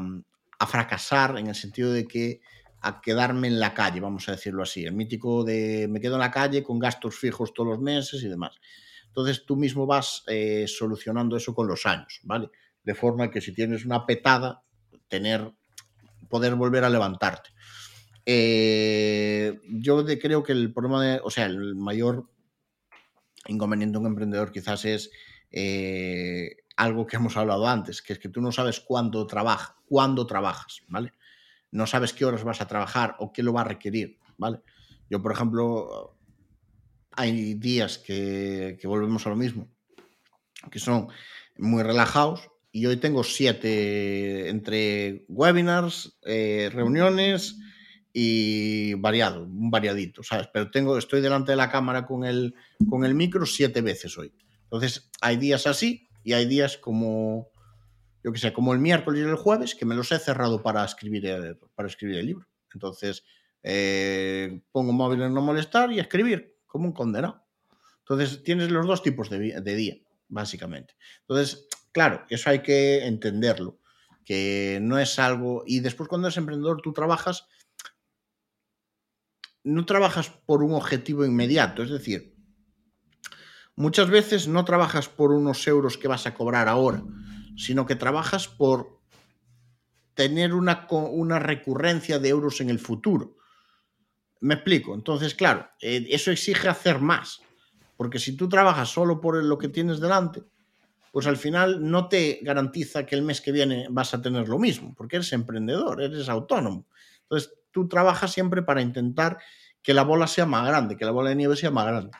fracasar 0.68 1.38
en 1.38 1.48
el 1.48 1.56
sentido 1.56 1.92
de 1.92 2.06
que 2.06 2.42
a 2.82 3.02
quedarme 3.02 3.48
en 3.48 3.60
la 3.60 3.74
calle, 3.74 4.00
vamos 4.00 4.30
a 4.30 4.34
decirlo 4.34 4.64
así, 4.64 4.86
el 4.86 4.94
mítico 4.94 5.44
de 5.44 5.88
me 5.90 6.00
quedo 6.00 6.14
en 6.14 6.22
la 6.22 6.32
calle 6.32 6.64
con 6.64 6.80
gastos 6.80 7.16
fijos 7.16 7.54
todos 7.54 7.70
los 7.70 7.80
meses 7.80 8.24
y 8.24 8.30
demás. 8.30 8.56
Entonces 9.08 9.46
tú 9.46 9.58
mismo 9.58 9.86
vas 9.86 10.24
eh, 10.28 10.66
solucionando 10.68 11.36
eso 11.36 11.54
con 11.54 11.68
los 11.68 11.86
años, 11.86 12.22
¿vale? 12.24 12.50
De 12.84 12.96
forma 12.96 13.30
que 13.30 13.42
si 13.42 13.54
tienes 13.54 13.84
una 13.84 14.06
petada, 14.06 14.64
tener, 15.10 15.52
poder 16.30 16.56
volver 16.56 16.86
a 16.86 16.90
levantarte. 16.90 17.50
Eh, 18.32 19.60
yo 19.72 20.06
creo 20.06 20.44
que 20.44 20.52
el 20.52 20.72
problema 20.72 21.04
de, 21.04 21.20
o 21.24 21.32
sea, 21.32 21.48
el 21.48 21.74
mayor 21.74 22.30
inconveniente 23.48 23.94
de 23.94 24.02
un 24.02 24.06
emprendedor 24.06 24.52
quizás 24.52 24.86
es 24.86 25.10
eh, 25.50 26.58
algo 26.78 27.08
que 27.08 27.16
hemos 27.16 27.36
hablado 27.38 27.68
antes, 27.68 28.04
que 28.04 28.14
es 28.14 28.20
que 28.20 28.30
tú 28.30 28.40
no 28.40 28.52
sabes 28.52 28.82
cuándo 28.82 29.26
trabaja, 29.26 29.78
cuándo 29.88 30.28
trabajas, 30.28 30.84
¿vale? 30.90 31.14
No 31.72 31.88
sabes 31.88 32.14
qué 32.14 32.24
horas 32.24 32.44
vas 32.44 32.62
a 32.62 32.68
trabajar 32.68 33.16
o 33.18 33.34
qué 33.34 33.42
lo 33.42 33.52
va 33.52 33.62
a 33.62 33.64
requerir, 33.64 34.20
¿vale? 34.38 34.60
Yo, 35.10 35.24
por 35.24 35.32
ejemplo, 35.32 36.16
hay 37.14 37.56
días 37.56 37.98
que, 37.98 38.78
que 38.80 38.88
volvemos 38.88 39.26
a 39.26 39.30
lo 39.30 39.38
mismo, 39.38 39.68
que 40.70 40.78
son 40.78 41.08
muy 41.58 41.82
relajados 41.82 42.48
y 42.72 42.86
hoy 42.86 42.98
tengo 42.98 43.24
siete 43.24 44.50
entre 44.50 45.26
webinars, 45.30 46.20
eh, 46.28 46.70
reuniones, 46.72 47.56
y 48.14 48.96
variado, 48.96 49.44
un 49.44 49.70
variadito, 49.70 50.24
¿sabes? 50.24 50.48
Pero 50.52 50.72
tengo, 50.72 50.98
estoy 50.98 51.22
delante 51.22 51.52
de 51.52 51.58
la 51.58 51.70
cámara 51.70 52.06
con 52.06 52.26
el, 52.26 52.56
con 52.90 53.06
el 53.06 53.14
micro 53.14 53.46
siete 53.46 53.82
veces 53.82 54.18
hoy. 54.18 54.34
Entonces, 54.64 55.10
hay 55.22 55.38
días 55.38 55.68
así 55.68 56.08
y 56.24 56.34
hay 56.34 56.46
días 56.46 56.78
como, 56.78 57.50
yo 58.24 58.32
que 58.32 58.40
sé, 58.40 58.52
como 58.54 58.74
el 58.74 58.80
miércoles 58.80 59.22
y 59.22 59.30
el 59.30 59.36
jueves, 59.36 59.76
que 59.76 59.86
me 59.86 59.96
los 59.96 60.12
he 60.12 60.20
cerrado 60.20 60.62
para 60.62 60.84
escribir 60.84 61.26
el, 61.28 61.58
para 61.76 61.88
escribir 61.88 62.18
el 62.18 62.26
libro. 62.26 62.48
Entonces, 62.74 63.24
eh, 63.64 64.62
pongo 64.72 64.92
móvil 64.92 65.22
en 65.22 65.34
no 65.34 65.42
molestar 65.42 65.92
y 65.92 66.00
escribir, 66.00 66.58
como 66.66 66.86
un 66.86 66.94
condenado. 66.94 67.44
Entonces, 68.00 68.44
tienes 68.44 68.72
los 68.72 68.88
dos 68.88 69.04
tipos 69.04 69.30
de, 69.30 69.62
de 69.62 69.76
día, 69.76 69.98
básicamente. 70.28 70.96
Entonces, 71.22 71.68
claro, 71.92 72.26
eso 72.30 72.50
hay 72.50 72.60
que 72.60 73.06
entenderlo, 73.06 73.80
que 74.26 74.80
no 74.82 74.98
es 74.98 75.20
algo... 75.20 75.64
Y 75.66 75.80
después 75.82 76.10
cuando 76.10 76.28
eres 76.28 76.38
emprendedor, 76.38 76.82
tú 76.82 76.92
trabajas 76.92 77.48
no 79.64 79.86
trabajas 79.86 80.30
por 80.30 80.64
un 80.64 80.74
objetivo 80.74 81.26
inmediato, 81.26 81.84
es 81.84 81.90
decir, 81.90 82.36
muchas 83.76 84.10
veces 84.10 84.48
no 84.48 84.66
trabajas 84.66 85.10
por 85.10 85.32
unos 85.32 85.68
euros 85.68 85.98
que 85.98 86.08
vas 86.08 86.26
a 86.26 86.34
cobrar 86.34 86.68
ahora, 86.68 87.04
sino 87.58 87.86
que 87.86 87.96
trabajas 87.96 88.48
por 88.48 89.00
tener 90.14 90.54
una, 90.54 90.88
una 90.90 91.40
recurrencia 91.40 92.20
de 92.20 92.30
euros 92.30 92.62
en 92.62 92.70
el 92.70 92.80
futuro. 92.80 93.38
Me 94.42 94.56
explico. 94.56 94.94
Entonces, 94.94 95.36
claro, 95.36 95.70
eh, 95.82 96.08
eso 96.10 96.32
exige 96.32 96.68
hacer 96.68 97.00
más, 97.00 97.42
porque 97.98 98.20
si 98.20 98.36
tú 98.36 98.48
trabajas 98.48 98.90
solo 98.90 99.20
por 99.20 99.44
lo 99.44 99.58
que 99.58 99.70
tienes 99.70 100.00
delante, 100.00 100.44
pues 101.12 101.26
al 101.28 101.38
final 101.38 101.90
no 101.90 102.08
te 102.08 102.40
garantiza 102.42 103.06
que 103.06 103.16
el 103.16 103.22
mes 103.22 103.42
que 103.42 103.52
viene 103.52 103.88
vas 103.90 104.14
a 104.14 104.22
tener 104.22 104.48
lo 104.48 104.60
mismo, 104.60 104.94
porque 104.96 105.18
eres 105.18 105.34
emprendedor, 105.34 106.02
eres 106.02 106.30
autónomo. 106.30 106.88
Entonces, 107.24 107.54
tú 107.72 107.88
trabajas 107.88 108.32
siempre 108.32 108.62
para 108.64 108.82
intentar 108.82 109.40
que 109.82 109.94
la 109.94 110.04
bola 110.04 110.28
sea 110.28 110.46
más 110.46 110.68
grande, 110.68 110.98
que 110.98 111.06
la 111.06 111.12
bola 111.12 111.30
de 111.30 111.36
nieve 111.36 111.56
sea 111.56 111.72
más 111.72 111.86
grande. 111.86 112.12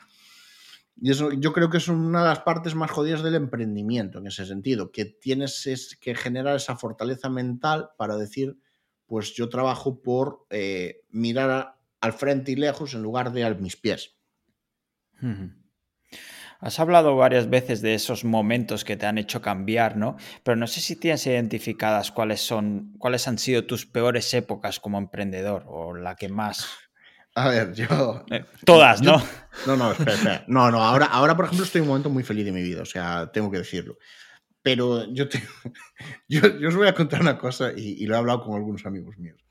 Y 1.02 1.10
eso 1.10 1.32
yo 1.32 1.52
creo 1.52 1.70
que 1.70 1.78
es 1.78 1.88
una 1.88 2.22
de 2.22 2.28
las 2.28 2.40
partes 2.40 2.74
más 2.74 2.90
jodidas 2.90 3.22
del 3.22 3.34
emprendimiento 3.34 4.18
en 4.18 4.26
ese 4.26 4.44
sentido, 4.44 4.92
que 4.92 5.06
tienes 5.06 5.66
es, 5.66 5.96
que 5.96 6.14
generar 6.14 6.56
esa 6.56 6.76
fortaleza 6.76 7.30
mental 7.30 7.90
para 7.96 8.16
decir, 8.16 8.58
pues 9.06 9.32
yo 9.32 9.48
trabajo 9.48 10.02
por 10.02 10.46
eh, 10.50 11.02
mirar 11.08 11.76
al 12.00 12.12
frente 12.12 12.52
y 12.52 12.56
lejos 12.56 12.94
en 12.94 13.02
lugar 13.02 13.32
de 13.32 13.44
a 13.44 13.54
mis 13.54 13.76
pies. 13.76 14.16
Has 16.60 16.78
hablado 16.78 17.16
varias 17.16 17.48
veces 17.48 17.80
de 17.80 17.94
esos 17.94 18.24
momentos 18.24 18.84
que 18.84 18.96
te 18.96 19.06
han 19.06 19.16
hecho 19.16 19.40
cambiar, 19.40 19.96
¿no? 19.96 20.16
Pero 20.42 20.56
no 20.56 20.66
sé 20.66 20.80
si 20.80 20.94
tienes 20.94 21.26
identificadas 21.26 22.10
cuáles 22.12 22.42
son, 22.42 22.92
cuáles 22.98 23.26
han 23.28 23.38
sido 23.38 23.64
tus 23.64 23.86
peores 23.86 24.32
épocas 24.34 24.78
como 24.78 24.98
emprendedor 24.98 25.64
o 25.66 25.94
la 25.94 26.16
que 26.16 26.28
más. 26.28 26.68
A 27.34 27.48
ver, 27.48 27.72
yo. 27.72 28.24
Eh, 28.30 28.44
todas, 28.66 29.00
¿no? 29.00 29.18
Yo, 29.18 29.26
no, 29.68 29.76
no, 29.76 29.92
espera, 29.92 30.14
espera. 30.14 30.44
No, 30.48 30.70
no, 30.70 30.82
ahora, 30.82 31.06
ahora, 31.06 31.34
por 31.34 31.46
ejemplo, 31.46 31.64
estoy 31.64 31.78
en 31.78 31.84
un 31.84 31.88
momento 31.88 32.10
muy 32.10 32.24
feliz 32.24 32.44
de 32.44 32.52
mi 32.52 32.62
vida, 32.62 32.82
o 32.82 32.86
sea, 32.86 33.30
tengo 33.32 33.50
que 33.50 33.58
decirlo. 33.58 33.96
Pero 34.62 35.10
yo, 35.12 35.28
te, 35.28 35.42
yo, 36.28 36.58
yo 36.58 36.68
os 36.68 36.76
voy 36.76 36.88
a 36.88 36.94
contar 36.94 37.22
una 37.22 37.38
cosa 37.38 37.72
y, 37.74 38.02
y, 38.02 38.06
lo 38.06 38.16
he 38.16 38.18
hablado 38.18 38.42
con 38.42 38.54
algunos 38.54 38.84
amigos 38.84 39.16
míos. 39.16 39.42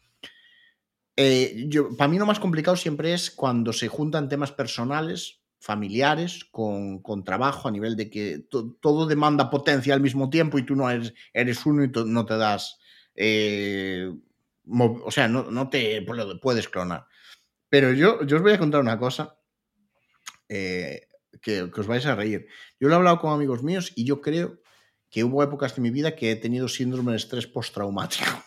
Eh, 1.15 1.65
yo, 1.67 1.97
para 1.97 2.07
mí 2.07 2.19
lo 2.19 2.25
más 2.25 2.39
complicado 2.39 2.77
siempre 2.77 3.13
es 3.13 3.31
cuando 3.31 3.73
se 3.73 3.87
juntan 3.87 4.29
temas 4.29 4.51
personales 4.51 5.38
familiares 5.59 6.45
con, 6.45 6.99
con, 7.01 7.23
trabajo 7.23 7.67
a 7.67 7.71
nivel 7.71 7.95
de 7.95 8.09
que 8.09 8.39
to, 8.39 8.77
todo 8.81 9.05
demanda 9.05 9.49
potencia 9.49 9.93
al 9.93 10.01
mismo 10.01 10.29
tiempo 10.29 10.57
y 10.57 10.65
tú 10.65 10.75
no 10.75 10.89
eres, 10.89 11.13
eres 11.33 11.65
uno 11.65 11.83
y 11.83 11.91
no 12.05 12.25
te 12.25 12.37
das, 12.37 12.79
eh, 13.15 14.09
o 14.67 15.11
sea, 15.11 15.27
no, 15.27 15.51
no, 15.51 15.69
te 15.69 16.05
puedes 16.41 16.69
clonar. 16.69 17.07
Pero 17.69 17.93
yo, 17.93 18.23
yo 18.25 18.37
os 18.37 18.43
voy 18.43 18.53
a 18.53 18.59
contar 18.59 18.81
una 18.81 18.97
cosa 18.97 19.37
eh, 20.47 21.07
que, 21.41 21.69
que, 21.71 21.81
os 21.81 21.87
vais 21.87 22.05
a 22.05 22.15
reír. 22.15 22.47
Yo 22.79 22.87
lo 22.87 22.93
he 22.93 22.97
hablado 22.97 23.19
con 23.19 23.33
amigos 23.33 23.61
míos 23.63 23.91
y 23.95 24.05
yo 24.05 24.21
creo 24.21 24.61
que 25.09 25.23
hubo 25.23 25.43
épocas 25.43 25.75
de 25.75 25.81
mi 25.81 25.89
vida 25.89 26.15
que 26.15 26.31
he 26.31 26.35
tenido 26.35 26.67
síndrome 26.67 27.11
de 27.11 27.17
estrés 27.17 27.47
postraumático. 27.47 28.43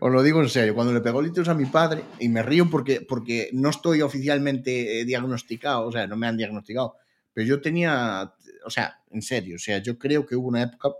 Os 0.00 0.12
lo 0.12 0.22
digo 0.22 0.40
en 0.42 0.48
serio, 0.48 0.74
cuando 0.74 0.92
le 0.92 1.00
pegó 1.00 1.20
litos 1.22 1.48
a 1.48 1.54
mi 1.54 1.66
padre, 1.66 2.04
y 2.18 2.28
me 2.28 2.42
río 2.42 2.68
porque, 2.70 3.00
porque 3.00 3.50
no 3.52 3.70
estoy 3.70 4.02
oficialmente 4.02 5.00
eh, 5.00 5.04
diagnosticado, 5.04 5.86
o 5.86 5.92
sea, 5.92 6.06
no 6.06 6.16
me 6.16 6.26
han 6.26 6.36
diagnosticado, 6.36 6.96
pero 7.32 7.46
yo 7.46 7.60
tenía, 7.60 8.34
o 8.64 8.70
sea, 8.70 9.02
en 9.10 9.22
serio, 9.22 9.56
o 9.56 9.58
sea, 9.58 9.78
yo 9.78 9.98
creo 9.98 10.26
que 10.26 10.36
hubo 10.36 10.48
una 10.48 10.62
época 10.62 10.90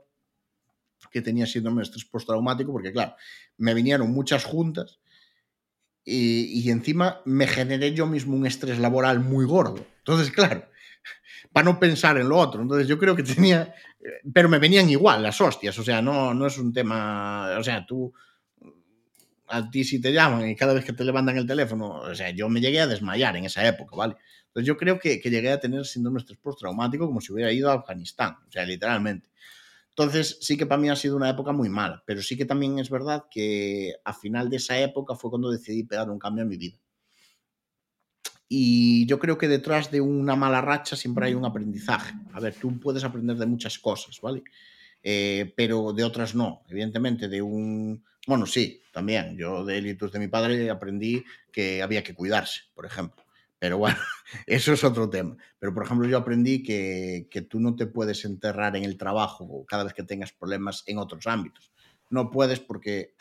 que 1.10 1.22
tenía 1.22 1.46
síndrome 1.46 1.78
de 1.78 1.84
estrés 1.84 2.04
postraumático, 2.04 2.72
porque 2.72 2.92
claro, 2.92 3.14
me 3.56 3.74
vinieron 3.74 4.10
muchas 4.10 4.44
juntas 4.44 5.00
y, 6.04 6.60
y 6.60 6.70
encima 6.70 7.20
me 7.24 7.46
generé 7.46 7.92
yo 7.92 8.06
mismo 8.06 8.36
un 8.36 8.46
estrés 8.46 8.78
laboral 8.78 9.20
muy 9.20 9.44
gordo. 9.44 9.86
Entonces, 9.98 10.30
claro, 10.30 10.68
para 11.52 11.64
no 11.64 11.78
pensar 11.78 12.18
en 12.18 12.28
lo 12.28 12.36
otro. 12.36 12.62
Entonces 12.62 12.88
yo 12.88 12.98
creo 12.98 13.16
que 13.16 13.22
tenía, 13.22 13.74
pero 14.32 14.48
me 14.48 14.58
venían 14.58 14.88
igual 14.90 15.22
las 15.22 15.40
hostias, 15.40 15.78
o 15.78 15.84
sea, 15.84 16.00
no, 16.00 16.34
no 16.34 16.46
es 16.46 16.58
un 16.58 16.72
tema, 16.72 17.56
o 17.58 17.62
sea, 17.62 17.84
tú, 17.86 18.12
a 19.48 19.70
ti 19.70 19.84
si 19.84 20.00
te 20.00 20.12
llaman 20.12 20.48
y 20.48 20.56
cada 20.56 20.72
vez 20.72 20.84
que 20.84 20.92
te 20.92 21.04
levantan 21.04 21.36
el 21.36 21.46
teléfono, 21.46 22.00
o 22.00 22.14
sea, 22.14 22.30
yo 22.30 22.48
me 22.48 22.60
llegué 22.60 22.80
a 22.80 22.86
desmayar 22.86 23.36
en 23.36 23.44
esa 23.44 23.66
época, 23.66 23.96
¿vale? 23.96 24.16
Entonces 24.46 24.66
yo 24.66 24.76
creo 24.76 24.98
que, 24.98 25.20
que 25.20 25.30
llegué 25.30 25.50
a 25.50 25.60
tener 25.60 25.84
síndrome 25.84 26.16
de 26.16 26.20
estrés 26.20 26.38
postraumático 26.38 27.06
como 27.06 27.20
si 27.20 27.32
hubiera 27.32 27.52
ido 27.52 27.70
a 27.70 27.74
Afganistán, 27.74 28.36
o 28.46 28.50
sea, 28.50 28.64
literalmente. 28.64 29.28
Entonces 29.90 30.38
sí 30.40 30.56
que 30.56 30.66
para 30.66 30.80
mí 30.80 30.88
ha 30.88 30.96
sido 30.96 31.16
una 31.16 31.28
época 31.28 31.52
muy 31.52 31.68
mala, 31.68 32.02
pero 32.06 32.22
sí 32.22 32.36
que 32.36 32.44
también 32.46 32.78
es 32.78 32.90
verdad 32.90 33.24
que 33.30 33.94
a 34.04 34.14
final 34.14 34.48
de 34.48 34.56
esa 34.56 34.78
época 34.78 35.14
fue 35.14 35.30
cuando 35.30 35.50
decidí 35.50 35.84
pegar 35.84 36.08
un 36.10 36.18
cambio 36.18 36.42
en 36.42 36.48
mi 36.48 36.56
vida. 36.56 36.78
Y 38.52 39.06
yo 39.06 39.20
creo 39.20 39.38
que 39.38 39.46
detrás 39.46 39.92
de 39.92 40.00
una 40.00 40.34
mala 40.34 40.60
racha 40.60 40.96
siempre 40.96 41.26
hay 41.26 41.34
un 41.34 41.44
aprendizaje. 41.44 42.14
A 42.32 42.40
ver, 42.40 42.52
tú 42.52 42.80
puedes 42.80 43.04
aprender 43.04 43.36
de 43.36 43.46
muchas 43.46 43.78
cosas, 43.78 44.20
¿vale? 44.20 44.42
Eh, 45.04 45.54
pero 45.56 45.92
de 45.92 46.02
otras 46.02 46.34
no. 46.34 46.64
Evidentemente, 46.68 47.28
de 47.28 47.40
un... 47.40 48.04
Bueno, 48.26 48.46
sí, 48.46 48.82
también. 48.92 49.38
Yo 49.38 49.64
de 49.64 49.78
élitos 49.78 50.10
de 50.10 50.18
mi 50.18 50.26
padre 50.26 50.68
aprendí 50.68 51.22
que 51.52 51.80
había 51.80 52.02
que 52.02 52.12
cuidarse, 52.12 52.62
por 52.74 52.86
ejemplo. 52.86 53.22
Pero 53.60 53.78
bueno, 53.78 53.98
eso 54.48 54.72
es 54.72 54.82
otro 54.82 55.08
tema. 55.08 55.36
Pero 55.60 55.72
por 55.72 55.84
ejemplo, 55.84 56.08
yo 56.08 56.18
aprendí 56.18 56.64
que, 56.64 57.28
que 57.30 57.42
tú 57.42 57.60
no 57.60 57.76
te 57.76 57.86
puedes 57.86 58.24
enterrar 58.24 58.74
en 58.74 58.82
el 58.82 58.96
trabajo 58.96 59.64
cada 59.68 59.84
vez 59.84 59.94
que 59.94 60.02
tengas 60.02 60.32
problemas 60.32 60.82
en 60.86 60.98
otros 60.98 61.28
ámbitos. 61.28 61.70
No 62.08 62.32
puedes 62.32 62.58
porque 62.58 63.14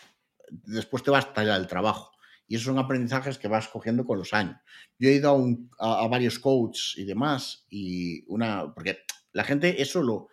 después 0.50 1.04
te 1.04 1.12
va 1.12 1.18
a 1.18 1.22
estallar 1.22 1.62
el 1.62 1.68
trabajo. 1.68 2.14
Y 2.50 2.56
esos 2.56 2.66
son 2.66 2.80
aprendizajes 2.80 3.38
que 3.38 3.48
vas 3.48 3.70
cogiendo 3.70 4.06
con 4.06 4.18
los 4.18 4.34
años. 4.34 4.58
Yo 4.98 5.08
he 5.08 5.14
ido 5.14 5.30
a, 5.78 6.08
varios 6.08 6.40
coaches 6.40 6.96
y 6.98 7.06
demás, 7.06 7.66
y 7.70 8.26
una, 8.28 8.74
porque 8.74 9.04
la 9.32 9.44
gente 9.44 9.82
eso 9.82 10.02
lo, 10.02 10.28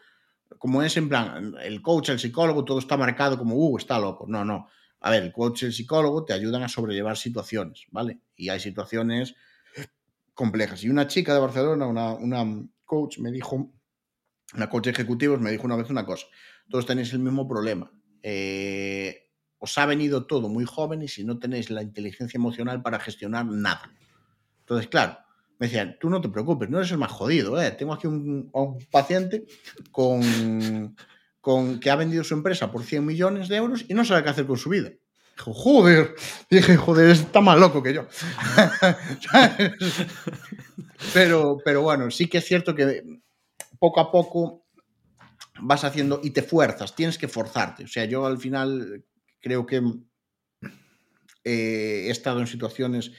como 0.59 0.83
es 0.83 0.97
en 0.97 1.09
plan, 1.09 1.55
el 1.63 1.83
coach, 1.83 2.09
el 2.09 2.19
psicólogo, 2.19 2.65
todo 2.65 2.79
está 2.79 2.97
marcado 2.97 3.39
como, 3.39 3.55
uh, 3.55 3.77
está 3.77 3.99
loco. 3.99 4.25
No, 4.27 4.45
no. 4.45 4.67
A 5.01 5.11
ver, 5.11 5.25
el 5.25 5.33
coach 5.33 5.63
y 5.63 5.67
el 5.67 5.73
psicólogo 5.75 6.25
te 6.25 6.33
ayudan 6.33 6.63
a 6.63 6.69
sobrellevar 6.69 7.19
situaciones, 7.19 7.87
¿vale? 7.91 8.21
Y 8.35 8.49
hay 8.49 8.61
situaciones 8.61 9.35
complejas. 10.33 10.83
Y 10.85 10.89
una 10.89 11.07
chica 11.07 11.35
de 11.35 11.41
Barcelona, 11.41 11.87
una, 11.87 12.15
una 12.15 12.67
coach, 12.85 13.19
me 13.19 13.31
dijo, 13.31 13.73
una 14.55 14.71
coach 14.71 14.87
ejecutiva, 14.87 15.37
me 15.37 15.51
dijo 15.51 15.65
una 15.65 15.77
vez 15.77 15.91
una 15.91 16.07
cosa, 16.07 16.27
todos 16.71 16.87
tenéis 16.87 17.13
el 17.13 17.19
mismo 17.19 17.47
problema. 17.47 17.91
Eh, 18.23 19.26
os 19.67 19.77
ha 19.79 19.87
venido 19.87 20.27
todo 20.27 20.49
muy 20.49 20.65
jóvenes 20.65 21.19
y 21.19 21.25
no 21.25 21.39
tenéis 21.39 21.71
la 21.71 21.83
inteligencia 21.83 22.39
emocional 22.39 22.83
para 22.83 23.01
gestionar 23.01 23.47
nada. 23.47 23.93
Entonces, 24.61 24.87
claro, 24.87 25.19
me 25.59 25.67
decían, 25.67 25.97
tú 26.01 26.09
no 26.09 26.21
te 26.21 26.29
preocupes, 26.29 26.71
no 26.71 26.79
eres 26.79 26.93
el 26.93 26.99
más 26.99 27.11
jodido, 27.11 27.61
¿eh? 27.61 27.73
Tengo 27.73 27.93
aquí 27.93 28.07
un, 28.07 28.49
un 28.53 28.79
paciente 28.91 29.45
con, 29.91 30.95
con, 31.41 31.81
que 31.81 31.91
ha 31.91 31.97
vendido 31.97 32.23
su 32.23 32.35
empresa 32.35 32.71
por 32.71 32.85
100 32.85 33.05
millones 33.05 33.49
de 33.49 33.57
euros 33.57 33.85
y 33.89 33.95
no 33.95 34.05
sabe 34.05 34.23
qué 34.23 34.31
hacer 34.31 34.47
con 34.47 34.57
su 34.57 34.71
vida. 34.71 34.93
Dijo, 35.37 35.53
joder, 35.53 36.15
dije, 36.49 36.77
joder, 36.77 37.11
está 37.11 37.41
más 37.41 37.59
loco 37.59 37.83
que 37.83 37.93
yo. 37.93 38.07
pero, 41.13 41.59
pero 41.65 41.83
bueno, 41.83 42.09
sí 42.13 42.29
que 42.29 42.39
es 42.39 42.45
cierto 42.45 42.73
que 42.73 43.03
poco 43.81 44.01
a 44.01 44.13
poco 44.13 44.67
vas 45.61 45.85
haciendo 45.85 46.21
y 46.23 46.31
te 46.31 46.43
fuerzas, 46.43 46.95
tienes 46.95 47.19
que 47.19 47.29
forzarte. 47.29 47.85
O 47.85 47.89
sea, 47.89 48.05
yo 48.05 48.27
al 48.27 48.39
final 48.39 49.05
creo 49.41 49.67
que 49.67 49.83
eh, 51.45 52.07
he 52.07 52.11
estado 52.11 52.41
en 52.41 52.47
situaciones 52.47 53.13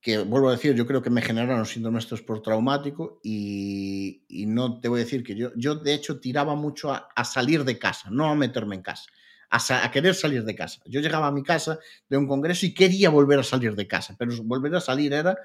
que, 0.00 0.18
vuelvo 0.18 0.48
a 0.48 0.52
decir, 0.52 0.74
yo 0.74 0.86
creo 0.86 1.02
que 1.02 1.10
me 1.10 1.22
generaron 1.22 1.66
síndromes 1.66 2.06
por 2.06 2.42
traumático 2.42 3.20
y, 3.24 4.24
y, 4.28 4.46
no 4.46 4.78
te 4.78 4.88
voy 4.88 5.00
a 5.00 5.04
decir 5.04 5.24
que 5.24 5.34
yo, 5.34 5.50
yo 5.56 5.74
de 5.74 5.94
hecho 5.94 6.20
tiraba 6.20 6.54
mucho 6.54 6.92
a, 6.92 7.08
a 7.16 7.24
salir 7.24 7.64
de 7.64 7.78
casa, 7.78 8.10
no 8.10 8.26
a 8.26 8.34
meterme 8.34 8.76
en 8.76 8.82
casa, 8.82 9.04
a, 9.50 9.84
a, 9.84 9.90
querer 9.90 10.14
salir 10.14 10.44
de 10.44 10.54
casa. 10.54 10.80
Yo 10.84 11.00
llegaba 11.00 11.26
a 11.26 11.32
mi 11.32 11.42
casa 11.42 11.78
de 12.08 12.16
un 12.16 12.28
congreso 12.28 12.66
y 12.66 12.74
quería 12.74 13.10
volver 13.10 13.40
a 13.40 13.42
salir 13.42 13.74
de 13.74 13.88
casa, 13.88 14.14
pero 14.18 14.32
volver 14.44 14.74
a 14.76 14.80
salir 14.80 15.12
era 15.12 15.36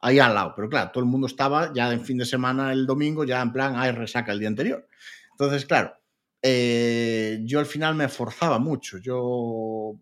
ahí 0.00 0.18
al 0.18 0.34
lado. 0.34 0.52
Pero 0.54 0.68
claro, 0.68 0.90
todo 0.92 1.02
el 1.02 1.10
mundo 1.10 1.26
estaba 1.26 1.72
ya 1.74 1.92
en 1.92 2.04
fin 2.04 2.18
de 2.18 2.24
semana 2.24 2.72
el 2.72 2.86
domingo, 2.86 3.24
ya 3.24 3.40
en 3.42 3.52
plan, 3.52 3.76
hay 3.76 3.92
resaca 3.92 4.32
el 4.32 4.38
día 4.38 4.48
anterior. 4.48 4.86
Entonces, 5.32 5.66
claro, 5.66 5.94
eh, 6.42 7.40
yo 7.44 7.60
al 7.60 7.66
final 7.66 7.94
me 7.94 8.08
forzaba 8.08 8.58
mucho. 8.58 8.98
Yo, 8.98 9.94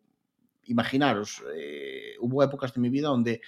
imaginaros, 0.65 1.43
eh, 1.55 2.15
hubo 2.21 2.43
épocas 2.43 2.73
de 2.73 2.81
mi 2.81 2.89
vida 2.89 3.09
donde 3.09 3.43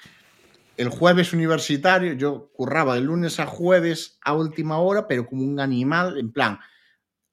el 0.76 0.88
jueves 0.88 1.32
universitario 1.32 2.14
yo 2.14 2.50
curraba 2.52 2.94
de 2.94 3.00
lunes 3.00 3.40
a 3.40 3.46
jueves 3.46 4.18
a 4.22 4.34
última 4.34 4.78
hora, 4.78 5.06
pero 5.06 5.26
como 5.26 5.42
un 5.42 5.60
animal, 5.60 6.18
en 6.18 6.32
plan, 6.32 6.58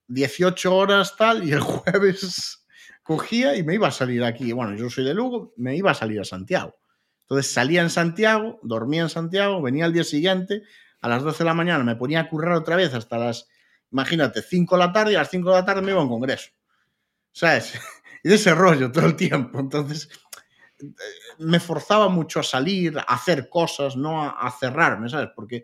18 0.07 0.75
horas 0.75 1.15
tal, 1.17 1.47
y 1.47 1.51
el 1.51 1.59
jueves 1.61 2.65
cogía 3.03 3.55
y 3.55 3.63
me 3.63 3.75
iba 3.75 3.87
a 3.87 3.91
salir 3.91 4.23
aquí. 4.23 4.51
Bueno, 4.53 4.75
yo 4.75 4.89
soy 4.89 5.03
de 5.03 5.13
Lugo, 5.13 5.53
me 5.57 5.75
iba 5.75 5.91
a 5.91 5.95
salir 5.95 6.19
a 6.19 6.25
Santiago. 6.25 6.75
Entonces 7.21 7.51
salía 7.51 7.81
en 7.81 7.89
Santiago, 7.89 8.59
dormía 8.63 9.03
en 9.03 9.09
Santiago, 9.09 9.61
venía 9.61 9.85
al 9.85 9.93
día 9.93 10.03
siguiente, 10.03 10.63
a 11.01 11.09
las 11.09 11.23
12 11.23 11.39
de 11.39 11.45
la 11.45 11.53
mañana 11.53 11.83
me 11.83 11.95
ponía 11.95 12.21
a 12.21 12.29
currar 12.29 12.53
otra 12.53 12.75
vez 12.75 12.93
hasta 12.93 13.17
las 13.17 13.47
imagínate, 13.91 14.41
5 14.41 14.75
de 14.75 14.79
la 14.79 14.91
tarde 14.91 15.13
y 15.13 15.15
a 15.15 15.19
las 15.19 15.29
5 15.29 15.49
de 15.49 15.55
la 15.55 15.65
tarde 15.65 15.81
me 15.81 15.91
iba 15.91 15.99
a 15.99 16.03
un 16.03 16.09
congreso. 16.09 16.51
¿Sabes? 17.31 17.73
Y 18.21 18.27
de 18.27 18.35
ese 18.35 18.53
rollo 18.53 18.91
todo 18.91 19.05
el 19.05 19.15
tiempo. 19.15 19.61
Entonces, 19.61 20.09
me 21.37 21.57
forzaba 21.61 22.09
mucho 22.09 22.41
a 22.41 22.43
salir, 22.43 22.97
a 22.97 23.03
hacer 23.03 23.47
cosas, 23.47 23.95
no 23.95 24.21
a, 24.21 24.31
a, 24.31 24.51
cerrarme, 24.51 25.07
¿sabes? 25.07 25.29
Porque 25.33 25.63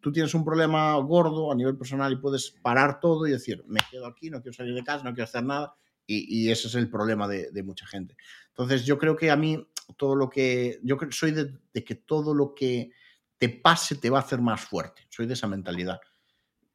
tú 0.00 0.10
tienes 0.10 0.32
un 0.34 0.42
problema 0.42 0.96
gordo 0.96 1.52
a 1.52 1.54
nivel 1.54 1.76
personal 1.76 2.12
y 2.12 2.16
puedes 2.16 2.52
parar 2.62 3.00
todo 3.00 3.26
y 3.26 3.32
decir, 3.32 3.62
me 3.66 3.80
quedo 3.90 4.06
aquí, 4.06 4.30
no 4.30 4.40
quiero 4.40 4.54
salir 4.54 4.74
de 4.74 4.82
casa, 4.82 5.04
no 5.04 5.10
quiero 5.10 5.24
hacer 5.24 5.44
nada. 5.44 5.74
Y, 6.06 6.46
y 6.46 6.50
ese 6.50 6.68
es 6.68 6.74
el 6.74 6.90
problema 6.90 7.28
de, 7.28 7.50
de, 7.52 7.62
mucha 7.62 7.86
gente. 7.86 8.16
Entonces, 8.48 8.84
yo 8.84 8.98
creo 8.98 9.14
que 9.14 9.30
a 9.30 9.36
mí, 9.36 9.64
todo 9.96 10.16
lo 10.16 10.28
que. 10.28 10.80
Yo 10.82 10.96
soy 11.10 11.32
de, 11.32 11.56
de 11.72 11.84
que 11.84 11.94
todo 11.94 12.34
lo 12.34 12.54
que 12.54 12.90
te 13.38 13.48
pase 13.48 13.96
te 13.96 14.10
va 14.10 14.18
a 14.18 14.22
hacer 14.22 14.40
más 14.40 14.60
fuerte. 14.60 15.06
Soy 15.08 15.26
de 15.26 15.34
esa 15.34 15.46
mentalidad. 15.46 16.00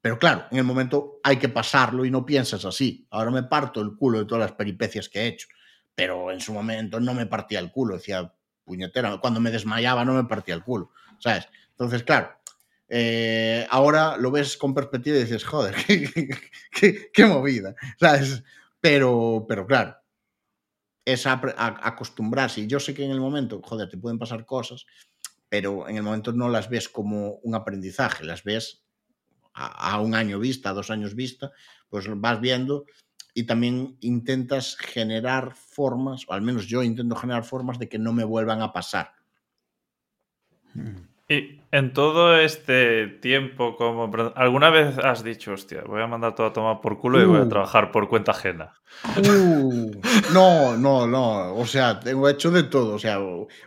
Pero 0.05 0.19
claro, 0.19 0.45
en 0.51 0.59
el 0.59 0.63
momento 0.63 1.19
hay 1.23 1.37
que 1.37 1.49
pasarlo 1.49 2.05
y 2.05 2.11
no 2.11 2.27
piensas 2.27 2.63
así. 2.63 3.07
Ahora 3.09 3.31
me 3.31 3.41
parto 3.41 3.81
el 3.81 3.95
culo 3.95 4.19
de 4.19 4.25
todas 4.25 4.51
las 4.51 4.51
peripecias 4.55 5.09
que 5.09 5.21
he 5.21 5.27
hecho. 5.29 5.47
Pero 5.95 6.31
en 6.31 6.39
su 6.39 6.53
momento 6.53 6.99
no 6.99 7.15
me 7.15 7.25
partía 7.25 7.57
el 7.57 7.71
culo. 7.71 7.95
Decía, 7.95 8.31
puñetera, 8.63 9.17
cuando 9.17 9.39
me 9.39 9.49
desmayaba 9.49 10.05
no 10.05 10.13
me 10.13 10.25
partía 10.25 10.53
el 10.53 10.63
culo. 10.63 10.91
¿Sabes? 11.17 11.49
Entonces, 11.71 12.03
claro, 12.03 12.29
eh, 12.87 13.65
ahora 13.71 14.15
lo 14.17 14.29
ves 14.29 14.57
con 14.57 14.75
perspectiva 14.75 15.17
y 15.17 15.21
dices, 15.21 15.43
joder, 15.43 15.73
qué, 16.71 17.09
qué, 17.11 17.25
movida. 17.25 17.73
¿Sabes? 17.99 18.43
Pero, 18.79 19.47
pero 19.49 19.65
claro, 19.65 19.95
es 21.03 21.25
acostumbrarse. 21.25 22.61
Y 22.61 22.67
yo 22.67 22.79
sé 22.79 22.93
que 22.93 23.03
en 23.03 23.09
el 23.09 23.19
momento, 23.19 23.59
joder, 23.63 23.89
te 23.89 23.97
pueden 23.97 24.19
pasar 24.19 24.45
cosas, 24.45 24.85
pero 25.49 25.89
en 25.89 25.97
el 25.97 26.03
momento 26.03 26.31
no 26.31 26.47
las 26.47 26.69
ves 26.69 26.89
como 26.89 27.37
un 27.37 27.55
aprendizaje, 27.55 28.23
las 28.23 28.43
ves 28.43 28.84
a, 29.55 29.93
a, 29.93 29.99
un 29.99 30.13
año 30.13 30.37
vista, 30.37 30.69
a 30.69 30.73
dos 30.73 30.91
años 30.91 31.15
vista, 31.15 31.51
pues 31.89 32.05
vas 32.07 32.39
viendo 32.39 32.85
y 33.33 33.43
también 33.43 33.97
intentas 33.99 34.77
generar 34.77 35.55
formas, 35.55 36.23
o 36.27 36.33
al 36.33 36.41
menos 36.41 36.67
yo 36.67 36.83
intento 36.83 37.15
generar 37.15 37.43
formas 37.43 37.77
de 37.77 37.89
que 37.89 37.99
no 37.99 38.13
me 38.13 38.23
vuelvan 38.23 38.61
a 38.61 38.71
pasar. 38.71 39.11
Y 41.27 41.59
en 41.71 41.91
todo 41.91 42.37
este 42.37 43.07
tiempo, 43.07 43.75
como 43.75 44.09
alguna 44.35 44.69
vez 44.69 44.97
has 44.99 45.23
dicho, 45.23 45.51
hostia, 45.51 45.83
voy 45.85 46.01
a 46.01 46.07
mandar 46.07 46.33
todo 46.33 46.47
a 46.47 46.53
tomar 46.53 46.79
por 46.79 46.97
culo 46.97 47.17
uh. 47.17 47.21
y 47.21 47.25
voy 47.25 47.41
a 47.41 47.49
trabajar 47.49 47.91
por 47.91 48.07
cuenta 48.07 48.31
ajena. 48.31 48.73
Uh, 49.17 49.91
no, 50.31 50.77
no, 50.77 51.05
no. 51.05 51.55
O 51.55 51.65
sea, 51.65 51.99
tengo 51.99 52.29
hecho 52.29 52.51
de 52.51 52.63
todo. 52.63 52.95
O 52.95 52.99
sea, 52.99 53.19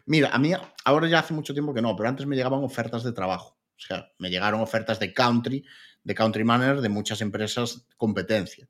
mira, 0.07 0.31
a 0.33 0.39
mí 0.39 0.53
ahora 0.85 1.09
ya 1.09 1.19
hace 1.19 1.35
mucho 1.35 1.53
tiempo 1.53 1.75
que 1.75 1.83
no, 1.83 1.95
pero 1.95 2.09
antes 2.09 2.27
me 2.27 2.37
llegaban 2.37 2.65
ofertas 2.65 3.03
de 3.03 3.13
trabajo. 3.13 3.58
O 3.79 3.81
sea, 3.81 4.13
me 4.19 4.29
llegaron 4.29 4.61
ofertas 4.61 4.99
de 4.99 5.15
country, 5.15 5.65
de 6.03 6.15
country 6.15 6.45
manager 6.45 6.81
de 6.81 6.89
muchas 6.89 7.21
empresas 7.21 7.87
competencia. 7.97 8.69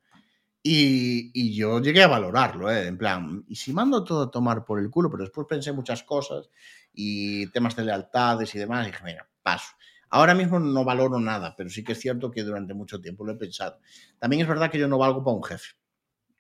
Y, 0.63 1.31
y, 1.33 1.55
yo 1.55 1.81
llegué 1.81 2.03
a 2.03 2.09
valorarlo, 2.09 2.71
¿eh? 2.71 2.87
en 2.89 2.99
plan, 2.99 3.45
y 3.49 3.55
si 3.57 3.73
mando 3.73 4.05
todo 4.05 4.25
a 4.25 4.31
tomar 4.31 4.65
por 4.65 4.81
el 4.81 4.91
culo, 4.91 5.09
pero 5.09 5.23
después 5.23 5.47
pensé 5.49 5.73
muchas 5.73 6.03
cosas 6.03 6.51
y 6.93 7.47
temas 7.53 7.77
de 7.77 7.85
lealtades 7.85 8.55
y 8.55 8.59
demás, 8.59 8.85
dije, 8.87 9.03
mira, 9.05 9.29
paso. 9.43 9.73
Ahora 10.11 10.35
mismo 10.35 10.59
no 10.59 10.85
valoro 10.85 11.21
nada, 11.21 11.55
pero 11.57 11.71
sí 11.71 11.85
que 11.85 11.93
es 11.93 12.01
cierto 12.01 12.31
que 12.31 12.43
durante 12.43 12.75
mucho 12.75 13.01
tiempo 13.01 13.25
lo 13.25 13.33
he 13.33 13.37
pensado. 13.37 13.79
También 14.19 14.43
es 14.43 14.49
verdad 14.49 14.71
que 14.71 14.79
yo 14.79 14.89
no 14.89 14.99
valgo 14.99 15.23
para 15.23 15.37
un 15.37 15.45
jefe. 15.45 15.75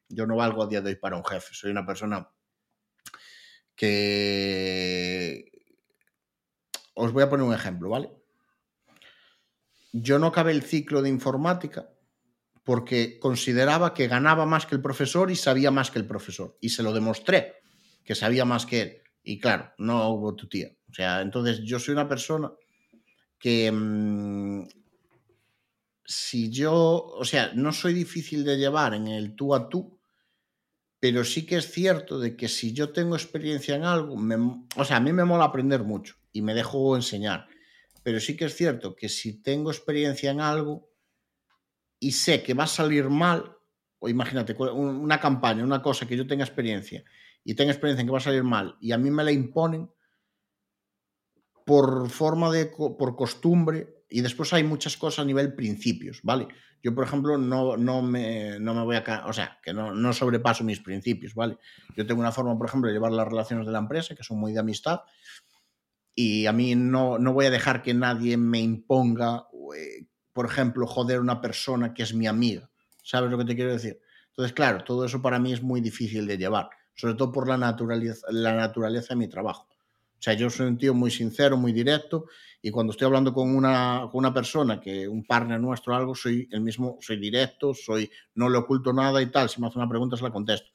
Yo 0.08 0.26
no 0.26 0.36
valgo 0.36 0.62
a 0.62 0.66
día 0.66 0.80
de 0.80 0.90
hoy 0.90 0.96
para 0.96 1.16
un 1.16 1.24
jefe. 1.24 1.54
Soy 1.54 1.70
una 1.70 1.84
persona 1.84 2.28
que... 3.76 5.52
Os 6.94 7.12
voy 7.12 7.22
a 7.22 7.30
poner 7.30 7.46
un 7.46 7.54
ejemplo, 7.54 7.90
¿vale? 7.90 8.10
Yo 9.92 10.18
no 10.18 10.28
acabé 10.28 10.52
el 10.52 10.62
ciclo 10.62 11.02
de 11.02 11.08
informática 11.08 11.90
porque 12.64 13.18
consideraba 13.18 13.94
que 13.94 14.08
ganaba 14.08 14.44
más 14.44 14.66
que 14.66 14.74
el 14.74 14.82
profesor 14.82 15.30
y 15.30 15.36
sabía 15.36 15.70
más 15.70 15.90
que 15.90 15.98
el 15.98 16.06
profesor. 16.06 16.58
Y 16.60 16.68
se 16.68 16.82
lo 16.82 16.92
demostré, 16.92 17.54
que 18.04 18.14
sabía 18.14 18.44
más 18.44 18.66
que 18.66 18.82
él. 18.82 19.02
Y 19.22 19.38
claro, 19.38 19.72
no 19.78 20.10
hubo 20.10 20.34
tu 20.34 20.48
tía. 20.48 20.68
O 20.90 20.92
sea, 20.92 21.22
entonces 21.22 21.62
yo 21.64 21.78
soy 21.78 21.92
una 21.92 22.08
persona 22.08 22.52
que 23.38 23.72
mmm, 23.72 24.64
si 26.04 26.50
yo, 26.50 26.72
o 26.74 27.24
sea, 27.24 27.52
no 27.54 27.72
soy 27.72 27.92
difícil 27.92 28.44
de 28.44 28.56
llevar 28.56 28.94
en 28.94 29.08
el 29.08 29.36
tú 29.36 29.54
a 29.54 29.68
tú, 29.68 29.98
pero 31.00 31.22
sí 31.22 31.46
que 31.46 31.56
es 31.56 31.70
cierto 31.70 32.18
de 32.18 32.36
que 32.36 32.48
si 32.48 32.72
yo 32.72 32.90
tengo 32.90 33.14
experiencia 33.14 33.76
en 33.76 33.84
algo, 33.84 34.16
me, 34.16 34.36
o 34.76 34.84
sea, 34.84 34.96
a 34.96 35.00
mí 35.00 35.12
me 35.12 35.24
mola 35.24 35.44
aprender 35.44 35.84
mucho 35.84 36.16
y 36.32 36.42
me 36.42 36.54
dejo 36.54 36.96
enseñar 36.96 37.46
pero 38.08 38.20
sí 38.20 38.38
que 38.38 38.46
es 38.46 38.56
cierto 38.56 38.96
que 38.96 39.06
si 39.10 39.42
tengo 39.42 39.70
experiencia 39.70 40.30
en 40.30 40.40
algo 40.40 40.88
y 42.00 42.12
sé 42.12 42.42
que 42.42 42.54
va 42.54 42.64
a 42.64 42.66
salir 42.66 43.10
mal, 43.10 43.54
o 43.98 44.08
imagínate, 44.08 44.54
una 44.54 45.20
campaña, 45.20 45.62
una 45.62 45.82
cosa 45.82 46.08
que 46.08 46.16
yo 46.16 46.26
tenga 46.26 46.42
experiencia 46.42 47.04
y 47.44 47.52
tenga 47.52 47.70
experiencia 47.70 48.00
en 48.00 48.06
que 48.06 48.12
va 48.12 48.16
a 48.16 48.22
salir 48.22 48.44
mal 48.44 48.78
y 48.80 48.92
a 48.92 48.96
mí 48.96 49.10
me 49.10 49.24
la 49.24 49.30
imponen 49.30 49.90
por 51.66 52.08
forma 52.08 52.50
de, 52.50 52.64
por 52.64 53.14
costumbre, 53.14 53.98
y 54.08 54.22
después 54.22 54.54
hay 54.54 54.64
muchas 54.64 54.96
cosas 54.96 55.18
a 55.18 55.26
nivel 55.26 55.54
principios, 55.54 56.20
¿vale? 56.22 56.48
Yo, 56.82 56.94
por 56.94 57.04
ejemplo, 57.04 57.36
no, 57.36 57.76
no, 57.76 58.00
me, 58.00 58.58
no 58.58 58.72
me 58.72 58.84
voy 58.84 58.96
a... 58.96 59.24
O 59.26 59.34
sea, 59.34 59.58
que 59.62 59.74
no, 59.74 59.92
no 59.92 60.14
sobrepaso 60.14 60.64
mis 60.64 60.80
principios, 60.80 61.34
¿vale? 61.34 61.58
Yo 61.94 62.06
tengo 62.06 62.20
una 62.20 62.32
forma, 62.32 62.56
por 62.56 62.68
ejemplo, 62.68 62.88
de 62.88 62.94
llevar 62.94 63.12
las 63.12 63.28
relaciones 63.28 63.66
de 63.66 63.72
la 63.72 63.80
empresa, 63.80 64.14
que 64.14 64.22
son 64.22 64.38
muy 64.38 64.54
de 64.54 64.60
amistad, 64.60 65.00
y 66.20 66.46
a 66.46 66.52
mí 66.52 66.74
no, 66.74 67.16
no 67.16 67.32
voy 67.32 67.46
a 67.46 67.50
dejar 67.50 67.80
que 67.80 67.94
nadie 67.94 68.36
me 68.36 68.58
imponga, 68.58 69.46
eh, 69.76 70.04
por 70.32 70.46
ejemplo, 70.46 70.84
joder 70.84 71.18
a 71.18 71.20
una 71.20 71.40
persona 71.40 71.94
que 71.94 72.02
es 72.02 72.12
mi 72.12 72.26
amiga. 72.26 72.68
¿Sabes 73.04 73.30
lo 73.30 73.38
que 73.38 73.44
te 73.44 73.54
quiero 73.54 73.70
decir? 73.70 74.00
Entonces, 74.30 74.52
claro, 74.52 74.82
todo 74.82 75.04
eso 75.04 75.22
para 75.22 75.38
mí 75.38 75.52
es 75.52 75.62
muy 75.62 75.80
difícil 75.80 76.26
de 76.26 76.36
llevar, 76.36 76.70
sobre 76.96 77.14
todo 77.14 77.30
por 77.30 77.46
la 77.46 77.56
naturaleza, 77.56 78.26
la 78.32 78.52
naturaleza 78.56 79.10
de 79.10 79.16
mi 79.20 79.28
trabajo. 79.28 79.68
O 79.70 80.20
sea, 80.20 80.34
yo 80.34 80.50
soy 80.50 80.66
un 80.66 80.76
tío 80.76 80.92
muy 80.92 81.12
sincero, 81.12 81.56
muy 81.56 81.72
directo, 81.72 82.26
y 82.60 82.72
cuando 82.72 82.90
estoy 82.90 83.06
hablando 83.06 83.32
con 83.32 83.54
una, 83.54 84.08
con 84.10 84.18
una 84.18 84.34
persona, 84.34 84.80
que 84.80 85.06
un 85.06 85.24
partner 85.24 85.60
nuestro 85.60 85.92
o 85.92 85.96
algo, 85.96 86.16
soy 86.16 86.48
el 86.50 86.62
mismo, 86.62 86.98
soy 87.00 87.18
directo, 87.18 87.74
soy, 87.74 88.10
no 88.34 88.48
le 88.48 88.58
oculto 88.58 88.92
nada 88.92 89.22
y 89.22 89.30
tal. 89.30 89.48
Si 89.48 89.60
me 89.60 89.68
hace 89.68 89.78
una 89.78 89.88
pregunta, 89.88 90.16
se 90.16 90.24
la 90.24 90.32
contesto. 90.32 90.72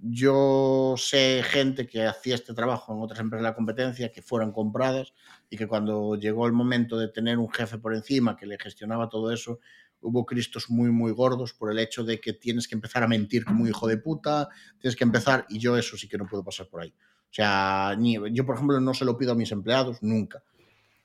Yo 0.00 0.94
sé 0.96 1.42
gente 1.44 1.86
que 1.86 2.06
hacía 2.06 2.36
este 2.36 2.54
trabajo 2.54 2.94
en 2.94 3.02
otras 3.02 3.18
empresas 3.18 3.42
de 3.42 3.48
la 3.50 3.54
competencia 3.54 4.12
que 4.12 4.22
fueron 4.22 4.52
compradas 4.52 5.12
y 5.50 5.56
que 5.56 5.66
cuando 5.66 6.14
llegó 6.14 6.46
el 6.46 6.52
momento 6.52 6.98
de 6.98 7.08
tener 7.08 7.38
un 7.38 7.50
jefe 7.50 7.78
por 7.78 7.94
encima 7.94 8.36
que 8.36 8.46
le 8.46 8.58
gestionaba 8.58 9.08
todo 9.08 9.32
eso, 9.32 9.58
hubo 10.00 10.24
cristos 10.24 10.70
muy, 10.70 10.90
muy 10.90 11.12
gordos 11.12 11.52
por 11.52 11.70
el 11.70 11.78
hecho 11.78 12.04
de 12.04 12.20
que 12.20 12.32
tienes 12.32 12.68
que 12.68 12.74
empezar 12.74 13.02
a 13.02 13.08
mentir 13.08 13.44
como 13.44 13.66
hijo 13.66 13.88
de 13.88 13.98
puta, 13.98 14.48
tienes 14.78 14.96
que 14.96 15.04
empezar, 15.04 15.46
y 15.48 15.58
yo 15.58 15.76
eso 15.76 15.96
sí 15.96 16.08
que 16.08 16.18
no 16.18 16.26
puedo 16.26 16.44
pasar 16.44 16.68
por 16.68 16.82
ahí. 16.82 16.94
O 17.30 17.34
sea, 17.34 17.94
ni, 17.98 18.16
yo 18.32 18.46
por 18.46 18.54
ejemplo 18.54 18.80
no 18.80 18.94
se 18.94 19.04
lo 19.04 19.18
pido 19.18 19.32
a 19.32 19.34
mis 19.34 19.50
empleados 19.52 20.02
nunca, 20.02 20.42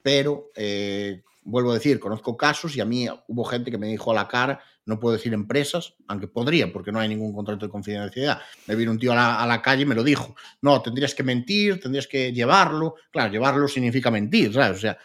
pero 0.02 0.52
eh, 0.56 1.24
vuelvo 1.46 1.72
a 1.72 1.76
decir, 1.76 2.00
conozco 2.00 2.38
casos 2.38 2.76
y 2.76 2.82
a 2.82 2.86
mí 2.86 3.08
hubo 3.28 3.44
gente 3.44 3.72
que 3.72 3.78
me 3.78 3.88
dijo 3.88 4.12
a 4.12 4.14
la 4.14 4.28
cara, 4.28 4.62
no 4.86 5.00
puedo 5.00 5.14
decir 5.14 5.34
empresas, 5.34 5.96
aunque 6.08 6.28
podría, 6.28 6.72
porque 6.72 6.92
no 6.92 7.00
hay 7.00 7.08
ningún 7.08 7.34
contrato 7.34 7.66
de 7.66 7.72
confidencialidad. 7.72 8.42
Me 8.68 8.76
vino 8.76 8.92
un 8.92 9.00
tío 9.00 9.14
a 9.14 9.46
la, 9.46 9.62
calle 9.62 9.84
y 9.84 9.86
me 9.86 9.96
lo 9.96 10.04
dijo. 10.04 10.36
No, 10.62 10.82
tendrías 10.82 11.16
que 11.16 11.24
mentir, 11.24 11.80
tendrías 11.80 12.08
que 12.08 12.34
llevarlo. 12.34 12.96
Claro, 13.12 13.32
llevarlo 13.32 13.68
significa 13.68 14.12
mentir, 14.12 14.54
¿sabes? 14.54 14.78
O 14.78 14.82
sea, 14.82 14.98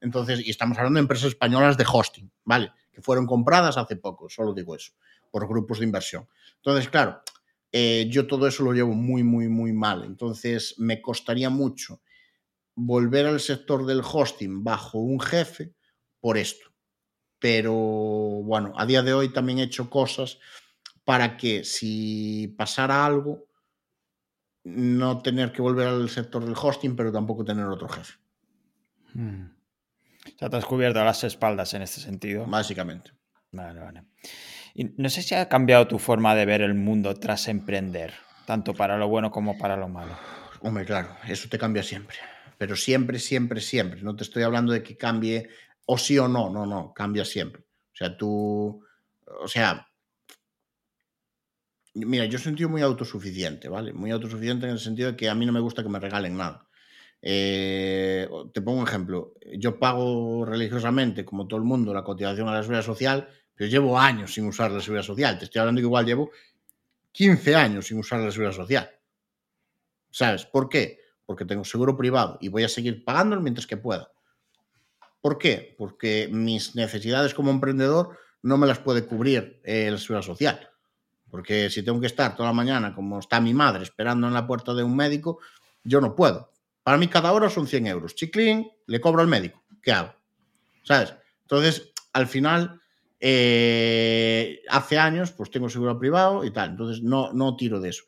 entonces, 0.00 0.46
y 0.46 0.50
estamos 0.50 0.78
hablando 0.78 0.98
de 0.98 1.02
empresas 1.02 1.28
españolas 1.28 1.76
de 1.76 1.84
hosting, 1.90 2.30
¿vale? 2.44 2.72
Que 2.92 3.02
fueron 3.02 3.26
compradas 3.26 3.76
hace 3.76 3.96
poco, 3.96 4.28
solo 4.30 4.54
digo 4.54 4.74
eso, 4.74 4.92
por 5.30 5.46
grupos 5.46 5.80
de 5.80 5.84
inversión. 5.84 6.26
Entonces, 6.56 6.88
claro, 6.88 7.20
eh, 7.72 8.06
yo 8.10 8.26
todo 8.26 8.46
eso 8.46 8.62
lo 8.62 8.72
llevo 8.72 8.94
muy, 8.94 9.22
muy, 9.22 9.48
muy 9.48 9.72
mal. 9.72 10.04
Entonces, 10.04 10.76
me 10.78 11.02
costaría 11.02 11.50
mucho 11.50 12.00
volver 12.74 13.26
al 13.26 13.40
sector 13.40 13.84
del 13.86 14.00
hosting 14.00 14.62
bajo 14.62 14.98
un 14.98 15.20
jefe 15.20 15.75
por 16.26 16.38
esto. 16.38 16.72
Pero 17.38 17.72
bueno, 17.72 18.72
a 18.76 18.84
día 18.84 19.04
de 19.04 19.14
hoy 19.14 19.32
también 19.32 19.60
he 19.60 19.62
hecho 19.62 19.88
cosas 19.88 20.40
para 21.04 21.36
que 21.36 21.62
si 21.62 22.52
pasara 22.58 23.06
algo, 23.06 23.46
no 24.64 25.22
tener 25.22 25.52
que 25.52 25.62
volver 25.62 25.86
al 25.86 26.10
sector 26.10 26.44
del 26.44 26.56
hosting, 26.60 26.96
pero 26.96 27.12
tampoco 27.12 27.44
tener 27.44 27.66
otro 27.66 27.88
jefe. 27.88 28.14
Hmm. 29.14 29.52
O 30.26 30.36
sea, 30.36 30.50
te 30.50 30.56
has 30.56 30.64
cubierto 30.64 31.04
las 31.04 31.22
espaldas 31.22 31.74
en 31.74 31.82
este 31.82 32.00
sentido. 32.00 32.44
Básicamente. 32.44 33.12
Vale, 33.52 33.78
vale. 33.78 34.02
Y 34.74 34.94
no 34.96 35.08
sé 35.08 35.22
si 35.22 35.36
ha 35.36 35.48
cambiado 35.48 35.86
tu 35.86 36.00
forma 36.00 36.34
de 36.34 36.44
ver 36.44 36.60
el 36.60 36.74
mundo 36.74 37.14
tras 37.14 37.46
emprender, 37.46 38.14
tanto 38.46 38.74
para 38.74 38.98
lo 38.98 39.06
bueno 39.06 39.30
como 39.30 39.56
para 39.58 39.76
lo 39.76 39.88
malo. 39.88 40.18
Hombre, 40.60 40.84
claro, 40.84 41.16
eso 41.28 41.48
te 41.48 41.56
cambia 41.56 41.84
siempre. 41.84 42.16
Pero 42.58 42.74
siempre, 42.74 43.20
siempre, 43.20 43.60
siempre. 43.60 44.02
No 44.02 44.16
te 44.16 44.24
estoy 44.24 44.42
hablando 44.42 44.72
de 44.72 44.82
que 44.82 44.96
cambie 44.96 45.50
o 45.86 45.96
sí 45.98 46.18
o 46.18 46.28
no, 46.28 46.50
no, 46.50 46.66
no, 46.66 46.92
cambia 46.92 47.24
siempre. 47.24 47.62
O 47.62 47.96
sea, 47.96 48.16
tú, 48.16 48.84
o 49.40 49.48
sea, 49.48 49.88
mira, 51.94 52.26
yo 52.26 52.38
un 52.46 52.56
tío 52.56 52.68
muy 52.68 52.82
autosuficiente, 52.82 53.68
¿vale? 53.68 53.92
Muy 53.92 54.10
autosuficiente 54.10 54.66
en 54.66 54.72
el 54.72 54.78
sentido 54.78 55.12
de 55.12 55.16
que 55.16 55.28
a 55.28 55.34
mí 55.34 55.46
no 55.46 55.52
me 55.52 55.60
gusta 55.60 55.82
que 55.82 55.88
me 55.88 56.00
regalen 56.00 56.36
nada. 56.36 56.68
Eh, 57.22 58.28
te 58.52 58.60
pongo 58.60 58.80
un 58.80 58.86
ejemplo. 58.86 59.34
Yo 59.58 59.78
pago 59.78 60.44
religiosamente, 60.44 61.24
como 61.24 61.46
todo 61.46 61.58
el 61.58 61.64
mundo, 61.64 61.94
la 61.94 62.04
cotización 62.04 62.48
a 62.48 62.52
la 62.52 62.62
seguridad 62.62 62.84
social, 62.84 63.28
pero 63.54 63.70
llevo 63.70 63.98
años 63.98 64.34
sin 64.34 64.46
usar 64.46 64.70
la 64.70 64.80
seguridad 64.80 65.04
social. 65.04 65.38
Te 65.38 65.46
estoy 65.46 65.60
hablando 65.60 65.80
que 65.80 65.86
igual 65.86 66.04
llevo 66.04 66.30
15 67.12 67.54
años 67.54 67.86
sin 67.86 67.98
usar 67.98 68.20
la 68.20 68.30
seguridad 68.30 68.54
social. 68.54 68.90
¿Sabes? 70.10 70.44
¿Por 70.44 70.68
qué? 70.68 71.00
Porque 71.24 71.44
tengo 71.44 71.64
seguro 71.64 71.96
privado 71.96 72.38
y 72.40 72.48
voy 72.48 72.64
a 72.64 72.68
seguir 72.68 73.04
pagándolo 73.04 73.40
mientras 73.40 73.66
que 73.66 73.76
pueda. 73.76 74.12
¿Por 75.26 75.38
qué? 75.38 75.74
Porque 75.76 76.28
mis 76.30 76.76
necesidades 76.76 77.34
como 77.34 77.50
emprendedor 77.50 78.16
no 78.42 78.58
me 78.58 78.66
las 78.68 78.78
puede 78.78 79.06
cubrir 79.06 79.60
eh, 79.64 79.90
la 79.90 79.98
seguridad 79.98 80.24
social. 80.24 80.70
Porque 81.28 81.68
si 81.68 81.82
tengo 81.82 82.00
que 82.00 82.06
estar 82.06 82.36
toda 82.36 82.50
la 82.50 82.52
mañana, 82.52 82.94
como 82.94 83.18
está 83.18 83.40
mi 83.40 83.52
madre, 83.52 83.82
esperando 83.82 84.28
en 84.28 84.34
la 84.34 84.46
puerta 84.46 84.72
de 84.72 84.84
un 84.84 84.94
médico, 84.94 85.40
yo 85.82 86.00
no 86.00 86.14
puedo. 86.14 86.52
Para 86.84 86.96
mí 86.96 87.08
cada 87.08 87.32
hora 87.32 87.50
son 87.50 87.66
100 87.66 87.88
euros. 87.88 88.14
Chiclín, 88.14 88.70
le 88.86 89.00
cobro 89.00 89.20
al 89.20 89.26
médico. 89.26 89.64
¿Qué 89.82 89.90
hago? 89.90 90.14
¿Sabes? 90.84 91.12
Entonces, 91.42 91.90
al 92.12 92.28
final, 92.28 92.80
eh, 93.18 94.62
hace 94.68 94.96
años, 94.96 95.32
pues 95.32 95.50
tengo 95.50 95.68
seguro 95.68 95.98
privado 95.98 96.44
y 96.44 96.52
tal. 96.52 96.70
Entonces, 96.70 97.02
no, 97.02 97.32
no 97.32 97.56
tiro 97.56 97.80
de 97.80 97.88
eso. 97.88 98.04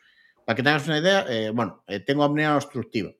Para 0.46 0.54
que 0.54 0.62
tengas 0.62 0.86
una 0.86 0.98
idea, 0.98 1.26
eh, 1.28 1.50
bueno, 1.50 1.82
eh, 1.88 1.98
tengo 1.98 2.22
apnea 2.22 2.54
obstructiva 2.54 3.10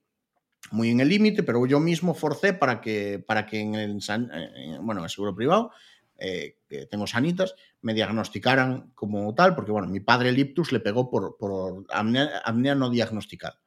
muy 0.72 0.90
en 0.90 1.00
el 1.00 1.08
límite, 1.08 1.42
pero 1.42 1.64
yo 1.66 1.80
mismo 1.80 2.14
forcé 2.14 2.52
para 2.52 2.80
que, 2.80 3.18
para 3.18 3.46
que 3.46 3.60
en 3.60 3.74
el, 3.74 3.98
en, 4.08 4.84
bueno, 4.84 5.00
en 5.00 5.04
el 5.04 5.10
seguro 5.10 5.34
privado, 5.34 5.70
eh, 6.18 6.58
que 6.68 6.86
tengo 6.86 7.06
sanitas, 7.06 7.54
me 7.80 7.94
diagnosticaran 7.94 8.90
como 8.94 9.34
tal, 9.34 9.54
porque 9.54 9.70
bueno, 9.70 9.88
mi 9.88 10.00
padre 10.00 10.30
el 10.30 10.38
ictus 10.38 10.72
le 10.72 10.80
pegó 10.80 11.10
por, 11.10 11.36
por 11.38 11.84
apnea, 11.90 12.74
no 12.74 12.90
diagnosticada. 12.90 13.60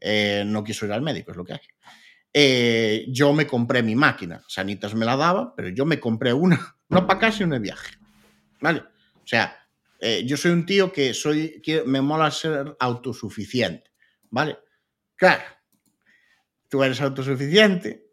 Eh, 0.00 0.44
no 0.46 0.64
quiso 0.64 0.86
ir 0.86 0.92
al 0.92 1.02
médico, 1.02 1.30
es 1.30 1.36
lo 1.36 1.44
que 1.44 1.54
hay. 1.54 1.60
Eh, 2.32 3.06
yo 3.08 3.32
me 3.32 3.46
compré 3.46 3.82
mi 3.82 3.94
máquina, 3.94 4.42
sanitas 4.46 4.94
me 4.94 5.06
la 5.06 5.16
daba, 5.16 5.54
pero 5.54 5.68
yo 5.70 5.86
me 5.86 5.98
compré 5.98 6.32
una, 6.32 6.76
no 6.88 7.06
para 7.06 7.20
casa 7.20 7.42
y 7.42 7.44
una 7.44 7.58
viaje. 7.58 7.96
¿Vale? 8.60 8.80
O 9.14 9.26
sea, 9.26 9.56
eh, 10.00 10.22
yo 10.26 10.36
soy 10.36 10.52
un 10.52 10.66
tío 10.66 10.92
que 10.92 11.14
soy, 11.14 11.60
que 11.62 11.82
me 11.84 12.00
mola 12.00 12.30
ser 12.30 12.76
autosuficiente. 12.78 13.90
¿Vale? 14.30 14.58
Claro, 15.14 15.42
tú 16.76 16.82
eres 16.84 17.00
autosuficiente, 17.00 18.06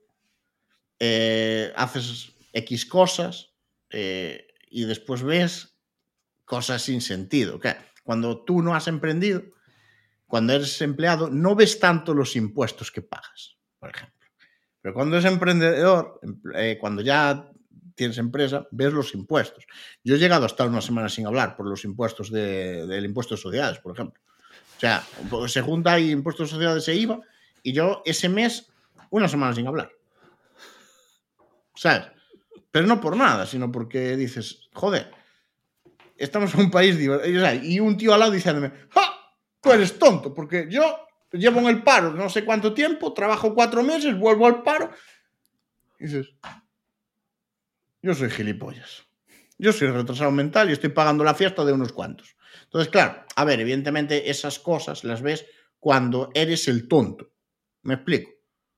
eh, 0.97 1.73
haces 1.75 2.31
X 2.53 2.85
cosas 2.85 3.51
eh, 3.89 4.47
y 4.71 4.85
después 4.85 5.21
ves 5.21 5.77
cosas 6.45 6.81
sin 6.81 7.01
sentido. 7.01 7.59
¿Qué? 7.59 7.75
Cuando 8.05 8.45
tú 8.45 8.61
no 8.61 8.73
has 8.73 8.87
emprendido, 8.87 9.43
cuando 10.27 10.53
eres 10.53 10.81
empleado, 10.81 11.29
no 11.29 11.55
ves 11.55 11.77
tanto 11.77 12.13
los 12.13 12.37
impuestos 12.37 12.89
que 12.89 13.01
pagas, 13.01 13.57
por 13.79 13.89
ejemplo. 13.89 14.29
Pero 14.81 14.93
cuando 14.93 15.17
eres 15.17 15.29
emprendedor, 15.29 16.21
eh, 16.55 16.77
cuando 16.79 17.01
ya 17.01 17.51
tienes 17.95 18.17
empresa, 18.17 18.65
ves 18.71 18.93
los 18.93 19.13
impuestos. 19.13 19.65
Yo 20.05 20.15
he 20.15 20.19
llegado 20.19 20.43
a 20.43 20.47
estar 20.47 20.69
una 20.69 20.79
semana 20.79 21.09
sin 21.09 21.27
hablar 21.27 21.57
por 21.57 21.67
los 21.67 21.83
impuestos 21.83 22.31
de, 22.31 22.87
del 22.87 23.03
impuesto 23.03 23.35
de 23.35 23.41
sociedades, 23.41 23.79
por 23.79 23.91
ejemplo. 23.91 24.21
O 24.77 24.79
sea, 24.79 25.03
se 25.47 25.61
junta 25.61 25.91
ahí 25.91 26.11
impuestos 26.11 26.47
de 26.47 26.53
sociedades 26.53 26.87
e 26.87 26.95
IVA 26.95 27.19
y 27.63 27.73
yo 27.73 28.01
ese 28.05 28.29
mes, 28.29 28.71
una 29.09 29.27
semana 29.27 29.55
sin 29.55 29.65
hablar. 29.65 29.91
¿Sabes? 31.75 32.11
Pero 32.69 32.85
no 32.85 33.01
por 33.01 33.15
nada, 33.15 33.45
sino 33.45 33.71
porque 33.71 34.15
dices, 34.15 34.69
joder, 34.73 35.11
estamos 36.17 36.53
en 36.53 36.61
un 36.61 36.71
país 36.71 36.97
y 37.63 37.79
un 37.79 37.97
tío 37.97 38.13
al 38.13 38.19
lado 38.19 38.31
diciéndome, 38.31 38.71
¡ja! 38.89 39.13
Tú 39.61 39.71
eres 39.71 39.97
tonto, 39.97 40.33
porque 40.33 40.67
yo 40.69 41.07
llevo 41.31 41.59
en 41.61 41.67
el 41.67 41.83
paro 41.83 42.11
no 42.11 42.29
sé 42.29 42.45
cuánto 42.45 42.73
tiempo, 42.73 43.13
trabajo 43.13 43.55
cuatro 43.55 43.81
meses, 43.81 44.17
vuelvo 44.17 44.45
al 44.45 44.61
paro. 44.61 44.91
Y 45.99 46.05
dices, 46.05 46.33
yo 48.01 48.13
soy 48.13 48.29
gilipollas. 48.29 49.07
Yo 49.57 49.71
soy 49.71 49.87
retrasado 49.87 50.31
mental 50.31 50.69
y 50.69 50.73
estoy 50.73 50.89
pagando 50.89 51.23
la 51.23 51.33
fiesta 51.33 51.63
de 51.63 51.71
unos 51.71 51.93
cuantos. 51.93 52.35
Entonces, 52.63 52.91
claro, 52.91 53.23
a 53.35 53.45
ver, 53.45 53.61
evidentemente 53.61 54.29
esas 54.29 54.59
cosas 54.59 55.03
las 55.03 55.21
ves 55.21 55.45
cuando 55.79 56.29
eres 56.33 56.67
el 56.67 56.87
tonto. 56.87 57.32
Me 57.83 57.95
explico. 57.95 58.31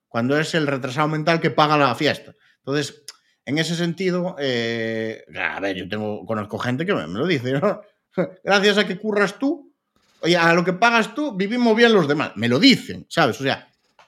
Cuando 0.07 0.35
eres 0.35 0.53
el 0.55 0.67
retrasado 0.67 1.07
mental 1.07 1.39
que 1.39 1.51
paga 1.51 1.77
la 1.77 1.95
fiesta. 1.95 2.33
Entonces, 2.57 3.03
en 3.45 3.59
ese 3.59 3.75
sentido, 3.75 4.35
eh, 4.39 5.23
a 5.37 5.59
ver, 5.59 5.75
yo 5.75 5.87
tengo, 5.87 6.25
conozco 6.25 6.57
gente 6.57 6.85
que 6.85 6.93
me, 6.93 7.07
lo 7.07 7.27
dice. 7.27 7.53
Gracias 8.43 8.77
a 8.77 8.87
que 8.87 8.97
curras 8.97 9.37
tú, 9.37 9.73
oye, 10.21 10.35
a 10.35 10.53
lo 10.53 10.63
que 10.63 10.73
pagas 10.73 11.13
tú, 11.13 11.35
vivimos 11.35 11.75
bien 11.75 11.93
los 11.93 12.07
demás. 12.07 12.31
Me 12.35 12.49
lo 12.49 12.59
dicen, 12.59 13.05
¿sabes? 13.07 13.39
O 13.39 13.43
sea, 13.43 13.67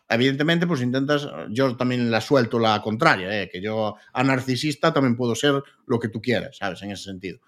evidentemente, 0.10 0.66
pues 0.66 0.82
intentas, 0.82 1.28
yo 1.50 1.76
también 1.76 2.10
la 2.10 2.22
suelto 2.22 2.58
la 2.58 2.82
contraria, 2.82 3.44
¿eh? 3.44 3.50
que 3.52 3.62
yo 3.62 3.96
a 4.14 4.24
narcisista 4.24 4.94
también 4.94 5.16
puedo 5.16 5.36
ser 5.36 5.62
lo 5.86 6.00
que 6.00 6.10
tú 6.10 6.22
quieras, 6.22 6.58
¿sabes? 6.58 6.82
En 6.82 6.92
ese 6.92 7.04
sentido. 7.04 7.40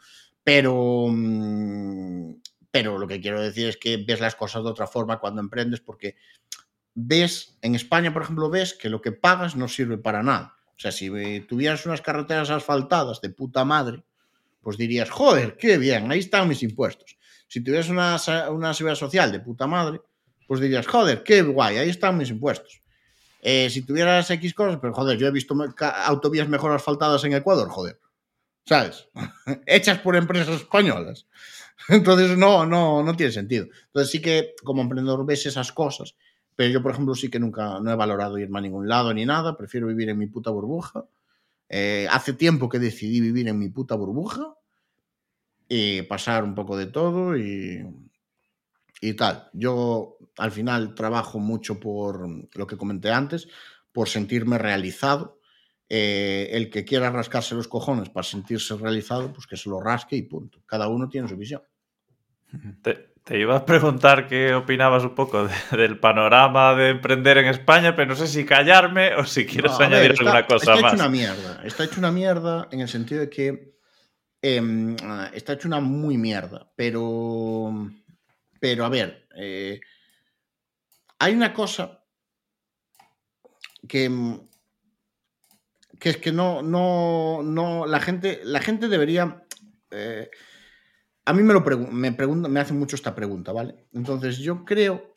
Pero, 0.44 1.08
mm, 1.10 2.34
pero 2.70 2.98
lo 2.98 3.08
que 3.08 3.20
quiero 3.20 3.42
decir 3.42 3.68
es 3.68 3.78
que 3.78 3.98
ves 3.98 4.20
las 4.20 4.36
cosas 4.36 4.64
de 4.64 4.70
otra 4.70 4.88
forma 4.88 5.20
cuando 5.20 5.42
emprendes, 5.42 5.80
porque 5.80 6.18
ves, 7.02 7.58
en 7.62 7.76
España, 7.76 8.14
por 8.14 8.24
ejemplo, 8.24 8.50
ves 8.50 8.74
que 8.74 8.90
lo 8.90 9.02
que 9.02 9.12
pagas 9.12 9.56
no 9.56 9.68
sirve 9.68 9.98
para 9.98 10.24
nada. 10.24 10.56
O 10.76 10.80
sea, 10.80 10.92
si 10.92 11.10
tuvieras 11.42 11.86
unas 11.86 12.02
carreteras 12.02 12.50
asfaltadas 12.50 13.22
de 13.22 13.30
puta 13.30 13.66
madre, 13.66 14.04
pues 14.62 14.78
dirías, 14.78 15.10
joder, 15.10 15.58
qué 15.58 15.78
bien, 15.78 16.12
ahí 16.12 16.20
están 16.20 16.48
mis 16.48 16.64
impuestos. 16.64 17.18
Si 17.48 17.62
tuvieras 17.64 17.90
una, 17.90 18.18
una 18.50 18.74
seguridad 18.74 18.96
social 18.98 19.32
de 19.32 19.40
puta 19.40 19.68
madre, 19.68 20.02
pues 20.48 20.60
dirías, 20.60 20.88
joder, 20.88 21.24
qué 21.24 21.42
guay, 21.42 21.78
ahí 21.78 21.90
están 21.90 22.18
mis 22.18 22.30
impuestos. 22.30 22.82
eh, 23.42 23.70
si 23.70 23.84
tuvieras 23.86 24.30
X 24.32 24.54
cosas, 24.54 24.80
pero 24.82 24.94
joder, 24.94 25.18
yo 25.18 25.28
he 25.28 25.32
visto 25.32 25.56
autovías 26.06 26.50
mejor 26.50 26.72
asfaltadas 26.74 27.24
en 27.24 27.34
Ecuador, 27.34 27.70
joder. 27.70 28.00
¿Sabes? 28.66 29.08
Hechas 29.66 30.00
por 30.00 30.16
empresas 30.16 30.62
españolas. 30.62 31.28
Entonces, 31.90 32.38
no, 32.38 32.66
no, 32.66 33.04
no 33.04 33.16
tiene 33.16 33.32
sentido. 33.32 33.68
Entonces, 33.88 34.12
sí 34.12 34.22
que 34.22 34.56
como 34.64 34.82
emprendedor 34.82 35.26
ves 35.26 35.46
esas 35.46 35.72
cosas, 35.72 36.16
pero 36.60 36.72
yo, 36.72 36.84
por 36.84 36.92
ejemplo, 36.92 37.16
sí 37.16 37.30
que 37.30 37.40
nunca 37.40 37.80
no 37.80 37.90
he 37.90 37.96
valorado 37.96 38.38
irme 38.38 38.60
a 38.60 38.62
ningún 38.62 38.90
lado 38.90 39.14
ni 39.14 39.26
nada, 39.26 39.56
prefiero 39.56 39.88
vivir 39.88 40.10
en 40.10 40.18
mi 40.18 40.28
puta 40.28 40.52
burbuja. 40.52 41.06
Eh, 41.70 42.06
hace 42.12 42.34
tiempo 42.34 42.68
que 42.68 42.80
decidí 42.80 43.22
vivir 43.22 43.48
en 43.48 43.58
mi 43.58 43.70
puta 43.70 43.96
burbuja 43.96 44.56
y 45.70 46.02
pasar 46.02 46.44
un 46.44 46.56
poco 46.56 46.76
de 46.76 46.88
todo 46.88 47.38
y, 47.38 47.88
y 49.00 49.14
tal. 49.14 49.50
Yo 49.54 50.18
al 50.38 50.52
final 50.52 50.96
trabajo 50.96 51.40
mucho 51.40 51.80
por 51.80 52.28
lo 52.54 52.68
que 52.68 52.76
comenté 52.76 53.10
antes, 53.10 53.48
por 53.94 54.10
sentirme 54.10 54.58
realizado. 54.58 55.40
Eh, 55.88 56.50
el 56.52 56.70
que 56.70 56.84
quiera 56.84 57.10
rascarse 57.10 57.56
los 57.56 57.70
cojones 57.70 58.10
para 58.10 58.26
sentirse 58.26 58.76
realizado, 58.76 59.32
pues 59.32 59.48
que 59.48 59.56
se 59.56 59.70
lo 59.70 59.80
rasque 59.80 60.18
y 60.18 60.24
punto. 60.24 60.62
Cada 60.66 60.90
uno 60.90 61.08
tiene 61.08 61.30
su 61.30 61.38
visión. 61.38 61.62
Te, 62.82 63.09
iba 63.32 63.58
a 63.58 63.66
preguntar 63.66 64.28
qué 64.28 64.54
opinabas 64.54 65.04
un 65.04 65.16
poco 65.16 65.48
del 65.72 66.00
panorama 66.00 66.76
de 66.76 66.90
emprender 66.90 67.38
en 67.38 67.48
España, 67.48 67.96
pero 67.96 68.10
no 68.10 68.16
sé 68.16 68.28
si 68.28 68.46
callarme 68.46 69.16
o 69.16 69.26
si 69.26 69.46
quieres 69.46 69.80
añadir 69.80 70.12
alguna 70.12 70.46
cosa 70.46 70.74
está 70.74 70.82
más. 70.82 70.94
Está 70.94 70.96
hecho 70.96 70.96
una 70.96 71.10
mierda. 71.10 71.62
Está 71.64 71.84
hecho 71.84 72.00
una 72.00 72.12
mierda 72.12 72.68
en 72.72 72.82
el 72.82 72.90
sentido 72.90 73.22
de 73.22 73.30
que 73.30 73.76
em, 74.42 74.96
está 75.34 75.54
hecho 75.54 75.68
una 75.68 75.80
muy 75.80 76.18
mierda. 76.18 76.72
Pero, 76.76 77.92
pero 78.60 78.86
a 78.86 78.90
ver, 78.90 79.28
eh, 79.36 79.80
hay 81.20 81.34
una 81.34 81.54
cosa 81.54 82.04
que, 83.88 84.10
que 86.00 86.10
es 86.10 86.18
que 86.18 86.32
no, 86.32 86.62
no, 86.62 87.42
no, 87.44 87.86
la 87.86 88.00
gente, 88.00 88.42
la 88.44 88.62
gente 88.62 88.88
debería. 88.88 89.44
Eh, 89.92 90.30
a 91.26 91.34
mí 91.34 91.44
me 91.44 91.54
lo 91.54 91.62
me 91.92 92.12
pregunta, 92.12 92.50
me 92.50 92.60
hacen 92.60 92.80
mucho 92.80 92.96
esta 92.96 93.16
pregunta, 93.16 93.52
¿vale? 93.52 93.86
Entonces, 93.94 94.40
yo 94.40 94.66
creo 94.66 95.14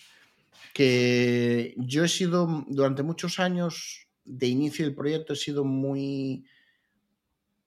que 0.74 1.74
yo 1.76 2.04
he 2.04 2.08
sido 2.08 2.64
durante 2.68 3.02
muchos 3.02 3.38
años 3.38 4.08
de 4.24 4.46
inicio 4.46 4.84
del 4.84 4.94
proyecto, 4.94 5.32
he 5.32 5.36
sido 5.36 5.64
muy. 5.64 6.44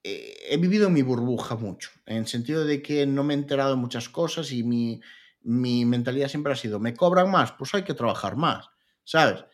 Eh, 0.02 0.36
he 0.50 0.56
vivido 0.56 0.88
mi 0.88 1.02
burbuja 1.02 1.56
mucho, 1.56 1.90
en 2.06 2.18
el 2.18 2.26
sentido 2.26 2.64
de 2.64 2.80
que 2.80 3.06
no 3.06 3.24
me 3.24 3.34
he 3.34 3.36
enterado 3.36 3.70
de 3.70 3.80
muchas 3.80 4.08
cosas 4.08 4.52
y 4.52 4.62
mi, 4.62 5.00
mi 5.42 5.84
mentalidad 5.84 6.28
siempre 6.28 6.52
ha 6.52 6.56
sido: 6.56 6.78
me 6.78 6.94
cobran 6.94 7.30
más, 7.30 7.52
pues 7.52 7.74
hay 7.74 7.82
que 7.82 7.94
trabajar 7.94 8.36
más, 8.36 8.68
¿sabes? 9.04 9.44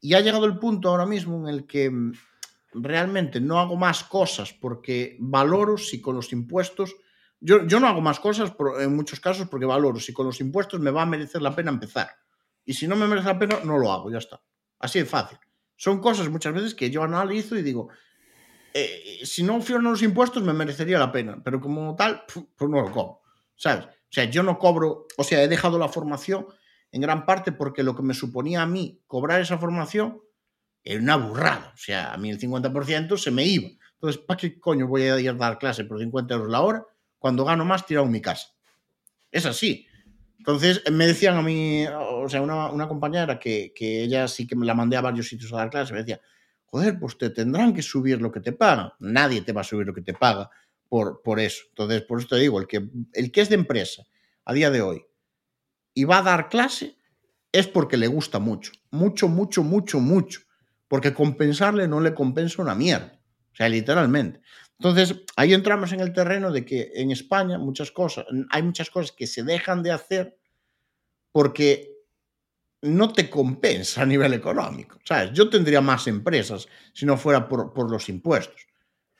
Y 0.00 0.14
ha 0.14 0.20
llegado 0.20 0.46
el 0.46 0.58
punto 0.58 0.88
ahora 0.88 1.06
mismo 1.06 1.46
en 1.46 1.54
el 1.54 1.66
que 1.66 1.90
mm, 1.90 2.12
realmente 2.72 3.40
no 3.40 3.60
hago 3.60 3.76
más 3.76 4.04
cosas 4.04 4.52
porque 4.52 5.16
valoro 5.20 5.76
si 5.76 6.00
con 6.00 6.16
los 6.16 6.32
impuestos 6.32 6.96
yo, 7.40 7.80
no 7.80 7.86
hago 7.86 8.00
más 8.00 8.20
cosas 8.20 8.52
en 8.78 8.94
muchos 8.94 9.18
casos 9.18 9.48
porque 9.48 9.64
valoro 9.64 9.98
si 9.98 10.12
con 10.12 10.26
los 10.26 10.40
impuestos 10.40 10.78
me 10.78 10.90
va 10.90 11.02
a 11.02 11.06
merecer 11.06 11.40
la 11.40 11.54
pena 11.56 11.70
empezar. 11.70 12.10
Y 12.64 12.74
si 12.74 12.86
no 12.86 12.96
me 12.96 13.06
merece 13.06 13.28
la 13.28 13.38
pena, 13.38 13.60
no 13.64 13.78
lo 13.78 13.90
hago, 13.90 14.10
ya 14.10 14.18
está. 14.18 14.40
Así 14.78 14.98
de 14.98 15.06
fácil. 15.06 15.38
Son 15.76 16.00
cosas 16.00 16.28
muchas 16.28 16.52
veces 16.52 16.74
que 16.74 16.90
yo 16.90 17.02
analizo 17.02 17.56
y 17.56 17.62
digo, 17.62 17.88
eh, 18.74 19.20
si 19.24 19.42
no 19.42 19.60
fueran 19.62 19.84
los 19.84 20.02
impuestos 20.02 20.42
me 20.42 20.52
merecería 20.52 20.98
la 20.98 21.10
pena, 21.10 21.40
pero 21.42 21.60
como 21.60 21.96
tal, 21.96 22.24
pues 22.26 22.70
no 22.70 22.82
lo 22.82 22.92
cobro. 22.92 23.22
¿Sabes? 23.56 23.86
O 23.86 24.12
sea, 24.12 24.24
yo 24.24 24.42
no 24.42 24.58
cobro, 24.58 25.06
o 25.16 25.24
sea, 25.24 25.42
he 25.42 25.48
dejado 25.48 25.78
la 25.78 25.88
formación 25.88 26.46
en 26.92 27.00
gran 27.00 27.24
parte 27.24 27.52
porque 27.52 27.82
lo 27.82 27.96
que 27.96 28.02
me 28.02 28.12
suponía 28.12 28.62
a 28.62 28.66
mí 28.66 29.02
cobrar 29.06 29.40
esa 29.40 29.56
formación 29.56 30.20
era 30.84 31.00
una 31.00 31.16
burrada. 31.16 31.72
O 31.74 31.78
sea, 31.78 32.12
a 32.12 32.18
mí 32.18 32.30
el 32.30 32.38
50% 32.38 33.16
se 33.16 33.30
me 33.30 33.44
iba. 33.44 33.68
Entonces, 33.94 34.20
¿para 34.20 34.38
qué 34.38 34.58
coño 34.60 34.86
voy 34.86 35.02
a 35.02 35.18
ir 35.18 35.30
a 35.30 35.34
dar 35.34 35.58
clase 35.58 35.84
por 35.84 35.98
50 35.98 36.34
euros 36.34 36.50
la 36.50 36.60
hora 36.60 36.86
cuando 37.20 37.44
gano 37.44 37.64
más, 37.64 37.86
tirado 37.86 38.06
en 38.06 38.12
mi 38.12 38.20
casa. 38.20 38.48
Es 39.30 39.46
así. 39.46 39.86
Entonces 40.38 40.82
me 40.90 41.06
decían 41.06 41.36
a 41.36 41.42
mí, 41.42 41.84
o 41.86 42.28
sea, 42.28 42.40
una, 42.40 42.88
compañera 42.88 43.38
que, 43.38 43.72
ella 43.78 44.26
sí 44.26 44.46
que 44.46 44.56
me 44.56 44.66
la 44.66 44.74
mandé 44.74 44.96
a 44.96 45.02
varios 45.02 45.28
sitios 45.28 45.52
a 45.52 45.58
dar 45.58 45.70
clase, 45.70 45.92
me 45.92 46.00
decía, 46.00 46.20
joder, 46.64 46.98
pues 46.98 47.18
te 47.18 47.28
tendrán 47.30 47.74
que 47.74 47.82
subir 47.82 48.20
lo 48.20 48.32
que 48.32 48.40
te 48.40 48.52
pagan. 48.52 48.90
Nadie 48.98 49.42
te 49.42 49.52
va 49.52 49.60
a 49.60 49.64
subir 49.64 49.86
lo 49.86 49.94
que 49.94 50.00
te 50.00 50.14
paga 50.14 50.50
por, 50.88 51.20
por 51.22 51.38
eso. 51.38 51.64
Entonces, 51.68 52.02
por 52.02 52.18
eso 52.18 52.28
te 52.28 52.36
digo, 52.36 52.58
el 52.58 52.66
que, 52.66 52.88
el 53.12 53.30
que 53.30 53.40
es 53.42 53.50
de 53.50 53.56
empresa 53.56 54.02
a 54.46 54.54
día 54.54 54.70
de 54.70 54.80
hoy 54.80 55.04
y 55.92 56.04
va 56.04 56.18
a 56.18 56.22
dar 56.22 56.48
clase 56.48 56.96
es 57.52 57.66
porque 57.66 57.98
le 57.98 58.06
gusta 58.06 58.38
mucho. 58.38 58.72
Mucho, 58.90 59.28
mucho, 59.28 59.62
mucho, 59.62 60.00
mucho. 60.00 60.40
Porque 60.88 61.12
compensarle 61.12 61.86
no 61.86 62.00
le 62.00 62.14
compensa 62.14 62.62
una 62.62 62.74
mierda. 62.74 63.20
O 63.52 63.56
sea, 63.56 63.68
literalmente. 63.68 64.40
Entonces, 64.80 65.14
ahí 65.36 65.52
entramos 65.52 65.92
en 65.92 66.00
el 66.00 66.14
terreno 66.14 66.50
de 66.50 66.64
que 66.64 66.90
en 66.94 67.10
España 67.10 67.58
muchas 67.58 67.90
cosas, 67.90 68.24
hay 68.48 68.62
muchas 68.62 68.88
cosas 68.88 69.12
que 69.12 69.26
se 69.26 69.42
dejan 69.42 69.82
de 69.82 69.90
hacer 69.90 70.38
porque 71.32 71.98
no 72.80 73.12
te 73.12 73.28
compensa 73.28 74.00
a 74.00 74.06
nivel 74.06 74.32
económico. 74.32 74.98
¿sabes? 75.04 75.32
Yo 75.34 75.50
tendría 75.50 75.82
más 75.82 76.06
empresas 76.06 76.66
si 76.94 77.04
no 77.04 77.18
fuera 77.18 77.46
por, 77.46 77.90
los 77.90 78.08
impuestos. 78.08 78.68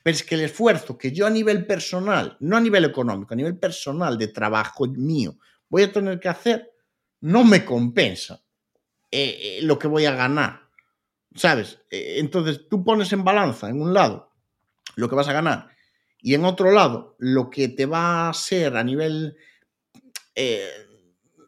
Pero 0.02 0.14
es 0.16 0.24
que 0.24 0.34
el 0.34 0.40
esfuerzo 0.40 0.96
que 0.96 1.12
yo 1.12 1.26
a 1.26 1.30
nivel 1.30 1.66
personal, 1.66 2.38
no 2.40 2.56
a 2.56 2.60
nivel 2.60 2.86
económico, 2.86 3.34
a 3.34 3.36
nivel 3.36 3.58
personal 3.58 4.16
de 4.16 4.28
trabajo 4.28 4.86
mío, 4.86 5.36
voy 5.68 5.82
a 5.82 5.92
tener 5.92 6.18
que 6.18 6.30
hacer, 6.30 6.72
no 7.20 7.44
me 7.44 7.66
compensa 7.66 8.42
eh, 9.10 9.38
eh, 9.42 9.58
lo 9.60 9.78
que 9.78 9.88
voy 9.88 10.06
a 10.06 10.14
ganar. 10.14 10.70
¿Sabes? 11.34 11.80
Eh, 11.90 12.14
entonces 12.16 12.66
tú 12.66 12.82
pones 12.82 13.12
en 13.12 13.22
balanza 13.22 13.68
en 13.68 13.82
un 13.82 13.92
lado 13.92 14.29
lo 15.00 15.08
que 15.08 15.16
vas 15.16 15.28
a 15.28 15.32
ganar. 15.32 15.68
Y 16.22 16.34
en 16.34 16.44
otro 16.44 16.70
lado, 16.70 17.16
lo 17.18 17.50
que 17.50 17.68
te 17.68 17.86
va 17.86 18.28
a 18.28 18.34
ser 18.34 18.76
a 18.76 18.84
nivel 18.84 19.36
eh, 20.34 20.68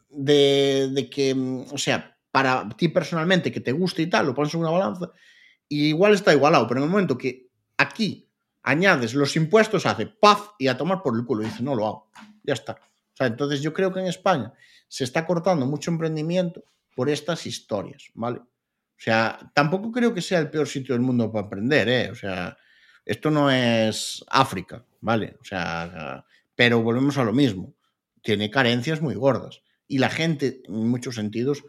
de, 0.09 1.09
que, 1.11 1.33
o 1.71 1.77
sea, 1.77 2.17
para 2.31 2.67
ti 2.69 2.89
personalmente, 2.89 3.51
que 3.51 3.61
te 3.61 3.71
guste 3.71 4.01
y 4.01 4.07
tal, 4.07 4.25
lo 4.25 4.33
pones 4.33 4.53
en 4.53 4.61
una 4.61 4.71
balanza, 4.71 5.11
y 5.69 5.89
igual 5.89 6.13
está 6.13 6.33
igualado, 6.33 6.67
pero 6.67 6.79
en 6.79 6.85
el 6.85 6.89
momento 6.89 7.17
que 7.17 7.49
aquí 7.77 8.29
añades 8.63 9.13
los 9.13 9.35
impuestos, 9.35 9.85
hace 9.85 10.07
paf 10.07 10.49
y 10.57 10.67
a 10.67 10.77
tomar 10.77 11.01
por 11.01 11.15
el 11.15 11.25
culo, 11.25 11.43
y 11.43 11.45
dice, 11.45 11.63
no 11.63 11.75
lo 11.75 11.87
hago, 11.87 12.11
ya 12.43 12.53
está. 12.53 12.77
Entonces 13.19 13.61
yo 13.61 13.73
creo 13.73 13.93
que 13.93 13.99
en 13.99 14.07
España 14.07 14.53
se 14.87 15.03
está 15.03 15.25
cortando 15.25 15.65
mucho 15.65 15.91
emprendimiento 15.91 16.63
por 16.95 17.09
estas 17.09 17.45
historias, 17.45 18.09
¿vale? 18.13 18.39
O 18.39 19.01
sea, 19.03 19.51
tampoco 19.53 19.91
creo 19.91 20.13
que 20.13 20.21
sea 20.21 20.39
el 20.39 20.49
peor 20.49 20.67
sitio 20.67 20.95
del 20.95 21.01
mundo 21.01 21.31
para 21.31 21.43
emprender, 21.43 21.89
¿eh? 21.89 22.11
O 22.11 22.15
sea, 22.15 22.57
esto 23.05 23.31
no 23.31 23.51
es 23.51 24.23
África, 24.29 24.85
¿vale? 25.01 25.37
O 25.41 25.45
sea, 25.45 26.25
pero 26.55 26.81
volvemos 26.81 27.17
a 27.17 27.23
lo 27.23 27.33
mismo. 27.33 27.73
Tiene 28.21 28.49
carencias 28.49 29.01
muy 29.01 29.15
gordas. 29.15 29.61
Y 29.87 29.97
la 29.97 30.09
gente, 30.09 30.61
en 30.65 30.87
muchos 30.87 31.15
sentidos, 31.15 31.63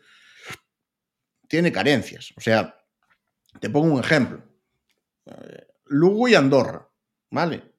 tiene 1.49 1.73
carencias. 1.73 2.33
O 2.37 2.41
sea, 2.41 2.77
te 3.61 3.71
pongo 3.71 3.95
un 3.95 4.01
ejemplo. 4.01 4.43
Eh, 5.27 5.67
Lugo 5.87 6.29
y 6.29 6.35
Andorra, 6.35 6.89
¿vale? 7.31 7.75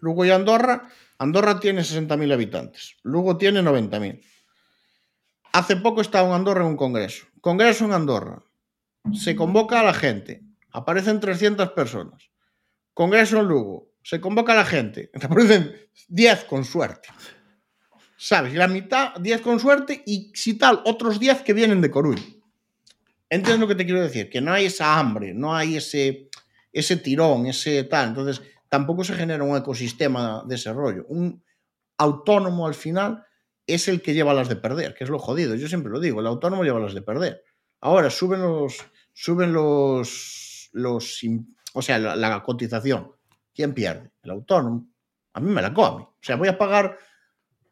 Lugo 0.00 0.24
y 0.24 0.30
Andorra, 0.30 0.88
Andorra 1.18 1.60
tiene 1.60 1.82
60.000 1.82 2.32
habitantes, 2.32 2.96
Lugo 3.02 3.36
tiene 3.36 3.62
90.000. 3.62 4.22
Hace 5.52 5.76
poco 5.76 6.00
estaba 6.00 6.28
en 6.28 6.34
Andorra 6.34 6.62
en 6.62 6.68
un 6.68 6.76
congreso. 6.76 7.26
Congreso 7.40 7.84
en 7.84 7.92
Andorra. 7.92 8.42
Se 9.12 9.34
convoca 9.34 9.80
a 9.80 9.84
la 9.84 9.94
gente. 9.94 10.42
Aparecen 10.70 11.18
300 11.18 11.72
personas. 11.72 12.30
Congreso 12.94 13.40
en 13.40 13.46
Lugo, 13.46 13.90
se 14.02 14.20
convoca 14.20 14.52
a 14.52 14.56
la 14.56 14.64
gente, 14.64 15.10
te 15.18 15.26
aparecen 15.26 15.74
10 16.08 16.44
con 16.44 16.64
suerte. 16.64 17.08
¿Sabes? 18.16 18.54
La 18.54 18.68
mitad, 18.68 19.14
10 19.18 19.40
con 19.40 19.58
suerte 19.60 20.02
y 20.06 20.30
si 20.34 20.58
tal, 20.58 20.82
otros 20.84 21.18
10 21.18 21.40
que 21.42 21.54
vienen 21.54 21.80
de 21.80 21.90
Coruña. 21.90 22.22
¿Entiendes 23.30 23.60
lo 23.60 23.68
que 23.68 23.76
te 23.76 23.84
quiero 23.84 24.02
decir? 24.02 24.28
Que 24.28 24.40
no 24.40 24.52
hay 24.52 24.66
esa 24.66 24.98
hambre, 24.98 25.32
no 25.32 25.54
hay 25.54 25.76
ese, 25.76 26.28
ese 26.72 26.96
tirón, 26.96 27.46
ese 27.46 27.84
tal. 27.84 28.08
Entonces, 28.08 28.42
tampoco 28.68 29.04
se 29.04 29.14
genera 29.14 29.44
un 29.44 29.56
ecosistema 29.56 30.42
de 30.46 30.56
desarrollo. 30.56 31.06
Un 31.08 31.42
autónomo 31.96 32.66
al 32.66 32.74
final 32.74 33.24
es 33.66 33.88
el 33.88 34.02
que 34.02 34.14
lleva 34.14 34.34
las 34.34 34.48
de 34.48 34.56
perder, 34.56 34.94
que 34.94 35.04
es 35.04 35.10
lo 35.10 35.18
jodido. 35.18 35.54
Yo 35.54 35.68
siempre 35.68 35.92
lo 35.92 36.00
digo, 36.00 36.20
el 36.20 36.26
autónomo 36.26 36.64
lleva 36.64 36.80
las 36.80 36.94
de 36.94 37.02
perder. 37.02 37.44
Ahora 37.80 38.10
suben 38.10 38.42
los, 38.42 38.78
suben 39.12 39.52
los, 39.52 40.70
los, 40.72 41.20
o 41.74 41.82
sea, 41.82 41.98
la, 41.98 42.42
cotización. 42.42 43.12
¿Quién 43.54 43.74
pierde? 43.74 44.10
El 44.22 44.30
autónomo. 44.30 44.88
A 45.34 45.40
mí 45.40 45.50
me 45.50 45.62
la 45.62 45.72
come. 45.72 46.02
O 46.02 46.18
sea, 46.20 46.36
voy 46.36 46.48
a 46.48 46.58
pagar 46.58 46.98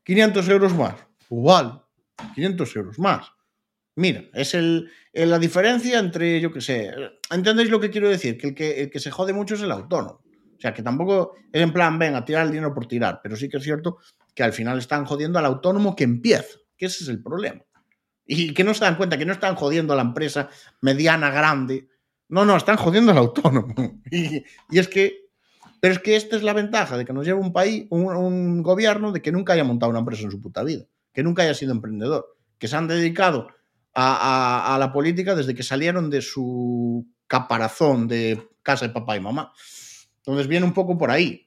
500 0.04 0.48
euros 0.48 0.74
más. 0.74 0.94
Igual, 1.30 1.82
500 2.34 2.76
euros 2.76 2.98
más. 2.98 3.30
Mira, 3.96 4.24
es 4.32 4.54
el, 4.54 4.90
la 5.12 5.38
diferencia 5.38 5.98
entre, 5.98 6.40
yo 6.40 6.52
qué 6.52 6.60
sé, 6.60 6.94
¿entendéis 7.30 7.68
lo 7.68 7.80
que 7.80 7.90
quiero 7.90 8.08
decir? 8.08 8.38
Que 8.38 8.48
el, 8.48 8.54
que 8.54 8.82
el 8.82 8.90
que 8.90 9.00
se 9.00 9.10
jode 9.10 9.32
mucho 9.32 9.54
es 9.56 9.62
el 9.62 9.72
autónomo. 9.72 10.22
O 10.58 10.60
sea, 10.60 10.74
que 10.74 10.82
tampoco 10.82 11.34
es 11.52 11.62
en 11.62 11.72
plan, 11.72 11.98
ven 11.98 12.14
a 12.14 12.24
tirar 12.24 12.46
el 12.46 12.52
dinero 12.52 12.74
por 12.74 12.86
tirar, 12.86 13.20
pero 13.22 13.36
sí 13.36 13.48
que 13.48 13.58
es 13.58 13.62
cierto 13.62 13.98
que 14.34 14.42
al 14.42 14.52
final 14.52 14.78
están 14.78 15.04
jodiendo 15.04 15.38
al 15.38 15.46
autónomo 15.46 15.96
que 15.96 16.04
empieza, 16.04 16.58
que 16.76 16.86
ese 16.86 17.04
es 17.04 17.10
el 17.10 17.22
problema. 17.22 17.62
Y 18.24 18.52
que 18.54 18.62
no 18.62 18.74
se 18.74 18.84
dan 18.84 18.96
cuenta 18.96 19.16
que 19.18 19.24
no 19.24 19.32
están 19.32 19.56
jodiendo 19.56 19.92
a 19.92 19.96
la 19.96 20.02
empresa 20.02 20.48
mediana, 20.80 21.30
grande. 21.30 21.88
No, 22.28 22.44
no, 22.44 22.56
están 22.56 22.76
jodiendo 22.76 23.12
al 23.12 23.18
autónomo. 23.18 23.74
Y, 24.10 24.44
y 24.70 24.78
es 24.78 24.88
que 24.88 25.28
pero 25.80 25.94
es 25.94 26.00
que 26.00 26.16
esta 26.16 26.36
es 26.36 26.42
la 26.42 26.52
ventaja 26.52 26.96
de 26.96 27.04
que 27.04 27.12
nos 27.12 27.24
lleva 27.24 27.38
un 27.38 27.52
país, 27.52 27.86
un, 27.90 28.62
gobierno 28.62 29.12
de 29.12 29.22
que 29.22 29.32
nunca 29.32 29.52
haya 29.52 29.64
montado 29.64 29.90
una 29.90 30.00
empresa 30.00 30.24
en 30.24 30.30
su 30.30 30.40
puta 30.40 30.64
vida, 30.64 30.84
que 31.12 31.22
nunca 31.22 31.42
haya 31.42 31.54
sido 31.54 31.72
emprendedor, 31.72 32.36
que 32.58 32.68
se 32.68 32.76
han 32.76 32.88
dedicado 32.88 33.48
a, 33.94 34.72
a, 34.72 34.74
a 34.74 34.78
la 34.78 34.92
política 34.92 35.34
desde 35.34 35.54
que 35.54 35.62
salieron 35.62 36.10
de 36.10 36.20
su 36.20 37.06
caparazón 37.26 38.08
de 38.08 38.48
casa 38.62 38.86
de 38.86 38.92
papá 38.92 39.16
y 39.16 39.20
mamá. 39.20 39.52
Entonces 40.18 40.48
viene 40.48 40.66
un 40.66 40.74
poco 40.74 40.98
por 40.98 41.10
ahí, 41.10 41.46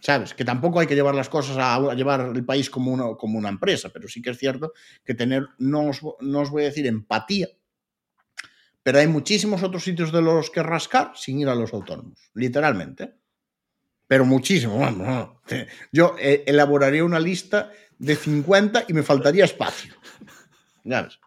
¿sabes? 0.00 0.34
Que 0.34 0.44
tampoco 0.44 0.78
hay 0.78 0.86
que 0.86 0.94
llevar 0.94 1.14
las 1.14 1.28
cosas 1.28 1.56
a, 1.56 1.74
a 1.74 1.94
llevar 1.94 2.32
el 2.34 2.44
país 2.44 2.70
como 2.70 2.92
una, 2.92 3.16
como 3.16 3.38
una, 3.38 3.48
empresa, 3.48 3.90
pero 3.92 4.06
sí 4.08 4.22
que 4.22 4.30
es 4.30 4.38
cierto 4.38 4.72
que 5.04 5.14
tener, 5.14 5.48
no 5.58 5.88
os, 5.88 6.00
no 6.20 6.40
os 6.40 6.50
voy 6.50 6.62
a 6.62 6.66
decir 6.66 6.86
empatía, 6.86 7.48
pero 8.84 9.00
hay 9.00 9.08
muchísimos 9.08 9.64
otros 9.64 9.82
sitios 9.82 10.12
de 10.12 10.22
los 10.22 10.50
que 10.50 10.62
rascar 10.62 11.10
sin 11.16 11.40
ir 11.40 11.48
a 11.48 11.56
los 11.56 11.72
autónomos, 11.72 12.30
literalmente 12.34 13.14
pero 14.06 14.24
muchísimo. 14.24 14.76
Bueno, 14.76 15.40
yo 15.92 16.16
eh, 16.18 16.44
elaboraría 16.46 17.04
una 17.04 17.20
lista 17.20 17.70
de 17.98 18.16
50 18.16 18.84
y 18.88 18.92
me 18.92 19.02
faltaría 19.02 19.44
espacio. 19.44 19.94
Ya 20.84 21.02
ves. 21.02 21.18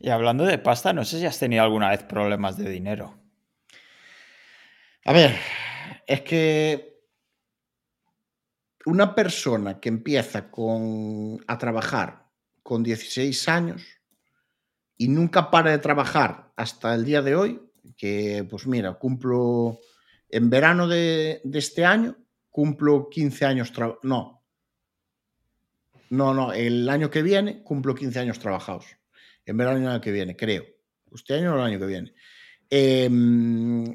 Y 0.00 0.10
hablando 0.10 0.44
de 0.44 0.58
pasta, 0.58 0.92
no 0.92 1.04
sé 1.04 1.18
si 1.18 1.26
has 1.26 1.38
tenido 1.38 1.62
alguna 1.62 1.90
vez 1.90 2.02
problemas 2.04 2.56
de 2.56 2.70
dinero. 2.70 3.20
A 5.04 5.12
ver, 5.12 5.36
es 6.06 6.22
que 6.22 7.02
una 8.86 9.14
persona 9.14 9.80
que 9.80 9.88
empieza 9.90 10.50
con, 10.50 11.44
a 11.46 11.58
trabajar 11.58 12.26
con 12.62 12.82
16 12.82 13.48
años 13.48 13.97
y 14.98 15.08
nunca 15.08 15.50
para 15.50 15.70
de 15.70 15.78
trabajar 15.78 16.52
hasta 16.56 16.94
el 16.94 17.04
día 17.04 17.22
de 17.22 17.34
hoy, 17.34 17.62
que 17.96 18.46
pues 18.50 18.66
mira, 18.66 18.94
cumplo 18.94 19.78
en 20.28 20.50
verano 20.50 20.86
de, 20.86 21.40
de 21.44 21.58
este 21.58 21.86
año 21.86 22.16
cumplo 22.50 23.08
15 23.08 23.46
años, 23.46 23.72
no, 24.02 24.42
no, 26.10 26.34
no, 26.34 26.52
el 26.52 26.88
año 26.88 27.08
que 27.08 27.22
viene 27.22 27.62
cumplo 27.62 27.94
15 27.94 28.18
años 28.18 28.40
trabajados. 28.40 28.86
En 29.46 29.56
verano 29.56 29.78
del 29.78 29.88
año 29.88 30.00
que 30.00 30.10
viene, 30.10 30.36
creo. 30.36 30.64
Este 31.14 31.34
año 31.34 31.54
o 31.54 31.56
el 31.56 31.62
año 31.62 31.78
que 31.78 31.86
viene. 31.86 32.14
Eh, 32.68 33.08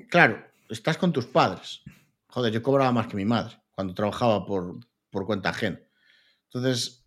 claro, 0.10 0.44
estás 0.70 0.98
con 0.98 1.12
tus 1.12 1.26
padres. 1.26 1.82
Joder, 2.28 2.54
yo 2.54 2.64
cobraba 2.64 2.94
más 2.94 3.08
que 3.08 3.18
mi 3.18 3.26
madre 3.26 3.62
cuando 3.72 3.94
trabajaba 3.94 4.46
por, 4.46 4.80
por 5.10 5.26
cuenta 5.26 5.50
ajena. 5.50 5.80
Entonces, 6.46 7.06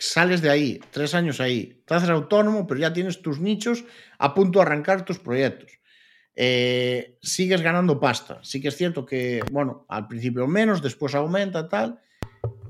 sales 0.00 0.42
de 0.42 0.50
ahí, 0.50 0.80
tres 0.90 1.14
años 1.14 1.40
ahí, 1.40 1.82
te 1.86 1.94
haces 1.94 2.10
autónomo, 2.10 2.66
pero 2.66 2.80
ya 2.80 2.92
tienes 2.92 3.22
tus 3.22 3.38
nichos 3.38 3.84
a 4.18 4.34
punto 4.34 4.58
de 4.58 4.64
arrancar 4.64 5.04
tus 5.04 5.18
proyectos 5.18 5.80
eh, 6.42 7.18
sigues 7.20 7.60
ganando 7.60 8.00
pasta. 8.00 8.40
Sí 8.42 8.62
que 8.62 8.68
es 8.68 8.76
cierto 8.76 9.04
que, 9.04 9.42
bueno, 9.52 9.84
al 9.88 10.08
principio 10.08 10.46
menos, 10.46 10.82
después 10.82 11.14
aumenta, 11.14 11.68
tal, 11.68 12.00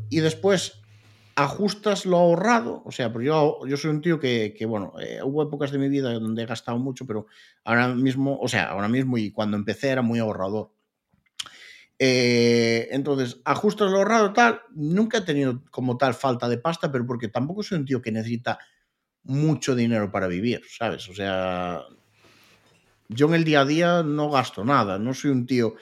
y 0.09 0.19
después 0.19 0.81
ajustas 1.37 2.05
lo 2.05 2.17
ahorrado. 2.17 2.83
O 2.85 2.91
sea, 2.91 3.13
pero 3.13 3.25
yo, 3.25 3.67
yo 3.67 3.77
soy 3.77 3.91
un 3.91 4.01
tío 4.01 4.19
que, 4.19 4.55
que 4.59 4.67
bueno, 4.67 4.95
eh, 5.01 5.21
hubo 5.23 5.43
épocas 5.43 5.71
de 5.71 5.79
mi 5.79 5.89
vida 5.89 6.13
donde 6.13 6.43
he 6.43 6.47
gastado 6.47 6.79
mucho, 6.79 7.07
pero 7.07 7.27
ahora 7.65 7.89
mismo, 7.95 8.39
o 8.41 8.49
sea, 8.49 8.71
ahora 8.71 8.89
mismo 8.89 9.19
y 9.19 9.31
cuando 9.31 9.57
empecé 9.57 9.91
era 9.91 10.03
muy 10.03 10.19
ahorrador. 10.19 10.73
Eh, 12.03 12.89
entonces, 12.93 13.43
ajustas 13.45 13.91
lo 13.91 13.99
ahorrado, 13.99 14.33
tal, 14.33 14.63
nunca 14.75 15.19
he 15.19 15.21
tenido 15.21 15.63
como 15.71 15.99
tal 15.99 16.15
falta 16.15 16.49
de 16.49 16.57
pasta, 16.57 16.91
pero 16.91 17.07
porque 17.07 17.29
tampoco 17.29 17.63
soy 17.63 17.77
un 17.77 17.85
tío 17.85 18.01
que 18.01 18.11
necesita 18.11 18.59
mucho 19.25 19.75
dinero 19.75 20.11
para 20.11 20.27
vivir, 20.27 20.63
¿sabes? 20.67 21.07
O 21.11 21.15
sea, 21.15 21.83
yo 23.09 23.29
en 23.29 23.35
el 23.35 23.45
día 23.45 23.61
a 23.61 23.65
día 23.67 24.03
no 24.03 24.31
gasto 24.31 24.65
nada, 24.65 24.99
no 24.99 25.13
soy 25.13 25.31
un 25.31 25.45
tío 25.45 25.75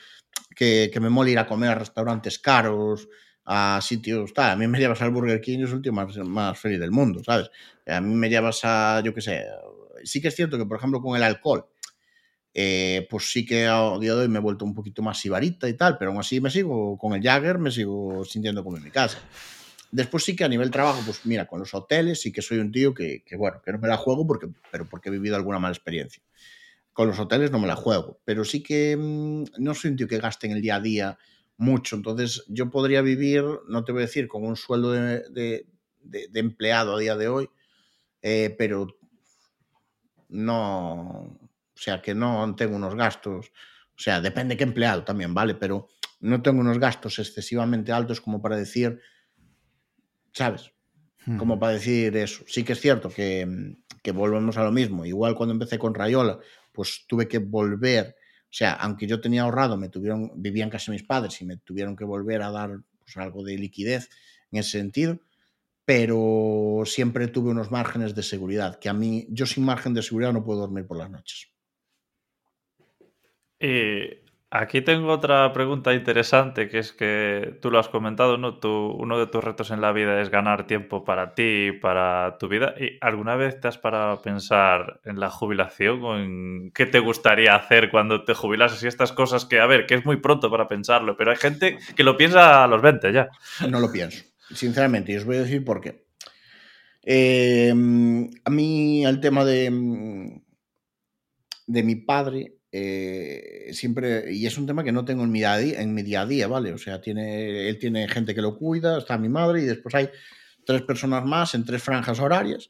que, 0.56 0.90
me 1.00 1.08
mola 1.08 1.30
ir 1.30 1.38
a 1.38 1.46
comer 1.46 1.70
a 1.70 1.74
restaurantes 1.76 2.40
caros, 2.40 3.08
a 3.44 3.78
sitios, 3.80 4.34
tal. 4.34 4.50
A 4.50 4.56
mí 4.56 4.66
me 4.66 4.80
llevas 4.80 5.00
al 5.02 5.12
Burger 5.12 5.40
King 5.40 5.60
y 5.60 5.62
es 5.62 5.70
el 5.70 5.82
tío 5.82 5.92
más 5.92 6.58
feliz 6.58 6.80
del 6.80 6.90
mundo, 6.90 7.22
¿sabes? 7.22 7.48
A 7.86 8.00
mí 8.00 8.12
me 8.12 8.28
llevas 8.28 8.58
a, 8.64 9.00
yo 9.04 9.14
qué 9.14 9.20
sé, 9.20 9.44
sí 10.02 10.20
que 10.20 10.28
es 10.28 10.34
cierto 10.34 10.58
que, 10.58 10.66
por 10.66 10.78
ejemplo, 10.78 11.00
con 11.00 11.16
el 11.16 11.22
alcohol, 11.22 11.64
eh, 12.60 13.06
pues 13.08 13.30
sí 13.30 13.46
que 13.46 13.66
a 13.66 13.96
día 14.00 14.16
de 14.16 14.22
hoy 14.22 14.28
me 14.28 14.40
he 14.40 14.42
vuelto 14.42 14.64
un 14.64 14.74
poquito 14.74 15.00
más 15.00 15.20
sibarita 15.20 15.68
y 15.68 15.74
tal, 15.74 15.96
pero 15.96 16.10
aún 16.10 16.18
así 16.18 16.40
me 16.40 16.50
sigo 16.50 16.98
con 16.98 17.12
el 17.12 17.22
Jagger, 17.22 17.56
me 17.56 17.70
sigo 17.70 18.24
sintiendo 18.24 18.64
como 18.64 18.78
en 18.78 18.82
mi 18.82 18.90
casa. 18.90 19.20
Después 19.92 20.24
sí 20.24 20.34
que 20.34 20.42
a 20.42 20.48
nivel 20.48 20.68
trabajo, 20.72 21.00
pues 21.04 21.24
mira, 21.24 21.46
con 21.46 21.60
los 21.60 21.72
hoteles 21.72 22.20
sí 22.20 22.32
que 22.32 22.42
soy 22.42 22.58
un 22.58 22.72
tío 22.72 22.92
que, 22.92 23.22
que 23.24 23.36
bueno, 23.36 23.62
que 23.64 23.70
no 23.70 23.78
me 23.78 23.86
la 23.86 23.96
juego 23.96 24.26
porque, 24.26 24.48
pero 24.72 24.88
porque 24.88 25.08
he 25.08 25.12
vivido 25.12 25.36
alguna 25.36 25.60
mala 25.60 25.72
experiencia. 25.72 26.20
Con 26.92 27.06
los 27.06 27.20
hoteles 27.20 27.52
no 27.52 27.60
me 27.60 27.68
la 27.68 27.76
juego, 27.76 28.18
pero 28.24 28.44
sí 28.44 28.60
que 28.60 28.96
mmm, 28.96 29.44
no 29.58 29.72
soy 29.76 29.92
un 29.92 29.96
tío 29.96 30.08
que 30.08 30.18
gaste 30.18 30.48
en 30.48 30.54
el 30.54 30.60
día 30.60 30.74
a 30.74 30.80
día 30.80 31.18
mucho. 31.58 31.94
Entonces, 31.94 32.42
yo 32.48 32.70
podría 32.70 33.02
vivir, 33.02 33.44
no 33.68 33.84
te 33.84 33.92
voy 33.92 34.02
a 34.02 34.06
decir, 34.06 34.26
con 34.26 34.44
un 34.44 34.56
sueldo 34.56 34.90
de, 34.90 35.22
de, 35.30 35.66
de, 36.02 36.26
de 36.26 36.40
empleado 36.40 36.96
a 36.96 36.98
día 36.98 37.16
de 37.16 37.28
hoy, 37.28 37.48
eh, 38.20 38.52
pero 38.58 38.88
no, 40.28 41.38
o 41.78 41.80
sea, 41.80 42.02
que 42.02 42.14
no 42.14 42.54
tengo 42.56 42.74
unos 42.74 42.96
gastos, 42.96 43.46
o 43.46 44.00
sea, 44.00 44.20
depende 44.20 44.56
qué 44.56 44.64
empleado 44.64 45.04
también, 45.04 45.32
¿vale? 45.32 45.54
Pero 45.54 45.88
no 46.20 46.42
tengo 46.42 46.60
unos 46.60 46.78
gastos 46.78 47.18
excesivamente 47.18 47.92
altos 47.92 48.20
como 48.20 48.42
para 48.42 48.56
decir, 48.56 49.00
¿sabes? 50.32 50.72
Como 51.36 51.58
para 51.58 51.74
decir 51.74 52.16
eso. 52.16 52.42
Sí 52.46 52.64
que 52.64 52.72
es 52.72 52.80
cierto 52.80 53.10
que, 53.10 53.76
que 54.02 54.12
volvemos 54.12 54.56
a 54.56 54.64
lo 54.64 54.72
mismo. 54.72 55.04
Igual 55.04 55.34
cuando 55.34 55.52
empecé 55.52 55.78
con 55.78 55.94
Rayola, 55.94 56.38
pues 56.72 57.04
tuve 57.06 57.28
que 57.28 57.38
volver, 57.38 58.16
o 58.44 58.52
sea, 58.52 58.72
aunque 58.72 59.06
yo 59.06 59.20
tenía 59.20 59.42
ahorrado, 59.42 59.76
me 59.76 59.90
tuvieron, 59.90 60.32
vivían 60.36 60.70
casi 60.70 60.90
mis 60.90 61.02
padres 61.02 61.40
y 61.42 61.44
me 61.44 61.58
tuvieron 61.58 61.94
que 61.94 62.04
volver 62.04 62.42
a 62.42 62.50
dar 62.50 62.80
pues, 62.98 63.16
algo 63.18 63.44
de 63.44 63.58
liquidez 63.58 64.08
en 64.50 64.60
ese 64.60 64.78
sentido, 64.78 65.20
pero 65.84 66.82
siempre 66.86 67.28
tuve 67.28 67.50
unos 67.50 67.70
márgenes 67.70 68.14
de 68.14 68.22
seguridad, 68.22 68.78
que 68.78 68.88
a 68.88 68.94
mí, 68.94 69.26
yo 69.30 69.44
sin 69.44 69.64
margen 69.64 69.92
de 69.92 70.02
seguridad 70.02 70.32
no 70.32 70.44
puedo 70.44 70.60
dormir 70.60 70.86
por 70.86 70.96
las 70.96 71.10
noches. 71.10 71.48
Y 73.60 74.28
Aquí 74.50 74.80
tengo 74.80 75.12
otra 75.12 75.52
pregunta 75.52 75.92
interesante, 75.92 76.70
que 76.70 76.78
es 76.78 76.92
que 76.92 77.58
tú 77.60 77.70
lo 77.70 77.78
has 77.78 77.90
comentado, 77.90 78.38
¿no? 78.38 78.56
Tú, 78.56 78.96
uno 78.98 79.18
de 79.18 79.26
tus 79.26 79.44
retos 79.44 79.70
en 79.70 79.82
la 79.82 79.92
vida 79.92 80.22
es 80.22 80.30
ganar 80.30 80.66
tiempo 80.66 81.04
para 81.04 81.34
ti, 81.34 81.72
para 81.72 82.38
tu 82.38 82.48
vida. 82.48 82.74
¿Y 82.80 82.96
alguna 83.02 83.36
vez 83.36 83.60
te 83.60 83.68
has 83.68 83.76
parado 83.76 84.12
a 84.12 84.22
pensar 84.22 85.02
en 85.04 85.20
la 85.20 85.28
jubilación 85.28 86.02
o 86.02 86.18
en 86.18 86.70
qué 86.72 86.86
te 86.86 86.98
gustaría 86.98 87.54
hacer 87.56 87.90
cuando 87.90 88.24
te 88.24 88.32
jubilas? 88.32 88.82
Y 88.82 88.86
estas 88.86 89.12
cosas 89.12 89.44
que, 89.44 89.60
a 89.60 89.66
ver, 89.66 89.84
que 89.84 89.96
es 89.96 90.06
muy 90.06 90.16
pronto 90.16 90.50
para 90.50 90.66
pensarlo, 90.66 91.14
pero 91.14 91.30
hay 91.30 91.36
gente 91.36 91.76
que 91.94 92.02
lo 92.02 92.16
piensa 92.16 92.64
a 92.64 92.68
los 92.68 92.80
20 92.80 93.12
ya. 93.12 93.28
No 93.68 93.80
lo 93.80 93.92
pienso, 93.92 94.24
sinceramente, 94.54 95.12
y 95.12 95.16
os 95.16 95.26
voy 95.26 95.36
a 95.36 95.40
decir 95.40 95.62
por 95.62 95.82
qué. 95.82 96.06
Eh, 97.02 97.70
a 97.70 98.50
mí 98.50 99.04
el 99.04 99.20
tema 99.20 99.44
de, 99.44 100.40
de 101.66 101.82
mi 101.82 101.96
padre 101.96 102.57
eh, 102.70 103.70
siempre, 103.72 104.32
y 104.32 104.46
es 104.46 104.58
un 104.58 104.66
tema 104.66 104.84
que 104.84 104.92
no 104.92 105.04
tengo 105.04 105.24
en 105.24 105.30
mi, 105.30 105.38
día 105.38 105.52
a 105.54 105.58
día, 105.58 105.80
en 105.80 105.94
mi 105.94 106.02
día 106.02 106.22
a 106.22 106.26
día, 106.26 106.48
¿vale? 106.48 106.72
O 106.72 106.78
sea, 106.78 107.00
tiene, 107.00 107.68
él 107.68 107.78
tiene 107.78 108.08
gente 108.08 108.34
que 108.34 108.42
lo 108.42 108.56
cuida, 108.56 108.98
está 108.98 109.16
mi 109.16 109.28
madre 109.28 109.62
y 109.62 109.64
después 109.64 109.94
hay 109.94 110.10
tres 110.66 110.82
personas 110.82 111.24
más 111.24 111.54
en 111.54 111.64
tres 111.64 111.82
franjas 111.82 112.20
horarias, 112.20 112.68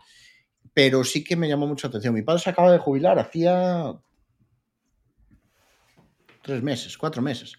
pero 0.72 1.02
sí 1.02 1.24
que 1.24 1.34
me 1.34 1.48
llamó 1.48 1.66
mucha 1.66 1.88
atención. 1.88 2.14
Mi 2.14 2.22
padre 2.22 2.42
se 2.42 2.50
acaba 2.50 2.70
de 2.70 2.78
jubilar 2.78 3.18
hacía 3.18 3.92
tres 6.42 6.62
meses, 6.62 6.96
cuatro 6.96 7.20
meses. 7.20 7.54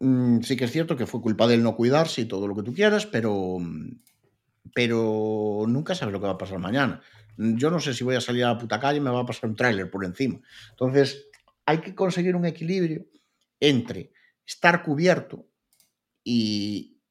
Mm, 0.00 0.42
sí 0.42 0.54
que 0.54 0.66
es 0.66 0.70
cierto 0.70 0.96
que 0.96 1.06
fue 1.06 1.22
culpa 1.22 1.46
de 1.46 1.54
él 1.54 1.62
no 1.62 1.74
cuidarse 1.74 2.20
y 2.20 2.26
todo 2.26 2.46
lo 2.46 2.54
que 2.54 2.62
tú 2.62 2.74
quieras, 2.74 3.06
pero, 3.06 3.56
pero 4.74 5.64
nunca 5.66 5.94
sabes 5.94 6.12
lo 6.12 6.20
que 6.20 6.26
va 6.26 6.34
a 6.34 6.38
pasar 6.38 6.58
mañana. 6.58 7.00
Yo 7.38 7.70
no 7.70 7.80
sé 7.80 7.94
si 7.94 8.04
voy 8.04 8.16
a 8.16 8.20
salir 8.20 8.44
a 8.44 8.48
la 8.48 8.58
puta 8.58 8.78
calle 8.78 8.98
y 8.98 9.00
me 9.00 9.10
va 9.10 9.20
a 9.20 9.26
pasar 9.26 9.48
un 9.48 9.56
tráiler 9.56 9.90
por 9.90 10.04
encima. 10.04 10.40
Entonces, 10.70 11.28
hay 11.68 11.82
que 11.82 11.94
conseguir 11.94 12.34
un 12.34 12.46
equilibrio 12.46 13.04
entre 13.60 14.10
estar 14.46 14.82
cubierto 14.82 15.44
y 16.24 17.02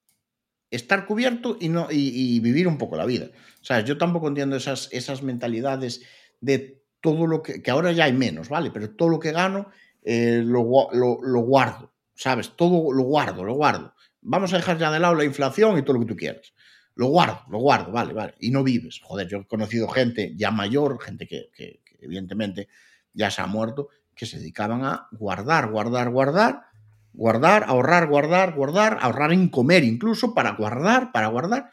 estar 0.72 1.06
cubierto 1.06 1.58
y, 1.60 1.70
no, 1.70 1.90
y, 1.92 2.40
vivir 2.40 2.68
un 2.68 2.80
poco 2.80 2.98
la 2.98 3.06
vida. 3.06 3.28
O 3.62 3.64
sea, 3.64 3.82
yo 3.82 4.00
tampoco 4.00 4.28
entiendo 4.28 4.56
esas, 4.56 4.90
esas 4.92 5.22
mentalidades 5.22 6.02
de 6.42 6.82
todo 7.02 7.28
lo 7.28 7.44
que, 7.44 7.62
que 7.62 7.70
ahora 7.70 7.92
ya 7.92 8.06
hay 8.06 8.14
menos, 8.14 8.50
¿vale? 8.50 8.72
Pero 8.72 8.90
todo 8.96 9.10
lo 9.10 9.20
que 9.20 9.32
gano 9.32 9.70
eh, 10.04 10.42
lo, 10.44 10.64
lo, 10.92 11.40
guardo, 11.42 11.94
¿sabes? 12.16 12.56
Todo 12.56 12.92
lo 12.92 13.04
guardo, 13.04 13.44
lo 13.44 13.54
guardo. 13.54 13.94
Vamos 14.22 14.54
a 14.54 14.58
dejar 14.58 14.80
ya 14.80 14.90
de 14.90 15.00
lado 15.00 15.14
la 15.14 15.24
inflación 15.24 15.78
y 15.78 15.84
todo 15.84 15.94
lo 15.94 16.00
que 16.00 16.14
tú 16.14 16.16
quieras. 16.16 16.52
Lo 16.96 17.10
guardo, 17.10 17.42
lo 17.52 17.60
guardo, 17.60 17.92
vale, 17.92 18.14
vale. 18.14 18.34
Y 18.40 18.50
no 18.50 18.64
vives. 18.64 19.02
Joder, 19.04 19.28
yo 19.28 19.38
he 19.38 19.46
conocido 19.46 19.88
gente 19.88 20.34
ya 20.36 20.50
mayor, 20.50 21.00
gente 21.00 21.28
que 21.28 21.52
evidentemente 22.00 22.70
ya 23.14 23.30
se 23.30 23.42
ha 23.42 23.46
muerto, 23.46 23.90
que 24.18 24.26
se 24.26 24.40
dedicaban 24.40 24.84
a 24.84 25.08
guardar, 25.12 25.72
guardar, 25.72 26.10
guardar, 26.10 26.66
guardar, 27.14 27.64
ahorrar, 27.68 28.08
guardar, 28.08 28.56
guardar, 28.56 28.98
ahorrar 29.00 29.32
en 29.32 29.48
comer 29.50 29.84
incluso 29.84 30.34
para 30.34 30.52
guardar, 30.52 31.12
para 31.14 31.28
guardar. 31.28 31.72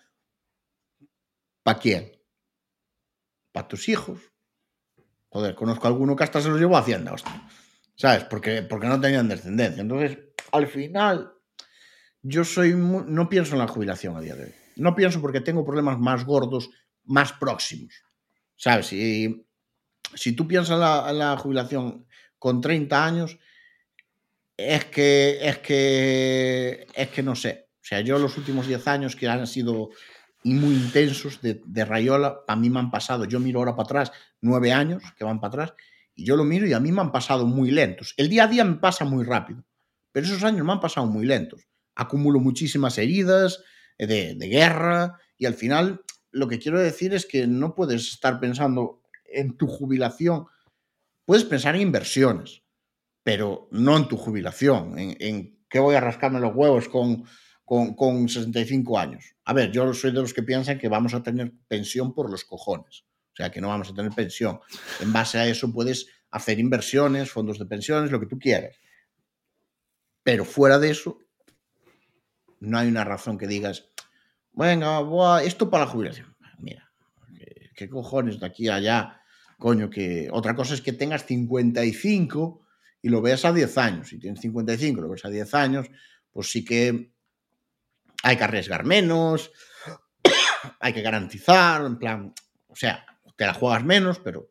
¿Para 1.62 1.78
quién? 1.78 2.14
para 3.54 3.68
tus 3.68 3.88
hijos. 3.88 4.18
Joder, 5.28 5.54
conozco 5.54 5.86
a 5.86 5.90
alguno 5.90 6.16
que 6.16 6.24
hasta 6.24 6.40
se 6.40 6.48
los 6.48 6.58
llevó 6.58 6.76
a 6.76 6.80
Hacienda, 6.80 7.12
hostia. 7.12 7.40
¿Sabes? 7.94 8.24
Porque, 8.24 8.62
porque 8.62 8.88
no 8.88 9.00
tenían 9.00 9.28
descendencia. 9.28 9.80
Entonces, 9.80 10.18
al 10.50 10.66
final, 10.66 11.32
yo 12.20 12.44
soy 12.44 12.74
no 12.74 13.28
pienso 13.28 13.52
en 13.52 13.60
la 13.60 13.68
jubilación 13.68 14.16
a 14.16 14.20
día 14.20 14.34
de 14.34 14.46
hoy. 14.46 14.54
No 14.74 14.96
pienso 14.96 15.20
porque 15.20 15.40
tengo 15.40 15.64
problemas 15.64 16.00
más 16.00 16.24
gordos, 16.24 16.68
más 17.04 17.32
próximos. 17.34 17.94
¿Sabes? 18.56 18.86
Si, 18.86 19.48
si 20.14 20.32
tú 20.32 20.48
piensas 20.48 21.08
en 21.08 21.18
la 21.18 21.36
jubilación 21.36 22.03
con 22.44 22.60
30 22.60 23.06
años, 23.06 23.38
es 24.54 24.84
que, 24.84 25.38
es 25.40 25.60
que, 25.60 26.86
es 26.94 27.08
que 27.08 27.22
no 27.22 27.34
sé. 27.34 27.70
O 27.76 27.86
sea, 27.86 28.02
yo 28.02 28.18
los 28.18 28.36
últimos 28.36 28.66
10 28.66 28.86
años 28.86 29.16
que 29.16 29.26
han 29.28 29.46
sido 29.46 29.88
muy 30.42 30.74
intensos 30.74 31.40
de, 31.40 31.62
de 31.64 31.84
Rayola, 31.86 32.40
a 32.46 32.54
mí 32.54 32.68
me 32.68 32.80
han 32.80 32.90
pasado, 32.90 33.24
yo 33.24 33.40
miro 33.40 33.60
ahora 33.60 33.74
para 33.74 33.84
atrás, 33.84 34.12
nueve 34.42 34.74
años 34.74 35.02
que 35.16 35.24
van 35.24 35.40
para 35.40 35.48
atrás, 35.64 35.74
y 36.14 36.26
yo 36.26 36.36
lo 36.36 36.44
miro 36.44 36.66
y 36.66 36.74
a 36.74 36.80
mí 36.80 36.92
me 36.92 37.00
han 37.00 37.12
pasado 37.12 37.46
muy 37.46 37.70
lentos. 37.70 38.12
El 38.18 38.28
día 38.28 38.44
a 38.44 38.48
día 38.48 38.66
me 38.66 38.76
pasa 38.76 39.06
muy 39.06 39.24
rápido, 39.24 39.64
pero 40.12 40.26
esos 40.26 40.44
años 40.44 40.66
me 40.66 40.72
han 40.72 40.80
pasado 40.80 41.06
muy 41.06 41.24
lentos. 41.24 41.62
Acumulo 41.94 42.40
muchísimas 42.40 42.98
heridas 42.98 43.62
eh, 43.96 44.06
de, 44.06 44.34
de 44.34 44.48
guerra 44.48 45.18
y 45.38 45.46
al 45.46 45.54
final 45.54 46.02
lo 46.30 46.46
que 46.46 46.58
quiero 46.58 46.78
decir 46.78 47.14
es 47.14 47.24
que 47.24 47.46
no 47.46 47.74
puedes 47.74 48.06
estar 48.06 48.38
pensando 48.38 49.00
en 49.24 49.56
tu 49.56 49.66
jubilación, 49.66 50.44
puedes 51.24 51.44
pensar 51.44 51.74
en 51.74 51.82
inversiones, 51.82 52.62
pero 53.22 53.68
no 53.70 53.96
en 53.96 54.08
tu 54.08 54.16
jubilación, 54.16 54.98
en, 54.98 55.16
en 55.20 55.64
qué 55.68 55.78
voy 55.78 55.94
a 55.94 56.00
rascarme 56.00 56.40
los 56.40 56.54
huevos 56.54 56.88
con, 56.88 57.24
con, 57.64 57.94
con 57.94 58.28
65 58.28 58.98
años. 58.98 59.34
A 59.44 59.52
ver, 59.52 59.72
yo 59.72 59.92
soy 59.94 60.12
de 60.12 60.20
los 60.20 60.34
que 60.34 60.42
piensan 60.42 60.78
que 60.78 60.88
vamos 60.88 61.14
a 61.14 61.22
tener 61.22 61.52
pensión 61.68 62.14
por 62.14 62.30
los 62.30 62.44
cojones. 62.44 63.04
O 63.32 63.36
sea, 63.36 63.50
que 63.50 63.60
no 63.60 63.68
vamos 63.68 63.90
a 63.90 63.94
tener 63.94 64.12
pensión. 64.12 64.60
En 65.00 65.12
base 65.12 65.38
a 65.38 65.46
eso 65.46 65.72
puedes 65.72 66.06
hacer 66.30 66.60
inversiones, 66.60 67.30
fondos 67.30 67.58
de 67.58 67.66
pensiones, 67.66 68.10
lo 68.10 68.20
que 68.20 68.26
tú 68.26 68.38
quieras. 68.38 68.78
Pero 70.22 70.44
fuera 70.44 70.78
de 70.78 70.90
eso, 70.90 71.18
no 72.60 72.78
hay 72.78 72.88
una 72.88 73.04
razón 73.04 73.36
que 73.36 73.46
digas, 73.46 73.90
venga, 74.52 75.00
buah, 75.00 75.42
esto 75.42 75.68
para 75.68 75.84
la 75.84 75.90
jubilación. 75.90 76.36
Mira, 76.58 76.92
¿qué, 77.74 77.88
cojones 77.88 78.38
de 78.38 78.46
aquí 78.46 78.68
a 78.68 78.76
allá? 78.76 79.20
Coño, 79.64 79.88
que 79.88 80.28
otra 80.30 80.54
cosa 80.54 80.74
es 80.74 80.82
que 80.82 80.92
tengas 80.92 81.24
55 81.24 82.66
y 83.00 83.08
lo 83.08 83.22
veas 83.22 83.46
a 83.46 83.52
10 83.54 83.78
años. 83.78 84.10
Si 84.10 84.18
tienes 84.18 84.42
55 84.42 84.98
y 84.98 85.02
lo 85.02 85.08
ves 85.08 85.24
a 85.24 85.30
10 85.30 85.54
años, 85.54 85.86
pues 86.30 86.50
sí 86.50 86.66
que 86.66 87.14
hay 88.22 88.36
que 88.36 88.44
arriesgar 88.44 88.84
menos, 88.84 89.52
hay 90.80 90.92
que 90.92 91.00
garantizar, 91.00 91.80
en 91.86 91.96
plan, 91.96 92.34
o 92.66 92.76
sea, 92.76 93.06
te 93.36 93.46
la 93.46 93.54
juegas 93.54 93.82
menos, 93.86 94.18
pero 94.18 94.50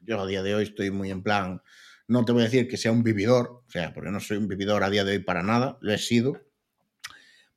yo 0.00 0.20
a 0.20 0.26
día 0.28 0.44
de 0.44 0.54
hoy 0.54 0.62
estoy 0.62 0.92
muy 0.92 1.10
en 1.10 1.24
plan, 1.24 1.60
no 2.06 2.24
te 2.24 2.30
voy 2.30 2.42
a 2.42 2.44
decir 2.44 2.68
que 2.68 2.76
sea 2.76 2.92
un 2.92 3.02
vividor, 3.02 3.64
o 3.66 3.68
sea, 3.68 3.92
porque 3.92 4.12
no 4.12 4.20
soy 4.20 4.36
un 4.36 4.46
vividor 4.46 4.84
a 4.84 4.90
día 4.90 5.02
de 5.02 5.14
hoy 5.14 5.18
para 5.18 5.42
nada, 5.42 5.76
lo 5.80 5.92
he 5.92 5.98
sido, 5.98 6.40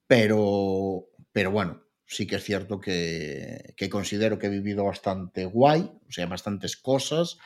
pero, 0.08 1.06
pero 1.32 1.52
bueno, 1.52 1.85
sí 2.06 2.28
que 2.28 2.36
es 2.36 2.44
cierto 2.44 2.80
que, 2.80 3.74
que 3.76 3.90
considero 3.90 4.38
que 4.38 4.48
he 4.48 4.50
vivido 4.50 4.86
bastante 4.86 5.46
guay, 5.46 5.92
o 6.08 6.12
sea, 6.12 6.28
bastantes 6.28 6.78
cosas, 6.78 7.38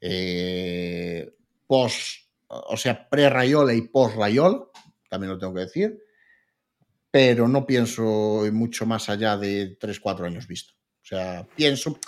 eh, 0.00 1.34
post, 1.66 2.28
o 2.46 2.76
sea, 2.76 3.08
pre-Rayola 3.08 3.74
y 3.74 3.82
post-Rayola, 3.82 4.64
también 5.08 5.32
lo 5.32 5.38
tengo 5.38 5.54
que 5.54 5.60
decir, 5.60 5.98
pero 7.10 7.48
no 7.48 7.66
pienso 7.66 8.44
mucho 8.52 8.86
más 8.86 9.08
allá 9.08 9.36
de 9.36 9.78
3-4 9.78 10.26
años 10.26 10.46
visto. 10.46 10.74
O 11.02 11.06
sea, 11.08 11.46
pienso, 11.56 11.90
o 11.90 11.98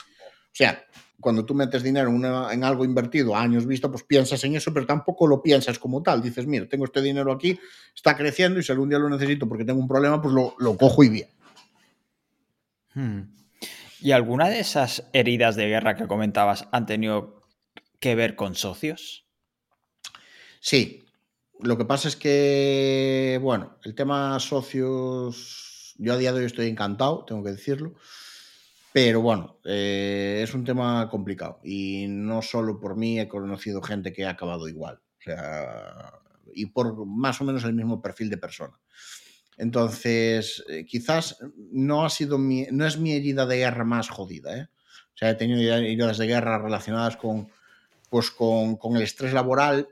sea, 0.53 0.85
cuando 1.21 1.45
tú 1.45 1.55
metes 1.55 1.83
dinero 1.83 2.11
en, 2.11 2.65
algo 2.65 2.85
invertido 2.85 3.35
a 3.37 3.43
años 3.43 3.67
visto, 3.67 3.91
pues 3.91 4.05
piensas 4.05 4.43
en 4.45 4.57
eso, 4.57 4.73
pero 4.73 4.87
tampoco 4.87 5.27
lo 5.27 5.43
piensas 5.43 5.79
como 5.79 6.03
tal. 6.03 6.23
Dices, 6.23 6.47
mira, 6.47 6.67
tengo 6.69 6.85
este 6.85 7.03
dinero 7.03 7.33
aquí, 7.33 7.59
está 7.95 8.17
creciendo 8.17 8.59
y 8.59 8.63
si 8.63 8.73
algún 8.73 8.89
día 8.89 8.99
lo 8.99 9.09
necesito 9.09 9.49
porque 9.49 9.65
tengo 9.65 9.81
un 9.81 9.89
problema, 9.89 10.21
pues 10.21 10.35
lo, 10.35 10.55
lo 10.59 10.77
cojo 10.77 11.05
y 11.05 11.09
bien. 11.11 11.29
Hmm. 13.01 13.33
¿Y 14.01 14.13
alguna 14.13 14.49
de 14.49 14.61
esas 14.61 15.09
heridas 15.15 15.57
de 15.57 15.69
guerra 15.69 15.97
que 15.97 16.07
comentabas 16.07 16.69
han 16.71 16.85
tenido 16.85 17.43
que 17.99 18.15
ver 18.15 18.37
con 18.37 18.55
socios? 18.55 19.27
Sí. 20.61 21.05
Lo 21.63 21.77
que 21.77 21.85
pasa 21.85 22.09
es 22.09 22.17
que, 22.17 23.39
bueno, 23.43 23.79
el 23.85 23.95
tema 23.95 24.39
socios, 24.41 25.95
yo 25.99 26.15
a 26.15 26.17
día 26.17 26.33
de 26.33 26.41
hoy 26.41 26.47
estoy 26.47 26.69
encantado, 26.69 27.25
tengo 27.27 27.43
que 27.43 27.51
decirlo. 27.51 27.95
Pero 28.93 29.21
bueno, 29.21 29.59
eh, 29.65 30.41
es 30.43 30.53
un 30.53 30.65
tema 30.65 31.09
complicado 31.11 31.61
y 31.63 32.07
no 32.09 32.43
solo 32.43 32.81
por 32.81 32.97
mí 32.97 33.21
he 33.21 33.29
conocido 33.29 33.83
gente 33.83 34.13
que 34.13 34.25
ha 34.25 34.31
acabado 34.31 34.69
igual, 34.69 34.97
o 34.97 35.23
sea, 35.23 36.13
y 36.53 36.67
por 36.67 37.07
más 37.07 37.41
o 37.41 37.45
menos 37.45 37.63
el 37.65 37.75
mismo 37.75 38.03
perfil 38.03 38.31
de 38.31 38.39
persona. 38.39 38.81
Entonces, 39.61 40.65
eh, 40.71 40.87
quizás 40.87 41.37
no 41.71 42.07
ha 42.07 42.09
sido 42.09 42.39
mi, 42.39 42.67
no 42.71 42.87
es 42.87 42.97
mi 42.97 43.13
herida 43.13 43.45
de 43.45 43.59
guerra 43.59 43.85
más 43.85 44.09
jodida, 44.09 44.57
¿eh? 44.57 44.69
O 45.15 45.17
sea, 45.21 45.29
he 45.29 45.35
tenido 45.35 45.61
heridas 45.77 46.17
de 46.17 46.27
guerra 46.27 46.57
relacionadas 46.57 47.19
con, 47.19 47.51
pues 48.09 48.31
con, 48.31 48.77
con 48.77 48.97
el 48.97 49.03
estrés 49.03 49.35
laboral. 49.35 49.87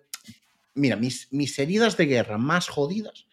Mira, 0.73 0.97
mis, 0.97 1.31
mis 1.33 1.59
heridas 1.59 1.99
de 1.99 2.07
guerra 2.07 2.39
más 2.39 2.71
jodidas 2.71 3.27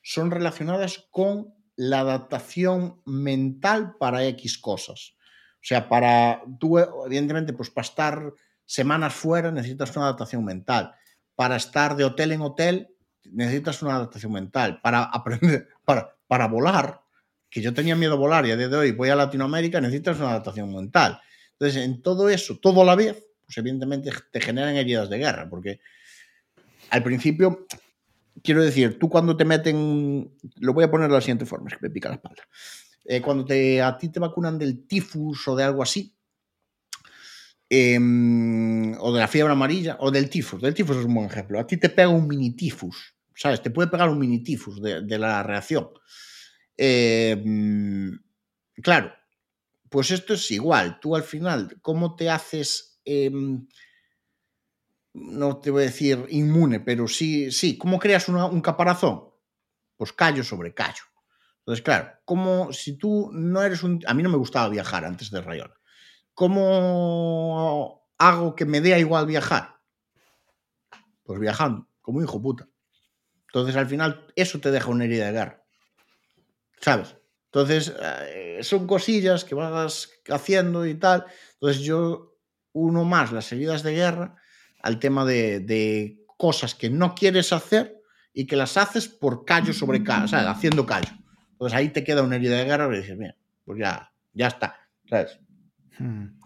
son 0.00 0.30
relacionadas 0.30 1.04
con 1.10 1.52
la 1.76 2.00
adaptación 2.00 3.02
mental 3.04 3.96
para 3.98 4.24
X 4.28 4.56
cosas. 4.56 5.12
O 5.56 5.64
sea, 5.64 5.90
para 5.90 6.42
tú, 6.58 6.78
evidentemente, 6.78 7.52
pues 7.52 7.68
para 7.68 7.84
estar 7.84 8.32
semanas 8.64 9.12
fuera 9.12 9.52
necesitas 9.52 9.94
una 9.94 10.06
adaptación 10.06 10.42
mental. 10.42 10.94
Para 11.34 11.56
estar 11.56 11.96
de 11.96 12.04
hotel 12.04 12.32
en 12.32 12.40
hotel 12.40 12.91
necesitas 13.30 13.82
una 13.82 13.96
adaptación 13.96 14.32
mental. 14.32 14.80
Para 14.82 15.04
aprender, 15.04 15.68
para, 15.84 16.16
para 16.26 16.48
volar, 16.48 17.02
que 17.48 17.60
yo 17.60 17.74
tenía 17.74 17.94
miedo 17.94 18.14
a 18.14 18.16
volar 18.16 18.46
y 18.46 18.50
a 18.50 18.56
día 18.56 18.68
de 18.68 18.76
hoy 18.76 18.92
voy 18.92 19.10
a 19.10 19.16
Latinoamérica, 19.16 19.80
necesitas 19.80 20.18
una 20.18 20.30
adaptación 20.30 20.74
mental. 20.74 21.20
Entonces, 21.52 21.84
en 21.84 22.02
todo 22.02 22.28
eso, 22.28 22.58
todo 22.58 22.82
a 22.82 22.84
la 22.84 22.94
vez, 22.94 23.22
pues 23.44 23.58
evidentemente 23.58 24.10
te 24.30 24.40
generan 24.40 24.74
heridas 24.76 25.10
de 25.10 25.18
guerra, 25.18 25.48
porque 25.48 25.80
al 26.90 27.02
principio 27.02 27.66
quiero 28.42 28.62
decir, 28.62 28.98
tú 28.98 29.08
cuando 29.08 29.36
te 29.36 29.44
meten, 29.44 30.32
lo 30.60 30.72
voy 30.72 30.84
a 30.84 30.90
poner 30.90 31.08
de 31.08 31.14
la 31.14 31.20
siguiente 31.20 31.46
forma, 31.46 31.68
es 31.68 31.76
que 31.76 31.86
me 31.86 31.90
pica 31.90 32.08
la 32.08 32.16
espalda. 32.16 32.42
Eh, 33.04 33.20
cuando 33.20 33.44
te, 33.44 33.82
a 33.82 33.96
ti 33.96 34.08
te 34.08 34.20
vacunan 34.20 34.58
del 34.58 34.86
tifus 34.86 35.48
o 35.48 35.56
de 35.56 35.64
algo 35.64 35.82
así, 35.82 36.14
eh, 37.74 37.98
o 38.98 39.12
de 39.14 39.20
la 39.20 39.28
fiebre 39.28 39.52
amarilla, 39.52 39.96
o 40.00 40.10
del 40.10 40.28
tifus, 40.28 40.60
del 40.60 40.74
tifus 40.74 40.98
es 40.98 41.06
un 41.06 41.14
buen 41.14 41.26
ejemplo. 41.26 41.58
A 41.58 41.66
ti 41.66 41.78
te 41.78 41.88
pega 41.88 42.10
un 42.10 42.28
mini 42.28 42.54
tifus, 42.54 43.16
¿sabes? 43.34 43.62
Te 43.62 43.70
puede 43.70 43.88
pegar 43.88 44.10
un 44.10 44.18
mini 44.18 44.42
tifus 44.42 44.82
de, 44.82 45.18
la 45.18 45.42
reacción. 45.42 45.88
Eh, 46.76 47.42
claro, 48.82 49.14
pues 49.88 50.10
esto 50.10 50.34
es 50.34 50.50
igual. 50.50 51.00
Tú 51.00 51.16
al 51.16 51.22
final, 51.22 51.78
¿cómo 51.80 52.14
te 52.14 52.28
haces 52.28 53.00
em, 53.06 53.66
no 55.14 55.58
te 55.58 55.70
voy 55.70 55.84
a 55.84 55.86
decir 55.86 56.26
inmune, 56.28 56.80
pero 56.80 57.08
sí, 57.08 57.50
sí, 57.50 57.78
¿cómo 57.78 57.98
creas 57.98 58.28
una, 58.28 58.44
un 58.44 58.60
caparazón? 58.60 59.30
Pues 59.96 60.12
callo 60.12 60.44
sobre 60.44 60.74
callo. 60.74 61.04
Entonces, 61.60 61.82
claro, 61.82 62.10
como 62.26 62.70
si 62.74 62.98
tú 62.98 63.30
no 63.32 63.62
eres 63.62 63.82
un... 63.82 64.02
A 64.06 64.12
mí 64.12 64.22
no 64.22 64.28
me 64.28 64.36
gustaba 64.36 64.68
viajar 64.68 65.06
antes 65.06 65.30
de 65.30 65.40
Rayola. 65.40 65.80
¿Cómo 66.34 68.08
hago 68.18 68.54
que 68.54 68.64
me 68.64 68.80
dé 68.80 68.98
igual 68.98 69.26
viajar? 69.26 69.76
Pues 71.24 71.40
viajando, 71.40 71.86
como 72.00 72.22
hijo 72.22 72.40
puta. 72.40 72.68
Entonces, 73.46 73.76
al 73.76 73.86
final, 73.86 74.26
eso 74.34 74.60
te 74.60 74.70
deja 74.70 74.90
una 74.90 75.04
herida 75.04 75.26
de 75.26 75.32
guerra. 75.32 75.64
¿Sabes? 76.80 77.16
Entonces, 77.46 77.92
eh, 78.00 78.60
son 78.62 78.86
cosillas 78.86 79.44
que 79.44 79.54
vas 79.54 80.10
haciendo 80.30 80.86
y 80.86 80.94
tal. 80.94 81.26
Entonces, 81.54 81.82
yo 81.82 82.38
uno 82.72 83.04
más 83.04 83.32
las 83.32 83.52
heridas 83.52 83.82
de 83.82 83.92
guerra 83.92 84.36
al 84.82 84.98
tema 84.98 85.24
de, 85.24 86.18
cosas 86.38 86.74
que 86.74 86.90
no 86.90 87.14
quieres 87.14 87.52
hacer 87.52 88.02
y 88.32 88.46
que 88.46 88.56
las 88.56 88.76
haces 88.76 89.06
por 89.06 89.44
callo 89.44 89.72
sobre 89.72 90.02
callo, 90.02 90.24
o 90.24 90.28
sea, 90.28 90.50
haciendo 90.50 90.84
callo. 90.86 91.12
Entonces 91.52 91.78
ahí 91.78 91.90
te 91.90 92.02
queda 92.02 92.22
una 92.22 92.34
herida 92.34 92.56
de 92.56 92.64
guerra 92.64 92.92
y 92.92 93.00
dices, 93.00 93.16
mira, 93.16 93.36
pues 93.64 93.78
ya, 93.78 94.12
ya 94.32 94.48
está, 94.48 94.88
¿sabes? 95.08 95.38
Hmm. 96.02 96.42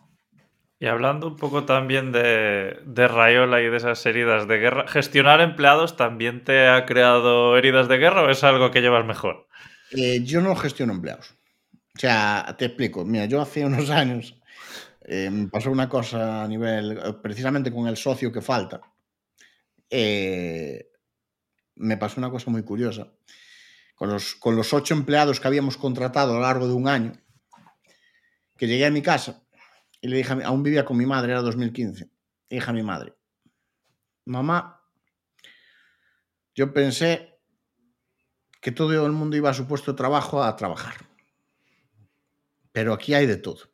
Y 0.79 0.87
hablando 0.87 1.29
un 1.29 1.37
poco 1.37 1.65
también 1.65 2.13
de, 2.13 2.79
de, 2.85 3.09
Rayola 3.09 3.63
y 3.63 3.71
de 3.71 3.79
esas 3.79 4.05
heridas 4.05 4.47
de 4.47 4.59
guerra, 4.59 4.87
¿gestionar 4.87 5.41
empleados 5.41 5.97
también 5.97 6.45
te 6.45 6.69
ha 6.69 6.85
creado 6.85 7.57
heridas 7.57 7.89
de 7.89 7.97
guerra 7.97 8.23
o 8.23 8.31
es 8.31 8.45
algo 8.45 8.71
que 8.71 8.83
llevas 8.83 9.07
mejor? 9.07 9.49
Eh, 9.93 10.23
yo 10.23 10.43
no 10.43 10.55
gestiono 10.55 10.93
empleados. 10.93 11.35
O 11.95 11.99
sea, 11.99 12.55
te 12.59 12.67
explico. 12.67 13.07
Mira, 13.07 13.25
yo 13.25 13.41
hace 13.41 13.65
unos 13.65 13.89
años 14.03 14.39
eh, 15.01 15.31
me 15.31 15.49
pasó 15.49 15.71
una 15.71 15.89
cosa 15.89 16.45
a 16.45 16.49
nivel, 16.49 17.01
precisamente 17.23 17.73
con 17.73 17.87
el 17.87 17.97
socio 17.97 18.31
que 18.31 18.43
falta, 18.43 18.83
eh, 19.89 20.91
me 21.77 21.97
pasó 21.97 22.21
una 22.21 22.31
cosa 22.31 22.51
muy 22.51 22.63
curiosa. 22.65 23.09
Con 23.95 24.11
los, 24.11 24.35
con 24.35 24.57
los 24.57 24.75
ocho 24.75 24.93
empleados 24.93 25.41
que 25.41 25.49
habíamos 25.49 25.79
contratado 25.79 26.33
a 26.33 26.35
lo 26.35 26.43
largo 26.43 26.69
de 26.69 26.75
un 26.75 26.87
año, 26.87 27.13
que 28.59 28.67
llegué 28.67 28.85
a 28.85 28.91
mi 28.91 29.01
casa 29.01 29.46
y 30.07 30.09
le 30.09 30.19
dije, 30.19 30.33
a 30.33 30.37
mi- 30.37 30.45
aún 30.45 30.63
vivía 30.63 30.85
con 30.85 30.97
mi 30.97 31.05
madre, 31.05 31.33
era 31.33 31.43
2015. 31.43 32.05
Le 32.49 32.57
dije 32.59 32.71
a 32.71 32.73
mi 32.73 32.85
madre, 32.85 33.17
mamá, 34.25 34.81
yo 36.55 36.73
pensé 36.73 37.41
que 38.61 38.71
todo 38.71 39.05
el 39.05 39.11
mundo 39.13 39.37
iba 39.37 39.51
a 39.51 39.55
su 39.55 39.67
puesto 39.67 39.91
de 39.91 39.97
trabajo 39.97 40.45
a 40.45 40.55
trabajar. 40.55 40.95
Pero 42.71 42.93
aquí 42.93 43.15
hay 43.15 43.27
de 43.27 43.37
todo. 43.37 43.65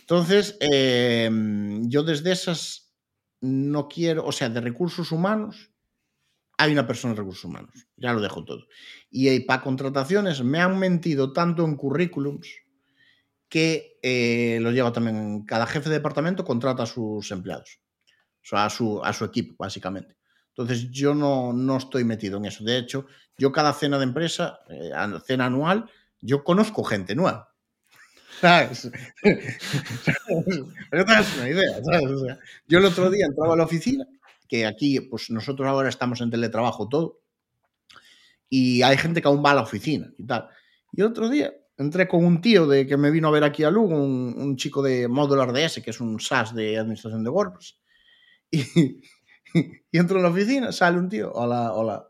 Entonces, 0.00 0.58
eh, 0.60 1.30
yo 1.84 2.02
desde 2.02 2.32
esas 2.32 2.92
no 3.40 3.88
quiero, 3.88 4.26
o 4.26 4.32
sea, 4.32 4.50
de 4.50 4.60
recursos 4.60 5.10
humanos, 5.10 5.70
hay 6.58 6.72
una 6.72 6.86
persona 6.86 7.14
de 7.14 7.20
recursos 7.20 7.46
humanos, 7.46 7.88
ya 7.96 8.12
lo 8.12 8.20
dejo 8.20 8.44
todo. 8.44 8.66
Y 9.10 9.40
para 9.40 9.62
contrataciones 9.62 10.42
me 10.44 10.60
han 10.60 10.78
mentido 10.78 11.32
tanto 11.32 11.64
en 11.64 11.76
currículums 11.76 12.48
que 13.50 13.98
eh, 14.00 14.58
lo 14.62 14.70
lleva 14.70 14.92
también, 14.92 15.44
cada 15.44 15.66
jefe 15.66 15.90
de 15.90 15.96
departamento 15.96 16.44
contrata 16.44 16.84
a 16.84 16.86
sus 16.86 17.30
empleados, 17.32 17.80
o 18.42 18.46
sea, 18.46 18.64
a 18.64 18.70
su, 18.70 19.04
a 19.04 19.12
su 19.12 19.24
equipo, 19.24 19.56
básicamente. 19.58 20.16
Entonces, 20.50 20.88
yo 20.90 21.14
no, 21.14 21.52
no 21.52 21.76
estoy 21.76 22.04
metido 22.04 22.38
en 22.38 22.46
eso. 22.46 22.64
De 22.64 22.78
hecho, 22.78 23.06
yo 23.36 23.50
cada 23.50 23.72
cena 23.72 23.98
de 23.98 24.04
empresa, 24.04 24.60
eh, 24.70 24.92
cena 25.26 25.46
anual, 25.46 25.90
yo 26.20 26.44
conozco 26.44 26.84
gente 26.84 27.14
nueva. 27.14 27.52
¿Sabes? 28.40 28.90
Que 29.22 31.04
te 31.04 31.12
una 31.38 31.48
idea, 31.48 32.38
yo 32.68 32.78
el 32.78 32.84
otro 32.84 33.10
día 33.10 33.26
entraba 33.26 33.54
a 33.54 33.56
la 33.56 33.64
oficina, 33.64 34.06
que 34.48 34.64
aquí, 34.66 35.00
pues 35.00 35.30
nosotros 35.30 35.68
ahora 35.68 35.88
estamos 35.88 36.20
en 36.20 36.30
teletrabajo 36.30 36.88
todo, 36.88 37.20
y 38.48 38.82
hay 38.82 38.96
gente 38.96 39.20
que 39.20 39.28
aún 39.28 39.44
va 39.44 39.52
a 39.52 39.54
la 39.54 39.62
oficina 39.62 40.12
y 40.16 40.24
tal. 40.24 40.48
Y 40.92 41.00
el 41.00 41.08
otro 41.08 41.28
día 41.28 41.52
entré 41.80 42.08
con 42.08 42.24
un 42.24 42.40
tío 42.40 42.66
de 42.66 42.86
que 42.86 42.96
me 42.96 43.10
vino 43.10 43.28
a 43.28 43.32
ver 43.32 43.44
aquí 43.44 43.64
a 43.64 43.70
Lugo, 43.70 43.96
un, 43.96 44.34
un 44.38 44.56
chico 44.56 44.82
de 44.82 45.08
Modular 45.08 45.52
DS, 45.52 45.82
que 45.82 45.90
es 45.90 46.00
un 46.00 46.20
SaaS 46.20 46.54
de 46.54 46.78
administración 46.78 47.24
de 47.24 47.30
WordPress. 47.30 47.78
Y, 49.52 49.62
y 49.92 49.98
entro 49.98 50.18
en 50.18 50.22
la 50.24 50.30
oficina, 50.30 50.72
sale 50.72 50.98
un 50.98 51.08
tío, 51.08 51.32
hola, 51.32 51.72
hola. 51.74 52.06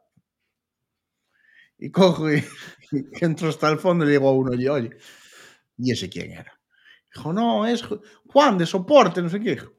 Y 1.78 1.90
cojo 1.90 2.32
y, 2.32 2.44
y 2.92 3.24
entro 3.24 3.48
hasta 3.48 3.68
el 3.70 3.78
fondo 3.78 4.05
y 4.05 4.09
le 4.09 4.12
digo 4.12 4.28
a 4.28 4.32
uno, 4.32 4.52
oye, 4.52 4.68
oye, 4.70 4.90
¿y 5.78 5.92
ese 5.92 6.10
quién 6.10 6.32
era? 6.32 6.60
Dijo, 7.14 7.32
no, 7.32 7.66
es 7.66 7.84
Ju- 7.84 8.02
Juan 8.28 8.59
de 8.59 8.66
soporte, 8.66 9.22
no 9.22 9.28
sé 9.30 9.40
qué. 9.40 9.52
Dijo, 9.52 9.72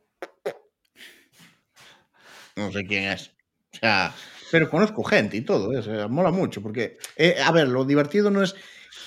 No 2.55 2.71
sé 2.71 2.83
quién 2.85 3.03
es. 3.05 3.31
O 3.73 3.77
sea, 3.77 4.13
pero 4.51 4.69
conozco 4.69 5.03
gente 5.03 5.37
y 5.37 5.41
todo, 5.41 5.71
¿eh? 5.73 5.77
o 5.77 5.83
sea, 5.83 6.07
mola 6.07 6.31
mucho, 6.31 6.61
porque, 6.61 6.97
eh, 7.15 7.37
a 7.43 7.51
ver, 7.51 7.69
lo 7.69 7.85
divertido 7.85 8.29
no 8.29 8.43
es 8.43 8.55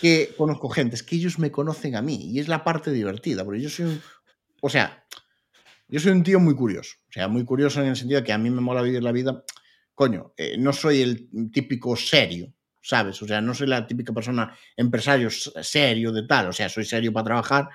que 0.01 0.35
conozco 0.37 0.69
gente, 0.69 0.97
es 0.97 1.03
que 1.03 1.17
ellos 1.17 1.39
me 1.39 1.51
conocen 1.51 1.97
a 1.97 2.03
mí, 2.03 2.31
y 2.33 2.41
es 2.41 2.49
la 2.49 2.65
parte 2.65 2.91
divertida, 2.91 3.45
porque 3.45 3.61
yo 3.61 3.69
soy 3.69 3.87
un, 3.87 4.03
o 4.61 4.69
sea, 4.69 5.05
yo 5.89 6.01
soy 6.01 6.13
un 6.13 6.23
tío 6.23 6.41
muy 6.41 6.55
curioso, 6.55 6.97
o 7.09 7.13
sea, 7.13 7.29
muy 7.29 7.45
curioso 7.45 7.83
en 7.83 7.89
el 7.89 7.97
sentido 7.97 8.21
de 8.21 8.27
que 8.27 8.33
a 8.33 8.39
mí 8.39 8.51
me 8.51 8.61
mola 8.61 8.83
vivir 8.83 9.03
la 9.03 9.13
vida, 9.13 9.45
coño, 9.95 10.33
eh, 10.37 10.57
no 10.59 10.73
soy 10.73 11.03
el 11.03 11.51
típico 11.53 11.97
serio, 11.97 12.53
¿sabes? 12.81 13.21
O 13.23 13.27
sea, 13.27 13.41
no 13.41 13.55
soy 13.55 13.67
la 13.67 13.87
típica 13.87 14.13
persona 14.13 14.57
empresario 14.77 15.31
serio 15.31 16.13
de 16.13 16.27
tal, 16.27 16.49
o 16.49 16.53
sea, 16.53 16.69
soy 16.69 16.85
serio 16.85 17.13
para 17.13 17.25
trabajar, 17.25 17.69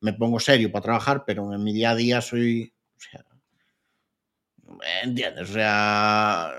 me 0.00 0.12
pongo 0.12 0.38
serio 0.38 0.70
para 0.70 0.82
trabajar, 0.82 1.24
pero 1.26 1.52
en 1.52 1.64
mi 1.64 1.72
día 1.72 1.90
a 1.90 1.96
día 1.96 2.20
soy, 2.20 2.74
o 2.96 3.00
sea, 3.00 3.24
¿entiendes? 5.02 5.50
O 5.50 5.52
sea, 5.52 6.52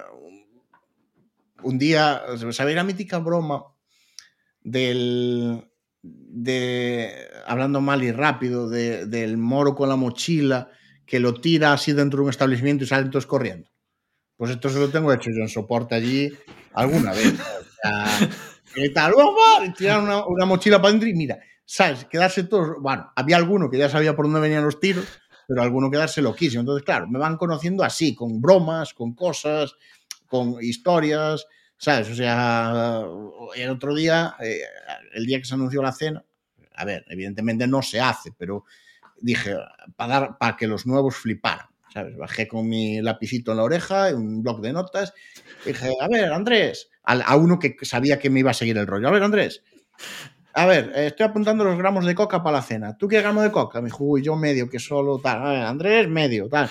un 1.63 1.77
día, 1.77 2.23
¿sabéis 2.51 2.75
la 2.75 2.83
mítica 2.83 3.19
broma 3.19 3.74
del, 4.65 5.63
de, 6.01 7.27
hablando 7.45 7.79
mal 7.81 8.03
y 8.03 8.11
rápido, 8.11 8.67
de- 8.67 9.05
del 9.05 9.37
moro 9.37 9.75
con 9.75 9.87
la 9.89 9.95
mochila 9.95 10.69
que 11.05 11.19
lo 11.19 11.35
tira 11.35 11.71
así 11.71 11.93
dentro 11.93 12.17
de 12.17 12.23
un 12.25 12.29
establecimiento 12.31 12.83
y 12.83 12.87
salen 12.87 13.11
todos 13.11 13.27
corriendo? 13.27 13.69
Pues 14.35 14.51
esto 14.51 14.69
se 14.69 14.79
lo 14.79 14.89
tengo 14.89 15.13
hecho 15.13 15.29
yo 15.29 15.41
en 15.41 15.47
soporte 15.49 15.95
allí 15.95 16.29
alguna 16.73 17.13
vez. 17.13 17.33
O 17.33 17.87
sea, 17.87 18.29
¿qué 18.73 18.89
tal? 18.89 19.13
Y 19.65 19.71
tirar 19.71 20.01
una, 20.01 20.25
una 20.25 20.45
mochila 20.45 20.77
para 20.77 20.89
adentro 20.89 21.07
y 21.07 21.13
mira, 21.13 21.39
¿sabes? 21.63 22.05
Quedarse 22.05 22.43
todos. 22.43 22.75
Bueno, 22.81 23.09
había 23.15 23.37
alguno 23.37 23.69
que 23.69 23.77
ya 23.77 23.87
sabía 23.87 24.15
por 24.15 24.25
dónde 24.25 24.41
venían 24.41 24.65
los 24.65 24.79
tiros, 24.79 25.05
pero 25.47 25.61
alguno 25.61 25.89
quedarse 25.89 26.21
loquísimo. 26.21 26.61
Entonces, 26.61 26.83
claro, 26.83 27.07
me 27.07 27.19
van 27.19 27.37
conociendo 27.37 27.83
así, 27.83 28.13
con 28.13 28.41
bromas, 28.41 28.93
con 28.93 29.13
cosas, 29.13 29.73
con 30.27 30.57
historias, 30.61 31.45
¿sabes? 31.77 32.09
O 32.09 32.15
sea, 32.15 33.03
el 33.55 33.69
otro 33.69 33.93
día, 33.93 34.35
eh, 34.39 34.61
el 35.13 35.25
día 35.25 35.39
que 35.39 35.45
se 35.45 35.55
anunció 35.55 35.81
la 35.81 35.91
cena, 35.91 36.23
a 36.75 36.85
ver, 36.85 37.05
evidentemente 37.09 37.67
no 37.67 37.81
se 37.81 37.99
hace, 37.99 38.31
pero 38.37 38.65
dije, 39.19 39.55
para, 39.95 40.19
dar, 40.19 40.37
para 40.37 40.57
que 40.57 40.67
los 40.67 40.85
nuevos 40.85 41.15
fliparan. 41.15 41.67
¿sabes? 41.93 42.17
Bajé 42.17 42.47
con 42.47 42.67
mi 42.67 43.01
lapicito 43.01 43.51
en 43.51 43.57
la 43.57 43.63
oreja, 43.63 44.13
un 44.13 44.43
bloc 44.43 44.59
de 44.61 44.73
notas, 44.73 45.13
y 45.65 45.69
dije, 45.69 45.93
a 46.01 46.07
ver, 46.09 46.33
Andrés, 46.33 46.89
a, 47.03 47.13
a 47.13 47.35
uno 47.37 47.57
que 47.57 47.77
sabía 47.83 48.19
que 48.19 48.29
me 48.29 48.41
iba 48.41 48.51
a 48.51 48.55
seguir 48.55 48.77
el 48.77 48.87
rollo, 48.87 49.07
a 49.07 49.11
ver, 49.11 49.23
Andrés, 49.23 49.63
a 50.57 50.65
ver, 50.65 50.93
eh, 50.95 51.07
estoy 51.07 51.25
apuntando 51.25 51.65
los 51.65 51.77
gramos 51.77 52.05
de 52.05 52.15
coca 52.15 52.41
para 52.41 52.57
la 52.57 52.61
cena. 52.61 52.97
¿Tú 52.97 53.09
qué 53.09 53.19
gramo 53.19 53.41
de 53.41 53.51
coca? 53.51 53.81
Me 53.81 53.87
dijo, 53.87 54.05
uy, 54.05 54.23
yo 54.23 54.37
medio, 54.37 54.69
que 54.69 54.79
solo 54.79 55.19
tal. 55.19 55.45
A 55.45 55.51
ver, 55.51 55.61
Andrés, 55.63 56.07
medio, 56.07 56.47
tal. 56.47 56.69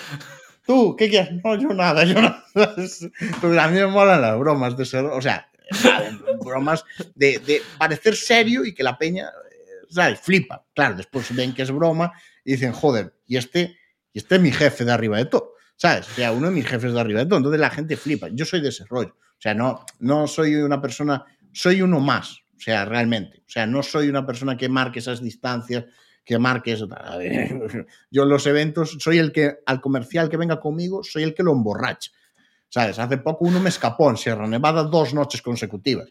¿Tú 0.67 0.97
qué 0.97 1.11
quieres? 1.11 1.31
No, 1.45 1.57
yo 1.57 1.69
nada, 1.69 2.05
yo 2.05 2.15
nada. 2.15 2.45
Porque 3.41 3.59
a 3.59 3.69
mí 3.69 3.79
me 3.79 3.87
molan 3.87 4.21
las 4.21 4.39
bromas 4.39 4.77
de 4.77 4.85
ser, 4.85 5.05
o 5.05 5.21
sea, 5.21 5.51
bromas 6.45 6.85
de, 7.15 7.39
de 7.39 7.63
parecer 7.79 8.17
serio 8.17 8.65
y 8.65 8.75
que 8.75 8.83
la 8.83 8.97
peña, 8.97 9.27
eh, 9.27 9.87
¿sabes? 9.91 10.21
Flipa. 10.21 10.65
Claro, 10.75 10.97
después 10.97 11.35
ven 11.35 11.55
que 11.55 11.63
es 11.63 11.71
broma 11.71 12.13
y 12.45 12.53
dicen, 12.53 12.73
joder, 12.73 13.15
y 13.27 13.37
este, 13.37 13.77
y 14.13 14.19
este 14.19 14.37
es 14.37 14.41
mi 14.41 14.53
jefe 14.53 14.85
de 14.85 14.93
arriba 14.93 15.19
de 15.19 15.27
todo, 15.27 15.55
¿sabes? 15.77 16.09
O 16.09 16.15
sea, 16.15 16.33
uno 16.33 16.47
de 16.47 16.53
mis 16.55 16.67
jefes 16.67 16.93
de 16.93 17.01
arriba 17.01 17.21
de 17.21 17.27
todo. 17.27 17.39
Entonces 17.39 17.61
la 17.61 17.71
gente 17.71 17.97
flipa. 17.97 18.29
Yo 18.33 18.45
soy 18.45 18.61
de 18.61 18.71
ese 18.71 18.85
rollo. 18.87 19.17
O 19.19 19.41
sea, 19.41 19.53
no, 19.53 19.85
no 19.99 20.27
soy 20.27 20.55
una 20.55 20.81
persona, 20.81 21.25
soy 21.53 21.83
uno 21.83 22.01
más. 22.01 22.39
O 22.57 22.61
sea, 22.61 22.85
realmente. 22.85 23.41
O 23.41 23.51
sea, 23.51 23.67
no 23.67 23.83
soy 23.83 24.09
una 24.09 24.25
persona 24.25 24.57
que 24.57 24.69
marque 24.69 25.01
esas 25.01 25.21
distancias, 25.21 25.85
que 26.25 26.39
marque 26.39 26.73
eso. 26.73 26.89
A 26.91 27.17
ver, 27.17 27.87
Yo 28.11 28.23
en 28.23 28.29
los 28.29 28.47
eventos 28.47 28.97
soy 28.99 29.19
el 29.19 29.33
que, 29.33 29.59
al 29.67 29.81
comercial 29.81 30.29
que 30.29 30.37
venga 30.37 30.61
conmigo, 30.61 31.03
soy 31.03 31.23
el 31.23 31.35
que 31.35 31.43
lo 31.43 31.53
emborracha. 31.53 32.11
¿Sabes? 32.69 32.99
Hace 32.99 33.19
poco 33.19 33.45
uno 33.45 33.61
me 33.61 33.69
escapó 33.69 34.11
en 34.11 34.17
Sierra 34.17 34.49
Nevada 34.49 34.83
dos 34.85 35.15
noches 35.15 35.43
consecutivas. 35.43 36.09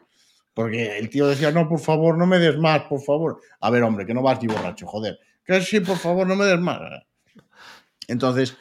Porque 0.54 0.98
el 0.98 1.10
tío 1.10 1.28
decía, 1.28 1.52
no, 1.52 1.68
por 1.68 1.80
favor, 1.80 2.18
no 2.18 2.28
me 2.28 2.38
des 2.40 2.58
más, 2.58 2.84
por 2.84 3.02
favor. 3.02 3.42
A 3.60 3.70
ver, 3.70 3.84
hombre, 3.84 4.06
que 4.06 4.14
no 4.14 4.22
vas 4.22 4.42
ni 4.42 4.48
borracho, 4.48 4.86
joder. 4.86 5.20
Que 5.44 5.62
sí, 5.62 5.80
por 5.80 5.98
favor, 5.98 6.28
no 6.28 6.36
me 6.36 6.46
des 6.46 6.60
más. 6.60 6.80
Entonces, 8.08 8.56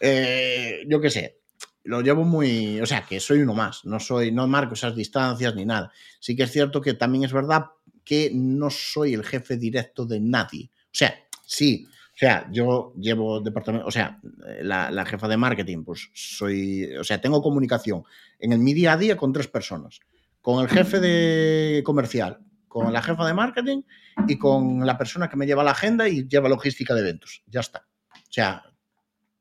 eh, 0.00 0.84
yo 0.88 1.00
qué 1.00 1.10
sé, 1.10 1.38
lo 1.84 2.00
llevo 2.00 2.24
muy, 2.24 2.80
o 2.80 2.86
sea, 2.86 3.02
que 3.02 3.20
soy 3.20 3.40
uno 3.40 3.54
más, 3.54 3.84
no 3.84 4.00
soy, 4.00 4.32
no 4.32 4.46
marco 4.46 4.74
esas 4.74 4.94
distancias 4.94 5.54
ni 5.54 5.64
nada. 5.64 5.92
Sí 6.20 6.36
que 6.36 6.42
es 6.42 6.52
cierto 6.52 6.80
que 6.80 6.94
también 6.94 7.24
es 7.24 7.32
verdad 7.32 7.66
que 8.04 8.30
no 8.34 8.68
soy 8.70 9.14
el 9.14 9.24
jefe 9.24 9.56
directo 9.56 10.04
de 10.04 10.20
nadie. 10.20 10.70
O 10.88 10.98
sea, 10.98 11.14
sí, 11.46 11.86
o 11.86 12.18
sea, 12.18 12.48
yo 12.50 12.92
llevo 12.96 13.40
departamento, 13.40 13.86
o 13.86 13.90
sea, 13.90 14.20
la, 14.60 14.90
la 14.90 15.04
jefa 15.06 15.28
de 15.28 15.36
marketing, 15.36 15.84
pues 15.84 16.10
soy, 16.14 16.96
o 16.96 17.04
sea, 17.04 17.20
tengo 17.20 17.40
comunicación 17.40 18.02
en 18.40 18.52
el 18.52 18.58
mi 18.58 18.74
día 18.74 18.94
a 18.94 18.96
día 18.96 19.16
con 19.16 19.32
tres 19.32 19.46
personas, 19.46 20.00
con 20.40 20.60
el 20.60 20.68
jefe 20.68 20.98
de 20.98 21.82
comercial, 21.84 22.40
con 22.66 22.92
la 22.92 23.02
jefa 23.02 23.24
de 23.26 23.34
marketing 23.34 23.82
y 24.26 24.36
con 24.36 24.84
la 24.84 24.98
persona 24.98 25.28
que 25.28 25.36
me 25.36 25.46
lleva 25.46 25.62
la 25.62 25.70
agenda 25.70 26.08
y 26.08 26.26
lleva 26.26 26.48
logística 26.48 26.94
de 26.94 27.00
eventos. 27.00 27.42
Ya 27.46 27.60
está. 27.60 27.86
O 28.12 28.32
sea, 28.32 28.64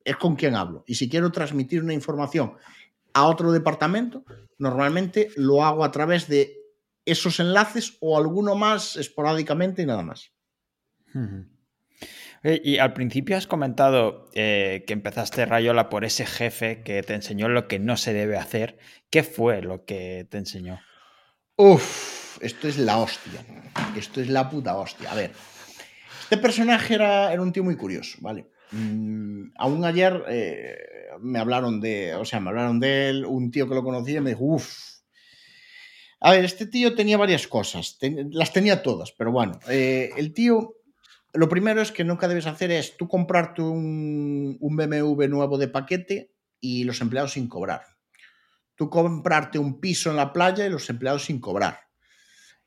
es 0.04 0.16
con 0.18 0.36
quien 0.36 0.56
hablo. 0.56 0.84
Y 0.88 0.96
si 0.96 1.10
quiero 1.10 1.32
transmitir 1.32 1.84
una 1.84 1.94
información 1.94 2.54
a 3.14 3.26
otro 3.26 3.52
departamento, 3.52 4.24
normalmente 4.58 5.32
lo 5.36 5.64
hago 5.64 5.84
a 5.84 5.92
través 5.92 6.28
de 6.28 6.56
esos 7.06 7.40
enlaces 7.40 7.98
o 8.02 8.18
alguno 8.18 8.56
más 8.56 8.96
esporádicamente 8.98 9.82
y 9.82 9.86
nada 9.86 10.04
más. 10.04 10.32
Y 12.44 12.78
al 12.78 12.94
principio 12.94 13.36
has 13.36 13.48
comentado 13.48 14.30
eh, 14.34 14.84
que 14.88 14.94
empezaste 14.94 15.46
Rayola 15.46 15.90
por 15.90 16.06
ese 16.06 16.26
jefe 16.26 16.82
que 16.84 17.02
te 17.04 17.14
enseñó 17.14 17.50
lo 17.50 17.68
que 17.68 17.80
no 17.80 17.98
se 17.98 18.14
debe 18.14 18.38
hacer. 18.38 18.78
¿Qué 19.10 19.24
fue 19.24 19.62
lo 19.62 19.86
que 19.86 20.28
te 20.30 20.38
enseñó? 20.38 20.80
Uf, 21.56 22.38
esto 22.42 22.68
es 22.68 22.78
la 22.78 22.98
hostia. 23.00 23.44
Esto 23.98 24.22
es 24.22 24.30
la 24.30 24.50
puta 24.50 24.78
hostia. 24.78 25.12
A 25.12 25.16
ver, 25.16 25.32
este 26.24 26.38
personaje 26.38 26.96
era, 26.96 27.42
un 27.42 27.52
tío 27.52 27.64
muy 27.64 27.76
curioso, 27.76 28.18
¿vale? 28.22 28.48
Mm, 28.72 29.52
aún 29.58 29.86
ayer 29.86 30.24
eh, 30.28 30.78
me 31.20 31.40
hablaron 31.40 31.80
de, 31.80 32.16
o 32.16 32.26
sea, 32.26 32.40
me 32.40 32.50
hablaron 32.50 32.80
de 32.80 33.10
él, 33.10 33.26
un 33.26 33.50
tío 33.50 33.68
que 33.68 33.76
lo 33.76 33.84
conocía 33.84 34.18
y 34.18 34.22
me 34.22 34.32
dijo, 34.32 34.44
uff. 34.44 34.98
A 36.20 36.32
ver, 36.32 36.46
este 36.46 36.66
tío 36.66 36.96
tenía 36.96 37.18
varias 37.18 37.48
cosas, 37.48 37.98
las 38.32 38.52
tenía 38.52 38.82
todas, 38.82 39.12
pero 39.12 39.32
bueno, 39.32 39.60
eh, 39.70 40.10
el 40.18 40.34
tío, 40.34 40.77
lo 41.38 41.50
primero 41.50 41.82
es 41.82 41.92
que 41.92 42.04
nunca 42.04 42.28
debes 42.28 42.48
hacer 42.48 42.72
es 42.72 42.98
tú 42.98 43.08
comprarte 43.08 43.62
un, 43.62 44.58
un 44.60 44.76
BMW 44.76 45.28
nuevo 45.28 45.58
de 45.58 45.68
paquete 45.68 46.34
y 46.60 46.84
los 46.84 47.02
empleados 47.02 47.34
sin 47.34 47.48
cobrar. 47.48 47.82
Tú 48.76 48.90
comprarte 48.90 49.60
un 49.60 49.80
piso 49.80 50.10
en 50.10 50.18
la 50.18 50.34
playa 50.34 50.66
y 50.66 50.70
los 50.70 50.90
empleados 50.90 51.26
sin 51.26 51.40
cobrar. 51.40 51.80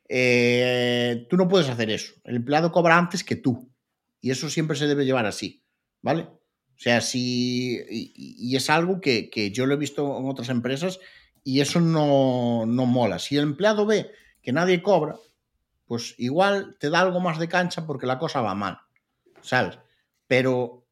Eh, 0.09 1.27
tú 1.31 1.37
no 1.37 1.49
puedes 1.49 1.69
hacer 1.69 1.91
eso. 1.91 2.15
El 2.25 2.37
empleado 2.37 2.73
cobra 2.73 2.99
antes 2.99 3.23
que 3.23 3.37
tú. 3.37 3.73
Y 4.21 4.31
eso 4.31 4.51
siempre 4.51 4.77
se 4.77 4.87
debe 4.87 5.05
llevar 5.05 5.27
así, 5.27 5.65
¿vale? 6.03 6.23
O 6.23 6.83
sea, 6.83 7.01
si. 7.01 7.79
Y, 7.89 8.57
es 8.57 8.71
algo 8.71 9.01
que, 9.01 9.31
que, 9.31 9.53
yo 9.53 9.67
lo 9.67 9.75
he 9.75 9.79
visto 9.79 10.19
en 10.19 10.29
otras 10.29 10.49
empresas 10.49 10.99
y 11.45 11.61
eso 11.61 11.81
no, 11.81 12.67
no 12.67 12.87
mola. 12.87 13.19
Si 13.19 13.37
el 13.37 13.45
empleado 13.45 13.87
ve 13.87 14.11
que 14.43 14.53
nadie 14.53 14.83
cobra, 14.83 15.17
pues 15.91 16.15
igual 16.19 16.77
te 16.79 16.89
da 16.89 17.01
algo 17.01 17.19
más 17.19 17.41
de 17.41 17.49
cancha 17.49 17.85
porque 17.85 18.07
la 18.07 18.17
cosa 18.17 18.41
va 18.41 18.55
mal, 18.55 18.79
¿sabes? 19.41 19.77
Pero 20.29 20.87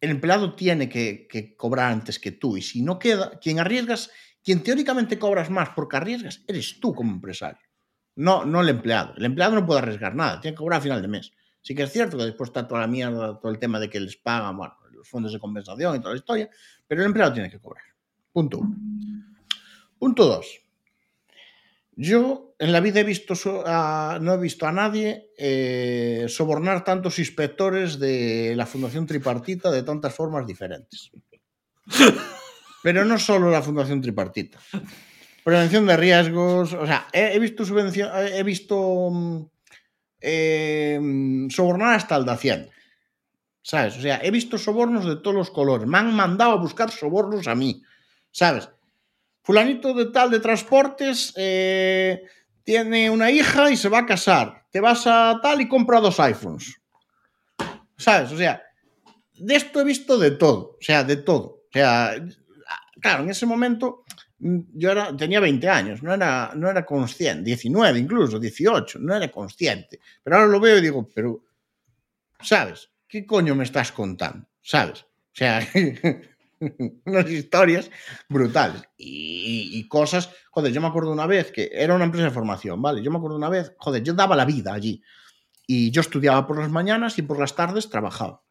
el 0.00 0.08
empleado 0.08 0.54
tiene 0.54 0.88
que, 0.88 1.54
cobrar 1.58 1.92
antes 1.92 2.18
que 2.18 2.32
tú 2.32 2.56
y 2.56 2.62
si 2.62 2.80
no 2.80 2.98
queda, 2.98 3.38
quien 3.38 3.58
arriesgas, 3.58 4.10
quien 4.42 4.62
teóricamente 4.62 5.18
cobras 5.18 5.50
más 5.50 5.68
porque 5.76 5.98
arriesgas, 5.98 6.42
eres 6.48 6.80
tú 6.80 6.94
como 6.94 7.12
empresario, 7.12 7.60
no, 8.16 8.46
no 8.46 8.62
el 8.62 8.70
empleado. 8.70 9.12
El 9.18 9.26
empleado 9.26 9.56
no 9.56 9.66
puede 9.66 9.80
arriesgar 9.80 10.14
nada, 10.14 10.40
tiene 10.40 10.54
que 10.54 10.60
cobrar 10.60 10.78
a 10.78 10.84
final 10.84 11.02
de 11.02 11.08
mes. 11.08 11.32
Sí 11.60 11.74
que 11.74 11.82
es 11.82 11.92
cierto 11.92 12.16
que 12.16 12.24
después 12.24 12.48
está 12.48 12.66
toda 12.66 12.80
la 12.80 12.86
mierda, 12.86 13.38
todo 13.38 13.52
el 13.52 13.58
tema 13.58 13.78
de 13.78 13.90
que 13.90 14.00
les 14.00 14.16
pagan, 14.16 14.56
bueno, 14.56 14.74
los 14.90 15.06
fondos 15.06 15.34
de 15.34 15.38
compensación 15.38 15.96
y 15.96 16.00
toda 16.00 16.14
la 16.14 16.18
historia, 16.18 16.48
pero 16.88 17.02
el 17.02 17.08
empleado 17.08 17.34
tiene 17.34 17.50
que 17.50 17.60
cobrar. 17.60 17.84
Punto 18.32 18.56
uno. 18.56 18.74
Punto 19.98 20.24
dos. 20.24 20.62
Yo 22.02 22.54
en 22.58 22.72
la 22.72 22.80
vida 22.80 23.00
he 23.00 23.04
visto 23.04 23.34
no 23.34 24.32
he 24.32 24.38
visto 24.38 24.66
a 24.66 24.72
nadie 24.72 25.28
eh, 25.36 26.24
sobornar 26.28 26.82
tantos 26.82 27.18
inspectores 27.18 27.98
de 27.98 28.54
la 28.56 28.64
Fundación 28.64 29.04
Tripartita 29.04 29.70
de 29.70 29.82
tantas 29.82 30.14
formas 30.14 30.46
diferentes. 30.46 31.10
Pero 32.82 33.04
no 33.04 33.18
solo 33.18 33.50
la 33.50 33.60
Fundación 33.60 34.00
Tripartita. 34.00 34.58
Prevención 35.44 35.84
de 35.84 35.98
riesgos, 35.98 36.72
o 36.72 36.86
sea, 36.86 37.06
he, 37.12 37.38
visto 37.38 37.66
subvención, 37.66 38.10
he 38.14 38.42
visto 38.44 39.10
mm, 39.10 39.42
eh, 40.22 40.98
sobornar 41.50 41.96
hasta 41.96 42.16
el 42.16 42.24
de 42.24 42.32
Hacienda. 42.32 42.72
¿Sabes? 43.60 43.98
O 43.98 44.00
sea, 44.00 44.20
he 44.22 44.30
visto 44.30 44.56
sobornos 44.56 45.04
de 45.04 45.16
todos 45.16 45.36
los 45.36 45.50
colores. 45.50 45.86
Me 45.86 45.98
han 45.98 46.14
mandado 46.14 46.52
a 46.52 46.62
buscar 46.62 46.90
sobornos 46.90 47.46
a 47.46 47.54
mí. 47.54 47.82
¿Sabes? 48.30 48.70
Fulanito 49.50 49.94
de 49.94 50.06
tal 50.06 50.30
de 50.30 50.38
transportes 50.38 51.32
eh, 51.36 52.22
tiene 52.62 53.10
una 53.10 53.32
hija 53.32 53.68
y 53.68 53.76
se 53.76 53.88
va 53.88 53.98
a 53.98 54.06
casar. 54.06 54.64
Te 54.70 54.78
vas 54.78 55.08
a 55.08 55.40
tal 55.42 55.60
y 55.60 55.66
compra 55.66 55.98
dos 55.98 56.20
iPhones. 56.20 56.80
¿Sabes? 57.96 58.30
O 58.30 58.36
sea, 58.36 58.62
de 59.34 59.56
esto 59.56 59.80
he 59.80 59.84
visto 59.84 60.16
de 60.18 60.30
todo. 60.30 60.76
O 60.78 60.82
sea, 60.82 61.02
de 61.02 61.16
todo. 61.16 61.64
O 61.68 61.72
sea, 61.72 62.14
claro, 63.00 63.24
en 63.24 63.30
ese 63.30 63.44
momento 63.44 64.04
yo 64.38 64.92
era, 64.92 65.16
tenía 65.16 65.40
20 65.40 65.68
años, 65.68 66.00
no 66.00 66.14
era, 66.14 66.52
no 66.54 66.70
era 66.70 66.86
consciente, 66.86 67.42
19 67.42 67.98
incluso, 67.98 68.38
18, 68.38 69.00
no 69.00 69.16
era 69.16 69.32
consciente. 69.32 69.98
Pero 70.22 70.36
ahora 70.36 70.48
lo 70.48 70.60
veo 70.60 70.78
y 70.78 70.82
digo, 70.82 71.10
pero, 71.12 71.42
¿sabes? 72.40 72.88
¿Qué 73.08 73.26
coño 73.26 73.56
me 73.56 73.64
estás 73.64 73.90
contando? 73.90 74.46
¿Sabes? 74.62 75.00
O 75.00 75.34
sea, 75.34 75.66
unas 77.06 77.30
historias 77.30 77.90
brutales 78.28 78.82
y, 78.96 79.70
y, 79.72 79.88
cosas, 79.88 80.30
joder, 80.50 80.72
yo 80.72 80.80
me 80.80 80.88
acuerdo 80.88 81.12
una 81.12 81.26
vez 81.26 81.52
que 81.52 81.70
era 81.72 81.94
una 81.94 82.04
empresa 82.04 82.26
de 82.26 82.32
formación, 82.32 82.80
¿vale? 82.82 83.02
Yo 83.02 83.10
me 83.10 83.16
acuerdo 83.16 83.36
una 83.36 83.48
vez, 83.48 83.72
joder, 83.78 84.02
yo 84.02 84.12
daba 84.14 84.36
la 84.36 84.44
vida 84.44 84.72
allí 84.72 85.02
y 85.66 85.90
yo 85.90 86.00
estudiaba 86.00 86.46
por 86.46 86.58
las 86.58 86.70
mañanas 86.70 87.18
y 87.18 87.22
por 87.22 87.38
las 87.38 87.54
tardes 87.54 87.88
trabajaba. 87.88 88.42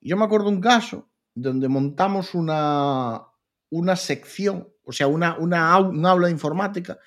Yo 0.00 0.16
me 0.16 0.24
acuerdo 0.24 0.48
un 0.48 0.60
caso 0.60 1.10
donde 1.34 1.68
montamos 1.68 2.34
una, 2.34 3.22
una 3.70 3.96
sección, 3.96 4.68
o 4.84 4.92
sea, 4.92 5.08
una, 5.08 5.36
una, 5.38 5.78
un 5.78 6.06
aula 6.06 6.28
de 6.28 6.32
informática 6.32 6.98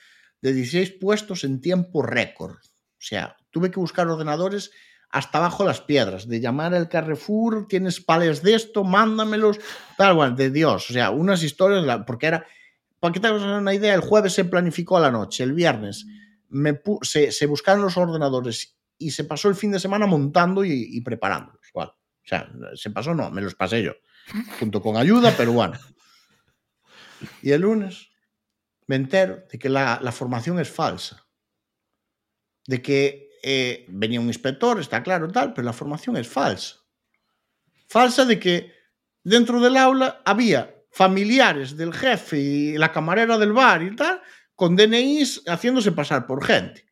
de 0.42 0.54
16 0.54 0.98
puestos 1.00 1.44
en 1.44 1.62
tiempo 1.62 2.02
récord. 2.02 2.56
O 2.56 3.04
sea, 3.04 3.38
tuve 3.50 3.72
que 3.72 3.80
buscar 3.80 4.08
ordenadores 4.08 4.72
hasta 5.12 5.40
abajo 5.40 5.66
las 5.66 5.82
piedras, 5.82 6.28
de 6.28 6.40
llamar 6.40 6.74
al 6.74 6.88
Carrefour, 6.88 7.68
tienes 7.68 8.00
pales 8.00 8.42
de 8.42 8.56
esto, 8.56 8.84
mándamelos, 8.84 9.60
tal, 9.98 10.16
bueno, 10.16 10.36
de 10.36 10.50
Dios. 10.50 10.90
O 10.90 10.94
sea, 10.94 11.12
unas 11.12 11.44
historias, 11.44 11.86
porque 12.08 12.28
era, 12.28 12.46
para 13.00 13.14
que 13.14 13.20
te 13.20 13.28
hagas 13.28 13.42
una 13.42 13.74
idea, 13.74 13.94
el 13.94 14.02
jueves 14.02 14.34
se 14.34 14.46
planificó 14.46 14.98
a 14.98 15.02
la 15.02 15.12
noche, 15.12 15.44
el 15.44 15.54
viernes 15.54 16.06
se, 17.02 17.32
se, 17.32 17.46
buscaron 17.46 17.84
los 17.84 17.98
ordenadores 17.98 18.78
y 18.98 19.12
se 19.12 19.24
pasó 19.24 19.50
el 19.50 19.56
fin 19.56 19.72
de 19.72 19.80
semana 19.80 20.06
montando 20.06 20.64
y, 20.64 20.88
y 20.92 21.02
preparándolos. 21.02 21.62
O 21.74 22.28
sea, 22.28 22.50
se 22.76 22.92
pasó, 22.92 23.16
no, 23.16 23.32
me 23.32 23.42
los 23.42 23.56
pasé 23.56 23.82
yo, 23.82 23.94
junto 24.60 24.82
con 24.82 24.96
ayuda, 24.96 25.34
pero 25.36 25.54
bueno. 25.54 25.78
Y 27.42 27.52
el 27.52 27.62
lunes 27.62 28.10
me 28.88 28.96
entero 28.96 29.44
de 29.52 29.58
que 29.58 29.70
la, 29.70 30.00
la 30.02 30.12
formación 30.12 30.60
es 30.60 30.70
falsa. 30.70 31.28
De 32.68 32.82
que 32.82 33.31
eh, 33.44 33.86
venía 33.90 34.20
un 34.20 34.28
inspector, 34.28 34.80
está 34.80 35.02
claro, 35.04 35.28
tal, 35.32 35.54
pero 35.54 35.66
la 35.66 35.74
formación 35.74 36.18
es 36.18 36.28
falsa. 36.28 36.78
Falsa 37.88 38.26
de 38.26 38.40
que 38.40 38.72
dentro 39.24 39.60
del 39.60 39.78
aula 39.78 40.22
había 40.26 40.76
familiares 40.92 41.78
del 41.78 41.94
jefe 41.94 42.38
y 42.38 42.78
la 42.78 42.92
camarera 42.92 43.38
del 43.38 43.54
bar 43.54 43.82
y 43.84 43.96
tal, 43.96 44.22
con 44.56 44.76
DNIs 44.76 45.44
haciéndose 45.48 45.92
pasar 45.92 46.28
por 46.28 46.44
gente. 46.44 46.86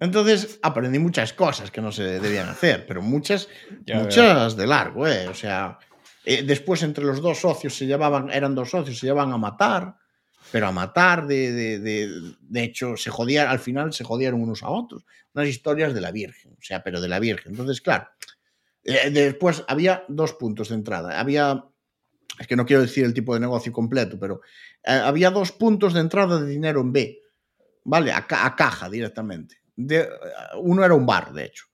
Entonces 0.00 0.58
aprendí 0.62 0.98
muchas 0.98 1.32
cosas 1.32 1.70
que 1.70 1.80
no 1.80 1.90
se 1.90 2.20
debían 2.20 2.48
hacer, 2.48 2.86
pero 2.86 3.00
muchas, 3.00 3.48
muchas 3.86 4.56
de 4.56 4.66
largo, 4.66 5.06
¿eh? 5.06 5.28
O 5.28 5.34
sea, 5.34 5.78
eh, 6.24 6.42
después 6.42 6.82
entre 6.82 7.04
los 7.04 7.22
dos 7.22 7.38
socios 7.38 7.74
se 7.74 7.86
llevaban, 7.86 8.30
eran 8.30 8.54
dos 8.54 8.70
socios, 8.70 8.98
se 8.98 9.06
llevaban 9.06 9.32
a 9.32 9.38
matar, 9.38 9.96
pero 10.50 10.66
a 10.66 10.72
matar, 10.72 11.26
de, 11.26 11.52
de, 11.52 11.78
de, 11.78 12.34
de 12.40 12.62
hecho, 12.62 12.96
se 12.96 13.10
jodían, 13.10 13.48
al 13.48 13.58
final 13.58 13.92
se 13.92 14.04
jodieron 14.04 14.42
unos 14.42 14.62
a 14.62 14.70
otros. 14.70 15.04
Unas 15.34 15.48
historias 15.48 15.94
de 15.94 16.00
la 16.00 16.12
Virgen, 16.12 16.52
o 16.52 16.62
sea, 16.62 16.82
pero 16.82 17.00
de 17.00 17.08
la 17.08 17.18
Virgen. 17.18 17.52
Entonces, 17.52 17.80
claro, 17.80 18.08
eh, 18.84 19.10
después 19.10 19.64
había 19.66 20.04
dos 20.08 20.34
puntos 20.34 20.68
de 20.68 20.76
entrada. 20.76 21.18
Había, 21.18 21.64
es 22.38 22.46
que 22.46 22.56
no 22.56 22.66
quiero 22.66 22.82
decir 22.82 23.04
el 23.04 23.14
tipo 23.14 23.34
de 23.34 23.40
negocio 23.40 23.72
completo, 23.72 24.18
pero 24.18 24.42
eh, 24.84 24.92
había 24.92 25.30
dos 25.30 25.50
puntos 25.52 25.92
de 25.94 26.00
entrada 26.00 26.40
de 26.40 26.48
dinero 26.48 26.80
en 26.80 26.92
B, 26.92 27.22
¿vale? 27.84 28.12
A, 28.12 28.26
caja 28.26 28.88
directamente. 28.88 29.56
De, 29.76 30.08
uno 30.60 30.84
era 30.84 30.94
un 30.94 31.04
bar, 31.04 31.32
de 31.32 31.46
hecho 31.46 31.66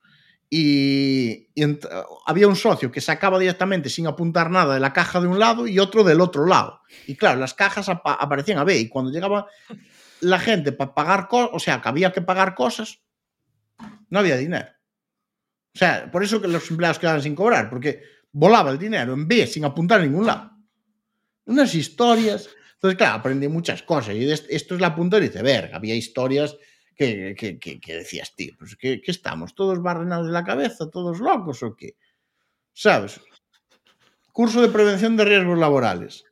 y, 0.53 1.49
y 1.55 1.79
había 2.27 2.49
un 2.49 2.57
socio 2.57 2.91
que 2.91 3.01
sacaba 3.01 3.39
directamente 3.39 3.89
sin 3.89 4.09
apuntar 4.09 4.51
nada 4.51 4.75
de 4.75 4.81
la 4.81 4.93
caja 4.93 5.21
de 5.21 5.29
un 5.29 5.39
lado 5.39 5.69
y 5.69 5.79
otro 5.79 6.03
del 6.03 6.21
otro 6.21 6.45
lado. 6.45 6.81
Y 7.07 7.15
claro, 7.15 7.39
las 7.39 7.55
cajas 7.55 7.89
ap 7.89 8.03
aparecían 8.05 8.59
a 8.59 8.65
B 8.65 8.77
y 8.77 8.89
cuando 8.89 9.13
llegaba 9.13 9.47
la 10.21 10.41
gente 10.41 10.73
para 10.73 10.93
pagar 10.93 11.29
cosas, 11.29 11.51
o 11.53 11.61
sea, 11.61 11.81
que 11.81 11.89
había 11.89 12.13
que 12.13 12.21
pagar 12.21 12.57
cosas, 12.57 13.01
no 14.09 14.19
había 14.19 14.37
dinero. 14.37 14.69
O 15.73 15.79
sea, 15.79 16.11
por 16.11 16.25
eso 16.25 16.43
que 16.43 16.49
los 16.49 16.69
empleados 16.69 16.99
quedaban 16.99 17.23
sin 17.23 17.37
cobrar, 17.37 17.71
porque 17.71 18.03
volaba 18.33 18.73
el 18.73 18.79
dinero 18.79 19.15
en 19.15 19.29
B 19.29 19.47
sin 19.47 19.65
apuntar 19.65 20.01
a 20.01 20.03
ningún 20.03 20.27
lado. 20.27 20.51
Unas 21.45 21.73
historias. 21.77 22.49
Entonces, 22.75 22.99
claro, 22.99 23.19
aprendí 23.19 23.47
muchas 23.47 23.83
cosas 23.85 24.17
y 24.17 24.29
esto 24.29 24.75
es 24.75 24.81
la 24.81 24.97
punta 24.97 25.21
de 25.21 25.27
iceberg. 25.27 25.73
Había 25.75 25.95
historias 25.95 26.57
que, 27.01 27.83
decías, 27.87 28.35
tío, 28.37 28.53
pues 28.59 28.77
que, 28.77 29.01
estamos 29.07 29.55
todos 29.55 29.83
barrenados 29.83 30.27
de 30.27 30.33
la 30.33 30.45
cabeza, 30.45 30.91
todos 30.91 31.19
locos 31.21 31.63
o 31.63 31.75
qué? 31.75 31.97
¿Sabes? 32.75 33.21
Curso 34.33 34.61
de 34.61 34.69
prevención 34.69 35.17
de 35.17 35.25
riesgos 35.25 35.59
laborales. 35.59 36.25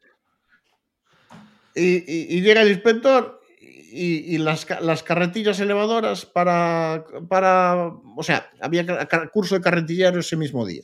Y, 1.74 1.96
y, 1.96 2.36
y 2.36 2.40
llega 2.42 2.62
el 2.62 2.72
inspector 2.72 3.40
y, 3.60 4.34
y 4.34 4.38
las, 4.38 4.66
las, 4.82 5.02
carretillas 5.02 5.58
elevadoras 5.60 6.26
para, 6.26 7.06
para, 7.28 7.86
o 7.86 8.22
sea, 8.22 8.50
había 8.60 8.84
curso 9.32 9.54
de 9.54 9.62
carretilleros 9.62 10.26
ese 10.26 10.36
mismo 10.36 10.66
día. 10.66 10.82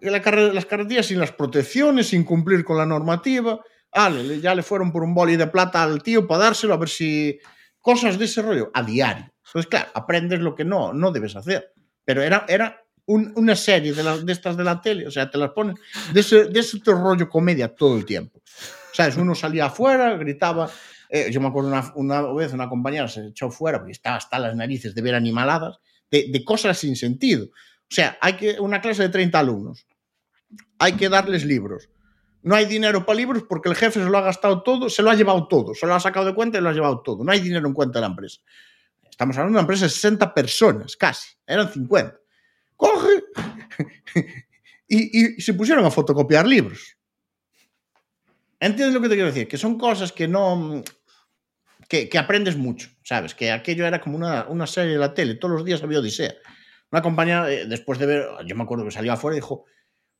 La 0.00 0.20
las 0.20 0.66
carretillas 0.66 1.06
sin 1.06 1.18
las 1.18 1.32
protecciones, 1.32 2.08
sin 2.08 2.22
cumplir 2.22 2.64
con 2.64 2.76
la 2.76 2.86
normativa. 2.86 3.60
Ah, 3.92 4.10
ya 4.10 4.54
le 4.54 4.62
fueron 4.62 4.92
por 4.92 5.02
un 5.02 5.14
boli 5.14 5.36
de 5.36 5.46
plata 5.46 5.82
al 5.82 6.02
tío 6.02 6.26
para 6.26 6.44
dárselo 6.44 6.74
a 6.74 6.76
ver 6.76 6.90
si, 6.90 7.40
cosas 7.86 8.18
de 8.18 8.24
ese 8.24 8.42
rollo 8.42 8.72
a 8.74 8.82
diario. 8.82 9.32
Entonces, 9.46 9.70
claro, 9.70 9.90
aprendes 9.94 10.40
lo 10.40 10.56
que 10.56 10.64
no, 10.64 10.92
no 10.92 11.12
debes 11.12 11.36
hacer. 11.36 11.72
Pero 12.04 12.20
era, 12.20 12.44
era 12.48 12.84
un, 13.04 13.32
una 13.36 13.54
serie 13.54 13.92
de, 13.92 14.02
la, 14.02 14.18
de, 14.18 14.32
estas 14.32 14.56
de 14.56 14.64
la 14.64 14.80
tele, 14.80 15.06
o 15.06 15.10
sea, 15.12 15.30
te 15.30 15.38
las 15.38 15.50
ponen 15.50 15.76
de 16.12 16.18
ese, 16.18 16.46
de 16.46 16.58
ese 16.58 16.80
rollo 16.84 17.28
comedia 17.28 17.72
todo 17.72 17.96
el 17.96 18.04
tiempo. 18.04 18.42
¿Sabes? 18.92 19.16
Uno 19.16 19.36
salía 19.36 19.66
afuera, 19.66 20.16
gritaba. 20.16 20.68
Eh, 21.08 21.30
yo 21.30 21.40
me 21.40 21.46
acuerdo 21.46 21.68
una, 21.68 21.92
una, 21.94 22.22
vez 22.32 22.52
una 22.52 22.68
compañera 22.68 23.06
se 23.06 23.28
echó 23.28 23.52
fuera 23.52 23.78
porque 23.78 23.92
estaba 23.92 24.16
hasta 24.16 24.40
las 24.40 24.56
narices 24.56 24.92
de 24.92 25.02
ver 25.02 25.14
animaladas, 25.14 25.78
de, 26.10 26.26
de 26.28 26.44
cosas 26.44 26.76
sin 26.76 26.96
sentido. 26.96 27.44
O 27.46 27.94
sea, 27.94 28.18
hay 28.20 28.32
que 28.32 28.58
una 28.58 28.80
clase 28.80 29.04
de 29.04 29.10
30 29.10 29.38
alumnos. 29.38 29.86
Hay 30.80 30.94
que 30.94 31.08
darles 31.08 31.44
libros 31.44 31.88
no 32.46 32.54
hay 32.54 32.64
dinero 32.66 33.04
para 33.04 33.16
libros 33.16 33.42
porque 33.48 33.68
el 33.68 33.74
jefe 33.74 33.98
se 33.98 34.08
lo 34.08 34.16
ha 34.16 34.20
gastado 34.20 34.62
todo, 34.62 34.88
se 34.88 35.02
lo 35.02 35.10
ha 35.10 35.16
llevado 35.16 35.48
todo, 35.48 35.74
se 35.74 35.84
lo 35.84 35.96
ha 35.96 35.98
sacado 35.98 36.26
de 36.26 36.32
cuenta 36.32 36.58
y 36.58 36.60
lo 36.60 36.68
ha 36.68 36.72
llevado 36.72 37.00
todo. 37.00 37.24
No 37.24 37.32
hay 37.32 37.40
dinero 37.40 37.66
en 37.66 37.74
cuenta 37.74 37.98
de 37.98 38.02
la 38.02 38.06
empresa. 38.06 38.40
Estamos 39.10 39.36
hablando 39.36 39.56
de 39.56 39.58
una 39.58 39.60
empresa 39.62 39.86
de 39.86 39.90
60 39.90 40.32
personas, 40.32 40.96
casi, 40.96 41.28
eran 41.44 41.72
50. 41.72 42.16
Coge 42.76 43.24
y, 44.86 45.42
se 45.42 45.54
pusieron 45.54 45.84
a 45.86 45.90
fotocopiar 45.90 46.46
libros. 46.46 46.96
¿Entiendes 48.60 48.94
lo 48.94 49.00
que 49.00 49.08
te 49.08 49.14
quiero 49.16 49.30
decir? 49.32 49.48
Que 49.48 49.58
son 49.58 49.76
cosas 49.76 50.12
que 50.12 50.28
no 50.28 50.84
que, 51.88 52.08
que, 52.08 52.16
aprendes 52.16 52.56
mucho, 52.56 52.90
¿sabes? 53.02 53.34
Que 53.34 53.50
aquello 53.50 53.84
era 53.84 54.00
como 54.00 54.14
una, 54.14 54.46
una, 54.46 54.68
serie 54.68 54.92
de 54.92 55.00
la 55.00 55.14
tele, 55.14 55.34
todos 55.34 55.52
los 55.52 55.64
días 55.64 55.82
había 55.82 55.98
Odisea. 55.98 56.34
Una 56.92 57.02
compañera, 57.02 57.50
eh, 57.50 57.66
después 57.66 57.98
de 57.98 58.06
ver, 58.06 58.28
yo 58.46 58.54
me 58.54 58.62
acuerdo 58.62 58.84
que 58.84 58.92
salió 58.92 59.12
afuera 59.12 59.36
y 59.36 59.40
dijo, 59.40 59.64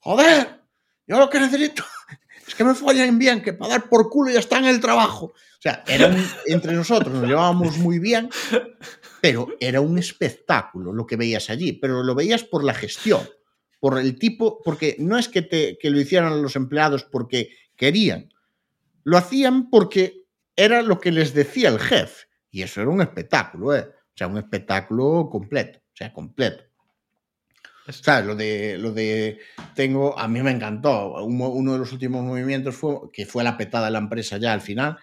joder, 0.00 0.65
yo 1.06 1.18
lo 1.18 1.30
que 1.30 1.40
necesito 1.40 1.84
es 2.46 2.54
que 2.54 2.64
me 2.64 2.74
follen 2.74 3.18
bien, 3.18 3.42
que 3.42 3.52
para 3.52 3.72
dar 3.72 3.88
por 3.88 4.08
culo 4.10 4.30
ya 4.30 4.40
está 4.40 4.58
en 4.58 4.66
el 4.66 4.80
trabajo. 4.80 5.26
O 5.26 5.60
sea, 5.60 5.82
era 5.86 6.14
entre 6.46 6.72
nosotros 6.74 7.12
nos 7.14 7.26
llevábamos 7.26 7.78
muy 7.78 7.98
bien, 7.98 8.28
pero 9.20 9.48
era 9.58 9.80
un 9.80 9.98
espectáculo 9.98 10.92
lo 10.92 11.06
que 11.06 11.16
veías 11.16 11.50
allí, 11.50 11.72
pero 11.72 12.02
lo 12.02 12.14
veías 12.14 12.44
por 12.44 12.62
la 12.62 12.74
gestión, 12.74 13.28
por 13.80 13.98
el 13.98 14.18
tipo, 14.18 14.60
porque 14.62 14.96
no 14.98 15.18
es 15.18 15.28
que, 15.28 15.42
te, 15.42 15.78
que 15.78 15.90
lo 15.90 16.00
hicieran 16.00 16.42
los 16.42 16.56
empleados 16.56 17.04
porque 17.04 17.50
querían, 17.74 18.32
lo 19.02 19.16
hacían 19.16 19.70
porque 19.70 20.26
era 20.56 20.82
lo 20.82 21.00
que 21.00 21.12
les 21.12 21.34
decía 21.34 21.68
el 21.68 21.78
jefe. 21.78 22.26
Y 22.50 22.62
eso 22.62 22.80
era 22.80 22.90
un 22.90 23.02
espectáculo, 23.02 23.74
¿eh? 23.74 23.86
O 23.90 24.16
sea, 24.16 24.28
un 24.28 24.38
espectáculo 24.38 25.28
completo, 25.30 25.78
o 25.78 25.96
sea, 25.96 26.12
completo. 26.12 26.64
¿Sabes? 27.88 28.26
Lo 28.26 28.34
de, 28.34 28.78
lo 28.78 28.92
de. 28.92 29.38
Tengo. 29.74 30.18
A 30.18 30.28
mí 30.28 30.42
me 30.42 30.50
encantó. 30.50 31.22
Uno 31.24 31.72
de 31.72 31.78
los 31.78 31.92
últimos 31.92 32.24
movimientos 32.24 32.74
fue 32.74 33.10
que 33.12 33.26
fue 33.26 33.44
la 33.44 33.56
petada 33.56 33.86
de 33.86 33.92
la 33.92 33.98
empresa 33.98 34.38
ya 34.38 34.52
al 34.52 34.60
final. 34.60 34.98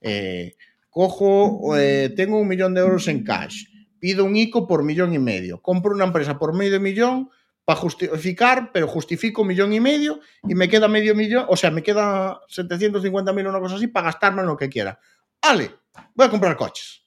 Eh, 0.00 0.56
cojo. 0.90 1.76
Eh, 1.76 2.12
tengo 2.16 2.38
un 2.40 2.48
millón 2.48 2.74
de 2.74 2.80
euros 2.80 3.08
en 3.08 3.24
cash. 3.24 3.64
Pido 3.98 4.24
un 4.24 4.36
ICO 4.36 4.66
por 4.66 4.84
millón 4.84 5.14
y 5.14 5.18
medio. 5.18 5.60
Compro 5.60 5.92
una 5.92 6.04
empresa 6.04 6.38
por 6.38 6.54
medio 6.54 6.80
millón 6.80 7.30
para 7.68 7.80
justificar, 7.80 8.70
pero 8.72 8.88
justifico 8.88 9.44
millón 9.44 9.74
y 9.74 9.80
medio 9.80 10.20
y 10.48 10.54
me 10.54 10.70
queda 10.70 10.88
medio 10.88 11.14
millón, 11.14 11.44
o 11.50 11.54
sea, 11.54 11.70
me 11.70 11.82
queda 11.82 12.40
750 12.48 13.30
mil 13.34 13.46
o 13.46 13.50
una 13.50 13.60
cosa 13.60 13.74
así 13.74 13.88
para 13.88 14.06
gastarme 14.06 14.40
en 14.40 14.46
lo 14.46 14.56
que 14.56 14.70
quiera. 14.70 14.98
Vale, 15.42 15.72
voy 16.14 16.26
a 16.26 16.30
comprar 16.30 16.56
coches. 16.56 17.02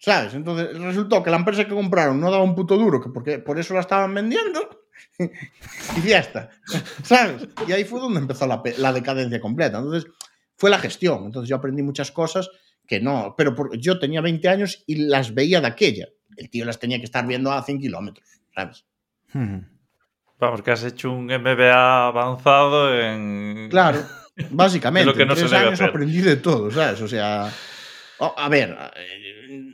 ¿Sabes? 0.00 0.32
Entonces 0.34 0.76
resultó 0.78 1.22
que 1.22 1.30
la 1.30 1.36
empresa 1.36 1.66
que 1.66 1.74
compraron 1.74 2.18
no 2.18 2.30
daba 2.30 2.42
un 2.42 2.54
puto 2.54 2.76
duro, 2.76 3.00
que 3.00 3.10
porque 3.10 3.38
por 3.38 3.58
eso 3.58 3.74
la 3.74 3.80
estaban 3.80 4.14
vendiendo. 4.14 4.86
y 5.18 6.00
fiesta. 6.00 6.50
¿Sabes? 7.04 7.46
Y 7.68 7.72
ahí 7.72 7.84
fue 7.84 8.00
donde 8.00 8.18
empezó 8.18 8.46
la, 8.46 8.62
la, 8.78 8.92
decadencia 8.92 9.40
completa. 9.40 9.78
Entonces 9.78 10.10
fue 10.56 10.70
la 10.70 10.78
gestión. 10.78 11.26
Entonces 11.26 11.50
yo 11.50 11.56
aprendí 11.56 11.82
muchas 11.82 12.10
cosas 12.10 12.50
que 12.86 12.98
no, 12.98 13.34
pero 13.36 13.54
por, 13.54 13.76
yo 13.78 13.98
tenía 13.98 14.22
20 14.22 14.48
años 14.48 14.82
y 14.86 15.06
las 15.06 15.34
veía 15.34 15.60
de 15.60 15.66
aquella. 15.66 16.08
El 16.36 16.48
tío 16.48 16.64
las 16.64 16.78
tenía 16.78 16.98
que 16.98 17.04
estar 17.04 17.26
viendo 17.26 17.52
a 17.52 17.62
100 17.62 17.78
kilómetros. 17.78 18.26
¿sabes? 18.54 18.84
Vamos, 20.38 20.62
que 20.62 20.70
has 20.70 20.84
hecho 20.84 21.12
un 21.12 21.26
MBA 21.26 22.06
avanzado 22.06 22.98
en. 22.98 23.68
Claro, 23.70 24.02
básicamente. 24.50 25.06
lo 25.06 25.14
que 25.14 25.26
no 25.26 25.34
en 25.34 25.38
tres 25.38 25.52
años 25.52 25.80
aprendí 25.80 26.20
de 26.20 26.36
todo, 26.36 26.70
¿sabes? 26.70 27.00
O 27.02 27.08
sea. 27.08 27.52
a 28.18 28.48
ver, 28.48 28.76
eh, 28.96 29.29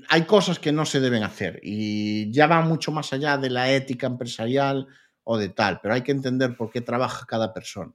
hay 0.08 0.22
cosas 0.24 0.58
que 0.58 0.72
no 0.72 0.84
se 0.84 1.00
deben 1.00 1.22
hacer 1.22 1.60
y 1.62 2.30
ya 2.30 2.46
va 2.46 2.60
mucho 2.62 2.92
más 2.92 3.12
allá 3.12 3.36
de 3.38 3.50
la 3.50 3.70
ética 3.72 4.06
empresarial 4.06 4.86
o 5.24 5.38
de 5.38 5.48
tal, 5.48 5.80
pero 5.80 5.94
hay 5.94 6.02
que 6.02 6.12
entender 6.12 6.56
por 6.56 6.70
qué 6.70 6.80
trabaja 6.80 7.26
cada 7.26 7.52
persona. 7.52 7.92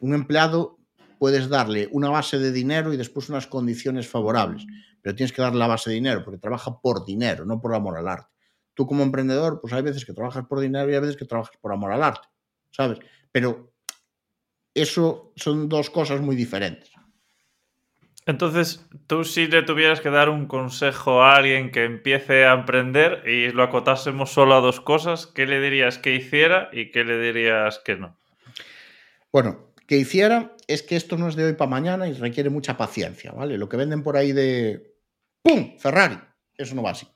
Un 0.00 0.14
empleado 0.14 0.78
puedes 1.18 1.48
darle 1.48 1.88
una 1.92 2.10
base 2.10 2.38
de 2.38 2.52
dinero 2.52 2.92
y 2.92 2.96
después 2.96 3.28
unas 3.28 3.46
condiciones 3.46 4.08
favorables, 4.08 4.66
pero 5.02 5.14
tienes 5.14 5.32
que 5.32 5.42
darle 5.42 5.58
la 5.58 5.66
base 5.66 5.90
de 5.90 5.94
dinero 5.94 6.22
porque 6.24 6.38
trabaja 6.38 6.80
por 6.80 7.04
dinero, 7.04 7.44
no 7.46 7.60
por 7.60 7.74
amor 7.74 7.96
al 7.96 8.08
arte 8.08 8.36
tú 8.76 8.86
como 8.86 9.02
emprendedor, 9.02 9.58
pues 9.60 9.72
hay 9.72 9.82
veces 9.82 10.04
que 10.04 10.12
trabajas 10.12 10.44
por 10.46 10.60
dinero 10.60 10.88
y 10.88 10.94
hay 10.94 11.00
veces 11.00 11.16
que 11.16 11.24
trabajas 11.24 11.56
por 11.60 11.72
amor 11.72 11.92
al 11.92 12.02
arte, 12.02 12.28
¿sabes? 12.70 12.98
Pero 13.32 13.72
eso 14.74 15.32
son 15.34 15.68
dos 15.68 15.88
cosas 15.88 16.20
muy 16.20 16.36
diferentes. 16.36 16.90
Entonces, 18.26 18.84
tú 19.06 19.22
si 19.22 19.46
le 19.46 19.62
tuvieras 19.62 20.00
que 20.00 20.10
dar 20.10 20.28
un 20.28 20.46
consejo 20.46 21.22
a 21.22 21.36
alguien 21.36 21.70
que 21.70 21.84
empiece 21.84 22.44
a 22.44 22.54
emprender 22.54 23.22
y 23.28 23.52
lo 23.52 23.62
acotásemos 23.62 24.32
solo 24.32 24.56
a 24.56 24.60
dos 24.60 24.80
cosas, 24.80 25.28
¿qué 25.28 25.46
le 25.46 25.60
dirías 25.60 25.98
que 25.98 26.14
hiciera 26.14 26.68
y 26.72 26.90
qué 26.90 27.04
le 27.04 27.20
dirías 27.20 27.78
que 27.78 27.94
no? 27.94 28.18
Bueno, 29.32 29.72
que 29.86 29.96
hiciera 29.96 30.56
es 30.66 30.82
que 30.82 30.96
esto 30.96 31.16
no 31.16 31.28
es 31.28 31.36
de 31.36 31.44
hoy 31.44 31.52
para 31.52 31.70
mañana 31.70 32.08
y 32.08 32.14
requiere 32.14 32.50
mucha 32.50 32.76
paciencia, 32.76 33.30
¿vale? 33.30 33.56
Lo 33.58 33.68
que 33.68 33.76
venden 33.76 34.02
por 34.02 34.16
ahí 34.16 34.32
de 34.32 34.92
¡pum! 35.42 35.78
Ferrari, 35.78 36.18
eso 36.56 36.74
no 36.74 36.82
va 36.82 36.90
así. 36.90 37.06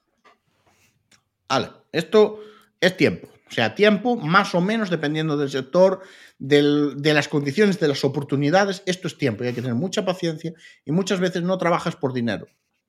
Vale, 1.48 1.70
esto 1.90 2.38
es 2.80 2.96
tiempo. 2.96 3.28
O 3.50 3.52
sea, 3.52 3.74
tiempo 3.74 4.16
más 4.16 4.54
o 4.54 4.60
menos 4.60 4.90
dependiendo 4.90 5.36
del 5.36 5.50
sector, 5.50 6.02
de 6.38 7.12
las 7.12 7.26
condiciones, 7.26 7.80
de 7.80 7.88
las 7.88 8.04
oportunidades. 8.04 8.82
Esto 8.86 9.08
es 9.08 9.18
tiempo 9.18 9.42
y 9.42 9.48
hay 9.48 9.54
que 9.54 9.60
tener 9.60 9.74
mucha 9.74 10.04
paciencia 10.04 10.54
y 10.84 10.92
muchas 10.92 11.18
veces 11.18 11.42
no 11.42 11.58
trabajas 11.58 11.96
por 11.96 12.12
dinero. 12.12 12.46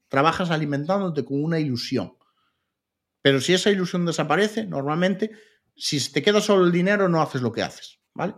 Trabajas 0.07 0.51
alimentándote 0.51 1.25
con 1.25 1.43
una 1.43 1.59
ilusión. 1.59 2.13
Pero 3.23 3.41
si 3.41 3.53
esa 3.53 3.71
ilusión 3.71 4.05
desaparece, 4.05 4.65
normalmente, 4.65 5.31
si 5.75 6.11
te 6.11 6.21
queda 6.21 6.41
solo 6.41 6.65
el 6.65 6.71
dinero, 6.71 7.09
no 7.09 7.21
haces 7.21 7.41
lo 7.41 7.51
que 7.51 7.63
haces. 7.63 7.99
¿Vale? 8.13 8.35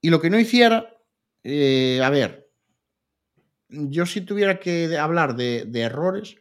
Y 0.00 0.10
lo 0.10 0.20
que 0.20 0.30
no 0.30 0.38
hiciera, 0.38 0.96
eh, 1.42 2.00
a 2.02 2.10
ver, 2.10 2.50
yo 3.68 4.06
si 4.06 4.20
tuviera 4.20 4.60
que 4.60 4.96
hablar 4.96 5.34
de, 5.34 5.68
errores, 5.74 6.36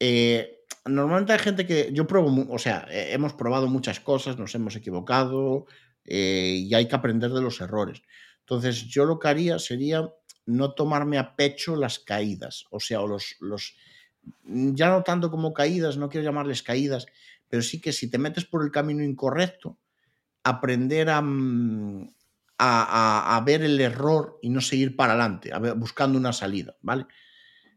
eh, 0.00 0.53
normalmente 0.86 1.32
hay 1.32 1.38
gente 1.38 1.66
que 1.66 1.90
yo 1.92 2.06
pruebo, 2.06 2.46
o 2.50 2.58
sea, 2.58 2.86
hemos 2.90 3.32
probado 3.34 3.68
muchas 3.68 4.00
cosas, 4.00 4.38
nos 4.38 4.54
hemos 4.54 4.76
equivocado 4.76 5.66
eh, 6.04 6.64
y 6.66 6.74
hay 6.74 6.88
que 6.88 6.94
aprender 6.94 7.30
de 7.30 7.40
los 7.40 7.60
errores. 7.60 8.02
Entonces, 8.40 8.84
yo 8.84 9.04
lo 9.04 9.18
que 9.18 9.28
haría 9.28 9.58
sería 9.58 10.08
no 10.46 10.72
tomarme 10.74 11.18
a 11.18 11.36
pecho 11.36 11.76
las 11.76 11.98
caídas, 11.98 12.66
o 12.70 12.80
sea, 12.80 13.00
los, 13.00 13.36
los, 13.40 13.76
ya 14.44 14.90
no 14.90 15.02
tanto 15.02 15.30
como 15.30 15.54
caídas, 15.54 15.96
no 15.96 16.10
quiero 16.10 16.24
llamarles 16.24 16.62
caídas, 16.62 17.06
pero 17.48 17.62
sí 17.62 17.80
que 17.80 17.92
si 17.92 18.10
te 18.10 18.18
metes 18.18 18.44
por 18.44 18.62
el 18.62 18.70
camino 18.70 19.02
incorrecto, 19.02 19.78
aprender 20.42 21.08
a, 21.08 21.22
mm, 21.22 22.14
a, 22.58 23.36
a, 23.36 23.40
ver 23.40 23.62
el 23.62 23.80
error 23.80 24.38
y 24.42 24.50
no 24.50 24.60
seguir 24.60 24.96
para 24.96 25.14
adelante, 25.14 25.50
buscando 25.76 26.18
una 26.18 26.32
salida, 26.32 26.76
¿vale? 26.82 27.06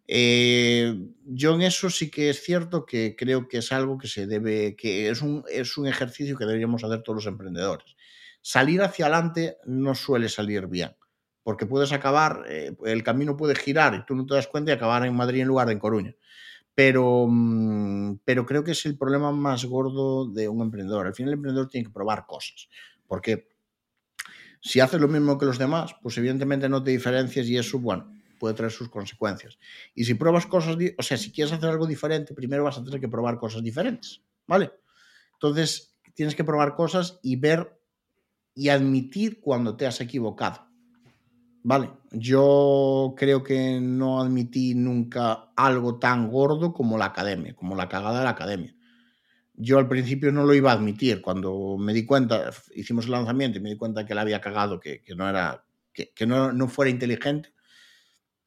Eh, 0.08 0.98
yo 1.26 1.56
en 1.56 1.62
eso 1.64 1.90
sí 1.90 2.10
que 2.10 2.30
es 2.30 2.42
cierto 2.42 2.86
que 2.86 3.16
creo 3.18 3.48
que 3.50 3.58
es 3.58 3.72
algo 3.74 3.98
que 3.98 4.08
se 4.08 4.26
debe, 4.26 4.76
que 4.78 5.10
es 5.10 5.22
un, 5.22 5.44
es 5.50 5.78
un 5.78 5.86
ejercicio 5.88 6.38
que 6.38 6.46
deberíamos 6.46 6.84
hacer 6.84 7.04
todos 7.04 7.18
los 7.18 7.26
emprendedores. 7.28 7.96
Salir 8.42 8.82
hacia 8.82 9.08
adelante 9.08 9.58
no 9.66 9.94
suele 9.96 10.30
salir 10.30 10.68
bien, 10.68 10.96
porque 11.44 11.66
puedes 11.66 11.92
acabar, 11.92 12.46
eh, 12.48 12.76
el 12.86 13.04
camino 13.04 13.36
puede 13.36 13.56
girar 13.56 13.96
y 13.96 14.06
tú 14.06 14.16
no 14.16 14.26
te 14.26 14.36
das 14.36 14.48
cuenta 14.48 14.72
y 14.72 14.76
acabar 14.76 15.06
en 15.06 15.16
Madrid 15.16 15.42
en 15.42 15.48
lugar 15.50 15.68
de 15.68 15.74
en 15.74 15.80
Coruña. 15.80 16.16
Pero, 16.74 17.26
mm, 17.28 18.20
pero 18.24 18.46
creo 18.46 18.64
que 18.64 18.72
es 18.72 18.86
el 18.86 18.98
problema 18.98 19.32
más 19.32 19.66
gordo 19.66 20.26
de 20.32 20.48
un 20.48 20.62
emprendedor. 20.62 21.08
Al 21.08 21.16
final 21.16 21.34
el 21.34 21.38
emprendedor 21.40 21.68
tiene 21.70 21.88
que 21.88 21.94
probar 21.94 22.26
cosas, 22.26 22.70
porque 23.08 23.50
si 24.62 24.80
haces 24.80 25.02
lo 25.02 25.08
mismo 25.08 25.38
que 25.38 25.46
los 25.46 25.58
demás, 25.58 25.96
pues 26.02 26.18
evidentemente 26.18 26.70
no 26.70 26.84
te 26.84 26.92
diferencias 26.92 27.48
y 27.48 27.58
eso, 27.58 27.80
bueno, 27.80 28.17
puede 28.38 28.54
traer 28.54 28.72
sus 28.72 28.90
consecuencias. 28.90 29.58
Y 29.96 30.06
si 30.06 30.14
pruebas 30.14 30.46
cosas, 30.46 30.78
o 30.98 31.04
sea, 31.04 31.18
si 31.18 31.32
quieres 31.32 31.54
hacer 31.54 31.70
algo 31.70 31.88
diferente, 31.88 32.34
primero 32.34 32.64
vas 32.64 32.78
a 32.78 32.84
tener 32.84 33.00
que 33.00 33.10
probar 33.10 33.38
cosas 33.38 33.64
diferentes, 33.64 34.22
¿vale? 34.46 34.72
Entonces, 35.34 35.96
tienes 36.14 36.36
que 36.36 36.44
probar 36.44 36.76
cosas 36.76 37.20
y 37.22 37.36
ver 37.36 37.80
y 38.56 38.70
admitir 38.70 39.40
cuando 39.40 39.78
te 39.78 39.86
has 39.86 40.02
equivocado. 40.02 40.68
Vale, 41.62 41.92
yo 42.12 43.14
creo 43.18 43.44
que 43.44 43.80
no 43.82 44.22
admití 44.22 44.74
nunca 44.74 45.52
algo 45.56 46.00
tan 46.00 46.32
gordo 46.32 46.74
como 46.74 46.98
la 46.98 47.06
academia, 47.06 47.54
como 47.56 47.76
la 47.76 47.90
cagada 47.90 48.20
de 48.20 48.24
la 48.24 48.32
academia. 48.32 48.74
Yo 49.54 49.78
al 49.78 49.88
principio 49.88 50.32
no 50.32 50.46
lo 50.46 50.54
iba 50.54 50.72
a 50.72 50.76
admitir. 50.76 51.22
Cuando 51.22 51.78
me 51.78 51.94
di 51.94 52.06
cuenta, 52.06 52.52
hicimos 52.74 53.06
el 53.06 53.12
lanzamiento 53.12 53.58
y 53.58 53.62
me 53.62 53.70
di 53.70 53.76
cuenta 53.76 54.06
que 54.06 54.16
la 54.16 54.22
había 54.22 54.40
cagado, 54.40 54.80
que, 54.80 55.04
no 55.16 55.28
era, 55.28 55.66
que, 55.92 56.14
que 56.14 56.26
no, 56.26 56.54
no, 56.54 56.68
fuera 56.68 56.90
inteligente, 56.90 57.54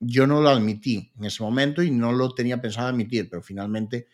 yo 0.01 0.27
no 0.27 0.41
lo 0.41 0.49
admití 0.49 1.13
en 1.17 1.27
ese 1.27 1.43
momento 1.43 1.83
y 1.83 1.91
no 1.91 2.13
lo 2.13 2.35
tenía 2.35 2.61
pensado 2.61 2.89
admitir, 2.89 3.29
pero 3.29 3.43
finalmente 3.43 4.09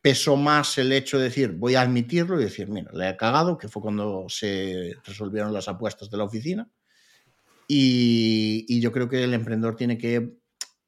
pesó 0.00 0.36
más 0.36 0.78
el 0.78 0.92
hecho 0.92 1.18
de 1.18 1.24
decir, 1.24 1.52
voy 1.52 1.74
a 1.74 1.82
admitirlo 1.82 2.40
y 2.40 2.44
decir, 2.44 2.68
mira, 2.68 2.90
le 2.92 3.10
he 3.10 3.16
cagado, 3.16 3.58
que 3.58 3.68
fue 3.68 3.82
cuando 3.82 4.26
se 4.28 4.94
resolvieron 5.04 5.52
las 5.52 5.68
apuestas 5.68 6.08
de 6.08 6.16
la 6.16 6.24
oficina. 6.24 6.70
Y, 7.66 8.80
yo 8.80 8.90
creo 8.90 9.08
que 9.08 9.22
el 9.22 9.34
emprendedor 9.34 9.76
tiene 9.76 9.98
que 9.98 10.38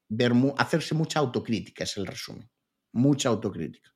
ver, 0.08 0.32
hacerse 0.56 0.94
mucha 0.94 1.18
autocrítica, 1.18 1.84
es 1.84 1.96
el 1.96 2.06
resumen. 2.06 2.48
Mucha 2.92 3.28
autocrítica. 3.28 3.92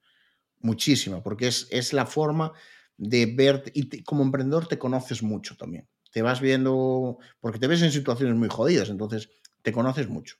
Muchísima, 0.60 1.22
porque 1.22 1.48
es, 1.48 1.66
es 1.70 1.92
la 1.92 2.06
forma 2.06 2.52
de 2.96 3.26
ver, 3.26 3.64
y 3.74 4.02
como 4.02 4.22
emprendedor 4.22 4.68
te 4.68 4.78
conoces 4.78 5.22
mucho 5.22 5.56
también. 5.56 5.88
Te 6.12 6.22
vas 6.22 6.40
viendo, 6.40 7.18
porque 7.40 7.58
te 7.58 7.66
ves 7.66 7.82
en 7.82 7.92
situaciones 7.92 8.36
muy 8.36 8.48
jodidas, 8.48 8.90
entonces 8.90 9.30
te 9.66 9.72
conoces 9.72 10.08
mucho. 10.08 10.36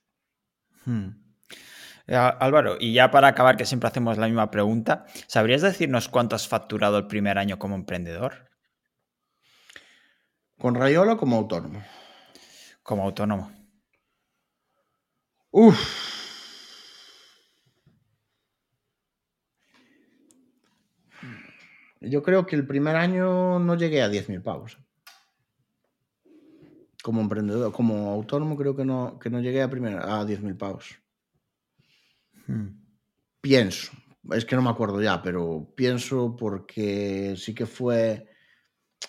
Hmm. 0.85 1.09
Eh, 2.07 2.15
Álvaro, 2.15 2.77
y 2.79 2.93
ya 2.93 3.11
para 3.11 3.27
acabar, 3.27 3.57
que 3.57 3.65
siempre 3.65 3.89
hacemos 3.89 4.17
la 4.17 4.27
misma 4.27 4.49
pregunta, 4.49 5.05
¿sabrías 5.27 5.61
decirnos 5.61 6.07
cuánto 6.07 6.37
has 6.37 6.47
facturado 6.47 6.97
el 6.97 7.07
primer 7.07 7.37
año 7.37 7.59
como 7.59 7.75
emprendedor? 7.75 8.49
¿Con 10.57 10.75
Rayola 10.75 11.15
o 11.15 11.17
como 11.17 11.35
autónomo? 11.35 11.83
Como 12.83 13.03
autónomo. 13.03 13.51
Uf. 15.51 15.77
Yo 21.99 22.23
creo 22.23 22.45
que 22.45 22.55
el 22.55 22.65
primer 22.65 22.95
año 22.95 23.59
no 23.59 23.75
llegué 23.75 24.01
a 24.01 24.07
10.000 24.07 24.41
pavos. 24.41 24.77
Como 27.07 27.21
emprendedor, 27.21 27.71
como 27.71 28.11
autónomo, 28.11 28.57
creo 28.57 28.75
que 28.75 28.83
no, 28.83 29.17
que 29.17 29.29
no 29.29 29.39
llegué 29.39 29.61
a, 29.61 29.69
primer, 29.69 29.95
a 29.95 30.25
10.000 30.25 30.57
pavos. 30.57 30.99
Hmm. 32.47 32.67
Pienso, 33.39 33.93
es 34.31 34.43
que 34.43 34.57
no 34.57 34.61
me 34.61 34.69
acuerdo 34.69 35.01
ya, 35.01 35.21
pero 35.21 35.71
pienso 35.73 36.35
porque 36.35 37.35
sí 37.37 37.55
que 37.55 37.65
fue, 37.65 38.27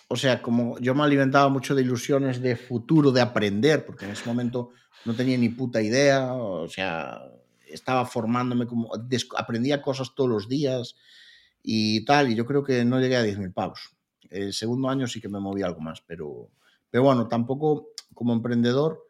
o 0.07 0.15
sea, 0.15 0.41
como 0.41 0.79
yo 0.79 0.95
me 0.95 1.03
alimentaba 1.03 1.49
mucho 1.49 1.75
de 1.75 1.81
ilusiones 1.81 2.41
de 2.41 2.55
futuro, 2.55 3.11
de 3.11 3.19
aprender, 3.19 3.85
porque 3.85 4.05
en 4.05 4.11
ese 4.11 4.25
momento 4.25 4.69
no 5.03 5.13
tenía 5.13 5.37
ni 5.37 5.49
puta 5.49 5.81
idea, 5.81 6.31
o 6.31 6.69
sea, 6.69 7.19
estaba 7.67 8.05
formándome 8.05 8.65
como, 8.65 8.91
aprendía 9.35 9.81
cosas 9.81 10.15
todos 10.15 10.29
los 10.29 10.47
días 10.47 10.95
y 11.61 12.05
tal, 12.05 12.31
y 12.31 12.35
yo 12.35 12.45
creo 12.45 12.63
que 12.63 12.85
no 12.85 13.01
llegué 13.01 13.17
a 13.17 13.25
10.000 13.25 13.51
pavos. 13.51 13.89
El 14.29 14.53
segundo 14.53 14.89
año 14.89 15.05
sí 15.05 15.19
que 15.19 15.27
me 15.27 15.41
moví 15.41 15.63
algo 15.63 15.81
más, 15.81 16.01
pero, 16.07 16.49
pero 16.89 17.03
bueno, 17.03 17.27
tampoco 17.27 17.89
como 18.13 18.33
emprendedor, 18.33 19.05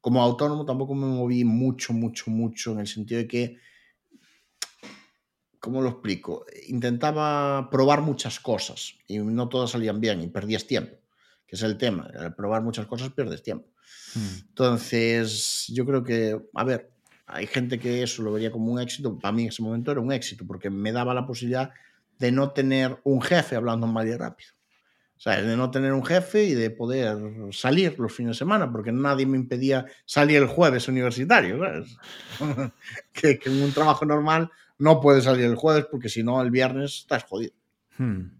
como 0.00 0.22
autónomo, 0.22 0.64
tampoco 0.64 0.94
me 0.94 1.06
moví 1.06 1.44
mucho, 1.44 1.92
mucho, 1.92 2.30
mucho, 2.30 2.72
en 2.72 2.80
el 2.80 2.86
sentido 2.86 3.20
de 3.20 3.28
que 3.28 3.58
¿cómo 5.60 5.82
lo 5.82 5.90
explico? 5.90 6.46
Intentaba 6.68 7.68
probar 7.70 8.02
muchas 8.02 8.40
cosas 8.40 8.94
y 9.06 9.18
no 9.18 9.48
todas 9.48 9.70
salían 9.70 10.00
bien 10.00 10.20
y 10.22 10.28
perdías 10.28 10.66
tiempo, 10.66 10.96
que 11.46 11.56
es 11.56 11.62
el 11.62 11.76
tema. 11.76 12.10
Al 12.18 12.34
probar 12.34 12.62
muchas 12.62 12.86
cosas 12.86 13.10
pierdes 13.10 13.42
tiempo. 13.42 13.68
Hmm. 14.14 14.48
Entonces, 14.48 15.66
yo 15.68 15.84
creo 15.84 16.02
que, 16.02 16.40
a 16.54 16.64
ver, 16.64 16.90
hay 17.26 17.46
gente 17.46 17.78
que 17.78 18.02
eso 18.02 18.22
lo 18.22 18.32
vería 18.32 18.50
como 18.50 18.72
un 18.72 18.80
éxito. 18.80 19.18
Para 19.18 19.32
mí 19.32 19.42
en 19.42 19.48
ese 19.48 19.62
momento 19.62 19.90
era 19.90 20.00
un 20.00 20.12
éxito 20.12 20.46
porque 20.46 20.70
me 20.70 20.92
daba 20.92 21.14
la 21.14 21.26
posibilidad 21.26 21.70
de 22.18 22.32
no 22.32 22.52
tener 22.52 22.98
un 23.04 23.20
jefe 23.20 23.56
hablando 23.56 23.86
mal 23.86 24.08
y 24.08 24.16
rápido. 24.16 24.50
O 25.18 25.20
sea, 25.20 25.42
de 25.42 25.56
no 25.56 25.68
tener 25.72 25.92
un 25.92 26.04
jefe 26.04 26.44
y 26.44 26.54
de 26.54 26.70
poder 26.70 27.18
salir 27.50 27.98
los 27.98 28.12
fines 28.12 28.36
de 28.36 28.38
semana, 28.38 28.70
porque 28.70 28.92
nadie 28.92 29.26
me 29.26 29.36
impedía 29.36 29.84
salir 30.04 30.36
el 30.36 30.46
jueves 30.46 30.86
universitario. 30.86 31.58
que, 33.12 33.36
que 33.36 33.50
en 33.50 33.62
un 33.64 33.72
trabajo 33.72 34.06
normal 34.06 34.48
no 34.78 35.00
puedes 35.00 35.24
salir 35.24 35.46
el 35.46 35.56
jueves 35.56 35.86
porque 35.90 36.08
si 36.08 36.22
no, 36.22 36.40
el 36.40 36.52
viernes 36.52 37.00
estás 37.00 37.24
jodido. 37.24 37.52
Hmm. 37.98 38.37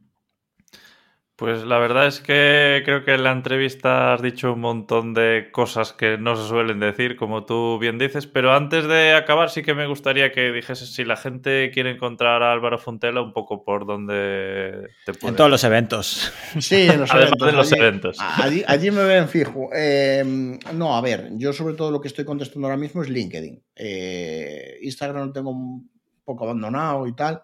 Pues 1.38 1.62
la 1.62 1.78
verdad 1.78 2.08
es 2.08 2.18
que 2.18 2.82
creo 2.84 3.04
que 3.04 3.14
en 3.14 3.22
la 3.22 3.30
entrevista 3.30 4.12
has 4.12 4.20
dicho 4.20 4.54
un 4.54 4.60
montón 4.60 5.14
de 5.14 5.50
cosas 5.52 5.92
que 5.92 6.18
no 6.18 6.34
se 6.34 6.48
suelen 6.48 6.80
decir, 6.80 7.14
como 7.14 7.46
tú 7.46 7.78
bien 7.78 7.96
dices, 7.96 8.26
pero 8.26 8.52
antes 8.52 8.88
de 8.88 9.14
acabar 9.14 9.48
sí 9.48 9.62
que 9.62 9.72
me 9.72 9.86
gustaría 9.86 10.32
que 10.32 10.50
dijeses 10.50 10.92
si 10.92 11.04
la 11.04 11.14
gente 11.14 11.70
quiere 11.72 11.92
encontrar 11.92 12.42
a 12.42 12.52
Álvaro 12.52 12.76
Fontela 12.76 13.22
un 13.22 13.32
poco 13.32 13.62
por 13.62 13.86
donde 13.86 14.88
te 15.06 15.14
puede... 15.14 15.30
En 15.30 15.36
todos 15.36 15.48
los 15.48 15.62
eventos. 15.62 16.32
Sí, 16.58 16.88
en 16.90 17.02
los 17.02 17.10
Además 17.14 17.30
eventos. 17.30 17.46
de 17.46 17.52
los 17.52 17.72
eventos. 17.72 18.18
Allí, 18.66 18.90
me 18.90 19.04
ven 19.04 19.28
fijo. 19.28 19.70
Em, 19.72 20.58
no, 20.74 20.96
a 20.96 21.00
ver, 21.00 21.28
yo 21.36 21.52
sobre 21.52 21.74
todo 21.74 21.92
lo 21.92 22.00
que 22.00 22.08
estoy 22.08 22.24
contestando 22.24 22.66
ahora 22.66 22.76
mismo 22.76 23.00
es 23.00 23.10
LinkedIn. 23.10 23.62
Eh, 23.76 24.78
Instagram 24.82 25.28
lo 25.28 25.32
tengo 25.32 25.50
un 25.50 25.88
poco 26.24 26.46
abandonado 26.46 27.06
y 27.06 27.14
tal. 27.14 27.40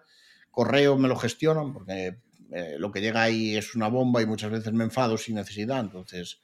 Correo 0.51 0.97
me 0.97 1.07
lo 1.07 1.15
gestionan 1.15 1.71
porque 1.71 2.24
eh, 2.57 2.77
lo 2.79 2.89
que 2.89 3.01
llega 3.01 3.21
ahí 3.21 3.57
es 3.57 3.75
una 3.75 3.89
bomba 3.89 4.21
y 4.21 4.25
muchas 4.25 4.49
veces 4.49 4.71
me 4.71 4.85
enfado 4.85 5.17
sin 5.17 5.35
necesidad. 5.35 5.81
Entonces, 5.81 6.39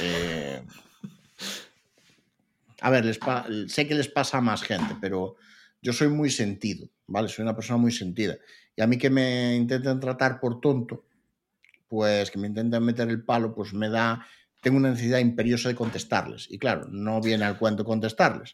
eh, 0.00 0.62
a 2.80 2.88
ver, 2.88 3.18
sé 3.68 3.88
que 3.88 3.96
les 3.96 4.06
pasa 4.06 4.38
a 4.38 4.40
más 4.40 4.62
gente, 4.62 4.94
pero 5.00 5.34
yo 5.82 5.92
soy 5.92 6.06
muy 6.06 6.30
sentido, 6.30 6.88
¿vale? 7.08 7.26
Soy 7.26 7.42
una 7.42 7.56
persona 7.56 7.78
muy 7.78 7.90
sentida. 7.90 8.36
Y 8.76 8.82
a 8.82 8.86
mí 8.86 8.96
que 8.96 9.10
me 9.10 9.56
intenten 9.56 9.98
tratar 9.98 10.38
por 10.38 10.60
tonto, 10.60 11.04
pues 11.88 12.30
que 12.30 12.38
me 12.38 12.46
intenten 12.46 12.84
meter 12.84 13.08
el 13.08 13.24
palo, 13.24 13.52
pues 13.52 13.74
me 13.74 13.88
da, 13.88 14.24
tengo 14.62 14.76
una 14.76 14.90
necesidad 14.90 15.18
imperiosa 15.18 15.68
de 15.68 15.74
contestarles. 15.74 16.46
Y 16.48 16.58
claro, 16.58 16.86
no 16.92 17.20
viene 17.20 17.44
al 17.44 17.58
cuento 17.58 17.84
contestarles. 17.84 18.52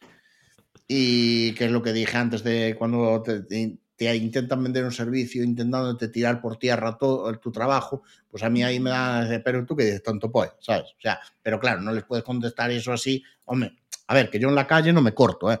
Y 0.87 1.53
que 1.53 1.65
es 1.65 1.71
lo 1.71 1.83
que 1.83 1.93
dije 1.93 2.17
antes 2.17 2.43
de 2.43 2.75
cuando 2.75 3.21
intentan 3.99 4.63
vender 4.63 4.83
un 4.83 4.91
servicio 4.91 5.43
intentándote 5.43 6.09
tirar 6.09 6.41
por 6.41 6.57
tierra 6.57 6.97
todo 6.97 7.31
tu 7.39 7.51
trabajo, 7.51 8.03
pues 8.29 8.43
a 8.43 8.49
mí 8.49 8.63
ahí 8.63 8.79
me 8.79 8.89
da, 8.89 9.41
pero 9.43 9.65
tú 9.65 9.75
que 9.75 9.85
dices, 9.85 10.03
tonto 10.03 10.31
pues, 10.31 10.51
¿sabes? 10.59 10.91
O 10.97 11.01
sea, 11.01 11.19
pero 11.41 11.59
claro, 11.59 11.81
no 11.81 11.91
les 11.91 12.03
puedes 12.03 12.23
contestar 12.23 12.71
eso 12.71 12.91
así, 12.91 13.23
hombre, 13.45 13.77
a 14.07 14.13
ver, 14.13 14.29
que 14.29 14.39
yo 14.39 14.49
en 14.49 14.55
la 14.55 14.67
calle 14.67 14.91
no 14.91 15.01
me 15.01 15.13
corto, 15.13 15.51
¿eh? 15.51 15.59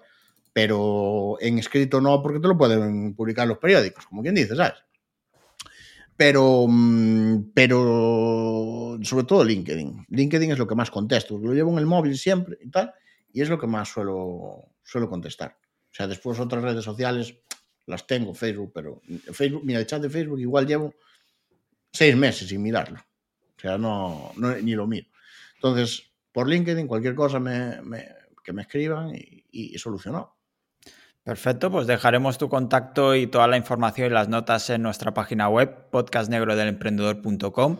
Pero 0.51 1.37
en 1.39 1.57
escrito 1.57 1.99
no, 1.99 2.21
porque 2.21 2.39
te 2.39 2.47
lo 2.47 2.57
pueden 2.57 3.15
publicar 3.15 3.47
los 3.47 3.57
periódicos, 3.57 4.05
como 4.05 4.21
quien 4.21 4.35
dice, 4.35 4.55
¿sabes? 4.55 4.83
Pero, 6.15 6.65
mm, 6.67 7.51
pero 7.53 8.99
sobre 9.01 9.25
todo 9.25 9.43
LinkedIn. 9.43 10.05
LinkedIn 10.09 10.51
es 10.51 10.59
lo 10.59 10.67
que 10.67 10.75
más 10.75 10.91
contesto. 10.91 11.39
Lo 11.39 11.53
llevo 11.53 11.71
en 11.71 11.79
el 11.79 11.87
móvil 11.87 12.17
siempre 12.17 12.57
y 12.61 12.69
tal, 12.69 12.93
y 13.31 13.41
es 13.41 13.49
lo 13.49 13.57
que 13.57 13.65
más 13.65 13.89
suelo, 13.89 14.73
suelo 14.83 15.09
contestar. 15.09 15.57
O 15.91 15.95
sea, 15.95 16.07
después 16.07 16.39
otras 16.39 16.63
redes 16.63 16.83
sociales, 16.83 17.35
las 17.85 18.07
tengo, 18.07 18.33
Facebook, 18.33 18.71
pero 18.73 19.01
Facebook, 19.31 19.63
mira, 19.65 19.79
el 19.79 19.87
chat 19.87 20.01
de 20.01 20.09
Facebook 20.09 20.39
igual 20.39 20.65
llevo 20.65 20.93
seis 21.91 22.15
meses 22.15 22.47
sin 22.47 22.61
mirarlo. 22.61 22.99
O 23.57 23.59
sea, 23.59 23.77
no, 23.77 24.31
ni 24.61 24.73
lo 24.73 24.87
miro. 24.87 25.07
Entonces, 25.55 26.11
por 26.31 26.47
LinkedIn, 26.49 26.87
cualquier 26.87 27.15
cosa 27.15 27.37
que 28.43 28.53
me 28.53 28.61
escriban 28.61 29.13
y, 29.13 29.77
solucionado. 29.77 30.32
Perfecto, 31.23 31.71
pues 31.71 31.87
dejaremos 31.87 32.37
tu 32.37 32.49
contacto 32.49 33.15
y 33.15 33.27
toda 33.27 33.47
la 33.47 33.55
información 33.55 34.07
y 34.07 34.09
las 34.09 34.27
notas 34.27 34.69
en 34.69 34.81
nuestra 34.81 35.13
página 35.13 35.47
web, 35.47 35.89
podcastnegrodelemprendedor.com. 35.89 37.77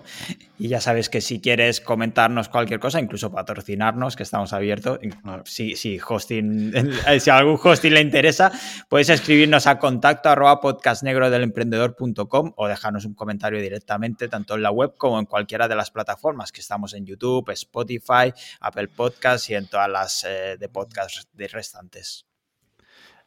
Y 0.57 0.69
ya 0.69 0.79
sabes 0.79 1.09
que 1.09 1.19
si 1.19 1.41
quieres 1.41 1.81
comentarnos 1.81 2.47
cualquier 2.47 2.79
cosa, 2.79 3.01
incluso 3.01 3.33
patrocinarnos, 3.33 4.15
que 4.15 4.23
estamos 4.23 4.53
abiertos, 4.53 4.99
si, 5.43 5.75
si, 5.75 5.99
hosting, 5.99 6.71
si 7.19 7.29
a 7.29 7.37
algún 7.37 7.59
hosting 7.61 7.93
le 7.93 7.99
interesa, 7.99 8.49
puedes 8.87 9.09
escribirnos 9.09 9.67
a 9.67 9.77
contacto 9.77 10.29
arroba 10.29 10.61
podcastnegrodelemprendedor.com 10.61 12.53
o 12.55 12.67
dejarnos 12.69 13.03
un 13.03 13.13
comentario 13.13 13.59
directamente, 13.59 14.29
tanto 14.29 14.55
en 14.55 14.61
la 14.61 14.71
web 14.71 14.93
como 14.97 15.19
en 15.19 15.25
cualquiera 15.25 15.67
de 15.67 15.75
las 15.75 15.91
plataformas 15.91 16.53
que 16.53 16.61
estamos 16.61 16.93
en 16.93 17.05
YouTube, 17.05 17.49
Spotify, 17.49 18.31
Apple 18.61 18.87
Podcasts 18.87 19.49
y 19.49 19.55
en 19.55 19.67
todas 19.67 19.89
las 19.89 20.23
eh, 20.23 20.55
de 20.57 20.69
podcast 20.69 21.27
de 21.33 21.49
restantes. 21.49 22.25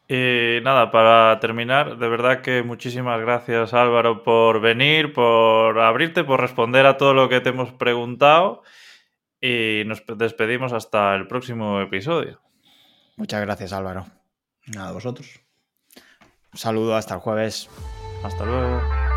Y 0.09 0.61
nada, 0.62 0.93
para 0.93 1.41
terminar, 1.41 1.99
de 1.99 2.09
verdad 2.09 2.41
que 2.41 2.62
muchísimas 2.62 3.20
gracias 3.20 3.74
Álvaro 3.74 4.23
por 4.23 4.61
venir, 4.61 5.12
por 5.12 5.81
abrirte, 5.81 6.23
por 6.23 6.41
responder 6.41 6.87
a 6.87 6.97
todo 6.97 7.12
lo 7.12 7.28
que 7.28 7.41
te 7.41 7.49
hemos 7.49 7.73
preguntado 7.73 8.62
y 9.41 9.83
nos 9.87 10.05
despedimos 10.16 10.73
hasta 10.73 11.15
el 11.16 11.27
próximo 11.27 11.81
episodio. 11.81 12.41
Muchas 13.16 13.41
gracias 13.41 13.73
Álvaro. 13.73 14.07
Nada, 14.66 14.93
vosotros. 14.93 15.41
Un 16.53 16.59
saludo, 16.59 16.95
hasta 16.95 17.15
el 17.15 17.20
jueves. 17.20 17.69
Hasta 18.23 18.45
luego. 18.45 19.16